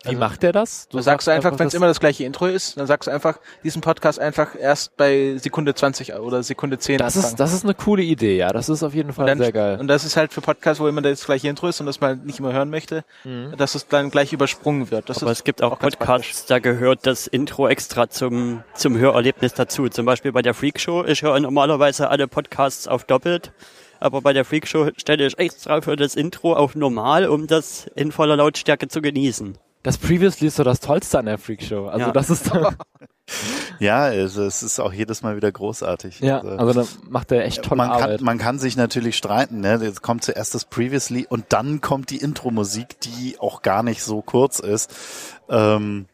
Wie 0.05 0.15
macht 0.15 0.43
der 0.43 0.53
das? 0.53 0.87
Du 0.89 0.99
sagst 1.01 1.27
du 1.27 1.31
einfach, 1.31 1.57
wenn 1.59 1.67
es 1.67 1.73
immer 1.73 1.87
das 1.87 1.99
gleiche 1.99 2.23
Intro 2.23 2.45
ist, 2.45 2.77
dann 2.77 2.87
sagst 2.87 3.07
du 3.07 3.11
einfach, 3.11 3.37
diesen 3.63 3.81
Podcast 3.81 4.19
einfach 4.19 4.55
erst 4.57 4.95
bei 4.95 5.35
Sekunde 5.37 5.75
20 5.75 6.13
oder 6.13 6.41
Sekunde 6.41 6.79
10 6.79 6.97
das 6.99 7.17
anfangen. 7.17 7.33
ist, 7.33 7.39
das 7.39 7.53
ist 7.53 7.63
eine 7.65 7.73
coole 7.73 8.03
Idee, 8.03 8.37
ja. 8.37 8.51
Das 8.53 8.69
ist 8.69 8.81
auf 8.81 8.93
jeden 8.93 9.11
Fall 9.11 9.25
dann, 9.25 9.37
sehr 9.39 9.51
geil. 9.51 9.77
Und 9.79 9.87
das 9.87 10.05
ist 10.05 10.15
halt 10.15 10.31
für 10.31 10.41
Podcasts, 10.41 10.79
wo 10.79 10.87
immer 10.87 11.01
das 11.01 11.25
gleiche 11.25 11.49
Intro 11.49 11.67
ist 11.67 11.79
und 11.81 11.85
das 11.85 11.99
man 11.99 12.23
nicht 12.23 12.39
immer 12.39 12.53
hören 12.53 12.69
möchte, 12.69 13.03
dass 13.57 13.75
es 13.75 13.87
dann 13.87 14.09
gleich 14.09 14.31
übersprungen 14.31 14.89
wird. 14.89 15.09
Das 15.09 15.21
Aber 15.21 15.31
ist 15.31 15.39
es 15.39 15.43
gibt 15.43 15.61
auch, 15.61 15.79
ganz 15.79 15.97
Podcasts, 15.97 16.45
da 16.45 16.59
gehört 16.59 17.05
das 17.05 17.27
Intro 17.27 17.67
extra 17.67 18.09
zum, 18.09 18.63
zum 18.73 18.97
Hörerlebnis 18.97 19.53
dazu. 19.53 19.89
Zum 19.89 20.05
Beispiel 20.05 20.31
bei 20.31 20.41
der 20.41 20.53
Freakshow. 20.53 21.03
Ich 21.05 21.23
höre 21.23 21.39
normalerweise 21.39 22.09
alle 22.09 22.27
Podcasts 22.27 22.87
auf 22.87 23.03
doppelt. 23.03 23.51
Aber 23.99 24.21
bei 24.21 24.31
der 24.31 24.45
Freakshow 24.45 24.89
stelle 24.95 25.27
ich 25.27 25.37
extra 25.37 25.81
für 25.81 25.97
das 25.97 26.15
Intro 26.15 26.53
auf 26.53 26.73
normal, 26.75 27.27
um 27.27 27.47
das 27.47 27.89
in 27.95 28.13
voller 28.13 28.37
Lautstärke 28.37 28.87
zu 28.87 29.01
genießen. 29.01 29.57
Das 29.83 29.97
Previously 29.97 30.47
ist 30.47 30.57
so 30.57 30.63
das 30.63 30.79
Tollste 30.81 31.19
an 31.19 31.25
der 31.25 31.37
Freakshow. 31.37 31.87
Also 31.87 32.07
Ja. 32.07 32.11
das 32.11 32.29
ist 32.29 32.51
Ja, 33.79 34.01
also 34.03 34.43
es 34.43 34.63
ist 34.63 34.79
auch 34.79 34.91
jedes 34.91 35.21
Mal 35.21 35.35
wieder 35.35 35.51
großartig. 35.51 36.19
ja, 36.19 36.41
also 36.41 36.73
da 36.73 36.85
macht 37.07 37.31
er 37.31 37.45
echt 37.45 37.63
tolle 37.63 37.77
man 37.77 37.89
Arbeit. 37.91 38.17
kann, 38.17 38.25
man 38.25 38.37
kann 38.39 38.59
sich 38.59 38.75
natürlich 38.75 39.15
streiten. 39.15 39.61
Ne? 39.61 39.79
Jetzt 39.81 40.01
kommt 40.01 40.23
zuerst 40.23 40.53
das 40.55 40.65
Previously 40.65 41.25
und 41.29 41.45
dann 41.49 41.79
kommt 41.79 42.09
die 42.09 42.17
Intro-Musik, 42.17 42.99
die 43.01 43.37
auch 43.39 43.61
gar 43.61 43.83
nicht 43.83 44.03
so 44.03 44.21
kurz 44.21 44.59
ist. 44.59 44.91
Ähm, 45.47 46.07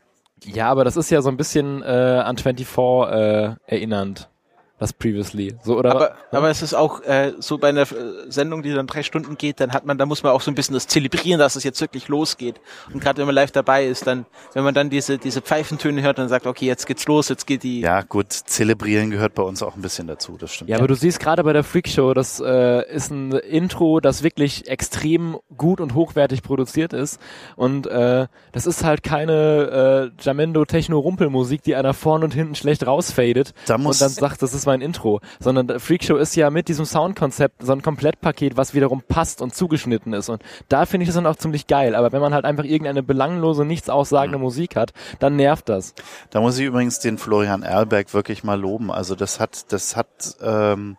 ja, 0.44 0.70
aber 0.70 0.84
das 0.84 0.96
ist 0.98 1.10
ja 1.10 1.22
so 1.22 1.30
ein 1.30 1.38
bisschen 1.38 1.82
äh, 1.82 1.86
an 2.24 2.38
24 2.38 2.68
äh, 3.12 3.56
erinnernd. 3.66 4.30
Das 4.78 4.92
Previously. 4.92 5.56
So, 5.64 5.78
oder? 5.78 5.92
Aber, 5.92 6.16
aber 6.32 6.50
es 6.50 6.62
ist 6.62 6.74
auch 6.74 7.02
äh, 7.04 7.34
so 7.40 7.58
bei 7.58 7.70
einer 7.70 7.84
äh, 7.84 8.30
Sendung, 8.30 8.62
die 8.62 8.74
dann 8.74 8.88
drei 8.88 9.04
Stunden 9.04 9.38
geht, 9.38 9.62
dann 9.62 9.72
hat 9.72 9.86
man, 9.86 9.98
da 9.98 10.06
muss 10.06 10.22
man 10.22 10.34
auch 10.34 10.42
so 10.42 10.52
ein 10.52 10.56
bisschen 10.56 10.74
das 10.74 10.88
zelebrieren, 10.88 11.40
dass 11.40 11.56
es 11.56 11.64
jetzt 11.64 11.80
wirklich 11.80 12.10
losgeht. 12.10 12.60
Und 12.94 13.02
gerade 13.02 13.20
wenn 13.20 13.26
man 13.26 13.36
live 13.36 13.52
dabei 13.52 13.86
ist, 13.86 14.06
dann, 14.06 14.26
wenn 14.54 14.66
man 14.66 14.74
dann 14.74 14.90
diese 14.90 15.18
diese 15.18 15.42
Pfeifentöne 15.42 16.02
hört, 16.02 16.18
dann 16.18 16.28
sagt, 16.28 16.46
okay, 16.46 16.66
jetzt 16.66 16.88
geht's 16.88 17.08
los, 17.08 17.30
jetzt 17.30 17.48
geht 17.48 17.64
die. 17.64 17.80
ja, 17.82 18.02
gut, 18.02 18.34
zelebrieren 18.34 19.12
gehört 19.12 19.34
bei 19.34 19.44
uns 19.44 19.64
auch 19.64 19.76
ein 19.76 19.82
bisschen 19.82 20.08
dazu, 20.08 20.38
das 20.38 20.54
stimmt. 20.54 20.70
Ja, 20.70 20.78
aber 20.78 20.88
du 20.88 20.96
siehst 20.96 21.20
gerade 21.22 21.44
bei 21.44 21.54
der 21.54 21.64
Freakshow, 21.64 22.14
das 22.14 22.42
äh, 22.42 22.86
ist 22.94 23.12
ein 23.12 23.32
Intro, 23.32 24.02
das 24.02 24.24
wirklich 24.24 24.68
extrem 24.68 25.38
gut 25.56 25.80
und 25.80 25.94
hochwertig 25.96 26.44
produziert 26.44 26.92
ist. 26.92 27.20
Und 27.56 27.88
äh, 27.88 28.28
das 28.52 28.66
ist 28.66 28.84
halt 28.84 29.04
keine 29.04 30.12
äh, 30.18 30.22
Jamendo 30.24 30.66
Techno-Rumpelmusik, 30.66 31.64
die 31.64 31.76
einer 31.76 31.94
vorn 31.94 32.24
und 32.24 32.34
hinten 32.34 32.56
schlecht 32.56 32.86
rausfadet 32.86 33.54
Da 33.68 33.78
muss- 33.78 34.02
und 34.02 34.02
dann 34.02 34.12
sagt, 34.12 34.42
das 34.42 34.54
ist 34.54 34.65
mein 34.66 34.82
Intro. 34.82 35.22
Sondern 35.40 35.68
der 35.68 35.80
Freakshow 35.80 36.18
ist 36.18 36.36
ja 36.36 36.50
mit 36.50 36.68
diesem 36.68 36.86
Soundkonzept 36.86 37.64
so 37.64 37.72
ein 37.72 37.82
Komplettpaket, 37.82 38.58
was 38.58 38.74
wiederum 38.74 39.02
passt 39.08 39.42
und 39.42 39.54
zugeschnitten 39.54 40.14
ist. 40.14 40.30
Und 40.30 40.44
da 40.70 40.86
finde 40.86 41.04
ich 41.04 41.10
es 41.10 41.16
dann 41.16 41.28
auch 41.28 41.36
ziemlich 41.36 41.68
geil. 41.68 41.96
Aber 41.96 42.12
wenn 42.12 42.22
man 42.22 42.34
halt 42.34 42.46
einfach 42.46 42.64
irgendeine 42.64 43.04
belanglose, 43.04 43.66
nichts 43.66 43.90
aussagende 43.90 44.38
Musik 44.38 44.76
hat, 44.76 44.94
dann 45.20 45.36
nervt 45.36 45.70
das. 45.70 45.94
Da 46.30 46.42
muss 46.42 46.58
ich 46.58 46.66
übrigens 46.66 47.00
den 47.00 47.18
Florian 47.18 47.64
Erlberg 47.64 48.14
wirklich 48.14 48.44
mal 48.44 48.60
loben. 48.60 48.92
Also 48.92 49.16
das 49.16 49.40
hat, 49.40 49.72
das 49.72 49.96
hat, 49.96 50.38
ähm, 50.42 50.98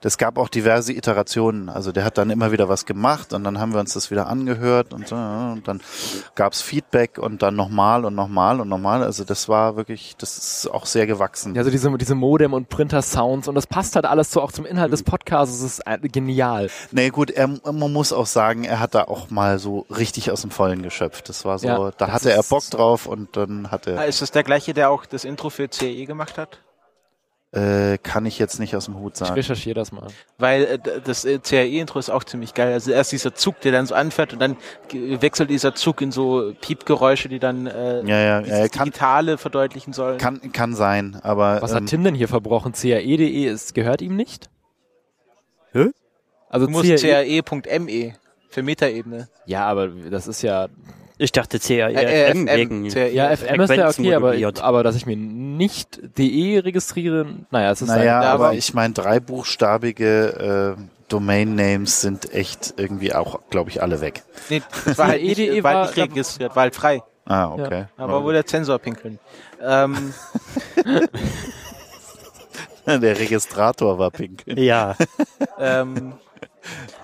das 0.00 0.18
gab 0.18 0.38
auch 0.38 0.48
diverse 0.48 0.92
Iterationen. 0.92 1.68
Also 1.68 1.92
der 1.92 2.04
hat 2.04 2.18
dann 2.18 2.30
immer 2.30 2.52
wieder 2.52 2.68
was 2.68 2.86
gemacht 2.86 3.32
und 3.32 3.44
dann 3.44 3.58
haben 3.58 3.72
wir 3.72 3.80
uns 3.80 3.94
das 3.94 4.10
wieder 4.10 4.26
angehört 4.26 4.92
und, 4.92 5.08
so, 5.08 5.16
und 5.16 5.62
dann 5.66 5.80
gab's 6.34 6.62
Feedback 6.62 7.18
und 7.18 7.42
dann 7.42 7.56
nochmal 7.56 8.04
und 8.04 8.14
nochmal 8.14 8.60
und 8.60 8.68
nochmal. 8.68 9.02
Also 9.02 9.24
das 9.24 9.48
war 9.48 9.76
wirklich, 9.76 10.16
das 10.18 10.38
ist 10.38 10.70
auch 10.70 10.86
sehr 10.86 11.06
gewachsen. 11.06 11.54
Ja, 11.54 11.60
also 11.60 11.70
diese, 11.70 11.96
diese 11.98 12.14
Modem- 12.14 12.52
und 12.52 12.68
Printer-Sounds 12.68 13.48
und 13.48 13.54
das 13.54 13.66
passt 13.66 13.96
halt 13.96 14.06
alles 14.06 14.30
so 14.30 14.40
auch 14.40 14.52
zum 14.52 14.66
Inhalt 14.66 14.92
des 14.92 15.02
Podcasts. 15.02 15.56
Es 15.56 15.62
ist 15.62 15.86
äh, 15.86 15.98
genial. 16.08 16.70
Nee, 16.92 17.10
gut, 17.10 17.30
er, 17.30 17.48
man 17.48 17.92
muss 17.92 18.12
auch 18.12 18.26
sagen, 18.26 18.64
er 18.64 18.80
hat 18.80 18.94
da 18.94 19.04
auch 19.04 19.30
mal 19.30 19.58
so 19.58 19.86
richtig 19.90 20.30
aus 20.30 20.42
dem 20.42 20.50
Vollen 20.50 20.82
geschöpft. 20.82 21.28
Das 21.28 21.44
war 21.44 21.58
so, 21.58 21.66
Ja, 21.66 21.76
da 21.76 22.06
das 22.06 22.10
hatte 22.12 22.32
er 22.32 22.42
Bock 22.42 22.64
drauf 22.70 23.06
und 23.06 23.36
dann 23.36 23.70
hatte 23.70 23.98
Ah, 23.98 24.04
Ist 24.04 24.22
das 24.22 24.30
der 24.30 24.44
gleiche, 24.44 24.74
der 24.74 24.90
auch 24.90 25.06
das 25.06 25.24
Intro 25.24 25.50
für 25.50 25.68
CE 25.70 26.04
gemacht 26.06 26.38
hat? 26.38 26.60
Äh, 27.52 27.96
kann 27.98 28.26
ich 28.26 28.38
jetzt 28.38 28.60
nicht 28.60 28.76
aus 28.76 28.84
dem 28.84 28.98
Hut 28.98 29.14
Ich 29.14 29.18
sagen. 29.20 29.32
recherchiere 29.34 29.74
das 29.74 29.90
mal. 29.90 30.08
Weil 30.36 30.64
äh, 30.64 30.78
das 31.02 31.24
äh, 31.24 31.38
CAE-Intro 31.38 31.98
ist 31.98 32.10
auch 32.10 32.24
ziemlich 32.24 32.52
geil. 32.52 32.72
Also 32.74 32.90
erst 32.90 33.10
dieser 33.12 33.34
Zug, 33.34 33.60
der 33.62 33.72
dann 33.72 33.86
so 33.86 33.94
anfährt 33.94 34.34
und 34.34 34.38
dann 34.40 34.56
wechselt 34.92 35.48
dieser 35.48 35.74
Zug 35.74 36.02
in 36.02 36.12
so 36.12 36.52
Piepgeräusche, 36.60 37.28
die 37.30 37.38
dann 37.38 37.66
äh, 37.66 38.02
Ja, 38.02 38.20
ja, 38.20 38.40
ja, 38.40 38.68
kann, 38.68 38.84
Digitale 38.86 39.38
verdeutlichen 39.38 39.92
sollen. 39.94 40.18
kann, 40.18 40.52
kann 40.52 40.74
sein, 40.74 41.18
aber 41.22 41.62
Was 41.62 41.70
ähm, 41.70 41.76
hat 41.78 41.86
Tim 41.86 42.04
denn 42.04 42.14
hier 42.14 42.28
verbrochen? 42.28 42.72
CAE.de 42.72 43.44
ist, 43.46 43.74
gehört 43.74 44.02
ihm 44.02 44.14
nicht? 44.14 44.50
Hä? 45.72 45.90
Also 46.50 46.66
du 46.66 46.72
musst 46.72 46.88
CAE, 47.02 47.42
CAE.me 47.42 48.14
für 48.50 48.62
Metaebene. 48.62 49.28
ja, 49.46 49.66
aber 49.66 49.88
das 49.88 50.26
ist 50.26 50.42
ja, 50.42 50.68
Ich 51.18 51.32
dachte 51.32 51.58
CRFM 51.58 51.96
Äh, 51.96 52.02
äh, 52.04 52.30
FM, 52.30 52.46
wegen. 52.48 52.88
CAE. 52.88 53.12
ja, 53.12 53.36
FM 53.36 53.60
ist 53.60 53.70
ja 53.74 53.88
okay, 53.88 54.14
aber, 54.14 54.34
aber 54.62 54.82
dass 54.84 54.94
ich 54.96 55.04
mir 55.04 55.16
nicht 55.16 55.98
DE 56.16 56.60
registriere, 56.64 57.26
naja, 57.50 57.72
es 57.72 57.82
ist 57.82 57.88
Naja, 57.88 58.04
Ja, 58.04 58.20
aber 58.32 58.46
aber- 58.46 58.54
ich 58.56 58.72
meine, 58.72 58.94
dreibuchstabige 58.94 60.76
äh, 60.78 60.80
Domain-Names 61.08 62.00
sind 62.02 62.32
echt 62.32 62.74
irgendwie 62.76 63.14
auch, 63.14 63.40
glaube 63.50 63.70
ich, 63.70 63.82
alle 63.82 64.00
weg. 64.00 64.22
Nee, 64.48 64.62
das 64.84 64.96
war 64.98 65.08
halt 65.08 65.22
nicht, 65.24 65.36
CAE 65.38 65.62
war 65.64 65.74
war- 65.74 65.86
nicht 65.86 65.96
registriert, 65.98 66.54
war 66.54 66.62
halt 66.62 66.74
frei. 66.76 67.02
Ah, 67.24 67.52
okay. 67.52 67.84
Aber 67.96 68.22
wo 68.24 68.30
der 68.30 68.46
Zensor 68.46 68.78
pinkeln. 68.78 69.18
Ähm, 69.62 70.14
der 72.86 73.18
Registrator 73.18 73.98
war 73.98 74.10
pink. 74.10 74.44
Ja, 74.46 74.96
ähm, 75.58 76.14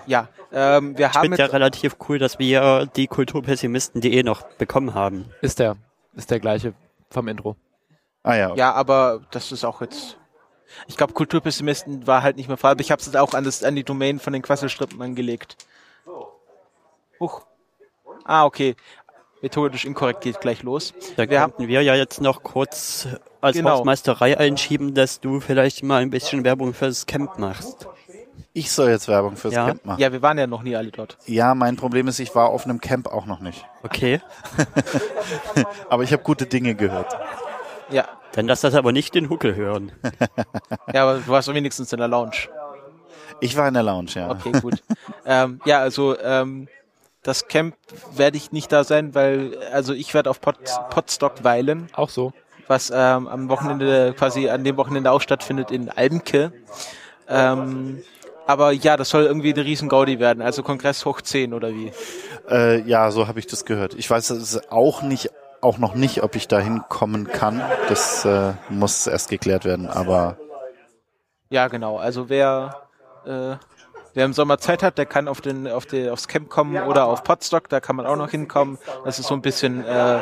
ja, 0.07 0.27
ähm, 0.51 0.97
wir 0.97 1.07
ich 1.07 1.13
haben 1.13 1.21
finde 1.21 1.37
ja 1.37 1.45
jetzt, 1.45 1.53
relativ 1.53 1.95
cool, 2.07 2.19
dass 2.19 2.39
wir 2.39 2.85
die 2.95 3.07
Kulturpessimisten.de 3.07 4.23
noch 4.23 4.43
bekommen 4.57 4.93
haben. 4.93 5.25
ist 5.41 5.59
der, 5.59 5.77
ist 6.15 6.31
der 6.31 6.39
gleiche 6.39 6.73
vom 7.09 7.27
Intro. 7.27 7.55
Ah 8.23 8.35
ja, 8.35 8.49
okay. 8.51 8.59
ja, 8.59 8.73
aber 8.73 9.21
das 9.31 9.51
ist 9.51 9.63
auch 9.65 9.81
jetzt. 9.81 10.17
Ich 10.87 10.97
glaube, 10.97 11.13
Kulturpessimisten 11.13 12.07
war 12.07 12.23
halt 12.23 12.37
nicht 12.37 12.47
mehr 12.47 12.57
frei, 12.57 12.71
aber 12.71 12.81
ich 12.81 12.91
habe 12.91 13.01
es 13.01 13.15
auch 13.15 13.33
an, 13.33 13.43
das, 13.43 13.63
an 13.63 13.75
die 13.75 13.83
Domain 13.83 14.19
von 14.19 14.33
den 14.33 14.41
Quasselstrippen 14.41 15.01
angelegt. 15.01 15.57
Huch. 17.19 17.45
Ah, 18.25 18.45
okay. 18.45 18.75
Methodisch 19.41 19.85
inkorrekt 19.85 20.21
geht 20.21 20.41
gleich 20.41 20.63
los. 20.63 20.93
Da 21.17 21.29
Wir 21.29 21.39
haben- 21.39 21.51
könnten 21.53 21.67
wir 21.69 21.83
ja 21.83 21.93
jetzt 21.93 22.19
noch 22.19 22.41
kurz 22.41 23.07
als 23.41 23.55
Genau. 23.57 23.71
Hausmeisterei 23.71 24.37
einschieben, 24.37 24.95
dass 24.95 25.19
du 25.19 25.39
vielleicht 25.39 25.83
mal 25.83 26.01
ein 26.01 26.09
bisschen 26.09 26.43
Werbung 26.43 26.73
fürs 26.73 27.05
Camp 27.05 27.37
machst. 27.37 27.87
Ich 28.57 28.71
soll 28.71 28.89
jetzt 28.89 29.09
Werbung 29.09 29.35
fürs 29.35 29.53
Ja. 29.53 29.67
Camp 29.67 29.85
machen. 29.85 29.99
Ja, 29.99 30.13
wir 30.13 30.21
waren 30.21 30.37
ja 30.37 30.47
noch 30.47 30.63
nie 30.63 30.77
alle 30.77 30.89
dort. 30.89 31.17
Ja, 31.25 31.53
mein 31.55 31.75
Problem 31.75 32.07
ist, 32.07 32.19
ich 32.19 32.33
war 32.35 32.47
auf 32.49 32.63
einem 32.63 32.79
Camp 32.79 33.07
auch 33.07 33.25
noch 33.25 33.41
nicht. 33.41 33.65
Okay, 33.83 34.21
Aber 35.89 36.03
ich 36.03 36.13
habe 36.13 36.23
gute 36.23 36.45
Dinge 36.45 36.73
gehört. 36.75 37.17
Ja. 37.89 38.05
dann 38.31 38.47
lass 38.47 38.61
das 38.61 38.73
aber 38.73 38.91
nicht 38.93 39.13
den 39.13 39.29
Huckel 39.29 39.55
hören. 39.55 39.91
Ja, 40.93 41.03
aber 41.03 41.19
du 41.19 41.27
warst 41.27 41.47
doch 41.49 41.53
wenigstens 41.53 41.91
in 41.91 41.99
der 41.99 42.07
Lounge. 42.07 42.47
Ich 43.41 43.57
war 43.57 43.67
in 43.67 43.73
der 43.73 43.83
Lounge, 43.83 44.11
ja. 44.15 44.29
Okay, 44.31 44.51
gut. 44.61 44.81
ähm, 45.25 45.59
ja, 45.65 45.79
also 45.79 46.17
ähm, 46.19 46.69
das 47.23 47.47
Camp 47.49 47.75
werde 48.15 48.37
ich 48.37 48.53
nicht 48.53 48.71
da 48.71 48.83
sein, 48.85 49.13
weil 49.15 49.57
also 49.73 49.93
ich 49.93 50.13
werde 50.13 50.29
auf 50.29 50.39
Pot, 50.39 50.57
Potstock 50.91 51.43
weilen, 51.43 51.89
Auch 51.93 52.09
so. 52.09 52.31
was 52.67 52.89
ähm, 52.89 53.27
am 53.27 53.49
Wochenende 53.49 54.13
quasi 54.17 54.47
an 54.49 54.63
dem 54.63 54.77
Wochenende 54.77 55.11
auch 55.11 55.21
stattfindet 55.21 55.71
in 55.71 55.89
Albenke. 55.89 56.53
Ähm, 57.27 58.01
aber 58.47 58.71
ja, 58.71 58.97
das 58.97 59.09
soll 59.09 59.23
irgendwie 59.23 59.53
eine 59.53 59.65
riesen 59.65 59.89
Gaudi 59.89 60.19
werden, 60.19 60.41
also 60.41 60.63
Kongress 60.63 61.05
hoch 61.05 61.21
10 61.21 61.53
oder 61.53 61.69
wie? 61.73 61.91
Äh, 62.49 62.81
ja, 62.81 63.11
so 63.11 63.27
habe 63.27 63.39
ich 63.39 63.47
das 63.47 63.65
gehört. 63.65 63.93
Ich 63.95 64.09
weiß 64.09 64.29
es 64.31 64.69
auch 64.71 65.01
nicht, 65.01 65.31
auch 65.61 65.77
noch 65.77 65.95
nicht, 65.95 66.21
ob 66.23 66.35
ich 66.35 66.47
da 66.47 66.59
hinkommen 66.59 67.27
kann. 67.27 67.61
Das 67.89 68.23
äh, 68.25 68.53
muss 68.69 69.07
erst 69.07 69.29
geklärt 69.29 69.65
werden. 69.65 69.87
Aber 69.87 70.37
Ja, 71.49 71.67
genau. 71.67 71.97
Also 71.97 72.29
wer 72.29 72.81
äh, 73.25 73.55
wer 74.13 74.25
im 74.25 74.33
Sommer 74.33 74.57
Zeit 74.59 74.83
hat, 74.83 74.97
der 74.97 75.05
kann 75.07 75.27
auf 75.27 75.41
den 75.41 75.67
auf 75.67 75.85
die, 75.85 76.09
aufs 76.09 76.27
Camp 76.27 76.49
kommen 76.49 76.77
oder 76.83 77.05
auf 77.05 77.23
Podstock, 77.23 77.67
da 77.69 77.79
kann 77.79 77.95
man 77.95 78.05
auch 78.05 78.15
noch 78.15 78.29
hinkommen. 78.29 78.77
Das 79.03 79.17
ist 79.19 79.27
so 79.27 79.33
ein 79.33 79.41
bisschen 79.41 79.83
äh, 79.85 80.19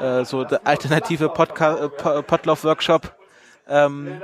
äh, 0.00 0.24
so 0.24 0.44
der 0.44 0.66
alternative 0.66 1.28
Podca 1.30 1.76
äh, 1.84 1.88
Po- 1.88 2.22
Podlauf-Workshop. 2.22 3.16
Ähm, 3.68 4.20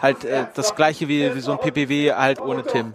halt 0.00 0.24
äh, 0.24 0.44
das 0.54 0.74
gleiche 0.74 1.08
wie, 1.08 1.34
wie 1.34 1.40
so 1.40 1.52
ein 1.52 1.58
PPW, 1.58 2.12
halt 2.12 2.40
ohne 2.40 2.62
Tim. 2.64 2.94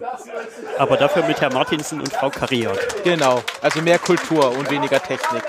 Aber 0.78 0.96
dafür 0.96 1.24
mit 1.24 1.40
Herr 1.40 1.52
Martinsen 1.52 2.00
und 2.00 2.12
Frau 2.12 2.30
Kariert. 2.30 3.04
Genau. 3.04 3.42
Also 3.62 3.80
mehr 3.82 3.98
Kultur 3.98 4.50
und 4.50 4.70
weniger 4.70 5.00
Technik. 5.02 5.42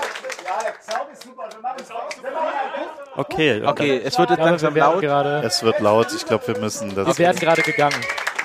Okay, 3.16 3.64
Okay, 3.66 4.02
es 4.04 4.18
wird 4.20 4.30
jetzt 4.30 4.40
langsam 4.40 4.76
laut. 4.76 5.02
gerade, 5.02 5.42
es 5.44 5.64
wird 5.64 5.80
laut. 5.80 6.08
Ich 6.16 6.26
glaube, 6.26 6.48
wir 6.48 6.58
müssen 6.60 6.94
das. 6.94 7.08
wir 7.08 7.18
werden 7.18 7.40
gerade 7.40 7.62
gegangen. 7.64 7.96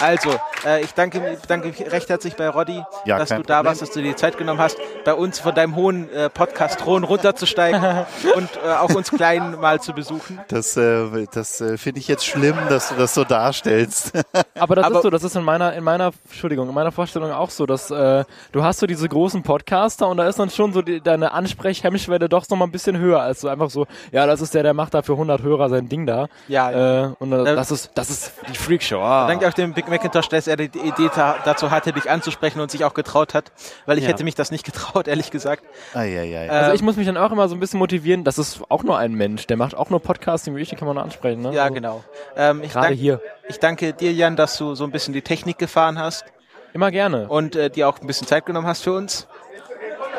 Also, 0.02 0.30
äh, 0.66 0.82
ich 0.82 0.94
danke, 0.94 1.20
bedanke 1.40 1.68
mich 1.68 1.80
recht 1.92 2.08
herzlich 2.08 2.34
bei 2.34 2.48
Roddy, 2.48 2.82
Ja, 3.04 3.18
dass 3.18 3.28
du 3.28 3.36
da 3.36 3.40
Problem. 3.58 3.64
warst, 3.66 3.82
dass 3.82 3.90
du 3.92 4.02
dir 4.02 4.08
die 4.10 4.16
Zeit 4.16 4.36
genommen 4.36 4.58
hast, 4.60 4.76
bei 5.04 5.14
uns 5.14 5.38
von 5.38 5.54
deinem 5.54 5.76
hohen 5.76 6.12
äh, 6.12 6.28
Podcast-Thron 6.28 7.04
runterzusteigen 7.04 7.80
und 8.34 8.48
äh, 8.64 8.68
auch 8.72 8.90
uns 8.94 9.10
klein 9.12 9.60
mal 9.60 9.80
zu 9.80 9.92
besuchen. 9.92 10.40
Das, 10.48 10.76
äh, 10.76 11.26
das 11.32 11.60
äh, 11.60 11.78
finde 11.78 12.00
ich 12.00 12.08
jetzt 12.08 12.26
schlimm, 12.26 12.56
dass 12.68 12.88
du 12.88 12.96
das 12.96 13.14
so 13.14 13.22
darstellst. 13.24 14.12
Aber 14.58 14.74
das 14.74 14.86
Aber- 14.86 14.96
ist 14.96 15.02
so, 15.02 15.10
das 15.10 15.22
ist 15.22 15.36
in 15.36 15.44
meiner, 15.44 15.72
in 15.74 15.84
meiner, 15.84 16.10
Entschuldigung, 16.28 16.68
in 16.68 16.74
meiner 16.74 16.90
Vorstellung 16.92 17.30
auch 17.30 17.50
so, 17.50 17.64
dass 17.66 17.90
äh, 17.92 18.24
du 18.50 18.64
hast 18.64 18.80
so 18.80 18.86
diese 18.86 19.08
großen 19.08 19.42
Podcaster 19.44 20.08
und 20.08 20.16
da 20.16 20.26
ist 20.28 20.38
dann 20.38 20.50
schon 20.50 20.72
so 20.72 20.82
die, 20.82 21.00
deine 21.00 21.32
Ansprechhemmschwelle 21.32 22.28
doch 22.28 22.48
noch 22.48 22.56
mal 22.58 22.64
ein 22.64 22.72
bisschen 22.72 22.98
höher 22.98 23.20
als 23.20 23.40
so 23.42 23.48
einfach 23.48 23.70
so, 23.70 23.86
ja, 24.10 24.26
das 24.26 24.40
ist 24.40 24.52
der, 24.54 24.64
der 24.64 24.74
macht 24.74 24.94
da 24.94 25.02
für 25.02 25.12
100 25.12 25.42
Hörer 25.42 25.68
sein 25.68 25.88
Ding 25.88 26.06
da. 26.06 26.26
Ja, 26.48 26.70
Äh, 26.72 27.10
und 27.20 27.32
äh, 27.32 27.44
das 27.54 27.70
ist, 27.70 27.90
das 27.94 28.10
ist 28.10 28.32
die 28.52 28.56
Freakshow. 28.56 29.00
Ah. 29.00 29.26
Danke 29.28 29.46
auch 29.48 29.52
dem 29.52 29.72
Big 29.72 29.88
Macintosh, 29.92 30.28
dass 30.28 30.46
er 30.46 30.56
die 30.56 30.64
Idee 30.78 31.10
dazu 31.44 31.70
hatte, 31.70 31.92
dich 31.92 32.10
anzusprechen 32.10 32.60
und 32.60 32.70
sich 32.70 32.84
auch 32.84 32.94
getraut 32.94 33.34
hat, 33.34 33.52
weil 33.86 33.98
ich 33.98 34.04
Ja. 34.04 34.10
hätte 34.10 34.24
mich 34.24 34.34
das 34.34 34.50
nicht 34.50 34.64
getraut, 34.72 35.06
ehrlich 35.08 35.30
gesagt. 35.30 35.62
Eieiei. 35.94 36.50
Also 36.50 36.70
Ähm, 36.70 36.74
ich 36.74 36.82
muss 36.82 36.96
mich 36.96 37.06
dann 37.06 37.16
auch 37.16 37.30
immer 37.30 37.48
so 37.48 37.54
ein 37.54 37.60
bisschen 37.60 37.78
motivieren, 37.78 38.24
das 38.24 38.38
ist 38.38 38.60
auch 38.68 38.82
nur 38.82 38.98
ein 38.98 39.12
Mensch, 39.12 39.46
der 39.46 39.56
macht 39.56 39.76
auch 39.76 39.90
nur 39.90 40.00
Podcasting, 40.00 40.56
wie 40.56 40.60
ich, 40.62 40.68
den 40.70 40.78
kann 40.78 40.86
man 40.86 40.94
nur 40.96 41.04
ansprechen. 41.04 41.42
Ne? 41.42 41.52
Ja, 41.54 41.62
Also 41.62 41.74
genau. 41.74 42.04
Ähm, 42.36 42.62
ich, 42.62 42.72
Gerade 42.72 42.94
hier. 42.94 43.20
ich 43.48 43.58
danke 43.60 43.92
dir, 43.92 44.12
Jan, 44.12 44.36
dass 44.36 44.56
du 44.56 44.74
so 44.74 44.84
ein 44.84 44.90
bisschen 44.90 45.14
die 45.14 45.22
Technik 45.22 45.58
gefahren 45.58 45.98
hast 45.98 46.24
Immer 46.72 46.90
gerne. 46.90 47.28
und 47.28 47.54
äh, 47.56 47.70
dir 47.70 47.88
auch 47.88 48.00
ein 48.00 48.06
bisschen 48.06 48.26
Zeit 48.26 48.46
genommen 48.46 48.66
hast 48.66 48.82
für 48.82 48.92
uns. 48.94 49.28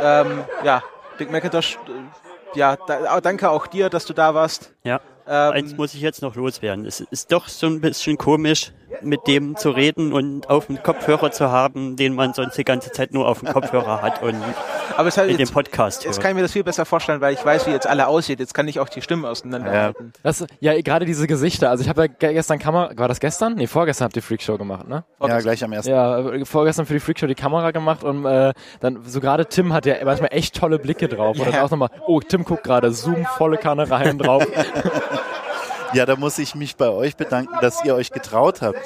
Ähm, 0.01 0.43
ja, 0.63 0.83
Big 1.17 1.31
Macintosh, 1.31 1.75
äh, 1.87 2.57
ja, 2.59 2.75
da, 2.87 3.19
danke 3.21 3.49
auch 3.49 3.67
dir, 3.67 3.89
dass 3.89 4.05
du 4.05 4.13
da 4.13 4.33
warst. 4.33 4.71
Ja. 4.83 4.99
Ähm, 5.27 5.51
Eins 5.53 5.77
muss 5.77 5.93
ich 5.93 6.01
jetzt 6.01 6.21
noch 6.21 6.35
loswerden. 6.35 6.85
Es 6.85 6.99
ist 6.99 7.31
doch 7.31 7.47
so 7.47 7.67
ein 7.67 7.79
bisschen 7.81 8.17
komisch, 8.17 8.71
mit 9.01 9.25
dem 9.27 9.55
zu 9.55 9.71
reden 9.71 10.13
und 10.13 10.49
auf 10.49 10.67
dem 10.67 10.81
Kopfhörer 10.83 11.31
zu 11.31 11.49
haben, 11.49 11.95
den 11.95 12.13
man 12.13 12.33
sonst 12.33 12.57
die 12.57 12.63
ganze 12.63 12.91
Zeit 12.91 13.13
nur 13.13 13.27
auf 13.27 13.39
dem 13.39 13.49
Kopfhörer 13.51 14.01
hat 14.01 14.21
und 14.21 14.35
aber 14.95 15.07
es 15.07 15.17
halt 15.17 15.29
in 15.31 15.37
dem 15.37 15.39
jetzt, 15.45 15.53
Podcast 15.53 16.03
jetzt 16.03 16.17
hört. 16.17 16.21
kann 16.21 16.31
ich 16.31 16.35
mir 16.35 16.41
das 16.43 16.51
viel 16.51 16.63
besser 16.63 16.85
vorstellen, 16.85 17.19
weil 17.19 17.33
ich 17.33 17.43
weiß, 17.43 17.65
wie 17.65 17.71
jetzt 17.71 17.87
alle 17.87 18.05
aussieht. 18.07 18.39
Jetzt 18.39 18.53
kann 18.53 18.67
ich 18.67 18.79
auch 18.79 18.87
die 18.89 19.01
Stimmen 19.01 19.25
auseinanderhalten. 19.25 20.13
Das, 20.21 20.45
ja, 20.59 20.79
gerade 20.81 21.05
diese 21.05 21.25
Gesichter. 21.25 21.71
Also 21.71 21.81
ich 21.83 21.89
habe 21.89 22.01
ja 22.03 22.07
ge- 22.07 22.33
gestern 22.33 22.59
Kamera, 22.59 22.91
war 22.95 23.07
das 23.07 23.19
gestern? 23.19 23.55
Nee, 23.55 23.65
vorgestern 23.65 24.05
habt 24.05 24.15
ihr 24.15 24.21
Freakshow 24.21 24.57
gemacht, 24.59 24.87
ne? 24.87 25.03
Ja, 25.19 25.39
gleich 25.39 25.63
am 25.63 25.73
ersten. 25.73 25.89
Ja, 25.91 26.45
vorgestern 26.45 26.85
für 26.85 26.93
die 26.93 26.99
Freakshow 26.99 27.25
die 27.25 27.33
Kamera 27.33 27.71
gemacht 27.71 28.03
und 28.03 28.25
äh, 28.25 28.53
dann 28.81 28.99
so 29.05 29.19
gerade 29.19 29.47
Tim 29.47 29.73
hat 29.73 29.87
ja 29.87 29.95
manchmal 30.05 30.29
echt 30.31 30.55
tolle 30.55 30.77
Blicke 30.77 31.07
drauf. 31.07 31.39
Und 31.39 31.45
Ja. 31.45 31.51
dann 31.51 31.61
auch 31.61 31.71
nochmal, 31.71 31.89
oh, 32.05 32.19
Tim 32.19 32.43
guckt 32.45 32.63
gerade, 32.63 32.91
zoom 32.91 33.25
volle 33.37 33.57
Kanne 33.57 33.89
rein 33.89 34.19
drauf. 34.19 34.45
Ja, 35.93 36.05
da 36.05 36.15
muss 36.15 36.37
ich 36.39 36.55
mich 36.55 36.75
bei 36.75 36.89
euch 36.89 37.15
bedanken, 37.15 37.53
dass 37.61 37.83
ihr 37.85 37.95
euch 37.95 38.11
getraut 38.11 38.61
habt. 38.61 38.79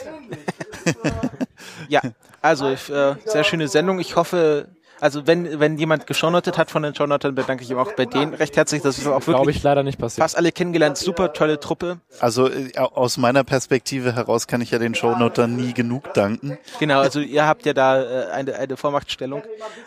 Ja, 1.89 2.01
also 2.41 2.67
äh, 2.69 2.77
sehr 3.25 3.43
schöne 3.43 3.67
Sendung. 3.67 3.99
Ich 3.99 4.15
hoffe, 4.15 4.67
also 4.99 5.27
wenn, 5.27 5.59
wenn 5.59 5.77
jemand 5.77 6.07
geschaunotet 6.07 6.57
hat 6.57 6.71
von 6.71 6.83
den 6.83 6.95
Schaunotern, 6.95 7.35
bedanke 7.35 7.63
ich 7.63 7.71
ihm 7.71 7.77
auch 7.77 7.91
bei 7.93 8.05
denen 8.05 8.33
recht 8.33 8.55
herzlich. 8.57 8.81
Das 8.81 8.97
ist 8.97 9.07
auch 9.07 9.19
Glaube 9.21 9.39
wirklich 9.39 9.57
ich 9.57 9.63
leider 9.63 9.83
nicht 9.83 9.99
passiert. 9.99 10.23
fast 10.23 10.37
alle 10.37 10.51
kennengelernt. 10.51 10.97
Super 10.97 11.33
tolle 11.33 11.59
Truppe. 11.59 11.99
Also 12.19 12.49
äh, 12.49 12.71
aus 12.77 13.17
meiner 13.17 13.43
Perspektive 13.43 14.15
heraus 14.15 14.47
kann 14.47 14.61
ich 14.61 14.71
ja 14.71 14.79
den 14.79 14.95
Shownotern 14.95 15.55
nie 15.55 15.73
genug 15.73 16.13
danken. 16.13 16.57
Genau, 16.79 16.99
also 16.99 17.19
ihr 17.19 17.45
habt 17.45 17.65
ja 17.65 17.73
da 17.73 18.01
äh, 18.01 18.31
eine, 18.31 18.55
eine 18.55 18.77
Vormachtstellung. 18.77 19.43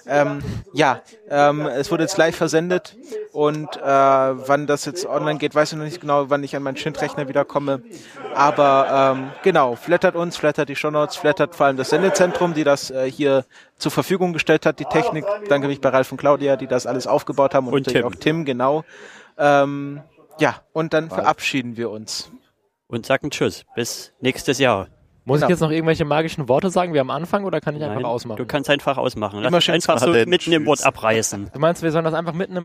Ähm, 0.07 0.43
ja, 0.73 1.01
ähm, 1.29 1.67
es 1.67 1.91
wurde 1.91 2.05
jetzt 2.05 2.17
live 2.17 2.37
versendet 2.37 2.97
und 3.33 3.77
äh, 3.77 3.81
wann 3.85 4.67
das 4.67 4.85
jetzt 4.85 5.07
online 5.07 5.39
geht, 5.39 5.55
weiß 5.55 5.73
ich 5.73 5.79
noch 5.79 5.85
nicht 5.85 6.01
genau, 6.01 6.31
wann 6.31 6.43
ich 6.43 6.57
an 6.57 6.63
meinen 6.63 6.77
Schindrechner 6.77 7.29
wiederkomme. 7.29 7.83
Aber 8.35 9.15
ähm, 9.17 9.31
genau, 9.43 9.77
flattert 9.77 10.15
uns, 10.15 10.37
flattert 10.37 10.69
die 10.69 10.77
Shownotes, 10.77 11.17
flattert 11.17 11.55
vor 11.55 11.67
allem 11.67 11.77
das 11.77 11.91
Sendezentrum, 11.91 12.55
die 12.55 12.65
das 12.65 12.91
äh, 12.91 13.11
hier 13.11 13.45
zur 13.81 13.91
Verfügung 13.91 14.33
gestellt 14.33 14.67
hat, 14.67 14.79
die 14.79 14.85
Technik. 14.85 15.25
Danke 15.49 15.69
mich 15.69 15.81
bei 15.81 15.89
Ralf 15.89 16.13
und 16.13 16.19
Claudia, 16.19 16.57
die 16.57 16.67
das 16.67 16.87
alles 16.87 17.07
aufgebaut 17.07 17.55
haben 17.55 17.67
und, 17.67 17.75
Und 17.75 17.87
natürlich 17.87 18.03
Tim. 18.03 18.13
auch 18.13 18.21
Tim, 18.21 18.45
genau. 18.45 18.85
Ähm, 19.39 20.03
ja, 20.39 20.61
und 20.73 20.93
dann 20.95 21.09
verabschieden 21.09 21.77
wir 21.77 21.91
uns. 21.91 22.31
Und 22.87 23.07
sagen 23.07 23.31
Tschüss. 23.31 23.65
Bis 23.75 24.13
nächstes 24.21 24.59
Jahr. 24.59 24.89
Muss 25.25 25.37
genau. 25.37 25.47
ich 25.47 25.51
jetzt 25.51 25.61
noch 25.61 25.71
irgendwelche 25.71 26.05
magischen 26.05 26.49
Worte 26.49 26.71
sagen 26.71 26.95
wie 26.95 26.99
am 26.99 27.11
Anfang 27.11 27.45
oder 27.45 27.61
kann 27.61 27.77
ich 27.77 27.83
einfach 27.83 27.97
Nein, 27.97 28.05
ausmachen? 28.05 28.39
Du 28.39 28.47
kannst 28.47 28.69
einfach 28.71 28.97
ausmachen. 28.97 29.39
Lass 29.41 29.49
Immer 29.49 29.57
uns 29.59 29.65
schön 29.65 29.75
einfach 29.75 29.99
so 29.99 30.11
mitten 30.11 30.53
im 30.53 30.67
Wort 30.67 30.83
abreißen. 30.83 31.51
Du 31.53 31.61
meinst, 31.61 31.83
wir 31.83 31.93
sollen 31.93 32.05
das 32.05 32.15
einfach 32.15 32.33
mitten 32.33 32.53
im 32.53 32.59